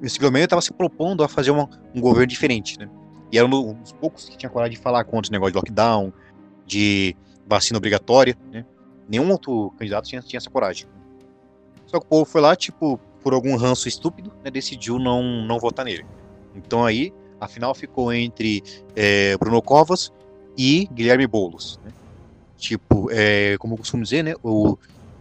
Ele 0.00 0.46
tava 0.46 0.62
se 0.62 0.72
propondo 0.72 1.24
a 1.24 1.28
fazer 1.28 1.50
uma, 1.50 1.68
um 1.94 2.00
governo 2.00 2.26
diferente, 2.28 2.78
né? 2.78 2.88
E 3.32 3.38
era 3.38 3.46
um 3.46 3.74
dos 3.74 3.92
poucos 3.92 4.28
que 4.28 4.36
tinha 4.36 4.48
coragem 4.48 4.76
de 4.76 4.82
falar 4.82 5.04
contra 5.04 5.26
esse 5.26 5.32
negócio 5.32 5.52
de 5.52 5.58
lockdown, 5.58 6.12
de 6.64 7.16
vacina 7.48 7.78
obrigatória, 7.78 8.36
né? 8.52 8.64
Nenhum 9.08 9.30
outro 9.30 9.72
candidato 9.78 10.06
tinha, 10.06 10.20
tinha 10.20 10.38
essa 10.38 10.50
coragem. 10.50 10.86
Só 11.86 11.98
que 11.98 12.04
o 12.04 12.08
povo 12.08 12.24
foi 12.26 12.42
lá, 12.42 12.54
tipo, 12.54 13.00
por 13.22 13.32
algum 13.32 13.56
ranço 13.56 13.88
estúpido, 13.88 14.30
né, 14.44 14.50
decidiu 14.50 14.98
não, 14.98 15.22
não 15.22 15.58
votar 15.58 15.84
nele. 15.84 16.04
Então 16.54 16.84
aí, 16.84 17.12
a 17.40 17.48
final 17.48 17.74
ficou 17.74 18.12
entre 18.12 18.62
é, 18.94 19.36
Bruno 19.38 19.62
Covas 19.62 20.12
e 20.56 20.86
Guilherme 20.92 21.26
Boulos. 21.26 21.80
Né? 21.82 21.92
Tipo, 22.58 23.08
é, 23.10 23.56
como 23.58 23.74
eu 23.74 23.78
costumo 23.78 24.02
dizer, 24.02 24.22
né, 24.22 24.34
o, 24.42 24.76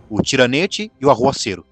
o 0.09 0.21
tiranete 0.21 0.91
e 0.99 1.05
o 1.05 1.09
arruaceiro. 1.09 1.65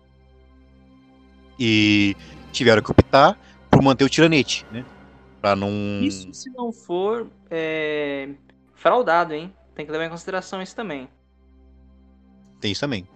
E 1.60 2.16
tiveram 2.51 2.82
que 2.82 2.91
optar 2.91 3.38
por 3.70 3.82
manter 3.82 4.06
o 4.06 4.10
tiranete, 4.10 4.66
né? 4.72 4.86
Pra 5.41 5.56
não. 5.56 5.70
Isso 6.01 6.34
se 6.34 6.49
não 6.49 6.72
for 6.72 7.28
é, 7.49 8.30
fraudado, 8.74 9.34
hein? 9.34 9.53
Tem 9.76 9.86
que 9.86 9.91
levar 9.91 10.05
em 10.05 10.09
consideração 10.09 10.61
isso 10.61 10.76
também. 10.76 11.09
Tem 12.59 12.71
isso 12.71 12.82
também. 12.82 13.07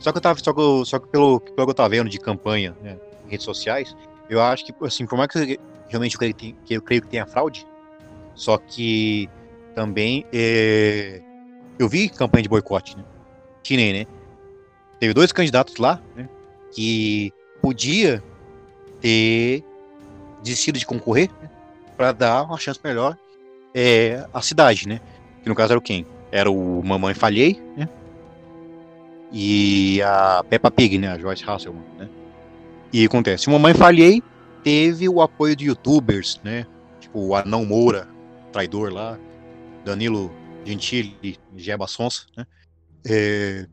Só 0.00 0.12
que 0.12 0.18
eu 0.18 0.22
tava, 0.22 0.38
só 0.38 0.52
que, 0.52 0.60
eu, 0.60 0.84
só 0.84 0.98
que 0.98 1.08
pelo, 1.08 1.40
pelo 1.40 1.66
que 1.66 1.70
eu 1.70 1.74
tava 1.74 1.88
vendo 1.90 2.08
de 2.08 2.18
campanha 2.18 2.76
né, 2.82 2.98
em 3.26 3.30
redes 3.30 3.44
sociais, 3.44 3.94
eu 4.28 4.42
acho 4.42 4.64
que, 4.64 4.74
assim, 4.84 5.06
por 5.06 5.16
mais 5.16 5.30
que 5.30 5.58
realmente 5.88 6.14
eu 6.14 6.18
creio 6.18 6.34
que, 6.34 6.52
que 6.64 6.74
eu 6.74 6.82
creio 6.82 7.02
que 7.02 7.08
tenha 7.08 7.26
fraude, 7.26 7.66
só 8.34 8.58
que 8.58 9.28
também 9.74 10.24
é, 10.32 11.22
eu 11.78 11.88
vi 11.88 12.08
campanha 12.08 12.42
de 12.42 12.48
boicote, 12.48 12.96
né? 12.96 13.04
Nem, 13.68 13.92
né? 13.92 14.06
Teve 15.00 15.12
dois 15.12 15.32
candidatos 15.32 15.76
lá, 15.76 16.00
né? 16.14 16.28
Que 16.72 17.32
podia 17.60 18.22
ter 19.00 19.64
desistido 20.42 20.78
de 20.78 20.86
concorrer 20.86 21.28
né, 21.42 21.50
para 21.96 22.12
dar 22.12 22.42
uma 22.44 22.58
chance 22.58 22.78
melhor 22.82 23.18
é, 23.74 24.26
à 24.32 24.40
cidade, 24.40 24.88
né? 24.88 25.00
Que 25.46 25.48
no 25.48 25.54
caso 25.54 25.74
era 25.74 25.78
o 25.78 25.82
quem? 25.82 26.04
Era 26.32 26.50
o 26.50 26.82
Mamãe 26.82 27.14
Falhei, 27.14 27.62
né? 27.76 27.88
E 29.30 30.02
a 30.02 30.42
Peppa 30.50 30.72
Pig, 30.72 30.98
né? 30.98 31.06
A 31.06 31.16
Joyce 31.16 31.44
Hasselman, 31.48 31.84
né? 31.96 32.08
E 32.92 33.04
acontece, 33.04 33.46
o 33.46 33.52
Mamãe 33.52 33.72
Falhei 33.72 34.20
teve 34.64 35.08
o 35.08 35.22
apoio 35.22 35.54
de 35.54 35.66
youtubers, 35.66 36.40
né? 36.42 36.66
Tipo 36.98 37.20
o 37.20 37.36
Anão 37.36 37.64
Moura, 37.64 38.08
traidor 38.50 38.92
lá, 38.92 39.16
Danilo 39.84 40.34
Gentili, 40.64 41.38
Geba 41.56 41.86
Sonsa, 41.86 42.26
né? 42.36 42.44
É, 43.08 43.68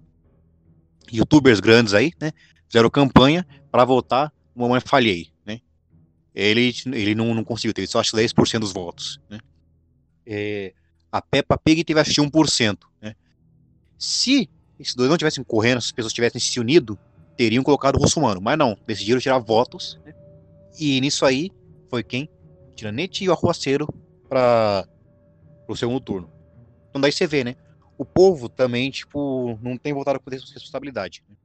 youtubers 1.12 1.60
grandes 1.60 1.96
aí, 1.96 2.14
né? 2.22 2.30
Fizeram 2.68 2.88
campanha 2.88 3.48
para 3.72 3.84
votar 3.84 4.32
no 4.56 4.62
Mamãe 4.62 4.80
Falhei, 4.80 5.32
né? 5.44 5.60
Ele, 6.36 6.72
ele 6.94 7.16
não, 7.16 7.34
não 7.34 7.44
conseguiu, 7.44 7.74
teve 7.74 7.88
só 7.88 8.00
acho 8.00 8.16
10% 8.16 8.60
dos 8.60 8.72
votos, 8.72 9.20
né? 9.28 9.40
É, 10.24 10.72
a 11.14 11.22
Peppa 11.22 11.56
Pig 11.60 11.84
teve 11.84 12.00
acho 12.00 12.24
1%, 12.24 12.78
né? 13.00 13.14
Se 14.00 14.50
esses 14.80 14.96
dois 14.96 15.08
não 15.08 15.16
tivessem 15.16 15.44
correndo, 15.44 15.80
se 15.80 15.90
as 15.90 15.92
pessoas 15.92 16.12
tivessem 16.12 16.42
se 16.42 16.60
unido, 16.60 16.98
teriam 17.38 17.64
colocado 17.64 17.98
o 17.98 18.00
Russomano, 18.00 18.42
mas 18.42 18.58
não, 18.58 18.76
decidiram 18.88 19.22
tirar 19.22 19.38
votos, 19.38 20.00
né? 20.04 20.16
E 20.80 21.00
nisso 21.00 21.24
aí 21.24 21.52
foi 21.88 22.04
quem? 22.04 22.28
Tiranete 22.76 23.24
e 23.24 23.30
o 23.30 23.32
Arruaceiro 23.32 23.88
para 24.28 24.88
o 25.68 25.76
segundo 25.76 26.00
turno. 26.00 26.32
Então 26.90 27.00
daí 27.00 27.12
você 27.12 27.28
vê, 27.28 27.44
né? 27.44 27.56
O 27.96 28.04
povo 28.04 28.50
também, 28.50 28.90
tipo, 28.90 29.60
não 29.62 29.78
tem 29.78 29.94
voltado 29.94 30.20
com 30.20 30.32
responsabilidade. 30.32 31.24
Né? 31.30 31.36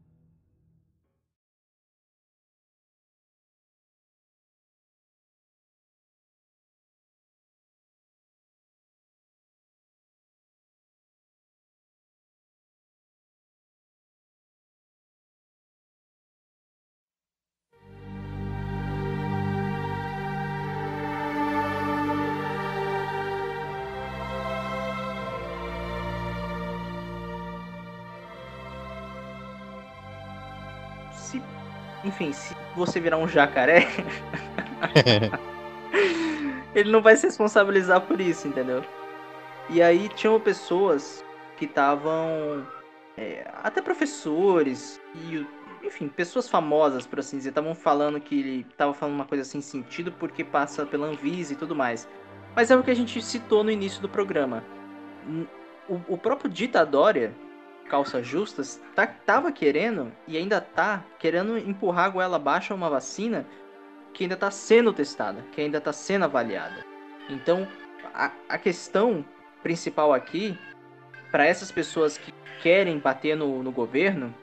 Se 32.33 32.57
você 32.77 33.01
virar 33.01 33.17
um 33.19 33.29
jacaré, 33.29 33.89
ele 36.75 36.91
não 36.91 37.03
vai 37.03 37.17
se 37.17 37.27
responsabilizar 37.27 38.01
por 38.03 38.21
isso, 38.21 38.49
entendeu? 38.49 38.85
E 39.71 39.83
aí 39.83 40.09
tinham 40.09 40.39
pessoas 40.41 41.25
que 41.57 41.65
estavam. 41.65 42.67
É, 43.17 43.51
até 43.63 43.83
professores 43.83 45.01
e 45.15 45.45
enfim, 45.83 46.09
pessoas 46.09 46.49
famosas, 46.49 47.07
por 47.07 47.19
assim 47.19 47.37
dizer, 47.39 47.51
estavam 47.51 47.75
falando 47.75 48.21
que 48.21 48.39
ele 48.39 48.67
estava 48.71 48.93
falando 48.95 49.15
uma 49.15 49.25
coisa 49.25 49.45
sem 49.45 49.61
sentido 49.61 50.13
porque 50.13 50.45
passa 50.45 50.85
pela 50.87 51.07
Anvisa 51.07 51.53
e 51.53 51.57
tudo 51.57 51.75
mais. 51.75 52.09
Mas 52.55 52.71
é 52.71 52.77
o 52.77 52.83
que 52.83 52.91
a 52.91 52.95
gente 52.95 53.21
citou 53.23 53.63
no 53.63 53.71
início 53.71 54.01
do 54.01 54.09
programa. 54.09 54.65
O, 55.89 56.15
o 56.15 56.19
próprio 56.19 56.51
Ditadória, 56.51 57.35
calças 57.89 58.27
justas, 58.27 58.81
tá, 58.95 59.07
tava 59.07 59.51
querendo 59.51 60.13
e 60.27 60.37
ainda 60.37 60.61
tá 60.61 61.05
querendo 61.19 61.57
empurrar 61.59 62.07
a 62.07 62.11
goela 62.11 62.37
abaixo 62.37 62.75
uma 62.75 62.91
vacina 62.91 63.47
que 64.13 64.25
ainda 64.25 64.35
está 64.35 64.51
sendo 64.51 64.93
testada, 64.93 65.45
que 65.53 65.61
ainda 65.61 65.79
está 65.79 65.93
sendo 65.93 66.25
avaliada. 66.25 66.85
Então, 67.29 67.67
a, 68.15 68.31
a 68.49 68.59
questão 68.59 69.25
principal 69.63 70.13
aqui, 70.13 70.59
para 71.31 71.47
essas 71.47 71.71
pessoas 71.71 72.19
que 72.19 72.33
querem 72.63 72.99
bater 72.99 73.37
no, 73.37 73.63
no 73.63 73.71
governo, 73.71 74.35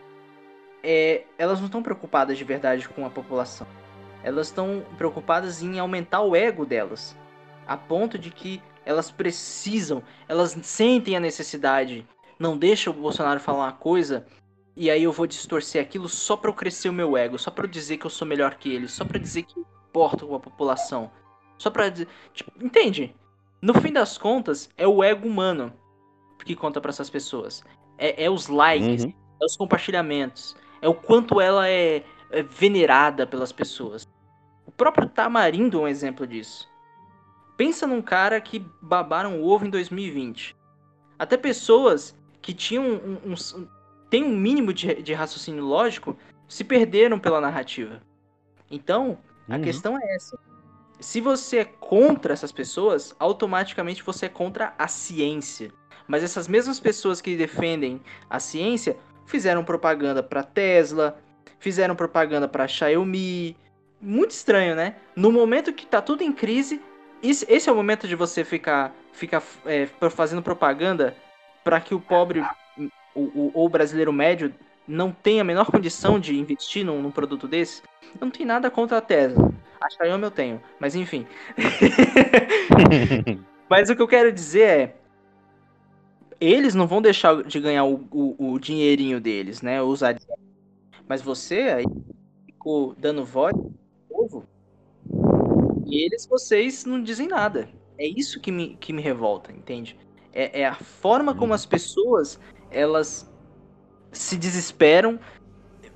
é, 0.84 1.24
elas 1.38 1.60
não 1.60 1.66
estão 1.66 1.82
preocupadas 1.82 2.38
de 2.38 2.44
verdade 2.44 2.88
com 2.88 3.06
a 3.06 3.10
população. 3.10 3.68
Elas 4.24 4.48
estão 4.48 4.84
preocupadas 4.98 5.62
em 5.62 5.80
aumentar 5.80 6.22
o 6.22 6.36
ego 6.36 6.66
delas, 6.66 7.16
a 7.68 7.76
ponto 7.76 8.18
de 8.18 8.32
que 8.32 8.62
elas 8.86 9.10
precisam, 9.10 10.04
elas 10.28 10.58
sentem 10.62 11.16
a 11.16 11.20
necessidade 11.20 12.08
não 12.40 12.58
deixa 12.58 12.90
o 12.90 12.94
Bolsonaro 12.94 13.40
falar 13.40 13.66
uma 13.66 13.72
coisa 13.72 14.26
e 14.76 14.90
aí 14.90 15.04
eu 15.04 15.12
vou 15.12 15.26
distorcer 15.26 15.82
aquilo 15.82 16.10
só 16.10 16.36
para 16.36 16.50
eu 16.50 16.54
crescer 16.54 16.90
o 16.90 16.94
meu 16.94 17.16
ego, 17.16 17.40
só 17.40 17.50
para 17.50 17.66
eu 17.66 17.70
dizer 17.70 17.98
que 17.98 18.06
eu 18.06 18.10
sou 18.10 18.28
melhor 18.28 18.56
que 18.56 18.70
ele, 18.70 18.88
só 18.88 19.06
para 19.06 19.18
dizer 19.18 19.44
que 19.44 19.58
eu 19.58 19.66
importo 19.90 20.28
com 20.28 20.36
a 20.36 20.40
população. 20.40 21.10
Só 21.58 21.70
para 21.70 21.88
dizer, 21.88 22.08
tipo, 22.34 22.52
entende? 22.62 23.16
No 23.62 23.74
fim 23.76 23.94
das 23.94 24.18
contas, 24.18 24.70
é 24.78 24.86
o 24.86 25.02
ego 25.02 25.28
humano 25.28 25.74
que 26.44 26.56
conta 26.56 26.82
para 26.82 26.90
essas 26.90 27.10
pessoas. 27.10 27.64
É, 27.98 28.26
é 28.26 28.30
os 28.30 28.48
likes, 28.48 29.06
uhum. 29.06 29.14
é 29.42 29.46
os 29.46 29.56
compartilhamentos, 29.56 30.56
é 30.82 30.90
o 30.90 30.94
quanto 30.94 31.40
ela 31.40 31.68
é, 31.70 32.04
é 32.30 32.44
venerada 32.44 33.26
pelas 33.26 33.54
pessoas. 33.54 34.06
O 34.66 34.72
próprio 34.72 35.08
Tamarindo 35.08 35.80
é 35.80 35.82
um 35.84 35.88
exemplo 35.88 36.28
disso. 36.28 36.70
Pensa 37.56 37.88
num 37.88 38.02
cara 38.02 38.42
que 38.42 38.60
babaram 38.82 39.42
o 39.42 39.48
ovo 39.48 39.66
em 39.66 39.70
2020. 39.70 40.54
Até 41.18 41.38
pessoas 41.38 42.14
que 42.46 42.54
tinham 42.54 42.84
um, 42.86 43.18
um, 43.26 43.34
um 43.34 43.68
tem 44.08 44.24
um 44.24 44.38
mínimo 44.38 44.72
de, 44.72 45.02
de, 45.02 45.14
raciocínio 45.16 45.66
lógico 45.66 46.16
se 46.48 46.64
perderam 46.64 47.18
pela 47.18 47.42
narrativa. 47.42 48.04
Então, 48.70 49.18
a 49.50 49.56
uhum. 49.56 49.64
questão 49.64 49.98
é 50.00 50.16
essa. 50.16 50.38
Se 51.00 51.20
você 51.20 51.58
é 51.58 51.66
contra 51.66 52.34
essas 52.34 52.52
pessoas, 52.52 53.16
automaticamente 53.18 54.04
você 54.04 54.28
é 54.28 54.30
contra 54.30 54.76
a 54.78 54.88
ciência. 54.88 55.72
Mas 56.08 56.24
essas 56.24 56.48
mesmas 56.48 56.80
pessoas 56.80 57.20
que 57.20 57.36
defendem 57.36 58.00
a 58.30 58.40
ciência 58.40 58.96
fizeram 59.26 59.64
propaganda 59.64 60.22
para 60.22 60.44
Tesla, 60.44 61.20
fizeram 61.58 61.96
propaganda 61.96 62.48
para 62.48 62.68
Xiaomi. 62.68 63.58
Muito 64.00 64.32
estranho, 64.32 64.76
né? 64.76 64.98
No 65.16 65.32
momento 65.32 65.74
que 65.74 65.88
tá 65.88 66.00
tudo 66.00 66.22
em 66.22 66.32
crise, 66.32 66.80
esse 67.24 67.68
é 67.68 67.72
o 67.72 67.76
momento 67.76 68.08
de 68.08 68.16
você 68.16 68.44
ficar, 68.44 68.96
ficar 69.14 69.42
é, 69.66 69.88
fazendo 70.12 70.44
propaganda 70.44 71.18
para 71.66 71.82
que 71.82 71.96
o 71.96 72.00
pobre 72.00 72.46
ou 73.16 73.66
o, 73.66 73.68
brasileiro 73.68 74.14
médio 74.14 74.54
não 74.88 75.12
tenha 75.12 75.42
a 75.42 75.46
menor 75.46 75.72
condição 75.72 76.20
de 76.20 76.38
investir 76.38 76.86
num, 76.86 77.02
num, 77.02 77.10
produto 77.10 77.48
desse, 77.48 77.82
eu 78.04 78.20
não 78.22 78.30
tenho 78.30 78.48
nada 78.48 78.70
contra 78.70 79.00
a 79.00 79.02
Tesla. 79.02 79.52
A 79.82 79.90
Xiaomi 79.90 80.24
eu 80.24 80.32
tenho, 80.32 80.62
mas 80.80 80.96
enfim. 80.96 81.26
mas 83.68 83.90
o 83.90 83.96
que 83.96 84.02
eu 84.02 84.08
quero 84.08 84.32
dizer 84.32 84.70
é, 84.70 84.96
eles 86.40 86.76
não 86.76 86.86
vão 86.86 87.02
deixar 87.02 87.44
de 87.44 87.60
ganhar 87.60 87.86
o, 87.86 88.08
o, 88.12 88.52
o 88.52 88.60
dinheirinho 88.60 89.20
deles, 89.20 89.64
né? 89.64 89.82
Usar. 89.82 90.16
Mas 91.08 91.22
você 91.22 91.62
aí 91.62 91.86
ficou 92.46 92.94
dando 92.96 93.26
voz 93.26 93.56
ao 93.56 93.72
povo, 94.08 94.46
e 95.88 96.06
eles, 96.06 96.28
vocês, 96.28 96.86
não 96.86 97.02
dizem 97.02 97.28
nada. 97.28 97.68
É 97.98 98.06
isso 98.06 98.40
que 98.40 98.52
me, 98.52 98.76
que 98.76 98.94
me 98.94 99.02
revolta, 99.02 99.52
entende? 99.52 99.98
É, 100.36 100.62
é 100.62 100.68
a 100.68 100.76
forma 100.76 101.34
como 101.34 101.54
as 101.54 101.66
pessoas, 101.66 102.38
elas 102.70 103.34
se 104.12 104.38
desesperam. 104.38 105.18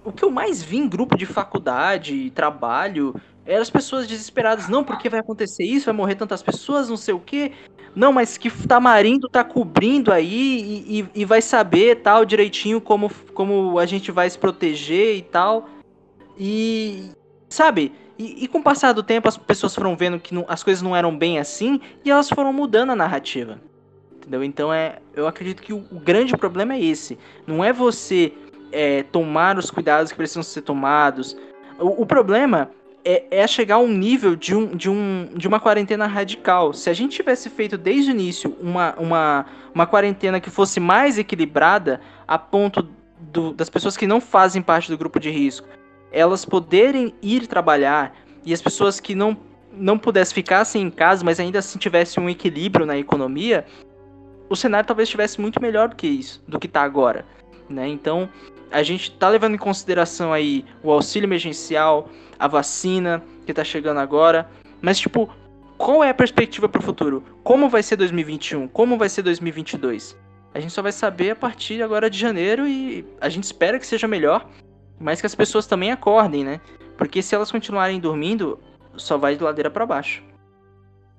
O 0.04 0.14
que 0.14 0.24
eu 0.24 0.32
mais 0.32 0.64
vi 0.64 0.78
em 0.78 0.88
grupo 0.88 1.18
de 1.18 1.26
faculdade, 1.26 2.32
trabalho, 2.32 3.14
eram 3.46 3.62
as 3.62 3.70
pessoas 3.70 4.08
desesperadas. 4.08 4.70
Não, 4.70 4.84
porque 4.84 5.10
vai 5.10 5.20
acontecer 5.20 5.66
isso, 5.66 5.86
vai 5.88 5.94
morrer 5.94 6.16
tantas 6.16 6.42
pessoas, 6.42 6.90
não 6.90 6.98
sei 6.98 7.14
o 7.14 7.20
quê. 7.20 7.52
Não, 7.96 8.14
mas 8.14 8.38
que 8.38 8.50
Tamarindo 8.66 9.28
tá 9.28 9.44
cobrindo 9.44 10.14
aí 10.14 10.86
e, 10.88 11.00
e, 11.00 11.10
e, 11.16 11.26
vai 11.26 11.42
saber 11.42 11.98
tal 11.98 12.24
direitinho 12.24 12.80
como, 12.80 13.12
como 13.34 13.78
a 13.78 13.86
gente 13.86 14.12
vai 14.12 14.30
se 14.30 14.38
proteger 14.38 15.18
e 15.18 15.22
tal. 15.22 15.68
E, 16.38 17.10
sabe, 17.50 17.92
e, 18.18 18.46
e, 18.46 18.48
com 18.48 18.60
o 18.60 18.64
passar 18.64 18.94
do 18.94 19.04
tempo, 19.04 19.28
as 19.28 19.38
pessoas 19.38 19.74
foram 19.74 19.96
vendo 19.98 20.20
que 20.20 20.34
não, 20.34 20.46
as 20.48 20.64
coisas 20.64 20.82
não 20.82 20.96
eram 20.96 21.18
bem 21.18 21.40
assim 21.40 21.82
e 22.06 22.12
elas 22.12 22.30
foram 22.30 22.54
mudando 22.54 22.92
a 22.92 22.96
narrativa. 22.96 23.60
Entendeu? 24.30 24.44
Então 24.44 24.72
é, 24.72 25.00
eu 25.16 25.28
acredito 25.28 25.64
que 25.64 25.74
o, 25.74 25.84
o 25.92 26.00
grande 26.00 26.38
problema 26.38 26.76
é 26.76 26.80
esse. 26.80 27.18
Não 27.48 27.64
é 27.64 27.74
você 27.74 28.32
é, 28.72 29.02
tomar 29.04 29.58
os 29.58 29.72
cuidados 29.72 30.12
que 30.12 30.18
precisam 30.18 30.44
ser 30.44 30.62
tomados. 30.62 31.36
O, 31.80 32.04
o 32.04 32.06
problema 32.06 32.70
é, 33.04 33.24
é, 33.32 33.48
chegar 33.48 33.76
a 33.76 33.80
um 33.80 33.88
nível 33.88 34.36
de, 34.36 34.56
um, 34.56 34.68
de, 34.68 34.88
um, 34.88 35.30
de 35.36 35.48
uma 35.48 35.60
quarentena 35.60 36.06
radical. 36.06 36.74
Se 36.74 36.92
a 36.92 36.94
gente 36.94 37.16
tivesse 37.16 37.50
feito 37.50 37.76
desde 37.76 38.12
o 38.12 38.14
início 38.14 38.56
uma, 38.62 38.94
uma, 39.00 39.46
uma 39.74 39.88
quarentena 39.88 40.40
que 40.40 40.52
fosse 40.52 40.80
mais 40.80 41.18
equilibrada, 41.18 42.00
a 42.28 42.38
ponto 42.38 42.88
do, 43.20 43.52
das 43.52 43.68
pessoas 43.68 43.98
que 43.98 44.06
não 44.06 44.22
fazem 44.22 44.62
parte 44.62 44.92
do 44.92 44.98
grupo 44.98 45.20
de 45.20 45.32
risco 45.32 45.68
elas 46.12 46.46
poderem 46.46 47.14
ir 47.22 47.48
trabalhar 47.48 48.16
e 48.46 48.54
as 48.54 48.62
pessoas 48.62 49.00
que 49.00 49.14
não, 49.14 49.38
não 49.72 49.98
pudessem 49.98 50.34
ficar 50.34 50.62
assim 50.62 50.82
em 50.82 50.90
casa, 50.90 51.24
mas 51.24 51.40
ainda 51.40 51.60
assim 51.60 51.78
tivessem 51.78 52.22
um 52.22 52.30
equilíbrio 52.30 52.86
na 52.86 52.98
economia, 52.98 53.66
o 54.50 54.56
cenário 54.56 54.88
talvez 54.88 55.08
estivesse 55.08 55.40
muito 55.40 55.62
melhor 55.62 55.90
do 55.90 55.96
que 55.96 56.08
isso, 56.08 56.44
do 56.48 56.60
que 56.60 56.68
está 56.68 56.82
agora. 56.82 57.26
Né? 57.70 57.88
Então, 57.88 58.28
a 58.72 58.84
gente 58.84 59.12
está 59.12 59.30
levando 59.30 59.56
em 59.56 59.60
consideração 59.60 60.34
aí 60.34 60.66
o 60.84 60.92
auxílio 60.92 61.28
emergencial, 61.28 62.10
a 62.38 62.48
vacina 62.48 63.24
que 63.46 63.52
está 63.52 63.64
chegando 63.64 64.00
agora, 64.00 64.50
mas 64.82 65.00
tipo, 65.00 65.30
qual 65.78 66.04
é 66.04 66.10
a 66.10 66.14
perspectiva 66.14 66.68
para 66.68 66.80
o 66.80 66.84
futuro? 66.84 67.24
Como 67.44 67.70
vai 67.70 67.84
ser 67.84 67.96
2021? 67.96 68.68
Como 68.68 68.98
vai 68.98 69.10
ser 69.10 69.22
2022? 69.22 70.18
A 70.54 70.60
gente 70.60 70.74
só 70.74 70.82
vai 70.82 70.92
saber 70.92 71.32
a 71.32 71.36
partir 71.36 71.82
agora 71.84 72.10
de 72.10 72.18
janeiro 72.18 72.68
e 72.68 73.06
a 73.22 73.30
gente 73.30 73.44
espera 73.44 73.78
que 73.80 73.86
seja 73.86 74.08
melhor, 74.08 74.50
mas 75.00 75.22
que 75.22 75.28
as 75.28 75.36
pessoas 75.36 75.68
também 75.68 75.92
acordem, 75.92 76.44
né? 76.44 76.60
Porque 76.98 77.22
se 77.22 77.36
elas 77.36 77.52
continuarem 77.52 78.00
dormindo, 78.00 78.60
só 78.98 79.18
vai 79.18 79.36
de 79.36 79.44
ladeira 79.44 79.70
para 79.70 79.86
baixo. 79.86 80.24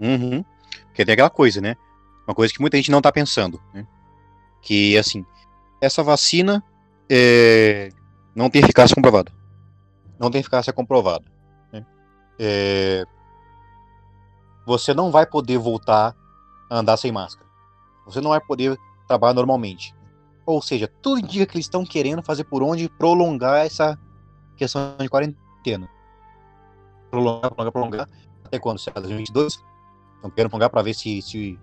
Uhum. 0.01 0.45
Porque 0.87 1.05
tem 1.05 1.13
aquela 1.13 1.31
coisa, 1.31 1.61
né? 1.61 1.77
Uma 2.31 2.35
coisa 2.35 2.55
que 2.55 2.61
muita 2.61 2.77
gente 2.77 2.93
não 2.93 3.03
tá 3.03 3.11
pensando, 3.11 3.61
né? 3.75 3.85
Que, 4.63 4.97
assim, 4.97 5.27
essa 5.81 6.01
vacina 6.01 6.63
é... 7.11 7.89
não 8.37 8.49
tem 8.49 8.63
eficácia 8.63 8.95
comprovada. 8.95 9.33
Não 10.17 10.31
tem 10.31 10.41
eficácia 10.41 10.73
comprovada. 10.73 11.25
Né? 11.73 11.85
É... 12.39 13.05
Você 14.65 14.95
não 14.95 15.11
vai 15.11 15.27
poder 15.27 15.59
voltar 15.59 16.15
a 16.71 16.79
andar 16.79 16.97
sem 16.99 17.11
máscara. 17.11 17.51
Você 18.07 18.21
não 18.21 18.31
vai 18.31 18.41
poder 18.41 18.79
trabalhar 19.09 19.35
normalmente. 19.35 19.93
Ou 20.47 20.63
seja, 20.63 20.87
tudo 21.03 21.19
indica 21.19 21.47
que 21.47 21.57
eles 21.57 21.67
estão 21.67 21.85
querendo 21.85 22.23
fazer 22.23 22.45
por 22.45 22.63
onde 22.63 22.89
prolongar 22.91 23.67
essa 23.67 23.99
questão 24.57 24.95
de 25.01 25.09
quarentena. 25.09 25.91
Prolongar, 27.11 27.51
prolongar, 27.51 27.73
prolongar. 27.73 28.09
Até 28.45 28.61
quando? 28.61 28.79
Será 28.79 29.01
2022? 29.01 29.55
Estão 30.15 30.31
querendo 30.31 30.51
prolongar 30.51 30.71
para 30.71 30.83
ver 30.83 30.95
se, 30.95 31.21
se 31.23 31.59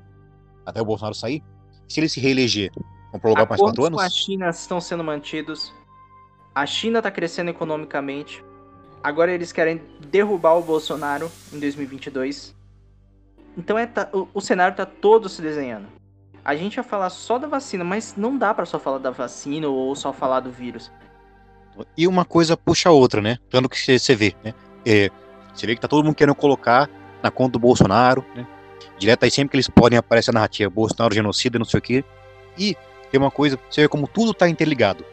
até 0.68 0.82
o 0.82 0.86
Bolsonaro 0.86 1.16
sair. 1.16 1.44
Se 1.88 2.00
ele 2.00 2.10
se 2.10 2.20
reeleger, 2.20 2.72
vão 3.12 3.20
prolongar 3.20 3.48
mais 3.48 3.62
quatro 3.62 3.86
anos? 3.86 4.00
com 4.00 4.06
a 4.06 4.10
China 4.10 4.50
estão 4.50 4.82
sendo 4.82 5.04
mantidos. 5.04 5.74
A 6.54 6.66
China 6.66 7.00
está 7.00 7.10
crescendo 7.10 7.50
economicamente. 7.50 8.44
Agora 9.04 9.32
eles 9.32 9.52
querem 9.52 9.82
derrubar 10.10 10.58
o 10.58 10.62
Bolsonaro 10.62 11.32
em 11.54 11.60
2022. 11.60 12.56
Então 13.58 13.78
é, 13.78 13.86
tá, 13.86 14.10
o, 14.14 14.28
o 14.34 14.42
cenário 14.42 14.74
está 14.74 14.86
todo 14.86 15.30
se 15.30 15.42
desenhando 15.42 15.88
a 16.48 16.56
gente 16.56 16.78
ia 16.78 16.84
falar 16.84 17.10
só 17.10 17.38
da 17.38 17.46
vacina, 17.46 17.84
mas 17.84 18.16
não 18.16 18.38
dá 18.38 18.54
para 18.54 18.66
só 18.66 18.80
falar 18.80 19.00
da 19.00 19.12
vacina 19.12 19.68
ou 19.68 19.94
só 19.98 20.14
falar 20.14 20.40
do 20.40 20.50
vírus. 20.50 20.90
E 21.98 22.08
uma 22.08 22.24
coisa 22.24 22.56
puxa 22.56 22.88
a 22.88 22.92
outra, 22.94 23.22
né? 23.22 23.38
Tanto 23.50 23.68
que 23.68 23.78
você 24.00 24.16
vê, 24.16 24.34
né? 24.42 24.54
É, 24.86 25.10
você 25.54 25.68
vê 25.68 25.76
que 25.76 25.82
tá 25.82 25.90
todo 25.90 26.06
mundo 26.06 26.16
querendo 26.16 26.36
colocar 26.36 26.90
na 27.22 27.30
conta 27.30 27.52
do 27.52 27.60
Bolsonaro, 27.60 28.24
né? 28.34 28.48
Direto 28.98 29.24
aí 29.24 29.32
sempre 29.32 29.52
que 29.52 29.58
eles 29.58 29.70
podem 29.70 29.98
aparecer 29.98 30.32
a 30.32 30.34
narrativa 30.34 30.70
Bolsonaro 30.70 31.14
genocida, 31.14 31.60
não 31.60 31.66
sei 31.66 31.78
o 31.78 31.82
quê. 31.82 32.04
E 32.58 32.76
tem 33.12 33.20
uma 33.20 33.32
coisa, 33.32 33.60
você 33.70 33.82
vê 33.82 33.88
como 33.88 34.08
tudo 34.08 34.34
tá 34.34 34.50
interligado. 34.50 35.06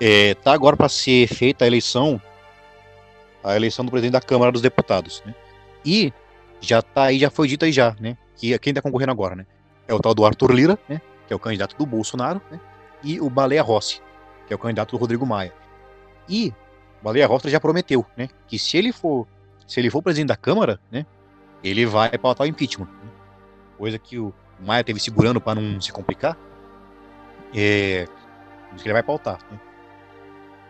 É, 0.00 0.34
tá 0.34 0.52
agora 0.52 0.76
para 0.76 0.88
ser 0.88 1.28
feita 1.28 1.64
a 1.64 1.66
eleição, 1.66 2.20
a 3.42 3.56
eleição 3.56 3.84
do 3.84 3.90
presidente 3.90 4.12
da 4.12 4.20
Câmara 4.20 4.52
dos 4.52 4.60
Deputados, 4.60 5.22
né? 5.24 5.34
E 5.84 6.12
já 6.60 6.82
tá 6.82 7.04
aí, 7.04 7.18
já 7.18 7.30
foi 7.30 7.48
dito 7.48 7.64
aí 7.64 7.72
já, 7.72 7.96
né? 8.00 8.16
Que 8.36 8.58
quem 8.58 8.74
tá 8.74 8.82
concorrendo 8.82 9.12
agora, 9.12 9.34
né? 9.36 9.46
é 9.86 9.94
o 9.94 10.00
tal 10.00 10.14
do 10.14 10.24
Arthur 10.24 10.52
Lira, 10.52 10.78
né, 10.88 11.00
que 11.26 11.32
é 11.32 11.36
o 11.36 11.38
candidato 11.38 11.76
do 11.76 11.86
Bolsonaro, 11.86 12.40
né, 12.50 12.60
e 13.02 13.20
o 13.20 13.28
Baleia 13.28 13.62
Rossi, 13.62 14.00
que 14.46 14.52
é 14.52 14.56
o 14.56 14.58
candidato 14.58 14.92
do 14.92 14.96
Rodrigo 14.96 15.26
Maia. 15.26 15.52
E 16.28 16.52
o 17.00 17.04
Baleia 17.04 17.26
Rossi 17.26 17.50
já 17.50 17.60
prometeu, 17.60 18.04
né, 18.16 18.28
que 18.46 18.58
se 18.58 18.76
ele 18.76 18.92
for, 18.92 19.26
se 19.66 19.80
ele 19.80 19.90
for 19.90 20.02
presidente 20.02 20.28
da 20.28 20.36
Câmara, 20.36 20.80
né, 20.90 21.06
ele 21.62 21.86
vai 21.86 22.16
pautar 22.18 22.46
o 22.46 22.50
impeachment. 22.50 22.88
Coisa 23.78 23.98
que 23.98 24.18
o 24.18 24.32
Maia 24.60 24.84
teve 24.84 25.00
segurando 25.00 25.40
para 25.40 25.60
não 25.60 25.80
se 25.80 25.92
complicar. 25.92 26.36
É, 27.54 28.06
que 28.76 28.86
ele 28.86 28.92
vai 28.92 29.02
pautar. 29.02 29.38
Né. 29.50 29.60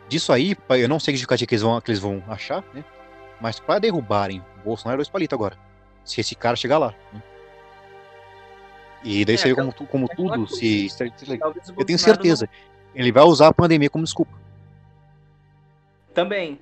Disso 0.08 0.32
aí, 0.32 0.56
eu 0.70 0.88
não 0.88 0.98
sei 0.98 1.12
que 1.12 1.18
justificativa 1.18 1.46
que 1.46 1.54
eles 1.54 1.62
vão, 1.62 1.80
que 1.80 1.90
eles 1.90 2.00
vão 2.00 2.22
achar, 2.28 2.64
né, 2.74 2.84
mas 3.40 3.58
para 3.60 3.78
derrubarem 3.78 4.42
o 4.60 4.64
Bolsonaro 4.64 4.96
é 4.96 4.98
dois 4.98 5.08
palitos 5.08 5.34
agora. 5.34 5.56
Se 6.04 6.20
esse 6.20 6.34
cara 6.34 6.56
chegar 6.56 6.78
lá. 6.78 6.94
Né. 7.12 7.22
E 9.04 9.24
daí 9.24 9.34
é, 9.34 9.38
você 9.38 9.48
vê 9.48 9.54
como, 9.54 9.72
como 9.72 10.08
tudo 10.08 10.46
se. 10.46 10.88
Eu 11.76 11.84
tenho 11.84 11.98
certeza. 11.98 12.46
Não... 12.46 13.00
Ele 13.00 13.10
vai 13.10 13.24
usar 13.24 13.48
a 13.48 13.54
pandemia 13.54 13.90
como 13.90 14.04
desculpa. 14.04 14.32
Também. 16.14 16.60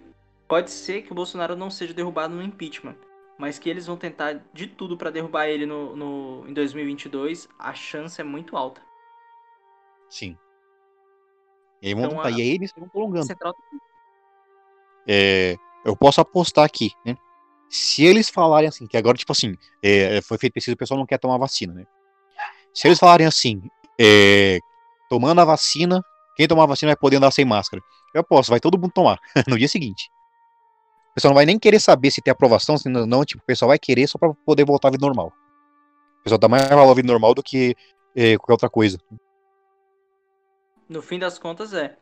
Pode 0.48 0.70
ser 0.70 1.02
que 1.02 1.12
o 1.12 1.15
Bolsonaro 1.15 1.55
não 1.55 1.70
seja 1.70 1.94
derrubado 1.94 2.35
no 2.35 2.43
impeachment. 2.43 2.97
Mas 3.41 3.59
que 3.59 3.71
eles 3.71 3.87
vão 3.87 3.97
tentar 3.97 4.45
de 4.53 4.67
tudo 4.67 4.99
para 4.99 5.11
derrubar 5.11 5.47
ele 5.47 5.65
no, 5.65 5.97
no, 5.97 6.45
em 6.47 6.53
2022, 6.53 7.49
a 7.59 7.73
chance 7.73 8.21
é 8.21 8.25
muito 8.25 8.55
alta. 8.55 8.83
Sim. 10.11 10.37
E 11.81 11.87
aí, 11.87 11.93
então, 11.95 12.21
a... 12.21 12.31
e 12.31 12.35
aí 12.35 12.51
eles 12.51 12.69
estão 12.69 12.87
prolongando. 12.87 13.25
Central... 13.25 13.55
É, 15.09 15.57
eu 15.87 15.97
posso 15.97 16.21
apostar 16.21 16.67
aqui, 16.67 16.93
né? 17.03 17.17
Se 17.71 18.05
eles 18.05 18.29
falarem 18.29 18.69
assim, 18.69 18.87
que 18.87 18.99
agora, 18.99 19.17
tipo 19.17 19.33
assim, 19.33 19.57
é, 19.83 20.21
foi 20.21 20.37
feito 20.37 20.53
pesquisa, 20.53 20.75
o 20.75 20.79
pessoal 20.79 20.99
não 20.99 21.07
quer 21.07 21.17
tomar 21.17 21.39
vacina, 21.39 21.73
né? 21.73 21.87
Se 22.75 22.89
eles 22.89 22.99
falarem 22.99 23.27
assim, 23.27 23.62
é, 23.99 24.59
tomando 25.09 25.41
a 25.41 25.47
vacina, 25.47 26.05
quem 26.37 26.47
tomar 26.47 26.65
a 26.65 26.67
vacina 26.67 26.91
vai 26.91 26.97
poder 26.97 27.17
andar 27.17 27.31
sem 27.31 27.47
máscara. 27.47 27.83
Eu 28.12 28.23
posso, 28.23 28.51
vai 28.51 28.61
todo 28.61 28.79
mundo 28.79 28.93
tomar 28.93 29.19
no 29.49 29.57
dia 29.57 29.69
seguinte. 29.69 30.11
O 31.20 31.22
pessoal 31.22 31.32
não 31.32 31.36
vai 31.36 31.44
nem 31.44 31.59
querer 31.59 31.78
saber 31.78 32.10
se 32.10 32.22
tem 32.22 32.32
aprovação, 32.32 32.78
se 32.78 32.88
não, 32.88 33.24
tipo, 33.26 33.42
o 33.42 33.47
pessoal 33.47 33.68
vai 33.68 33.78
querer 33.78 34.06
só 34.06 34.16
para 34.16 34.32
poder 34.47 34.64
voltar 34.64 34.88
à 34.88 34.90
vida 34.90 35.05
normal. 35.05 35.30
O 36.20 36.22
pessoal 36.22 36.38
dá 36.38 36.48
mais 36.48 36.66
valor 36.66 36.90
à 36.90 36.94
vida 36.94 37.09
normal 37.09 37.34
do 37.34 37.42
que 37.42 37.76
é, 38.16 38.38
qualquer 38.38 38.52
outra 38.52 38.70
coisa. 38.70 38.98
No 40.88 41.02
fim 41.02 41.18
das 41.18 41.38
contas 41.38 41.74
é. 41.74 41.98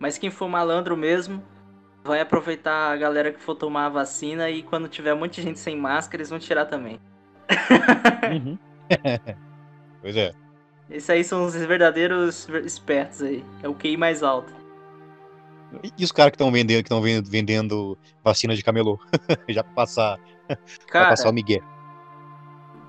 Mas 0.00 0.18
quem 0.18 0.30
for 0.30 0.48
malandro 0.48 0.96
mesmo, 0.96 1.44
vai 2.02 2.20
aproveitar 2.20 2.92
a 2.92 2.96
galera 2.96 3.32
que 3.32 3.40
for 3.40 3.54
tomar 3.54 3.86
a 3.86 3.90
vacina 3.90 4.50
e 4.50 4.64
quando 4.64 4.88
tiver 4.88 5.14
um 5.14 5.18
monte 5.18 5.36
de 5.36 5.42
gente 5.42 5.60
sem 5.60 5.76
máscara, 5.76 6.20
eles 6.20 6.30
vão 6.30 6.40
tirar 6.40 6.66
também. 6.66 7.00
Uhum. 8.32 8.58
Pois 10.02 10.16
é. 10.16 10.32
Esses 10.90 11.10
aí 11.10 11.24
são 11.24 11.44
os 11.44 11.54
verdadeiros 11.54 12.48
espertos 12.64 13.22
aí. 13.22 13.44
É 13.62 13.68
o 13.68 13.74
QI 13.74 13.96
mais 13.96 14.22
alto. 14.22 14.52
E 15.98 16.04
os 16.04 16.12
caras 16.12 16.30
que 16.30 16.36
estão 16.36 16.50
vendendo, 16.50 16.78
que 16.78 16.92
estão 16.92 17.02
vendendo 17.02 17.98
vacina 18.22 18.54
de 18.54 18.62
camelô? 18.62 18.98
Já 19.48 19.62
pra 19.62 19.72
passar. 19.72 20.18
Cara, 20.48 20.58
pra 20.88 21.08
passar 21.08 21.28
o 21.28 21.32
Miguel. 21.32 21.62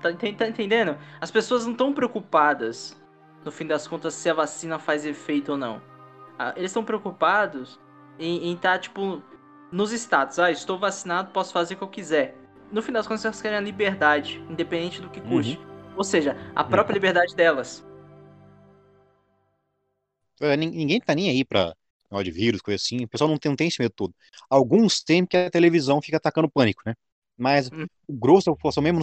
Tá, 0.00 0.12
tá 0.12 0.48
entendendo? 0.48 0.96
As 1.20 1.30
pessoas 1.30 1.64
não 1.64 1.72
estão 1.72 1.92
preocupadas, 1.92 2.96
no 3.44 3.50
fim 3.50 3.66
das 3.66 3.86
contas, 3.86 4.14
se 4.14 4.30
a 4.30 4.34
vacina 4.34 4.78
faz 4.78 5.04
efeito 5.04 5.52
ou 5.52 5.58
não. 5.58 5.82
Ah, 6.38 6.52
eles 6.56 6.70
estão 6.70 6.84
preocupados 6.84 7.80
em 8.18 8.52
estar, 8.52 8.72
tá, 8.72 8.78
tipo, 8.78 9.22
nos 9.72 9.92
status. 9.92 10.38
Ah, 10.38 10.50
estou 10.50 10.78
vacinado, 10.78 11.30
posso 11.32 11.52
fazer 11.52 11.74
o 11.74 11.76
que 11.78 11.84
eu 11.84 11.88
quiser. 11.88 12.36
No 12.70 12.82
fim 12.82 12.92
das 12.92 13.06
contas, 13.06 13.24
elas 13.24 13.42
querem 13.42 13.58
a 13.58 13.60
liberdade, 13.60 14.44
independente 14.48 15.00
do 15.00 15.10
que 15.10 15.20
custe. 15.20 15.56
Uhum. 15.56 15.94
Ou 15.96 16.04
seja, 16.04 16.36
a 16.54 16.62
própria 16.62 16.94
liberdade 16.94 17.34
delas. 17.34 17.84
Ninguém 20.40 21.00
tá 21.00 21.14
nem 21.14 21.28
aí 21.30 21.44
pra, 21.44 21.74
negócio 22.10 22.24
de 22.24 22.30
vírus, 22.30 22.60
coisa 22.60 22.76
assim. 22.82 23.04
O 23.04 23.08
pessoal 23.08 23.28
não 23.28 23.36
tem, 23.36 23.50
não 23.50 23.56
tem 23.56 23.68
esse 23.68 23.80
medo 23.80 23.92
todo. 23.94 24.14
Alguns 24.48 25.02
temem 25.02 25.26
que 25.26 25.36
a 25.36 25.50
televisão 25.50 26.00
fica 26.00 26.16
atacando 26.16 26.50
pânico, 26.50 26.82
né? 26.86 26.94
Mas 27.36 27.70
hum. 27.70 27.86
o 28.06 28.12
grosso 28.12 28.46
da 28.46 28.52
população 28.52 28.82
mesmo 28.82 29.02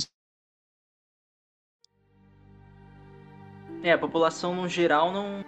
É, 3.86 3.91
a 3.91 3.98
população 3.99 4.56
no 4.56 4.68
geral 4.68 5.11
não. 5.11 5.45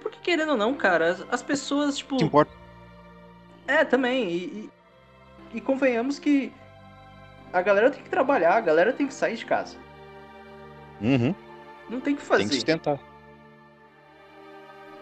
Porque 0.00 0.18
querendo 0.22 0.52
ou 0.52 0.56
não, 0.56 0.74
cara, 0.74 1.10
as, 1.10 1.26
as 1.30 1.42
pessoas, 1.42 1.98
tipo. 1.98 2.16
Que 2.16 2.24
importa. 2.24 2.50
É, 3.66 3.84
também. 3.84 4.30
E, 4.30 4.36
e, 5.52 5.58
e, 5.58 5.60
convenhamos 5.60 6.18
que 6.18 6.50
a 7.52 7.60
galera 7.60 7.90
tem 7.90 8.02
que 8.02 8.08
trabalhar, 8.08 8.56
a 8.56 8.60
galera 8.62 8.94
tem 8.94 9.06
que 9.06 9.12
sair 9.12 9.36
de 9.36 9.44
casa. 9.44 9.76
Uhum. 11.02 11.34
Não 11.90 12.00
tem 12.00 12.16
que 12.16 12.22
fazer. 12.22 12.48
Tem 12.48 12.58
que 12.58 12.64
tentar. 12.64 12.98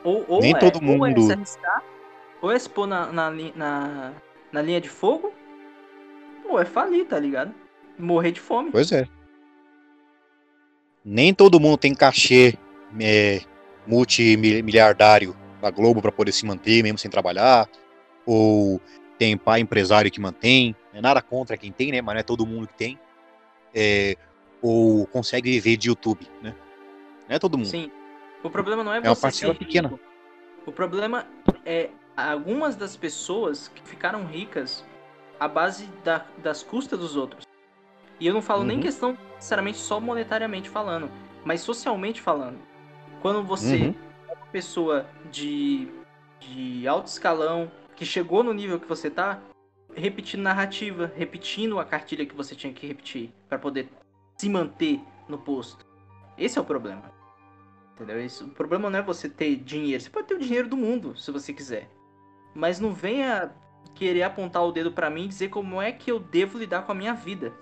Ou, 0.03 0.25
ou 0.29 0.41
Nem 0.41 0.55
é, 0.55 0.59
todo 0.59 0.81
mundo. 0.81 1.03
Ou 1.03 1.07
é 1.07 1.21
se 1.21 1.33
arriscar, 1.33 1.85
ou 2.41 2.53
é 2.53 2.59
se 2.59 2.69
pôr 2.69 2.87
na, 2.87 3.13
na, 3.13 3.31
na, 3.31 4.13
na 4.53 4.63
linha 4.63 4.81
de 4.81 4.89
fogo, 4.89 5.33
ou 6.49 6.61
é 6.61 6.65
falir, 6.65 7.07
tá 7.07 7.19
ligado? 7.19 7.55
Morrer 7.99 8.33
de 8.33 8.41
fome. 8.41 8.71
Pois 8.71 8.93
é 8.93 9.07
nem 11.05 11.33
todo 11.33 11.61
mundo 11.61 11.77
tem 11.77 11.95
cachê 11.95 12.55
é, 13.01 13.41
multimiliardário 13.87 15.35
da 15.61 15.71
Globo 15.71 16.01
para 16.01 16.13
poder 16.13 16.33
se 16.33 16.47
manter 16.47 16.83
mesmo 16.83 16.99
sem 16.99 17.11
trabalhar, 17.11 17.69
ou 18.25 18.81
tem 19.19 19.37
pai 19.37 19.61
empresário 19.61 20.11
que 20.11 20.21
mantém, 20.21 20.75
é 20.95 21.01
nada 21.01 21.21
contra 21.21 21.57
quem 21.57 21.73
tem, 21.73 21.93
né, 21.93 22.01
mas 22.01 22.15
não 22.15 22.21
é 22.21 22.23
todo 22.23 22.47
mundo 22.47 22.67
que 22.67 22.75
tem, 22.75 22.99
é, 23.75 24.17
ou 24.63 25.07
consegue 25.07 25.51
viver 25.51 25.77
de 25.77 25.89
YouTube, 25.89 26.27
né? 26.43 26.55
Não 27.29 27.37
é 27.37 27.39
todo 27.39 27.57
mundo. 27.57 27.69
Sim. 27.69 27.91
O 28.43 28.51
problema 28.51 28.83
não 28.83 28.93
é, 28.93 28.99
é 28.99 29.11
uma 29.11 29.17
parcela 29.17 29.55
pequena. 29.55 29.99
O 30.67 30.73
problema 30.73 31.27
é 31.65 31.91
algumas 32.17 32.77
das 32.77 32.97
pessoas 32.97 33.69
que 33.69 33.83
ficaram 33.83 34.27
ricas 34.27 34.85
à 35.39 35.49
base 35.49 35.87
da, 36.05 36.27
das 36.39 36.63
custas 36.63 36.99
dos 36.99 37.17
outros. 37.17 37.47
E 38.19 38.27
eu 38.27 38.35
não 38.35 38.43
falo 38.43 38.61
uhum. 38.61 38.67
nem 38.67 38.81
questão 38.81 39.17
necessariamente 39.35 39.79
só 39.79 39.99
monetariamente 39.99 40.69
falando, 40.69 41.11
mas 41.45 41.63
socialmente 41.63 42.21
falando. 42.21 42.59
Quando 43.23 43.43
você 43.43 43.77
uhum. 43.77 43.95
é 44.29 44.33
uma 44.35 44.47
pessoa 44.47 45.07
de, 45.31 45.89
de 46.41 46.87
alto 46.87 47.07
escalão, 47.07 47.71
que 47.97 48.05
chegou 48.05 48.43
no 48.43 48.53
nível 48.53 48.79
que 48.79 48.87
você 48.87 49.11
tá, 49.11 49.41
repetindo 49.95 50.43
narrativa, 50.43 51.13
repetindo 51.17 51.79
a 51.79 51.85
cartilha 51.85 52.25
que 52.25 52.35
você 52.35 52.55
tinha 52.55 52.73
que 52.73 52.87
repetir 52.87 53.31
para 53.49 53.59
poder 53.59 53.89
se 54.39 54.49
manter 54.49 55.01
no 55.29 55.39
posto. 55.39 55.85
Esse 56.39 56.59
é 56.59 56.63
o 56.63 56.65
problema. 56.65 57.20
Entendeu? 58.01 58.25
Isso, 58.25 58.47
o 58.47 58.51
problema 58.51 58.89
não 58.89 58.99
é 58.99 59.03
você 59.03 59.29
ter 59.29 59.57
dinheiro. 59.57 60.03
Você 60.03 60.09
pode 60.09 60.27
ter 60.27 60.35
o 60.35 60.39
dinheiro 60.39 60.67
do 60.67 60.77
mundo, 60.77 61.15
se 61.19 61.31
você 61.31 61.53
quiser. 61.53 61.91
Mas 62.55 62.81
não 62.81 62.95
venha 62.95 63.55
querer 63.95 64.23
apontar 64.23 64.65
o 64.65 64.73
dedo 64.73 64.91
para 64.91 65.11
mim 65.11 65.25
e 65.25 65.29
dizer 65.29 65.51
como 65.51 65.83
é 65.83 65.93
que 65.93 66.11
eu 66.11 66.19
devo 66.19 66.57
lidar 66.57 66.87
com 66.87 66.93
a 66.93 66.95
minha 66.95 67.13
vida. 67.13 67.53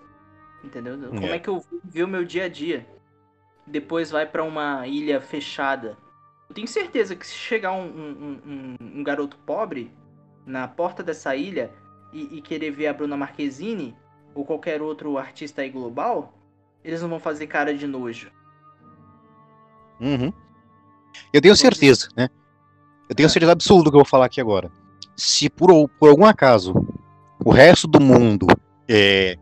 Entendeu? 0.62 0.97
Como 1.09 1.27
é, 1.27 1.32
é 1.32 1.39
que 1.40 1.48
eu 1.48 1.59
vou 1.59 1.81
ver 1.85 2.05
o 2.05 2.09
meu 2.09 2.24
dia 2.24 2.44
a 2.44 2.48
dia? 2.48 2.86
Depois 3.66 4.12
vai 4.12 4.27
para 4.27 4.44
uma 4.44 4.86
ilha 4.86 5.20
fechada. 5.20 5.98
Eu 6.48 6.55
tenho 6.55 6.69
certeza 6.69 7.16
que 7.16 7.27
se 7.27 7.35
chegar 7.35 7.73
um, 7.73 7.86
um, 7.86 8.40
um, 8.47 8.77
um 9.01 9.02
garoto 9.02 9.36
pobre 9.39 9.90
na 10.47 10.69
porta 10.69 11.02
dessa 11.02 11.35
ilha 11.35 11.73
e, 12.12 12.39
e, 12.39 12.40
querer 12.40 12.70
ver 12.70 12.86
a 12.86 12.93
Bruna 12.93 13.16
Marquezine 13.16 13.94
ou 14.35 14.44
qualquer 14.44 14.81
outro 14.81 15.19
artista 15.19 15.62
aí 15.62 15.69
global, 15.69 16.32
eles 16.85 17.02
não 17.02 17.09
vão 17.09 17.19
fazer 17.19 17.48
cara 17.48 17.74
de 17.74 17.86
nojo. 17.86 18.31
Uhum. 20.01 20.33
Eu 21.33 21.41
tenho 21.41 21.57
certeza, 21.57 22.09
né? 22.16 22.29
Eu 23.09 23.15
tenho 23.15 23.27
é. 23.27 23.31
certeza 23.31 23.53
absoluta 23.53 23.85
do 23.85 23.91
que 23.91 23.97
eu 23.97 24.01
vou 24.01 24.09
falar 24.09 24.27
aqui 24.27 24.41
agora. 24.41 24.70
Se 25.16 25.49
por, 25.49 25.89
por 25.99 26.11
algum 26.11 26.25
acaso 26.25 26.75
o 27.45 27.51
resto 27.51 27.87
do 27.87 28.01
mundo 28.01 28.47
é, 28.89 29.37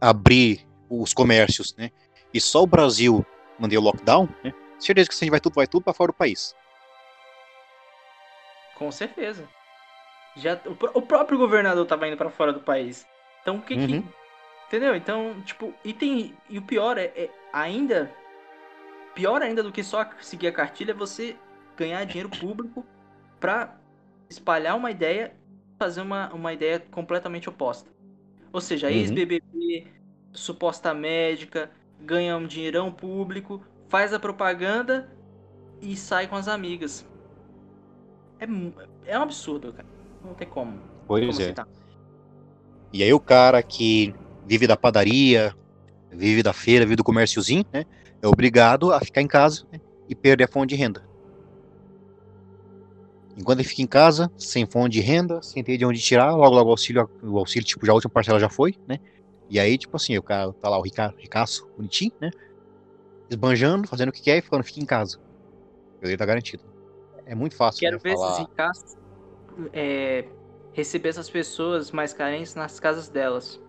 abrir 0.00 0.66
os 0.88 1.12
comércios, 1.12 1.74
né? 1.76 1.90
E 2.32 2.40
só 2.40 2.62
o 2.62 2.66
Brasil 2.66 3.24
mandei 3.58 3.78
o 3.78 3.80
lockdown, 3.82 4.28
né? 4.44 4.52
Certeza 4.78 5.08
que 5.08 5.14
a 5.14 5.18
gente 5.18 5.30
vai 5.30 5.40
tudo, 5.40 5.54
vai 5.54 5.66
tudo 5.66 5.82
para 5.82 5.94
fora 5.94 6.12
do 6.12 6.16
país. 6.16 6.54
Com 8.76 8.92
certeza. 8.92 9.48
Já 10.36 10.60
o, 10.66 10.98
o 10.98 11.02
próprio 11.02 11.38
governador 11.38 11.86
tava 11.86 12.06
indo 12.06 12.16
para 12.16 12.30
fora 12.30 12.52
do 12.52 12.60
país. 12.60 13.06
Então 13.40 13.56
o 13.56 13.62
que, 13.62 13.74
uhum. 13.74 13.86
que 13.86 14.04
entendeu? 14.66 14.94
Então 14.94 15.40
tipo 15.42 15.72
e 15.84 15.94
tem 15.94 16.36
e 16.48 16.58
o 16.58 16.62
pior 16.62 16.98
é, 16.98 17.04
é, 17.16 17.30
ainda 17.52 18.12
pior 19.16 19.40
ainda 19.40 19.62
do 19.62 19.72
que 19.72 19.82
só 19.82 20.08
seguir 20.20 20.48
a 20.48 20.52
cartilha 20.52 20.90
é 20.90 20.94
você 20.94 21.34
ganhar 21.74 22.04
dinheiro 22.04 22.28
público 22.28 22.84
para 23.40 23.74
espalhar 24.28 24.76
uma 24.76 24.90
ideia, 24.90 25.34
fazer 25.78 26.02
uma, 26.02 26.32
uma 26.34 26.52
ideia 26.52 26.78
completamente 26.90 27.48
oposta. 27.48 27.90
Ou 28.52 28.60
seja, 28.60 28.88
uhum. 28.88 28.92
ex-BBB, 28.92 29.86
suposta 30.32 30.92
médica, 30.92 31.70
ganha 32.00 32.36
um 32.36 32.46
dinheirão 32.46 32.92
público, 32.92 33.62
faz 33.88 34.12
a 34.12 34.20
propaganda 34.20 35.10
e 35.80 35.96
sai 35.96 36.26
com 36.26 36.36
as 36.36 36.46
amigas. 36.46 37.06
É, 38.38 38.46
é 39.12 39.18
um 39.18 39.22
absurdo, 39.22 39.72
cara. 39.72 39.88
Não 40.22 40.34
tem 40.34 40.46
como. 40.46 40.78
Pois 41.06 41.26
como 41.26 41.40
é. 41.40 41.44
Citar. 41.46 41.66
E 42.92 43.02
aí 43.02 43.12
o 43.14 43.20
cara 43.20 43.62
que 43.62 44.14
vive 44.44 44.66
da 44.66 44.76
padaria, 44.76 45.54
vive 46.10 46.42
da 46.42 46.52
feira, 46.52 46.84
vive 46.84 46.96
do 46.96 47.04
comérciozinho, 47.04 47.64
né? 47.72 47.86
É 48.22 48.26
obrigado 48.26 48.92
a 48.92 49.00
ficar 49.00 49.20
em 49.20 49.26
casa 49.26 49.66
né, 49.72 49.80
e 50.08 50.14
perder 50.14 50.44
a 50.44 50.48
fonte 50.48 50.70
de 50.70 50.76
renda. 50.76 51.04
Enquanto 53.36 53.60
ele 53.60 53.68
fica 53.68 53.82
em 53.82 53.86
casa, 53.86 54.30
sem 54.36 54.64
fonte 54.64 54.92
de 54.92 55.00
renda, 55.00 55.42
sem 55.42 55.62
ter 55.62 55.76
de 55.76 55.84
onde 55.84 56.00
tirar, 56.00 56.34
logo 56.34 56.54
logo 56.54 56.68
o 56.68 56.72
auxílio, 56.72 57.08
o 57.22 57.38
auxílio, 57.38 57.66
tipo, 57.66 57.84
já 57.84 57.92
a 57.92 57.94
última 57.94 58.10
parcela 58.10 58.40
já 58.40 58.48
foi, 58.48 58.74
né? 58.88 58.98
E 59.50 59.60
aí, 59.60 59.76
tipo 59.76 59.94
assim, 59.96 60.16
o 60.16 60.22
cara 60.22 60.52
tá 60.54 60.68
lá, 60.68 60.78
o 60.78 60.82
rica, 60.82 61.14
ricaço, 61.18 61.68
bonitinho, 61.76 62.12
né? 62.18 62.30
Esbanjando, 63.28 63.86
fazendo 63.86 64.08
o 64.08 64.12
que 64.12 64.22
quer 64.22 64.38
e 64.38 64.40
falando, 64.40 64.64
fica 64.64 64.80
em 64.80 64.86
casa. 64.86 65.20
Ele 66.00 66.16
tá 66.16 66.24
garantido. 66.24 66.64
É 67.26 67.34
muito 67.34 67.54
fácil. 67.54 67.80
Quero 67.80 67.96
né, 67.96 68.00
ver 68.02 68.14
falar... 68.14 68.32
esses 68.32 68.46
ricaços 68.46 68.96
é, 69.72 70.24
receber 70.72 71.08
essas 71.08 71.30
pessoas 71.30 71.90
mais 71.90 72.12
carentes 72.12 72.54
nas 72.54 72.78
casas 72.78 73.08
delas. 73.08 73.60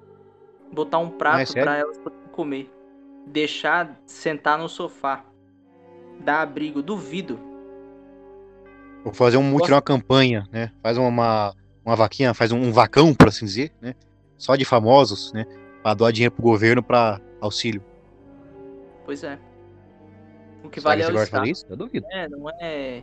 Botar 0.72 1.00
um 1.00 1.10
prato 1.10 1.58
é 1.58 1.64
para 1.64 1.78
elas 1.78 1.98
poderem 1.98 2.28
comer. 2.32 2.72
Deixar 3.28 4.00
sentar 4.06 4.58
no 4.58 4.68
sofá. 4.68 5.24
Dar 6.20 6.42
abrigo. 6.42 6.82
Duvido 6.82 7.40
Vou 9.08 9.14
fazer 9.14 9.38
um 9.38 9.44
mutirão, 9.44 9.76
uma 9.76 9.82
campanha, 9.82 10.46
né? 10.52 10.70
Faz 10.84 10.98
uma, 10.98 11.56
uma 11.86 11.96
vaquinha, 11.96 12.34
faz 12.34 12.52
um, 12.52 12.60
um, 12.60 12.74
vacão, 12.74 13.14
por 13.14 13.30
assim 13.30 13.46
dizer, 13.46 13.72
né? 13.82 13.96
Só 14.38 14.58
de 14.58 14.66
famosos, 14.66 15.32
né? 15.32 15.46
Pra 15.82 15.94
doar 15.94 16.12
dinheiro 16.12 16.36
pro 16.36 16.44
governo 16.44 16.84
para 16.84 17.22
auxílio. 17.40 17.82
Pois 19.06 19.24
é. 19.24 19.40
O 20.62 20.70
que 20.70 20.82
vale 20.82 21.04
é 21.04 21.08
o 21.08 21.24
Estado. 21.24 21.48
Isso? 21.48 21.66
Eu 21.70 21.78
duvido. 21.78 22.06
É, 22.12 22.28
não 22.28 22.50
é 22.60 23.02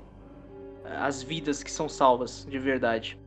as 1.00 1.22
vidas 1.22 1.62
que 1.62 1.72
são 1.72 1.88
salvas, 1.88 2.46
de 2.50 2.58
verdade. 2.58 3.18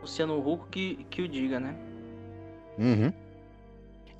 Luciano 0.00 0.36
Huck 0.44 0.66
que, 0.72 1.04
que 1.04 1.22
o 1.22 1.28
diga, 1.28 1.60
né? 1.60 1.76
Uhum. 2.76 3.12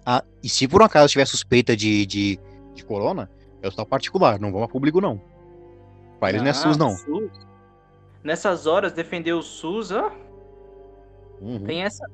Ah, 0.05 0.25
e 0.43 0.49
se 0.49 0.67
por 0.67 0.83
um 0.83 0.85
acaso 0.85 1.13
tiver 1.13 1.27
suspeita 1.27 1.77
de, 1.77 2.05
de, 2.07 2.41
de 2.75 2.85
corona, 2.85 3.31
é 3.63 3.67
hospital 3.67 3.87
particular, 3.87 4.41
não 4.41 4.51
vão 4.51 4.63
a 4.63 4.69
público 4.69 5.01
não. 5.01 5.21
Pra 6.19 6.31
eles 6.31 6.41
ah, 6.41 6.45
não 6.45 6.51
é 6.51 6.55
SUS, 6.55 6.77
não. 6.77 6.97
SUS. 6.97 7.31
Nessas 8.23 8.67
horas, 8.67 8.93
defender 8.93 9.33
o 9.33 9.43
SUS, 9.43 9.91
ó. 9.93 10.13
Uhum. 11.41 11.65
Tem 11.65 11.83
essa. 11.83 12.05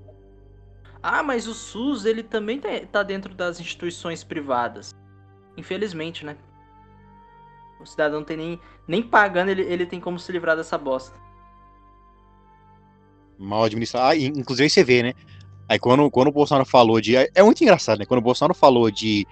Ah, 1.02 1.22
mas 1.22 1.46
o 1.46 1.54
SUS, 1.54 2.04
ele 2.04 2.22
também 2.22 2.58
tá, 2.58 2.68
tá 2.90 3.02
dentro 3.02 3.34
das 3.34 3.60
instituições 3.60 4.24
privadas. 4.24 4.94
Infelizmente, 5.56 6.24
né? 6.24 6.36
O 7.80 7.86
cidadão 7.86 8.24
tem 8.24 8.36
nem, 8.36 8.60
nem 8.86 9.02
pagando, 9.02 9.50
ele, 9.50 9.62
ele 9.62 9.86
tem 9.86 10.00
como 10.00 10.18
se 10.18 10.32
livrar 10.32 10.56
dessa 10.56 10.76
bosta. 10.76 11.16
Mal 13.38 13.64
administrado. 13.64 14.08
Ah, 14.08 14.16
inclusive 14.16 14.68
você 14.68 14.82
vê, 14.82 15.02
né? 15.02 15.14
Aí 15.68 15.78
quando, 15.78 16.10
quando 16.10 16.28
o 16.28 16.32
Bolsonaro 16.32 16.64
falou 16.64 17.00
de. 17.00 17.14
É 17.16 17.42
muito 17.42 17.62
engraçado, 17.62 17.98
né? 17.98 18.06
Quando 18.06 18.20
o 18.20 18.22
Bolsonaro 18.22 18.54
falou 18.54 18.90
de, 18.90 19.26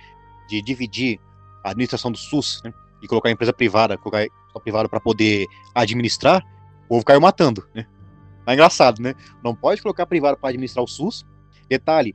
de 0.49 0.61
dividir 0.61 1.19
a 1.65 1.71
administração 1.71 2.13
do 2.13 2.19
SUS, 2.19 2.61
né? 2.63 2.73
E 3.03 3.07
colocar 3.07 3.29
a 3.29 3.33
empresa 3.33 3.53
privada, 3.53 3.97
colocar 3.97 4.27
privado 4.63 4.89
para 4.89 5.01
poder 5.01 5.47
administrar, 5.75 6.45
o 6.85 6.89
povo 6.89 7.05
caiu 7.05 7.21
matando, 7.21 7.67
né? 7.75 7.87
É 8.47 8.53
engraçado, 8.53 9.03
né? 9.03 9.15
Não 9.43 9.55
pode 9.55 9.83
colocar 9.83 10.07
privado 10.07 10.37
para 10.37 10.51
administrar 10.51 10.85
o 10.85 10.89
SUS. 10.89 11.27
Detalhe, 11.69 12.15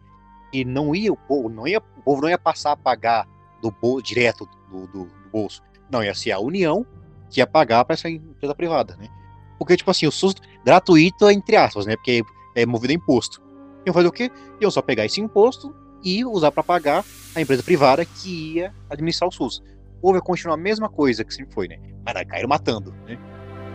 e 0.53 0.63
não 0.63 0.95
ia 0.95 1.11
o 1.11 1.17
povo, 1.17 1.49
não 1.49 1.67
ia, 1.67 1.79
o 1.79 2.01
povo 2.03 2.21
não 2.21 2.29
ia 2.29 2.37
passar 2.37 2.71
a 2.71 2.77
pagar 2.77 3.27
do 3.61 3.71
bolso, 3.71 4.03
direto 4.03 4.47
do, 4.69 4.87
do, 4.87 5.05
do, 5.05 5.29
bolso. 5.31 5.61
Não, 5.89 6.03
ia 6.03 6.13
ser 6.13 6.31
a 6.31 6.39
União 6.39 6.85
que 7.29 7.39
ia 7.39 7.47
pagar 7.47 7.83
para 7.85 7.93
essa 7.93 8.09
empresa 8.09 8.55
privada, 8.55 8.95
né? 8.97 9.09
Porque, 9.57 9.77
tipo 9.77 9.91
assim, 9.91 10.07
o 10.07 10.11
SUS 10.11 10.35
gratuito, 10.63 11.29
entre 11.29 11.55
aspas, 11.55 11.85
né? 11.85 11.95
Porque 11.95 12.23
é 12.55 12.65
movido 12.65 12.91
a 12.91 12.95
imposto. 12.95 13.41
Iam 13.85 13.93
fazer 13.93 14.07
o 14.07 14.11
quê? 14.11 14.31
Iam 14.59 14.71
só 14.71 14.81
pegar 14.81 15.05
esse 15.05 15.19
imposto 15.21 15.75
e 16.03 16.25
usar 16.25 16.51
para 16.51 16.63
pagar 16.63 17.05
a 17.35 17.41
empresa 17.41 17.63
privada 17.63 18.05
que 18.05 18.55
ia 18.55 18.73
administrar 18.89 19.29
o 19.29 19.31
SUS. 19.31 19.61
Ou 20.01 20.13
vai 20.13 20.21
continuar 20.21 20.55
a 20.55 20.57
mesma 20.57 20.89
coisa 20.89 21.23
que 21.23 21.33
sempre 21.33 21.53
foi, 21.53 21.67
né? 21.67 21.77
Mas 22.05 22.13
caíram 22.27 22.49
matando, 22.49 22.93
né? 23.05 23.17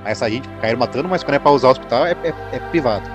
Essa 0.05 0.29
gente 0.31 0.49
caíram 0.61 0.79
matando, 0.79 1.09
mas 1.09 1.23
quando 1.23 1.35
é 1.35 1.39
pra 1.39 1.51
usar 1.51 1.69
o 1.69 1.71
hospital 1.73 2.07
é, 2.07 2.13
é, 2.13 2.57
é 2.57 2.61
privado? 2.71 3.09